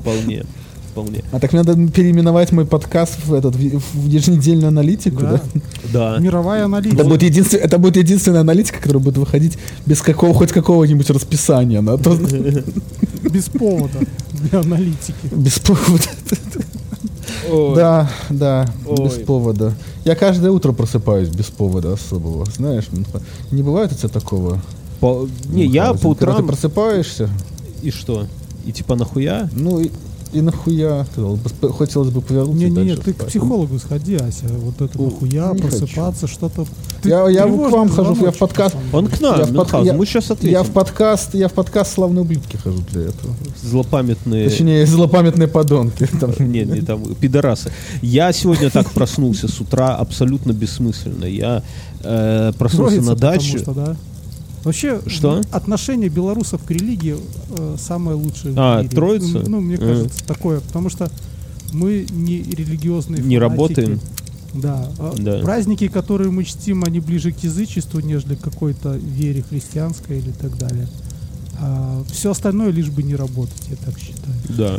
вполне, 0.00 0.44
вполне. 0.92 1.24
А 1.32 1.40
так 1.40 1.52
надо 1.54 1.74
переименовать 1.88 2.52
мой 2.52 2.66
подкаст 2.66 3.18
в 3.24 3.32
этот 3.32 3.56
в 3.56 4.06
еженедельную 4.06 4.68
аналитику, 4.68 5.22
Да. 5.22 5.30
да? 5.32 5.60
Да. 5.92 6.18
Мировая 6.20 6.58
Это 6.58 6.66
аналитика. 6.66 7.04
будет, 7.04 7.22
единствен- 7.22 7.58
это 7.60 7.78
будет 7.78 7.96
единственная 7.96 8.40
аналитика, 8.40 8.78
которая 8.82 9.02
будет 9.02 9.16
выходить 9.16 9.56
без 9.86 10.02
какого, 10.02 10.34
хоть 10.34 10.52
какого-нибудь 10.52 11.08
расписания. 11.08 11.80
На 11.80 11.96
то, 11.96 12.18
Без 13.30 13.48
повода 13.48 13.98
для 14.32 14.60
аналитики. 14.60 15.14
без 15.32 15.58
повода. 15.58 16.04
Ой. 17.50 17.74
Да, 17.76 18.10
да, 18.30 18.66
без 18.98 19.14
повода. 19.24 19.74
Я 20.04 20.14
каждое 20.14 20.50
утро 20.50 20.72
просыпаюсь 20.72 21.28
без 21.28 21.46
повода 21.46 21.92
особого. 21.92 22.44
Знаешь, 22.46 22.86
Мюнхгаузен? 22.90 23.26
не 23.50 23.62
бывает 23.62 23.92
у 23.92 23.94
тебя 23.94 24.08
такого? 24.08 24.60
По- 25.00 25.28
Не, 25.46 25.64
я 25.66 25.88
Мюнхгаузен? 25.88 26.00
по 26.02 26.14
Когда 26.14 26.26
ты 26.26 26.32
утрам... 26.42 26.46
просыпаешься, 26.48 27.30
И 27.82 27.90
что? 27.90 28.26
И 28.64 28.72
типа 28.72 28.94
нахуя? 28.96 29.48
ну 29.52 29.80
и, 29.80 29.90
и 30.32 30.40
нахуя, 30.40 31.06
хотелось 31.78 32.10
бы 32.10 32.20
повернуться 32.20 32.66
и 32.66 32.70
Не-не-не, 32.70 32.94
дальше 32.94 33.02
ты 33.02 33.12
к 33.12 33.26
психологу 33.26 33.78
сходи, 33.78 34.16
Ася. 34.16 34.46
Вот 34.48 34.80
это 34.80 35.00
нахуя, 35.00 35.52
не 35.52 35.60
просыпаться, 35.60 36.26
что-то... 36.26 36.66
Ты 37.02 37.08
Я, 37.10 37.28
я 37.28 37.42
к 37.44 37.48
вам 37.50 37.88
хожу, 37.88 38.16
я 38.24 38.30
в 38.32 38.38
подкаст. 38.38 38.76
Он 38.92 39.06
к 39.06 39.20
нам, 39.20 39.38
Я 39.38 39.44
в, 39.44 39.48
под- 39.48 39.56
Мюнхгаузен, 39.56 39.92
я- 39.92 39.98
мы 39.98 40.06
сейчас 40.06 40.28
я 40.28 40.34
ответим. 40.34 40.62
в 40.64 40.70
подкаст, 40.72 41.34
я 41.34 41.48
в 41.48 41.52
подкаст 41.52 41.92
славные 41.94 42.22
ублюдки 42.22 42.56
хожу 42.56 42.78
для 42.92 43.02
этого. 43.02 43.34
Злопамятные... 43.62 44.48
Точнее, 44.48 44.86
злопамятные 44.86 45.48
подонки. 45.48 46.06
Там. 46.20 46.32
Не, 46.38 46.64
не 46.64 46.80
там, 46.80 47.02
пидорасы. 47.14 47.70
Я 48.02 48.32
сегодня 48.32 48.70
так 48.70 48.90
проснулся 48.90 49.48
с 49.48 49.60
утра 49.60 49.94
абсолютно 49.96 50.52
бессмысленно. 50.52 51.24
Я 51.24 51.62
э, 52.02 52.52
проснулся 52.58 52.96
на 53.02 53.14
потому 53.14 53.32
даче. 53.32 53.58
что, 53.58 53.72
да. 53.72 53.96
Вообще, 54.66 55.00
Что? 55.06 55.42
отношение 55.52 56.08
белорусов 56.08 56.60
к 56.64 56.70
религии 56.72 57.16
э, 57.56 57.76
самое 57.78 58.16
лучшее 58.16 58.52
в 58.52 58.58
А, 58.58 58.82
мире. 58.82 58.88
троица? 58.94 59.44
Ну, 59.46 59.60
мне 59.60 59.76
Э. 59.76 59.78
кажется, 59.78 60.24
такое, 60.26 60.58
потому 60.60 60.90
что 60.90 61.08
мы 61.72 62.04
не 62.10 62.42
религиозные 62.42 63.22
Не 63.22 63.38
фанатики. 63.38 63.38
работаем. 63.38 64.00
Да. 64.54 64.90
А 64.98 65.14
Да. 65.16 65.38
Праздники, 65.38 65.86
которые 65.86 66.32
мы 66.32 66.42
чтим, 66.42 66.82
они 66.82 66.98
ближе 66.98 67.30
к 67.30 67.38
язычеству, 67.44 68.00
нежели 68.00 68.34
к 68.34 68.40
какой-то 68.40 68.96
вере 68.96 69.44
христианской 69.48 70.18
или 70.18 70.32
так 70.32 70.58
далее. 70.58 70.88
все 72.12 72.32
остальное 72.32 72.70
лишь 72.70 72.90
бы 72.90 73.02
не 73.02 73.14
работать, 73.14 73.62
я 73.70 73.76
так 73.76 73.96
считаю. 73.98 74.34
Да. 74.48 74.78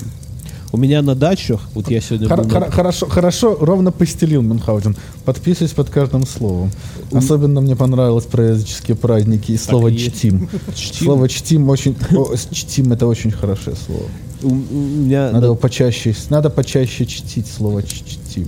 У 0.73 0.77
меня 0.77 1.01
на 1.01 1.15
дачах, 1.15 1.61
вот 1.73 1.89
я 1.89 2.01
сегодня 2.01 2.27
Хор- 2.27 2.39
был 2.43 2.49
на- 2.49 2.59
хор- 2.59 2.71
хорошо, 2.71 3.07
хорошо, 3.07 3.55
ровно 3.59 3.91
постелил 3.93 4.41
Мюнхгаузен. 4.41 4.97
Подписываюсь 5.23 5.71
под 5.71 5.89
каждым 5.89 6.25
словом. 6.27 6.71
Особенно 7.13 7.61
мне 7.61 7.75
понравилось 7.75 8.25
про 8.25 8.49
языческие 8.49 8.97
праздники 8.97 9.53
и 9.53 9.57
слово 9.57 9.87
и 9.87 9.97
чтим. 9.97 10.49
Чтим. 10.75 11.05
Слово 11.05 11.29
чтим 11.29 11.69
очень. 11.69 11.95
о, 12.11 12.35
чтим 12.51 12.91
это 12.91 13.07
очень 13.07 13.31
хорошее 13.31 13.77
слово. 13.85 14.03
У, 14.43 14.49
у 14.49 14.53
меня 14.53 15.27
Надо 15.27 15.39
на- 15.39 15.45
его 15.45 15.55
почаще, 15.55 16.13
надо 16.29 16.49
почаще 16.49 17.05
чтить 17.05 17.47
слово 17.47 17.81
чтим. 17.83 18.47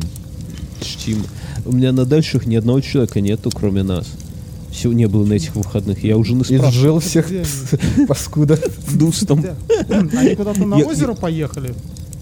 чтим. 0.82 1.24
У 1.66 1.72
меня 1.72 1.92
на 1.94 2.06
дачах 2.06 2.46
ни 2.46 2.56
одного 2.56 2.82
человека 2.82 3.22
нету, 3.22 3.50
кроме 3.54 3.84
нас. 3.84 4.06
Все 4.72 4.92
не 4.92 5.08
было 5.08 5.26
на 5.26 5.34
этих 5.34 5.56
выходных. 5.56 6.04
Я 6.04 6.18
уже 6.18 6.34
не 6.34 6.44
спрашивал. 6.44 6.70
Изжил 6.70 7.00
всех 7.00 7.28
паскуда. 8.08 8.60
Дустом. 8.94 9.44
Они 9.90 10.36
куда-то 10.36 10.66
на 10.66 10.78
озеро 10.78 11.14
поехали. 11.16 11.74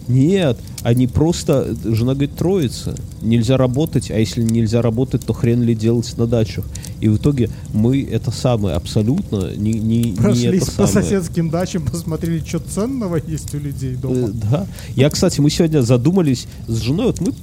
Нет, 0.08 0.58
они 0.84 1.08
просто, 1.08 1.76
жена 1.84 2.14
говорит, 2.14 2.36
троица. 2.36 2.96
Нельзя 3.22 3.58
работать, 3.58 4.12
а 4.12 4.18
если 4.18 4.42
нельзя 4.42 4.82
работать, 4.82 5.26
то 5.26 5.34
хрен 5.34 5.64
ли 5.64 5.76
делать 5.76 6.18
на 6.18 6.28
дачах. 6.28 6.66
И 7.02 7.10
в 7.10 7.18
итоге 7.18 7.50
мы 7.74 8.04
это 8.04 8.32
самое 8.32 8.76
абсолютно 8.76 9.56
не, 9.56 9.74
не, 9.74 10.12
не 10.12 10.18
Прошлись 10.18 10.64
это 10.64 10.72
по 10.72 10.88
самое. 10.88 11.06
соседским 11.06 11.50
дачам, 11.50 11.86
посмотрели, 11.86 12.44
что 12.46 12.60
ценного 12.60 13.20
есть 13.28 13.54
у 13.54 13.60
людей 13.60 13.96
Э, 13.96 13.98
дома. 13.98 14.30
Да. 14.34 14.68
Я, 14.96 15.10
кстати, 15.10 15.40
мы 15.42 15.50
сегодня 15.50 15.82
задумались 15.82 16.48
с 16.68 16.78
женой, 16.78 17.08
вот 17.08 17.22
мы, 17.22 17.34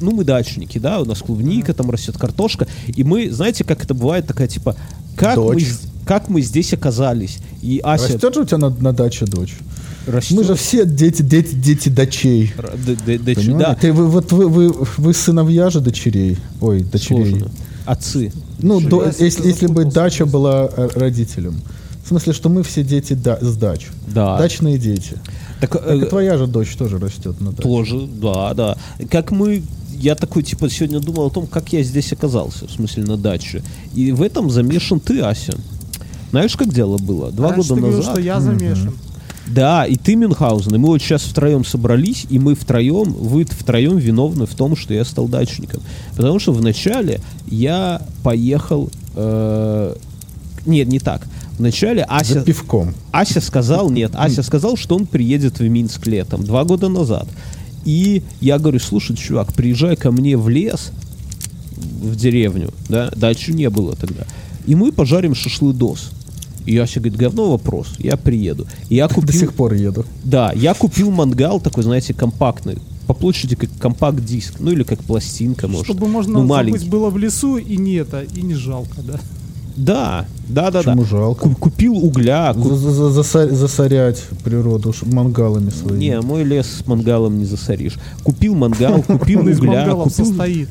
ну, 0.00 0.10
мы 0.12 0.24
дачники, 0.24 0.78
да, 0.78 1.00
у 1.00 1.04
нас 1.04 1.20
клубника, 1.20 1.74
там 1.74 1.90
растет 1.90 2.16
картошка, 2.16 2.66
и 2.86 3.04
мы, 3.04 3.30
знаете, 3.30 3.64
как 3.64 3.84
это 3.84 3.94
бывает, 3.94 4.26
такая, 4.26 4.48
типа, 4.48 4.76
как, 5.16 5.36
мы, 5.36 5.54
Дочь. 5.54 5.72
как 6.04 6.28
мы 6.28 6.40
здесь 6.42 6.72
оказались? 6.72 7.38
И 7.62 7.80
Ася 7.82 8.14
Растет 8.14 8.34
же 8.34 8.40
у 8.42 8.44
тебя 8.44 8.58
на, 8.58 8.70
на 8.70 8.92
даче 8.92 9.26
дочь? 9.26 9.56
Растет. 10.06 10.36
Мы 10.36 10.44
же 10.44 10.54
все 10.54 10.84
дети, 10.86 11.22
дети, 11.22 11.54
дети 11.54 11.88
дочей. 11.88 12.52
Д- 12.86 12.96
д- 13.06 13.18
дочь- 13.34 13.46
да, 13.46 13.74
Ты, 13.74 13.92
вы, 13.92 14.06
вот 14.06 14.32
вы, 14.32 14.48
вы, 14.48 14.72
вы 14.96 15.14
сыновья 15.14 15.70
же 15.70 15.80
дочерей. 15.80 16.38
Ой, 16.60 16.82
дочерей. 16.82 17.30
сложно. 17.30 17.50
Отцы. 17.84 18.32
Ну, 18.58 18.80
до- 18.80 19.12
если, 19.18 19.46
если 19.46 19.66
бы 19.66 19.84
дача 19.84 20.26
была 20.26 20.68
э, 20.76 20.88
родителем. 20.94 21.60
В 22.04 22.08
смысле, 22.08 22.32
что 22.32 22.48
мы 22.48 22.62
все 22.62 22.82
дети 22.84 23.14
да- 23.14 23.38
с 23.40 23.56
дач. 23.56 23.86
Да. 24.06 24.38
Дачные 24.38 24.78
дети. 24.78 25.14
Так, 25.60 25.70
Так 25.72 25.82
э, 25.86 25.98
и 25.98 26.04
твоя 26.04 26.38
же 26.38 26.46
дочь 26.46 26.74
тоже 26.76 26.98
растет 26.98 27.40
на 27.40 27.50
даче. 27.50 27.62
Тоже, 27.62 28.06
да, 28.06 28.54
да. 28.54 28.76
Как 29.10 29.30
мы, 29.32 29.62
я 29.98 30.14
такой, 30.14 30.42
типа, 30.44 30.70
сегодня 30.70 31.00
думал 31.00 31.26
о 31.26 31.30
том, 31.30 31.46
как 31.46 31.72
я 31.72 31.82
здесь 31.82 32.12
оказался, 32.12 32.66
в 32.68 32.70
смысле, 32.70 33.04
на 33.04 33.16
даче. 33.16 33.62
И 33.94 34.12
в 34.12 34.22
этом 34.22 34.50
замешан 34.50 35.00
ты, 35.00 35.20
Ася. 35.20 35.54
Знаешь, 36.30 36.56
как 36.56 36.72
дело 36.72 36.98
было? 36.98 37.32
Два 37.32 37.50
Раньше 37.52 37.68
года 37.70 37.74
ты 37.74 37.80
говорил, 37.80 37.98
назад. 37.98 38.12
что 38.14 38.20
я 38.20 38.40
замешан. 38.40 38.94
Да, 39.46 39.86
и 39.86 39.96
ты, 39.96 40.16
Мюнхгаузен, 40.16 40.74
и 40.74 40.78
мы 40.78 40.88
вот 40.88 41.00
сейчас 41.00 41.22
втроем 41.22 41.64
собрались, 41.64 42.26
и 42.30 42.38
мы 42.38 42.54
втроем, 42.54 43.12
вы 43.12 43.44
втроем 43.44 43.96
виновны 43.96 44.46
в 44.46 44.54
том, 44.54 44.74
что 44.76 44.92
я 44.92 45.04
стал 45.04 45.28
дачником. 45.28 45.82
Потому 46.16 46.38
что 46.38 46.52
вначале 46.52 47.20
я 47.46 48.02
поехал... 48.22 48.90
э, 49.14 49.94
нет, 50.66 50.88
не 50.88 50.98
так. 50.98 51.26
Вначале 51.58 52.00
За 52.00 52.16
Ася... 52.16 52.40
пивком. 52.42 52.94
Ася 53.12 53.40
сказал, 53.40 53.90
нет, 53.90 54.12
Ася 54.14 54.42
сказал, 54.42 54.76
что 54.76 54.96
он 54.96 55.06
приедет 55.06 55.60
в 55.60 55.68
Минск 55.68 56.06
летом, 56.06 56.44
два 56.44 56.64
года 56.64 56.88
назад. 56.88 57.28
И 57.84 58.24
я 58.40 58.58
говорю, 58.58 58.80
слушай, 58.80 59.16
чувак, 59.16 59.52
приезжай 59.54 59.94
ко 59.96 60.10
мне 60.10 60.36
в 60.36 60.48
лес, 60.48 60.90
в 61.76 62.16
деревню, 62.16 62.72
да, 62.88 63.10
дачи 63.14 63.50
не 63.50 63.70
было 63.70 63.94
тогда, 63.94 64.24
и 64.66 64.74
мы 64.74 64.92
пожарим 64.92 65.34
шашлыдос. 65.34 66.10
И 66.66 66.76
Ася 66.78 67.00
говорит, 67.00 67.18
говно 67.18 67.50
вопрос, 67.50 67.94
я 67.98 68.16
приеду. 68.16 68.66
И 68.88 68.96
я 68.96 69.08
До 69.08 69.14
купил, 69.14 69.40
сих 69.40 69.52
пор 69.54 69.74
еду. 69.74 70.04
да, 70.24 70.52
я 70.52 70.74
купил 70.74 71.10
мангал 71.10 71.60
такой, 71.60 71.82
знаете, 71.84 72.12
компактный, 72.12 72.78
по 73.06 73.14
площади 73.14 73.54
как 73.54 73.70
компакт-диск, 73.78 74.54
ну 74.58 74.72
или 74.72 74.82
как 74.82 74.98
пластинка, 75.00 75.68
может. 75.68 75.84
Чтобы 75.86 76.08
можно 76.08 76.32
ну, 76.32 76.38
забыть 76.40 76.50
маленький. 76.50 76.88
было 76.88 77.08
в 77.10 77.16
лесу 77.18 77.56
и 77.56 77.76
не 77.76 77.94
это, 77.94 78.22
и 78.22 78.42
не 78.42 78.54
жалко, 78.54 78.96
да. 79.06 79.20
Да, 79.76 80.24
да, 80.48 80.70
да, 80.70 80.82
да. 80.82 80.90
Почему 80.92 81.04
жалко? 81.04 81.48
Ку- 81.50 81.54
Купил 81.54 81.96
угля, 81.98 82.52
ку- 82.54 82.74
За- 82.74 83.10
за- 83.22 83.54
засорять 83.54 84.22
природу 84.42 84.92
ш- 84.92 85.04
мангалами 85.06 85.68
своими. 85.70 85.98
Не, 86.04 86.20
мой 86.22 86.44
лес 86.44 86.66
с 86.82 86.86
мангалом 86.86 87.38
не 87.38 87.44
засоришь. 87.44 87.98
Купил 88.24 88.54
мангал, 88.54 89.02
купил 89.02 89.40
угля, 89.40 89.54
мангалов 89.66 90.08
купил, 90.08 90.26
состоит. 90.26 90.68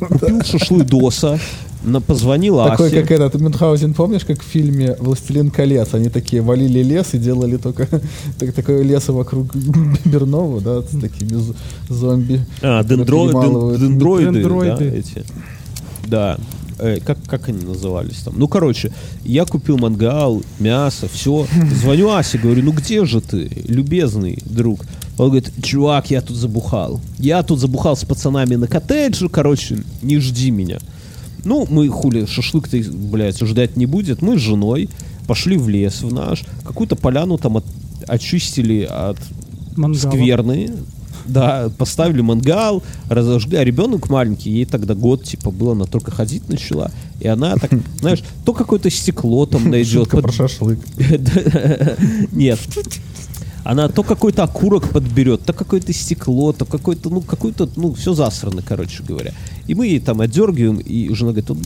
купил 0.00 0.42
шашлыдоса, 0.42 1.38
на, 1.82 2.00
позвонил 2.00 2.58
Такой, 2.58 2.88
Асе. 2.88 3.00
как 3.02 3.10
этот 3.10 3.40
Мюнхгаузен, 3.40 3.94
помнишь, 3.94 4.24
как 4.24 4.40
в 4.40 4.44
фильме 4.44 4.96
«Властелин 5.00 5.50
колец»? 5.50 5.94
Они 5.94 6.08
такие 6.08 6.42
валили 6.42 6.82
лес 6.82 7.14
и 7.14 7.18
делали 7.18 7.56
только 7.56 7.86
так, 8.38 8.52
такое 8.52 8.82
лесо 8.82 9.12
вокруг 9.12 9.54
Бернова, 10.04 10.60
да, 10.60 10.82
с 10.82 11.00
такими 11.00 11.40
зомби. 11.88 12.44
А, 12.62 12.82
дендро- 12.82 13.78
дендроиды, 13.78 14.32
Дендроиды. 14.32 14.90
да, 14.90 14.96
эти. 14.96 15.24
Да. 16.06 16.38
Э, 16.78 16.98
как, 17.04 17.18
как 17.26 17.48
они 17.48 17.62
назывались 17.64 18.18
там? 18.24 18.34
Ну, 18.36 18.48
короче, 18.48 18.92
я 19.24 19.44
купил 19.44 19.76
мангал, 19.76 20.42
мясо, 20.58 21.08
все. 21.12 21.46
Звоню 21.82 22.10
Асе, 22.10 22.38
говорю, 22.38 22.62
ну 22.62 22.72
где 22.72 23.04
же 23.04 23.20
ты, 23.20 23.50
любезный 23.66 24.38
друг? 24.46 24.80
Он 25.18 25.26
говорит, 25.28 25.52
чувак, 25.62 26.10
я 26.10 26.22
тут 26.22 26.36
забухал. 26.36 27.00
Я 27.18 27.42
тут 27.42 27.60
забухал 27.60 27.96
с 27.96 28.04
пацанами 28.04 28.54
на 28.54 28.66
коттедже, 28.66 29.28
короче, 29.28 29.82
не 30.00 30.18
жди 30.18 30.50
меня. 30.50 30.78
Ну, 31.44 31.66
мы 31.70 31.88
хули, 31.88 32.26
шашлык-то, 32.26 32.76
блядь, 32.92 33.38
ждать 33.40 33.76
не 33.76 33.86
будет. 33.86 34.22
Мы 34.22 34.38
с 34.38 34.40
женой 34.40 34.88
пошли 35.26 35.56
в 35.56 35.68
лес 35.68 36.02
в 36.02 36.12
наш, 36.12 36.44
какую-то 36.64 36.96
поляну 36.96 37.38
там 37.38 37.56
от- 37.58 37.64
очистили 38.06 38.82
от 38.82 39.18
Мангала. 39.76 40.10
скверны. 40.12 40.72
Да, 41.26 41.70
поставили 41.78 42.22
мангал, 42.22 42.82
разожгли, 43.08 43.56
а 43.58 43.62
ребенок 43.62 44.08
маленький, 44.08 44.50
ей 44.50 44.64
тогда 44.64 44.94
год, 44.94 45.22
типа, 45.22 45.50
было, 45.50 45.72
она 45.72 45.84
только 45.84 46.10
ходить 46.10 46.48
начала, 46.48 46.90
и 47.20 47.28
она 47.28 47.54
так, 47.56 47.70
знаешь, 48.00 48.24
то 48.44 48.52
какое-то 48.52 48.90
стекло 48.90 49.46
там 49.46 49.70
найдет, 49.70 50.04
Шутка 50.04 50.16
под- 50.16 50.24
про 50.24 50.32
шашлык. 50.32 50.78
Нет. 52.32 52.58
Она 53.64 53.88
то 53.88 54.02
какой-то 54.02 54.42
окурок 54.44 54.88
подберет, 54.90 55.42
то 55.44 55.52
какое-то 55.52 55.92
стекло, 55.92 56.52
то 56.52 56.64
какой-то, 56.64 57.10
ну, 57.10 57.20
какой-то, 57.20 57.68
ну, 57.76 57.92
все 57.94 58.14
засрано, 58.14 58.62
короче 58.62 59.02
говоря. 59.02 59.32
И 59.66 59.74
мы 59.74 59.86
ей 59.86 60.00
там 60.00 60.20
отдергиваем, 60.20 60.78
и 60.78 61.12
жена 61.14 61.32
говорит, 61.32 61.48
«Вот, 61.50 61.58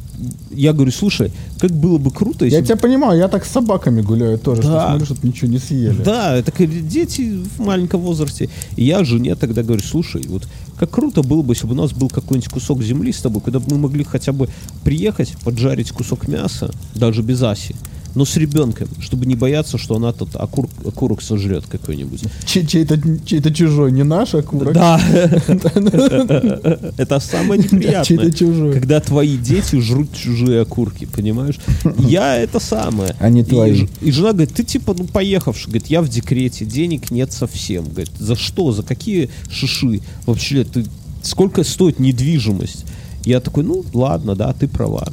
я 0.51 0.73
говорю, 0.73 0.93
слушай, 0.93 1.31
как 1.59 1.71
было 1.71 1.99
бы 1.99 2.11
круто, 2.11 2.45
если 2.45 2.59
Я 2.59 2.65
тебя 2.65 2.77
понимаю, 2.77 3.19
я 3.19 3.29
так 3.29 3.45
с 3.45 3.51
собаками 3.51 4.01
гуляю 4.03 4.39
тоже, 4.39 4.63
что 4.63 4.73
Да. 4.73 4.89
смотрю, 4.91 5.07
что 5.15 5.27
ничего 5.27 5.51
не 5.51 5.59
съели. 5.59 6.03
Да, 6.03 6.37
это 6.37 6.53
как 6.53 6.89
дети 6.89 7.39
в 7.57 7.61
маленьком 7.61 8.01
возрасте. 8.01 8.49
И 8.77 8.85
я 8.85 9.05
жене 9.05 9.35
тогда 9.37 9.63
говорю, 9.63 9.83
слушай, 9.83 10.25
вот 10.29 10.43
как 10.79 10.91
круто 10.91 11.23
было 11.23 11.43
бы, 11.43 11.55
если 11.55 11.67
бы 11.67 11.73
у 11.73 11.77
нас 11.77 11.93
был 11.93 12.09
какой-нибудь 12.09 12.51
кусок 12.51 12.83
земли 12.83 13.13
с 13.13 13.21
тобой, 13.21 13.41
куда 13.41 13.61
бы 13.61 13.67
мы 13.71 13.79
могли 13.79 14.05
хотя 14.05 14.33
бы 14.33 14.49
приехать, 14.83 15.35
поджарить 15.45 15.93
кусок 15.93 16.29
мяса, 16.29 16.71
даже 16.95 17.23
без 17.23 17.43
Аси, 17.43 17.75
но 18.15 18.25
с 18.25 18.37
ребенком, 18.37 18.89
чтобы 19.01 19.27
не 19.27 19.35
бояться, 19.35 19.79
что 19.79 19.97
она 19.97 20.13
тут 20.13 20.35
окур- 20.35 20.71
окурок 20.87 21.23
сожрет 21.23 21.65
какой-нибудь. 21.69 22.23
Чей- 22.47 22.67
Чей-то 22.67 22.99
чей-то 23.27 23.53
чужой, 23.53 23.93
не 23.93 24.05
наш 24.05 24.35
окурок. 24.35 24.73
Да, 24.73 25.01
это 26.97 27.21
самое 27.21 27.61
неприятное. 27.63 28.05
Когда 28.73 29.01
твои 29.01 29.37
дети 29.37 29.81
жрут 29.81 30.09
чужие 30.15 30.61
окурки, 30.63 31.07
понимаешь? 31.07 31.59
Я 31.99 32.37
это 32.37 32.61
самое. 32.61 33.15
А 33.19 33.29
не 33.29 33.43
твои. 33.45 33.87
И 34.01 34.11
жена 34.11 34.33
говорит, 34.33 34.55
ты 34.55 34.63
типа, 34.65 34.95
ну, 34.99 35.05
поехавший. 35.05 35.67
Говорит, 35.67 35.89
я 35.89 36.03
в 36.03 36.09
декрете, 36.09 36.65
денег 36.65 37.11
нет 37.11 37.33
совсем. 37.33 37.85
Говорит, 37.85 38.13
за 38.19 38.37
что? 38.37 38.73
За 38.73 38.83
какие 38.83 39.31
шиши? 39.51 40.01
Вообще, 40.27 40.65
ты 40.65 40.85
сколько 41.23 41.65
стоит 41.65 41.99
недвижимость? 42.01 42.85
Я 43.25 43.41
такой, 43.41 43.65
ну, 43.65 43.85
ладно, 43.95 44.35
да, 44.37 44.53
ты 44.53 44.69
права. 44.69 45.09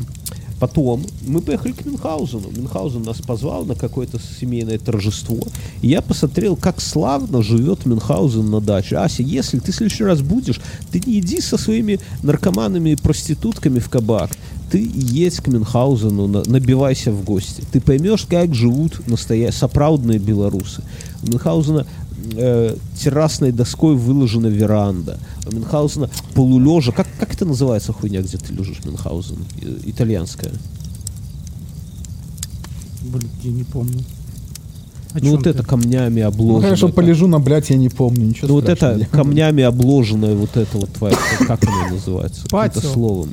Потом 0.62 1.02
мы 1.26 1.42
поехали 1.42 1.72
к 1.72 1.84
Мюнхгаузену. 1.88 2.52
Мюнхгаузен 2.56 3.02
нас 3.02 3.18
позвал 3.18 3.66
на 3.66 3.74
какое-то 3.74 4.20
семейное 4.40 4.78
торжество. 4.78 5.40
И 5.82 5.88
я 5.88 6.04
посмотрел, 6.04 6.56
как 6.56 6.80
славно 6.80 7.42
живет 7.42 7.88
Мюнхгаузен 7.88 8.48
на 8.48 8.62
даче. 8.62 8.98
Ася, 8.98 9.24
если 9.24 9.58
ты 9.58 9.72
в 9.72 9.76
следующий 9.76 10.04
раз 10.04 10.22
будешь, 10.22 10.62
ты 10.92 11.02
не 11.04 11.18
иди 11.18 11.42
со 11.42 11.58
своими 11.58 12.00
наркоманами 12.22 12.92
и 12.92 12.96
проститутками 12.96 13.80
в 13.80 13.90
кабак. 13.90 14.30
Ты 14.72 14.88
едь 14.94 15.38
к 15.38 15.48
Мюнхгаузену, 15.48 16.28
на- 16.28 16.44
набивайся 16.46 17.12
в 17.12 17.24
гости. 17.24 17.64
Ты 17.72 17.82
поймешь, 17.82 18.28
как 18.30 18.54
живут 18.54 19.08
настоящие, 19.08 19.54
соправдные 19.54 20.20
белорусы. 20.20 20.84
У 21.24 21.28
Мюнхгаузена 21.32 21.88
э, 22.36 22.76
террасной 22.98 23.52
доской 23.52 23.96
выложена 23.96 24.48
веранда. 24.48 25.20
У 25.50 25.56
Мюнхгаузена 25.56 26.10
полулежа. 26.34 26.92
Как, 26.92 27.08
как 27.20 27.34
это 27.34 27.46
называется 27.46 27.94
хуйня, 27.94 28.22
где 28.22 28.38
ты 28.38 28.54
лежишь, 28.54 28.84
Мюнхгаузен? 28.86 29.38
Э, 29.62 29.78
Итальянская. 29.86 30.52
Блин, 33.02 33.30
я 33.44 33.52
не 33.52 33.64
помню. 33.64 34.00
О 35.14 35.20
ну 35.20 35.32
вот 35.32 35.44
ты? 35.44 35.50
это 35.50 35.64
камнями 35.64 36.22
Ну, 36.22 36.28
обложенное. 36.28 36.62
хорошо, 36.62 36.88
полежу 36.90 37.28
на 37.28 37.40
блядь, 37.40 37.70
я 37.70 37.76
не 37.76 37.90
помню, 37.90 38.28
ничего 38.28 38.48
Ну 38.48 38.54
вот 38.54 38.70
это 38.70 39.06
камнями 39.12 39.62
обложенное 39.64 40.36
вот 40.36 40.56
это 40.56 40.78
вот 40.78 40.90
твое, 40.94 41.16
как 41.48 41.62
оно 41.66 41.96
называется? 41.96 42.44
Каким-то 42.44 42.80
Патио. 42.80 42.90
словом. 42.94 43.30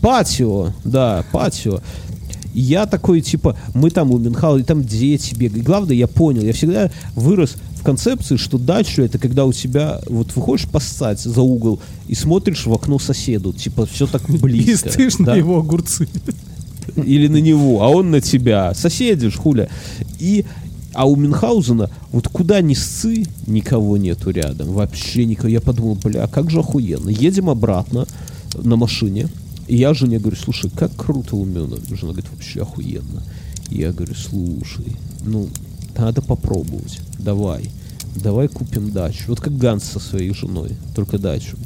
Патио, 0.00 0.72
да, 0.84 1.24
патио. 1.30 1.80
И 2.54 2.60
я 2.62 2.86
такой, 2.86 3.20
типа, 3.20 3.56
мы 3.74 3.90
там 3.90 4.10
у 4.10 4.18
Мюнхгаузена, 4.18 4.62
и 4.62 4.66
там 4.66 4.82
дети 4.82 5.34
бегают. 5.34 5.58
И 5.62 5.66
главное, 5.66 5.94
я 5.94 6.08
понял, 6.08 6.42
я 6.42 6.52
всегда 6.54 6.90
вырос 7.14 7.56
в 7.80 7.82
концепции, 7.82 8.36
что 8.36 8.58
дача 8.58 9.02
это 9.02 9.18
когда 9.18 9.46
у 9.46 9.52
тебя, 9.52 10.00
вот 10.06 10.36
выходишь 10.36 10.68
поссать 10.68 11.20
за 11.20 11.40
угол 11.40 11.80
и 12.08 12.14
смотришь 12.14 12.66
в 12.66 12.72
окно 12.72 12.98
соседу, 12.98 13.54
типа, 13.54 13.86
все 13.86 14.06
так 14.06 14.22
И 14.28 14.36
близко. 14.36 14.90
стышь 14.90 15.18
на 15.18 15.26
да? 15.26 15.36
его 15.36 15.58
огурцы. 15.58 16.06
или 16.96 17.28
на 17.28 17.38
него, 17.38 17.82
а 17.82 17.88
он 17.88 18.10
на 18.10 18.20
тебя. 18.20 18.74
Соседи 18.74 19.30
ж, 19.30 19.36
хуля. 19.36 19.70
И, 20.18 20.44
а 20.92 21.06
у 21.08 21.16
Мюнхгаузена 21.16 21.88
вот 22.12 22.28
куда 22.28 22.60
ни 22.60 22.74
сцы, 22.74 23.24
никого 23.46 23.96
нету 23.96 24.30
рядом. 24.30 24.72
Вообще 24.72 25.24
никого. 25.24 25.48
Я 25.48 25.62
подумал, 25.62 25.96
бля, 26.02 26.26
как 26.26 26.50
же 26.50 26.60
охуенно. 26.60 27.08
Едем 27.08 27.48
обратно 27.48 28.06
на 28.54 28.76
машине. 28.76 29.28
И 29.68 29.76
я 29.76 29.94
жене 29.94 30.18
говорю, 30.18 30.36
слушай, 30.36 30.70
как 30.70 30.94
круто 30.96 31.36
у 31.36 31.46
Мюна. 31.46 31.76
Жена 31.88 32.12
говорит, 32.12 32.30
вообще 32.30 32.60
охуенно. 32.60 33.22
И 33.70 33.78
я 33.78 33.92
говорю, 33.92 34.14
слушай, 34.14 34.96
ну, 35.24 35.48
надо 35.98 36.22
попробовать. 36.22 37.00
Давай. 37.18 37.70
Давай 38.16 38.48
купим 38.48 38.90
дачу. 38.90 39.24
Вот 39.28 39.40
как 39.40 39.56
Ганс 39.56 39.84
со 39.84 40.00
своей 40.00 40.34
женой, 40.34 40.70
только 40.94 41.18
дачу. 41.18 41.56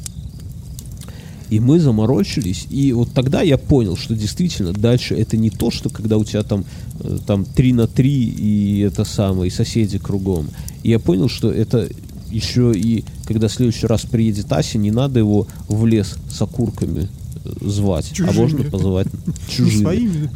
И 1.49 1.59
мы 1.59 1.79
заморочились, 1.79 2.65
и 2.71 2.91
вот 2.91 3.11
тогда 3.13 3.41
я 3.41 3.57
понял, 3.57 3.95
что 3.95 4.15
действительно 4.15 4.73
дальше 4.73 5.15
это 5.15 5.37
не 5.37 5.51
то, 5.51 5.69
что 5.69 5.89
когда 5.89 6.17
у 6.17 6.23
тебя 6.23 6.41
там, 6.41 6.65
э, 6.99 7.19
там 7.25 7.45
3 7.45 7.73
на 7.73 7.87
3 7.87 8.11
и 8.11 8.79
это 8.79 9.05
самое, 9.05 9.49
и 9.49 9.53
соседи 9.53 9.99
кругом. 9.99 10.47
И 10.81 10.89
я 10.89 10.99
понял, 10.99 11.29
что 11.29 11.51
это 11.51 11.87
еще 12.31 12.73
и 12.75 13.05
когда 13.25 13.47
в 13.47 13.53
следующий 13.53 13.85
раз 13.87 14.01
приедет 14.01 14.51
Ася, 14.51 14.77
не 14.77 14.91
надо 14.91 15.19
его 15.19 15.47
в 15.67 15.85
лес 15.85 16.15
с 16.29 16.41
окурками 16.41 17.09
э, 17.43 17.49
звать, 17.61 18.11
а 18.11 18.15
Чужими. 18.15 18.37
можно 18.37 18.63
позвать 18.63 19.07
чужими 19.47 19.81
своими. 19.81 20.29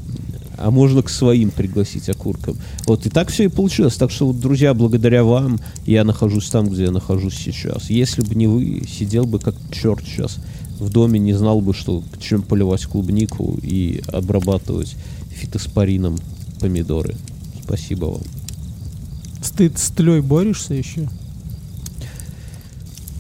А 0.60 0.72
можно 0.72 1.02
к 1.02 1.10
своим 1.10 1.52
пригласить 1.52 2.10
окуркам. 2.10 2.58
Вот 2.86 3.06
и 3.06 3.10
так 3.10 3.30
все 3.30 3.46
и 3.46 3.48
получилось. 3.48 3.96
Так 3.96 4.12
что, 4.12 4.28
вот, 4.28 4.40
друзья, 4.40 4.74
благодаря 4.74 5.24
вам 5.24 5.60
я 5.86 6.04
нахожусь 6.04 6.50
там, 6.50 6.68
где 6.68 6.84
я 6.84 6.92
нахожусь 6.92 7.36
сейчас. 7.36 7.90
Если 7.90 8.22
бы 8.22 8.36
не 8.36 8.48
вы, 8.48 8.84
сидел 8.88 9.26
бы 9.26 9.40
как 9.40 9.56
черт 9.72 10.04
сейчас 10.06 10.38
в 10.80 10.90
доме, 10.90 11.20
не 11.20 11.34
знал 11.34 11.62
бы, 11.62 11.74
что 11.74 12.04
чем 12.20 12.42
поливать 12.42 12.86
клубнику 12.86 13.58
и 13.62 14.02
обрабатывать 14.08 14.96
фитоспорином 15.30 16.18
помидоры. 16.60 17.16
Спасибо 17.64 18.06
вам. 18.06 18.22
Ты 19.56 19.72
с 19.76 19.90
тлей 19.92 20.22
борешься 20.22 20.74
еще? 20.74 21.08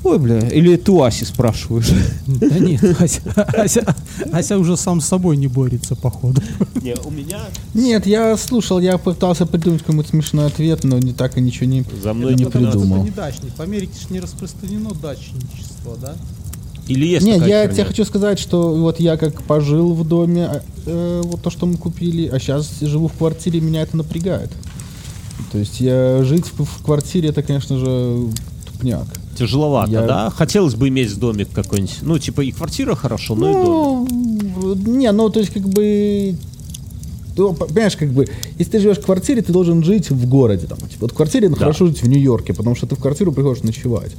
Ой, 0.09 0.17
бля, 0.17 0.39
или 0.39 0.75
ты 0.75 0.91
Аси 1.01 1.23
спрашиваешь? 1.23 1.89
Да 2.27 2.57
нет, 2.59 2.83
Ася, 2.99 3.21
Ася- 3.57 3.95
Ася 4.31 4.57
уже 4.57 4.75
сам 4.75 5.01
с 5.01 5.05
собой 5.07 5.37
не 5.37 5.47
борется, 5.47 5.95
походу. 5.95 6.41
Не, 6.81 6.95
у 7.05 7.11
меня 7.11 7.39
Нет, 7.73 8.07
я 8.07 8.35
слушал, 8.37 8.79
я 8.79 8.97
пытался 8.97 9.45
придумать 9.45 9.81
какой-нибудь 9.81 10.07
смешной 10.07 10.47
ответ, 10.47 10.83
но 10.83 10.97
не 10.97 11.13
так 11.13 11.37
и 11.37 11.41
ничего 11.41 11.67
не... 11.67 11.83
за 12.01 12.13
мной 12.13 12.33
не 12.33 12.45
не 12.45 12.49
придумал. 12.49 12.71
придумал. 12.71 13.03
не 13.03 13.11
дачник. 13.11 13.51
В 13.55 13.59
Америке 13.61 13.93
ж 13.99 14.09
не 14.09 14.19
распространено 14.19 14.91
дачничество, 14.95 15.95
да? 16.01 16.15
Или 16.87 17.05
есть 17.05 17.23
Не, 17.23 17.33
такая 17.33 17.47
я 17.49 17.61
херня? 17.61 17.75
тебе 17.75 17.85
хочу 17.85 18.05
сказать, 18.05 18.39
что 18.39 18.73
вот 18.73 18.99
я 18.99 19.15
как 19.15 19.43
пожил 19.43 19.93
в 19.93 20.07
доме, 20.07 20.45
а, 20.45 20.61
э, 20.87 21.21
вот 21.23 21.43
то, 21.43 21.51
что 21.51 21.67
мы 21.67 21.77
купили, 21.77 22.27
а 22.27 22.39
сейчас 22.39 22.79
живу 22.81 23.09
в 23.09 23.13
квартире, 23.13 23.61
меня 23.61 23.83
это 23.83 23.95
напрягает. 23.95 24.49
То 25.51 25.59
есть 25.59 25.79
я 25.81 26.23
жить 26.23 26.45
в, 26.57 26.63
в 26.65 26.83
квартире, 26.83 27.29
это, 27.29 27.43
конечно 27.43 27.77
же, 27.77 28.23
тупняк. 28.65 29.05
Тяжеловато, 29.39 29.91
Я- 29.91 30.05
да? 30.05 30.29
Хотелось 30.29 30.75
бы 30.75 30.87
иметь 30.89 31.17
домик 31.17 31.47
какой-нибудь. 31.53 31.97
Ну, 32.01 32.19
типа 32.19 32.41
и 32.41 32.51
квартира 32.51 32.95
хорошо, 32.95 33.35
но 33.35 33.49
и 33.49 33.53
домик. 33.53 34.11
Ну, 34.85 34.95
не, 34.97 35.11
ну, 35.11 35.29
то 35.29 35.39
есть, 35.39 35.51
как 35.53 35.67
бы, 35.67 36.35
ну, 37.37 37.53
по- 37.53 37.65
понимаешь, 37.65 37.95
как 37.95 38.09
бы, 38.11 38.27
если 38.57 38.71
ты 38.71 38.79
живешь 38.79 38.97
в 38.97 39.05
квартире, 39.05 39.41
ты 39.41 39.51
должен 39.53 39.83
жить 39.83 40.09
в 40.11 40.27
городе. 40.27 40.67
Там, 40.67 40.77
типа, 40.79 40.97
вот 41.01 41.11
в 41.11 41.15
квартире 41.15 41.47
ну, 41.49 41.55
Да. 41.55 41.61
хорошо 41.61 41.87
жить 41.87 42.01
в 42.03 42.07
Нью-Йорке, 42.07 42.53
потому 42.53 42.75
что 42.75 42.85
ты 42.85 42.95
в 42.95 42.99
квартиру 42.99 43.31
приходишь 43.31 43.63
ночевать. 43.63 44.11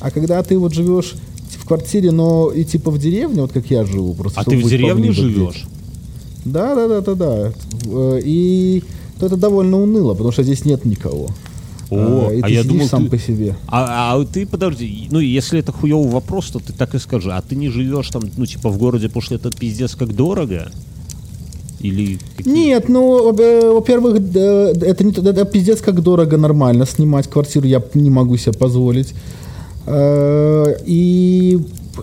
А 0.00 0.10
когда 0.10 0.42
ты 0.42 0.58
вот 0.58 0.72
живешь 0.74 1.14
в 1.50 1.66
квартире, 1.66 2.10
но 2.10 2.50
и 2.50 2.64
типа 2.64 2.90
в 2.90 2.98
деревне, 2.98 3.42
вот 3.42 3.52
как 3.52 3.70
я 3.70 3.84
живу, 3.84 4.14
просто 4.14 4.40
А 4.40 4.44
ты 4.44 4.56
в 4.56 4.68
деревне 4.68 5.12
живешь? 5.12 5.66
Да, 6.44 6.74
да, 6.74 6.88
да, 6.88 7.00
да, 7.00 7.14
да. 7.14 7.52
Э, 7.86 8.20
И 8.24 8.82
то 9.18 9.26
это 9.26 9.36
довольно 9.36 9.80
уныло, 9.80 10.12
потому 10.12 10.32
что 10.32 10.42
здесь 10.42 10.64
нет 10.64 10.84
никого. 10.84 11.28
О, 11.98 12.30
и 12.32 12.40
а 12.42 12.48
я 12.48 12.62
думал, 12.64 12.86
сам 12.88 13.04
ты- 13.04 13.10
по 13.10 13.18
себе. 13.18 13.54
А, 13.68 14.14
а 14.16 14.24
ты 14.24 14.46
подожди, 14.46 15.08
ну 15.10 15.18
если 15.20 15.60
это 15.60 15.72
хуёвый 15.72 16.10
вопрос, 16.10 16.46
то 16.50 16.58
ты 16.58 16.72
так 16.72 16.94
и 16.94 16.98
скажи. 16.98 17.32
А 17.32 17.40
ты 17.42 17.56
не 17.56 17.68
живешь 17.68 18.08
там, 18.08 18.22
ну 18.36 18.46
типа 18.46 18.68
в 18.70 18.78
городе, 18.78 19.08
потому 19.08 19.22
что 19.22 19.34
это 19.34 19.50
пиздец 19.50 19.94
как 19.94 20.14
дорого? 20.14 20.70
Или 21.80 22.18
какие- 22.36 22.52
Нет, 22.54 22.88
ну, 22.88 23.30
э, 23.36 23.70
во-первых, 23.72 24.30
да, 24.32 24.70
это 24.70 25.04
не 25.04 25.12
то- 25.12 25.20
это 25.28 25.44
пиздец 25.44 25.80
как 25.82 26.00
дорого 26.02 26.36
нормально 26.38 26.86
снимать 26.86 27.28
квартиру, 27.28 27.66
я 27.66 27.82
не 27.94 28.10
могу 28.10 28.36
себе 28.38 28.52
позволить. 28.52 29.12
Э, 29.86 30.74
И 30.86 31.58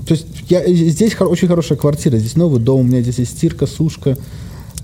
то 0.06 0.14
есть 0.14 0.26
я, 0.50 0.66
здесь 0.74 1.20
очень 1.20 1.48
хорошая 1.48 1.78
квартира, 1.78 2.18
здесь 2.18 2.36
новый 2.36 2.62
дом, 2.62 2.80
у 2.82 2.84
меня 2.84 3.02
здесь 3.02 3.20
есть 3.20 3.38
стирка, 3.38 3.66
сушка. 3.68 4.18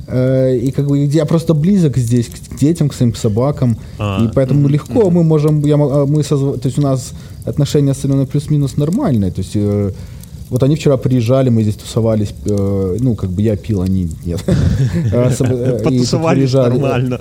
Э, 0.07 0.55
И 0.57 0.71
как 0.71 0.87
бы 0.87 0.97
я 1.05 1.25
просто 1.25 1.53
близок 1.53 1.97
здесь 1.97 2.27
к 2.27 2.57
детям, 2.59 2.87
к 2.89 2.93
своим 2.93 3.13
собакам, 3.15 3.75
А, 3.99 4.23
и 4.23 4.27
поэтому 4.33 4.67
легко 4.69 5.09
мы 5.11 5.23
можем, 5.23 5.65
я, 5.65 5.75
а, 5.75 6.05
мы 6.05 6.21
созва- 6.23 6.57
то 6.57 6.67
есть 6.67 6.79
у 6.79 6.81
нас 6.81 7.11
отношения 7.45 7.93
с 7.93 8.05
Аленой 8.05 8.25
плюс-минус 8.25 8.77
нормальные, 8.77 9.31
то 9.31 9.41
есть 9.41 9.55
э, 9.55 9.91
Вот 10.49 10.63
они 10.63 10.75
вчера 10.75 10.95
приезжали, 10.97 11.49
мы 11.49 11.61
здесь 11.63 11.75
тусовались, 11.75 12.33
э, 12.45 12.97
ну, 13.01 13.15
как 13.15 13.29
бы 13.31 13.41
я 13.41 13.57
пил, 13.57 13.81
они 13.81 14.07
нет. 14.25 14.39
С- 14.47 15.41
э, 15.41 15.81
Потусовались 15.83 16.53
нормально. 16.53 17.19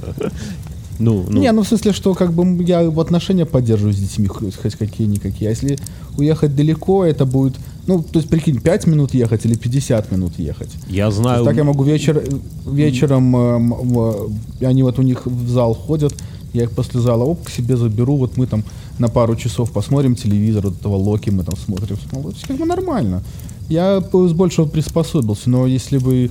Ну, 1.01 1.25
ну. 1.29 1.41
Не, 1.41 1.53
ну 1.53 1.63
в 1.63 1.67
смысле, 1.69 1.93
что 1.93 2.15
как 2.15 2.33
бы 2.33 2.63
я 2.65 2.81
отношения 2.89 3.45
поддерживаю 3.45 3.93
с 3.95 3.97
детьми 3.99 4.29
хоть 4.29 4.77
какие-никакие. 4.79 5.49
А 5.49 5.51
если 5.51 5.77
уехать 6.17 6.55
далеко, 6.57 7.05
это 7.05 7.25
будет, 7.27 7.55
ну, 7.87 8.03
то 8.03 8.19
есть 8.19 8.29
прикинь, 8.29 8.61
5 8.61 8.87
минут 8.87 9.15
ехать 9.15 9.45
или 9.47 9.55
50 9.55 10.13
минут 10.13 10.39
ехать. 10.39 10.71
Я 10.89 11.11
знаю... 11.11 11.45
так 11.45 11.57
я 11.57 11.65
могу 11.65 11.85
вечер, 11.85 12.23
вечером, 12.67 13.37
э, 13.37 13.59
в- 13.59 14.31
они 14.61 14.83
вот 14.83 14.99
у 14.99 15.03
них 15.03 15.27
в 15.27 15.49
зал 15.49 15.75
ходят, 15.75 16.15
я 16.53 16.65
их 16.65 16.71
после 16.73 17.01
зала 17.01 17.25
оп, 17.25 17.45
к 17.45 17.51
себе 17.51 17.77
заберу, 17.77 18.17
вот 18.17 18.37
мы 18.37 18.47
там 18.47 18.65
на 18.99 19.09
пару 19.09 19.37
часов 19.37 19.71
посмотрим 19.73 20.15
телевизор, 20.15 20.65
вот 20.65 20.79
этого 20.81 20.97
Локи 20.97 21.31
мы 21.31 21.45
там 21.45 21.57
смотрим, 21.57 21.97
ну, 22.13 22.33
как 22.47 22.57
бы 22.57 22.65
нормально. 22.65 23.23
Я 23.69 24.01
большего 24.01 24.67
приспособился, 24.67 25.51
но 25.51 25.67
если 25.67 25.99
бы 25.99 26.31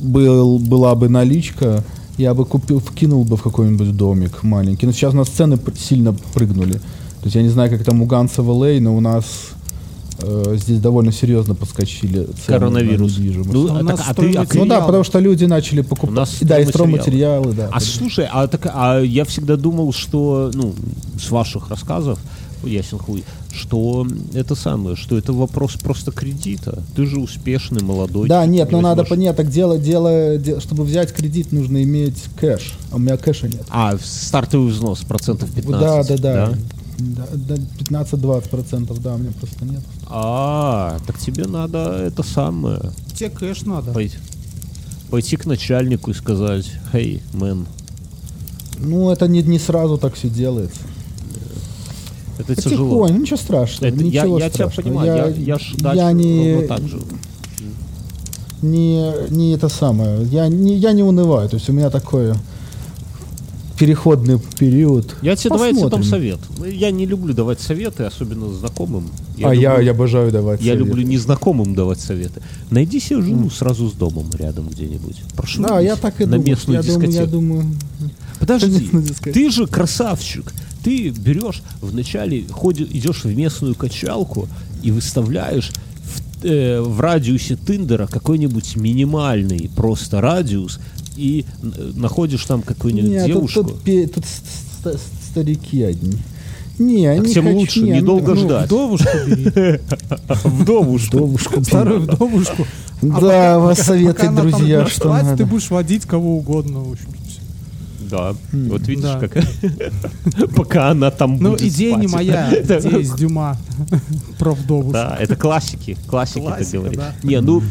был, 0.00 0.58
была 0.58 0.94
бы 0.94 1.08
наличка, 1.08 1.84
я 2.16 2.32
бы 2.32 2.44
купил, 2.46 2.80
вкинул 2.80 3.24
бы 3.24 3.36
в 3.36 3.42
какой-нибудь 3.42 3.96
домик 3.96 4.42
маленький. 4.42 4.86
Но 4.86 4.92
сейчас 4.92 5.12
у 5.14 5.16
нас 5.16 5.28
цены 5.28 5.58
сильно 5.78 6.14
прыгнули. 6.34 6.74
То 6.74 7.24
есть 7.24 7.36
я 7.36 7.42
не 7.42 7.48
знаю, 7.48 7.70
как 7.70 7.84
там 7.84 8.02
у 8.02 8.06
Ганса 8.06 8.42
в 8.42 8.50
LA, 8.50 8.80
но 8.80 8.96
у 8.96 9.00
нас 9.00 9.24
э, 9.24 9.55
здесь 10.54 10.80
довольно 10.80 11.12
серьезно 11.12 11.54
подскочили 11.54 12.24
цены 12.24 12.34
Коронавирус. 12.46 13.16
на 13.16 13.20
недвижимость. 13.20 13.52
Ну, 13.52 13.74
А 13.76 13.84
так, 13.84 14.00
а 14.08 14.14
ты, 14.14 14.34
а 14.34 14.46
Ну 14.54 14.66
да, 14.66 14.80
потому 14.80 15.04
что 15.04 15.18
люди 15.18 15.44
начали 15.44 15.82
покупать. 15.82 16.10
У 16.10 16.12
нас 16.12 16.36
да, 16.40 16.58
и 16.58 16.66
стройматериалы. 16.66 17.52
да. 17.52 17.68
А 17.72 17.80
слушай, 17.80 18.26
а, 18.30 18.46
так, 18.48 18.66
а 18.72 19.00
я 19.00 19.24
всегда 19.24 19.56
думал, 19.56 19.92
что, 19.92 20.50
ну, 20.54 20.74
с 21.20 21.30
ваших 21.30 21.68
рассказов, 21.70 22.18
ясен 22.64 22.98
хуй, 22.98 23.22
что 23.52 24.06
это 24.34 24.54
самое, 24.54 24.96
что 24.96 25.16
это 25.16 25.32
вопрос 25.32 25.74
просто 25.74 26.10
кредита. 26.10 26.82
Ты 26.94 27.06
же 27.06 27.20
успешный, 27.20 27.82
молодой. 27.82 28.28
Да, 28.28 28.44
нет, 28.46 28.70
ну 28.72 28.80
надо 28.80 29.04
понять, 29.04 29.36
так 29.36 29.50
дело, 29.50 29.78
дело, 29.78 30.36
де- 30.36 30.60
чтобы 30.60 30.84
взять 30.84 31.12
кредит, 31.12 31.52
нужно 31.52 31.82
иметь 31.82 32.24
кэш. 32.40 32.74
А 32.90 32.96
у 32.96 32.98
меня 32.98 33.16
кэша 33.16 33.48
нет. 33.48 33.64
А, 33.70 33.96
стартовый 34.02 34.70
взнос 34.72 35.00
процентов 35.00 35.50
15. 35.52 35.80
Да, 35.80 36.02
да, 36.02 36.16
да. 36.16 36.46
Да, 36.50 36.58
да, 36.98 37.24
15-20 38.00 38.48
процентов, 38.48 39.02
да, 39.02 39.14
у 39.14 39.18
меня 39.18 39.32
просто 39.38 39.64
нет. 39.64 39.82
А, 40.08 40.98
так 41.06 41.18
тебе 41.18 41.44
надо 41.46 41.78
это 42.06 42.22
самое. 42.22 42.80
Тебе 43.14 43.30
кэш 43.30 43.62
надо. 43.62 43.92
Пойти, 43.92 44.16
пойти 45.10 45.36
к 45.36 45.46
начальнику 45.46 46.10
и 46.10 46.14
сказать, 46.14 46.70
хей, 46.92 47.22
мэн, 47.32 47.66
Ну, 48.78 49.10
это 49.10 49.28
не, 49.28 49.42
не 49.42 49.58
сразу 49.58 49.98
так 49.98 50.14
все 50.14 50.28
делается. 50.28 50.80
это 52.38 52.54
тяжело. 52.54 52.84
Потихоньку, 52.88 53.14
ну, 53.14 53.20
ничего 53.20 53.36
страшного. 53.36 53.88
Это 53.92 54.04
я, 54.04 54.22
ничего 54.22 54.38
я 54.38 54.50
тебя 54.50 54.68
страшного. 54.70 54.88
понимаю, 54.88 55.34
я, 55.36 55.54
я, 55.54 55.58
ж 55.58 55.74
дальше 55.78 55.98
я 55.98 56.12
не, 56.12 56.62
так 56.66 56.80
же. 56.88 57.00
не, 58.62 59.12
не 59.30 59.52
это 59.54 59.68
самое. 59.68 60.24
Я 60.24 60.48
не, 60.48 60.76
я 60.76 60.92
не 60.92 61.02
унываю. 61.02 61.48
То 61.48 61.56
есть 61.56 61.68
у 61.68 61.72
меня 61.72 61.90
такой 61.90 62.32
переходный 63.78 64.38
период. 64.58 65.14
Я 65.22 65.36
тебе 65.36 65.50
давай 65.50 65.70
я 65.70 65.74
тебе 65.78 65.88
дам 65.90 66.00
Посмотрим. 66.00 66.38
совет. 66.58 66.72
Я 66.74 66.90
не 66.90 67.06
люблю 67.06 67.34
давать 67.34 67.60
советы, 67.60 68.04
особенно 68.04 68.48
знакомым. 68.52 69.08
а 69.42 69.54
я, 69.54 69.72
люблю- 69.72 69.84
я 69.84 69.90
обожаю 69.90 70.32
давать 70.32 70.60
Я 70.62 70.72
советы. 70.72 70.88
люблю 70.88 71.02
незнакомым 71.06 71.74
давать 71.74 72.00
советы. 72.00 72.40
Найди 72.70 73.00
себе 73.00 73.22
жену 73.22 73.50
сразу 73.50 73.88
с 73.88 73.92
домом 73.92 74.30
рядом 74.38 74.68
где-нибудь. 74.68 75.16
Прошу. 75.36 75.62
Да, 75.62 75.80
я 75.80 75.96
так 75.96 76.20
и 76.20 76.24
на 76.24 76.32
думаю. 76.36 76.48
местную 76.48 76.76
я 76.76 76.82
думаю, 76.82 77.00
я 77.02 77.08
дискотеку. 77.08 77.30
думаю, 77.30 77.64
Подожди, 78.40 78.88
дискотеку. 78.92 79.34
ты 79.34 79.50
же 79.50 79.66
красавчик. 79.66 80.52
Ты 80.84 81.08
берешь 81.10 81.62
вначале, 81.80 82.44
ходишь, 82.50 82.88
идешь 82.90 83.24
в 83.24 83.36
местную 83.36 83.74
качалку 83.74 84.48
и 84.82 84.90
выставляешь 84.92 85.70
в, 86.04 86.44
э, 86.46 86.80
в 86.80 87.00
радиусе 87.00 87.56
Тиндера 87.56 88.06
какой-нибудь 88.06 88.76
минимальный 88.76 89.68
просто 89.74 90.20
радиус 90.20 90.78
и 91.16 91.44
э, 91.62 91.92
находишь 91.94 92.44
там 92.44 92.62
какую-нибудь 92.62 93.10
Нет, 93.10 93.26
тут, 93.26 93.32
девушку. 93.34 93.64
тут 93.64 93.84
тут 94.06 94.24
ст- 94.24 95.00
старики 95.30 95.82
одни. 95.82 96.18
Не, 96.78 97.16
Так 97.16 97.26
не 97.26 97.34
тем 97.34 97.44
хочу, 97.44 97.56
лучше, 97.56 97.80
не, 97.80 97.90
недолго 97.90 98.34
ну, 98.34 98.40
ждать. 98.40 98.66
Вдовушку 98.66 99.08
бери. 99.26 99.80
Вдовушку. 100.44 101.16
Вдовушку. 101.16 101.64
Старую 101.64 102.00
вдовушку. 102.00 102.66
А 103.02 103.20
Да, 103.20 103.58
вас 103.58 103.78
Пока 103.78 103.86
советы, 103.86 104.30
друзья, 104.30 104.86
что 104.86 105.12
надо. 105.12 105.36
Ты 105.36 105.46
будешь 105.46 105.70
водить 105.70 106.04
кого 106.04 106.36
угодно, 106.36 106.80
в 106.80 106.92
общем. 106.92 107.06
Да, 108.10 108.34
вот 108.52 108.86
видишь, 108.86 109.02
да. 109.02 109.18
как 109.18 109.36
пока 110.54 110.90
она 110.90 111.10
там 111.10 111.38
Ну, 111.40 111.50
будет 111.52 111.62
идея 111.62 111.96
не 111.96 112.06
моя, 112.06 112.52
идея 112.62 112.98
из 112.98 113.12
Дюма 113.14 113.56
про 114.38 114.52
вдовушку. 114.52 114.92
Да, 114.92 115.16
это 115.18 115.34
классики, 115.34 115.96
классики 116.06 116.76
говорит. 116.76 116.98
да. 116.98 117.14
Не, 117.24 117.40
ну, 117.40 117.62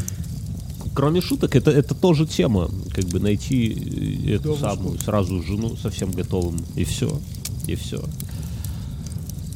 кроме 0.96 1.22
шуток, 1.22 1.56
это, 1.56 1.70
это 1.70 1.94
тоже 1.94 2.26
тема, 2.26 2.72
как 2.94 3.06
бы 3.06 3.20
найти 3.20 4.24
э, 4.26 4.36
эту 4.36 4.56
самую 4.58 4.98
сразу 5.00 5.44
жену 5.44 5.76
совсем 5.76 6.10
готовым, 6.12 6.64
и 6.76 6.84
все, 6.86 7.20
и 7.68 7.76
все. 7.76 8.04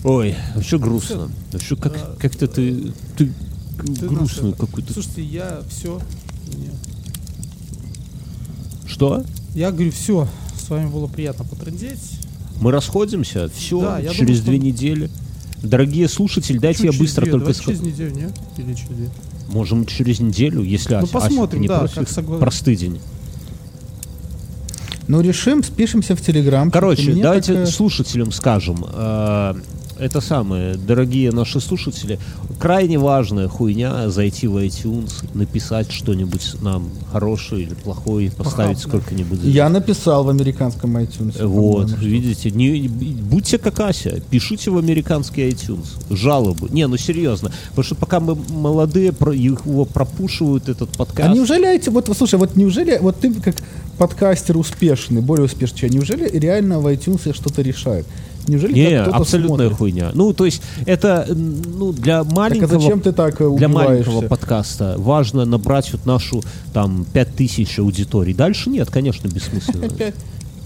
Ой, 0.03 0.35
вообще 0.55 0.77
грустно. 0.77 1.31
Вообще 1.51 1.75
как, 1.75 2.17
как-то 2.17 2.47
ты, 2.47 2.93
ты 3.17 3.33
Ты 3.77 4.07
грустную 4.07 4.53
какую-то... 4.53 4.93
Слушайте, 4.93 5.23
я 5.23 5.61
все. 5.69 5.99
Что? 8.85 9.23
Я 9.55 9.71
говорю, 9.71 9.91
все. 9.91 10.27
С 10.57 10.69
вами 10.69 10.87
было 10.89 11.07
приятно 11.07 11.45
потрындеть. 11.45 11.99
Мы 12.61 12.71
расходимся, 12.71 13.49
все, 13.49 13.81
Да, 13.81 14.01
через 14.13 14.41
думаю, 14.41 14.43
две 14.43 14.57
что- 14.57 14.65
недели. 14.65 15.09
Дорогие 15.63 16.07
слушатели, 16.07 16.57
дайте 16.57 16.83
Чуть 16.83 16.93
я 16.93 16.99
быстро 16.99 17.23
две, 17.23 17.31
только 17.31 17.53
скажу. 17.53 17.71
через 17.71 17.81
неделю, 17.81 18.15
нет? 18.15 18.31
Или 18.57 18.73
через 18.73 18.87
две? 18.89 19.09
Можем 19.51 19.85
через 19.85 20.19
неделю, 20.19 20.61
если 20.61 20.93
Ну, 20.95 21.03
Ася, 21.03 21.11
посмотрим, 21.13 21.61
не 21.61 21.67
да, 21.67 21.79
против? 21.79 21.95
как 21.95 22.07
согла- 22.07 22.39
Простыдень. 22.39 22.99
Ну, 25.07 25.21
решим, 25.21 25.63
спишемся 25.63 26.15
в 26.15 26.21
Телеграм. 26.21 26.69
Короче, 26.69 27.13
давайте 27.13 27.53
так, 27.53 27.63
э, 27.63 27.65
слушателям 27.65 28.31
скажем. 28.31 28.85
э, 28.87 29.55
это 29.99 30.21
самое, 30.21 30.75
дорогие 30.75 31.31
наши 31.31 31.59
слушатели, 31.59 32.19
крайне 32.59 32.97
важная 32.97 33.47
хуйня 33.47 34.09
зайти 34.09 34.47
в 34.47 34.57
iTunes, 34.57 35.11
написать 35.33 35.91
что-нибудь 35.91 36.55
нам 36.61 36.89
хорошее 37.11 37.63
или 37.63 37.73
плохое, 37.73 38.31
поставить 38.31 38.77
Похабно. 38.77 38.99
сколько-нибудь. 38.99 39.39
Я 39.43 39.69
написал 39.69 40.23
в 40.23 40.29
американском 40.29 40.97
iTunes. 40.97 41.45
Вот, 41.45 41.91
видите, 41.99 42.49
не, 42.51 42.87
будьте 42.87 43.57
как 43.57 43.79
Ася, 43.81 44.21
пишите 44.29 44.71
в 44.71 44.77
американский 44.77 45.49
iTunes 45.49 45.87
жалобы. 46.09 46.69
Не, 46.69 46.87
ну 46.87 46.97
серьезно, 46.97 47.51
потому 47.69 47.83
что 47.83 47.95
пока 47.95 48.19
мы 48.19 48.35
молодые, 48.35 49.11
про, 49.11 49.33
его 49.33 49.85
пропушивают 49.85 50.69
этот 50.69 50.89
подкаст. 50.91 51.29
А 51.29 51.33
неужели 51.33 51.75
эти, 51.75 51.89
вот, 51.89 52.09
слушай, 52.15 52.39
вот 52.39 52.55
неужели, 52.55 52.97
вот 53.01 53.19
ты 53.19 53.33
как 53.33 53.55
подкастер 53.97 54.57
успешный, 54.57 55.21
более 55.21 55.45
успешный, 55.45 55.89
неужели 55.89 56.29
реально 56.29 56.79
в 56.79 56.87
iTunes 56.87 57.33
что-то 57.33 57.61
решает? 57.61 58.05
Неужели 58.47 58.73
Не, 58.73 59.01
абсолютная 59.01 59.67
смотрит? 59.67 59.77
хуйня. 59.77 60.11
Ну, 60.13 60.33
то 60.33 60.45
есть, 60.45 60.61
это, 60.85 61.27
ну, 61.29 61.91
для 61.91 62.23
Так 62.23 62.31
а 62.31 62.35
маленького... 62.35 62.79
зачем 62.79 62.99
ты 63.01 63.11
так 63.11 63.39
э, 63.41 63.49
для 63.57 63.67
маленького 63.67 64.21
подкаста 64.21 64.95
важно 64.97 65.45
набрать 65.45 65.91
вот 65.91 66.05
нашу 66.05 66.41
там 66.73 67.05
5000 67.13 67.79
аудиторий. 67.79 68.33
Дальше 68.33 68.69
нет, 68.69 68.89
конечно, 68.89 69.27
бессмысленно. 69.27 69.89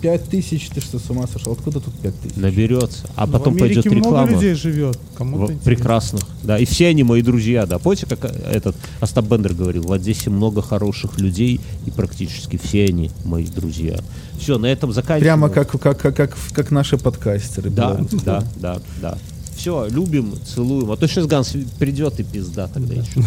Пять- 0.03 0.21
Пять 0.21 0.29
тысяч, 0.29 0.67
ты 0.69 0.81
что, 0.81 0.99
с 0.99 1.09
ума 1.09 1.25
сошел? 1.27 1.53
Откуда 1.53 1.79
тут 1.79 1.93
пять 1.95 2.13
тысяч? 2.19 2.35
Наберется. 2.35 3.07
А 3.15 3.25
Ну, 3.25 3.31
потом 3.33 3.57
пойдет 3.57 3.85
много 3.85 3.97
реклама. 3.99 4.31
людей 4.31 4.53
живет. 4.53 4.99
Интересно. 5.17 5.57
прекрасных. 5.63 6.23
Да, 6.43 6.59
и 6.59 6.65
все 6.65 6.87
они 6.89 7.03
мои 7.03 7.21
друзья, 7.21 7.65
да. 7.65 7.79
Помните, 7.79 8.05
как 8.05 8.25
э, 8.25 8.27
этот 8.51 8.75
Остап 8.99 9.25
Бендер 9.25 9.53
говорил, 9.53 9.83
в 9.83 9.91
Одессе 9.93 10.29
много 10.29 10.61
хороших 10.61 11.19
людей, 11.19 11.61
и 11.85 11.91
практически 11.91 12.57
все 12.61 12.85
они 12.85 13.11
мои 13.23 13.45
друзья. 13.45 13.97
Все, 14.37 14.57
на 14.57 14.65
этом 14.65 14.91
заканчиваем. 14.91 15.39
Прямо 15.39 15.49
как, 15.49 15.71
как, 15.79 15.97
как, 15.99 16.15
как, 16.15 16.37
как 16.51 16.71
наши 16.71 16.97
подкастеры. 16.97 17.69
Да, 17.69 17.97
да, 18.25 18.43
да, 18.57 18.79
да. 19.01 19.17
Все, 19.55 19.87
любим, 19.89 20.33
целуем. 20.45 20.91
А 20.91 20.97
то 20.97 21.07
сейчас 21.07 21.27
Ганс 21.27 21.53
придет 21.79 22.19
и 22.19 22.23
пизда 22.23 22.67
тогда 22.67 22.95
еще. 22.95 23.23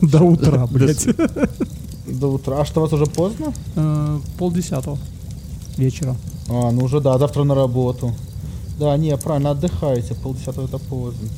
До 0.02 0.22
утра, 0.24 0.66
блядь. 0.70 1.06
До 2.08 2.26
утра. 2.32 2.60
А 2.60 2.64
что, 2.64 2.80
у 2.80 2.82
вас 2.84 2.92
уже 2.92 3.06
поздно? 3.06 3.52
Э, 3.76 4.18
Полдесятого 4.38 4.98
вечера. 5.78 6.16
А, 6.48 6.70
ну 6.70 6.84
уже 6.84 7.00
да, 7.00 7.16
завтра 7.18 7.44
на 7.44 7.54
работу. 7.54 8.12
Да, 8.78 8.96
не, 8.96 9.16
правильно, 9.16 9.50
отдыхайте, 9.50 10.14
полдесятого 10.14 10.66
это 10.66 10.78
поздно. 10.78 11.28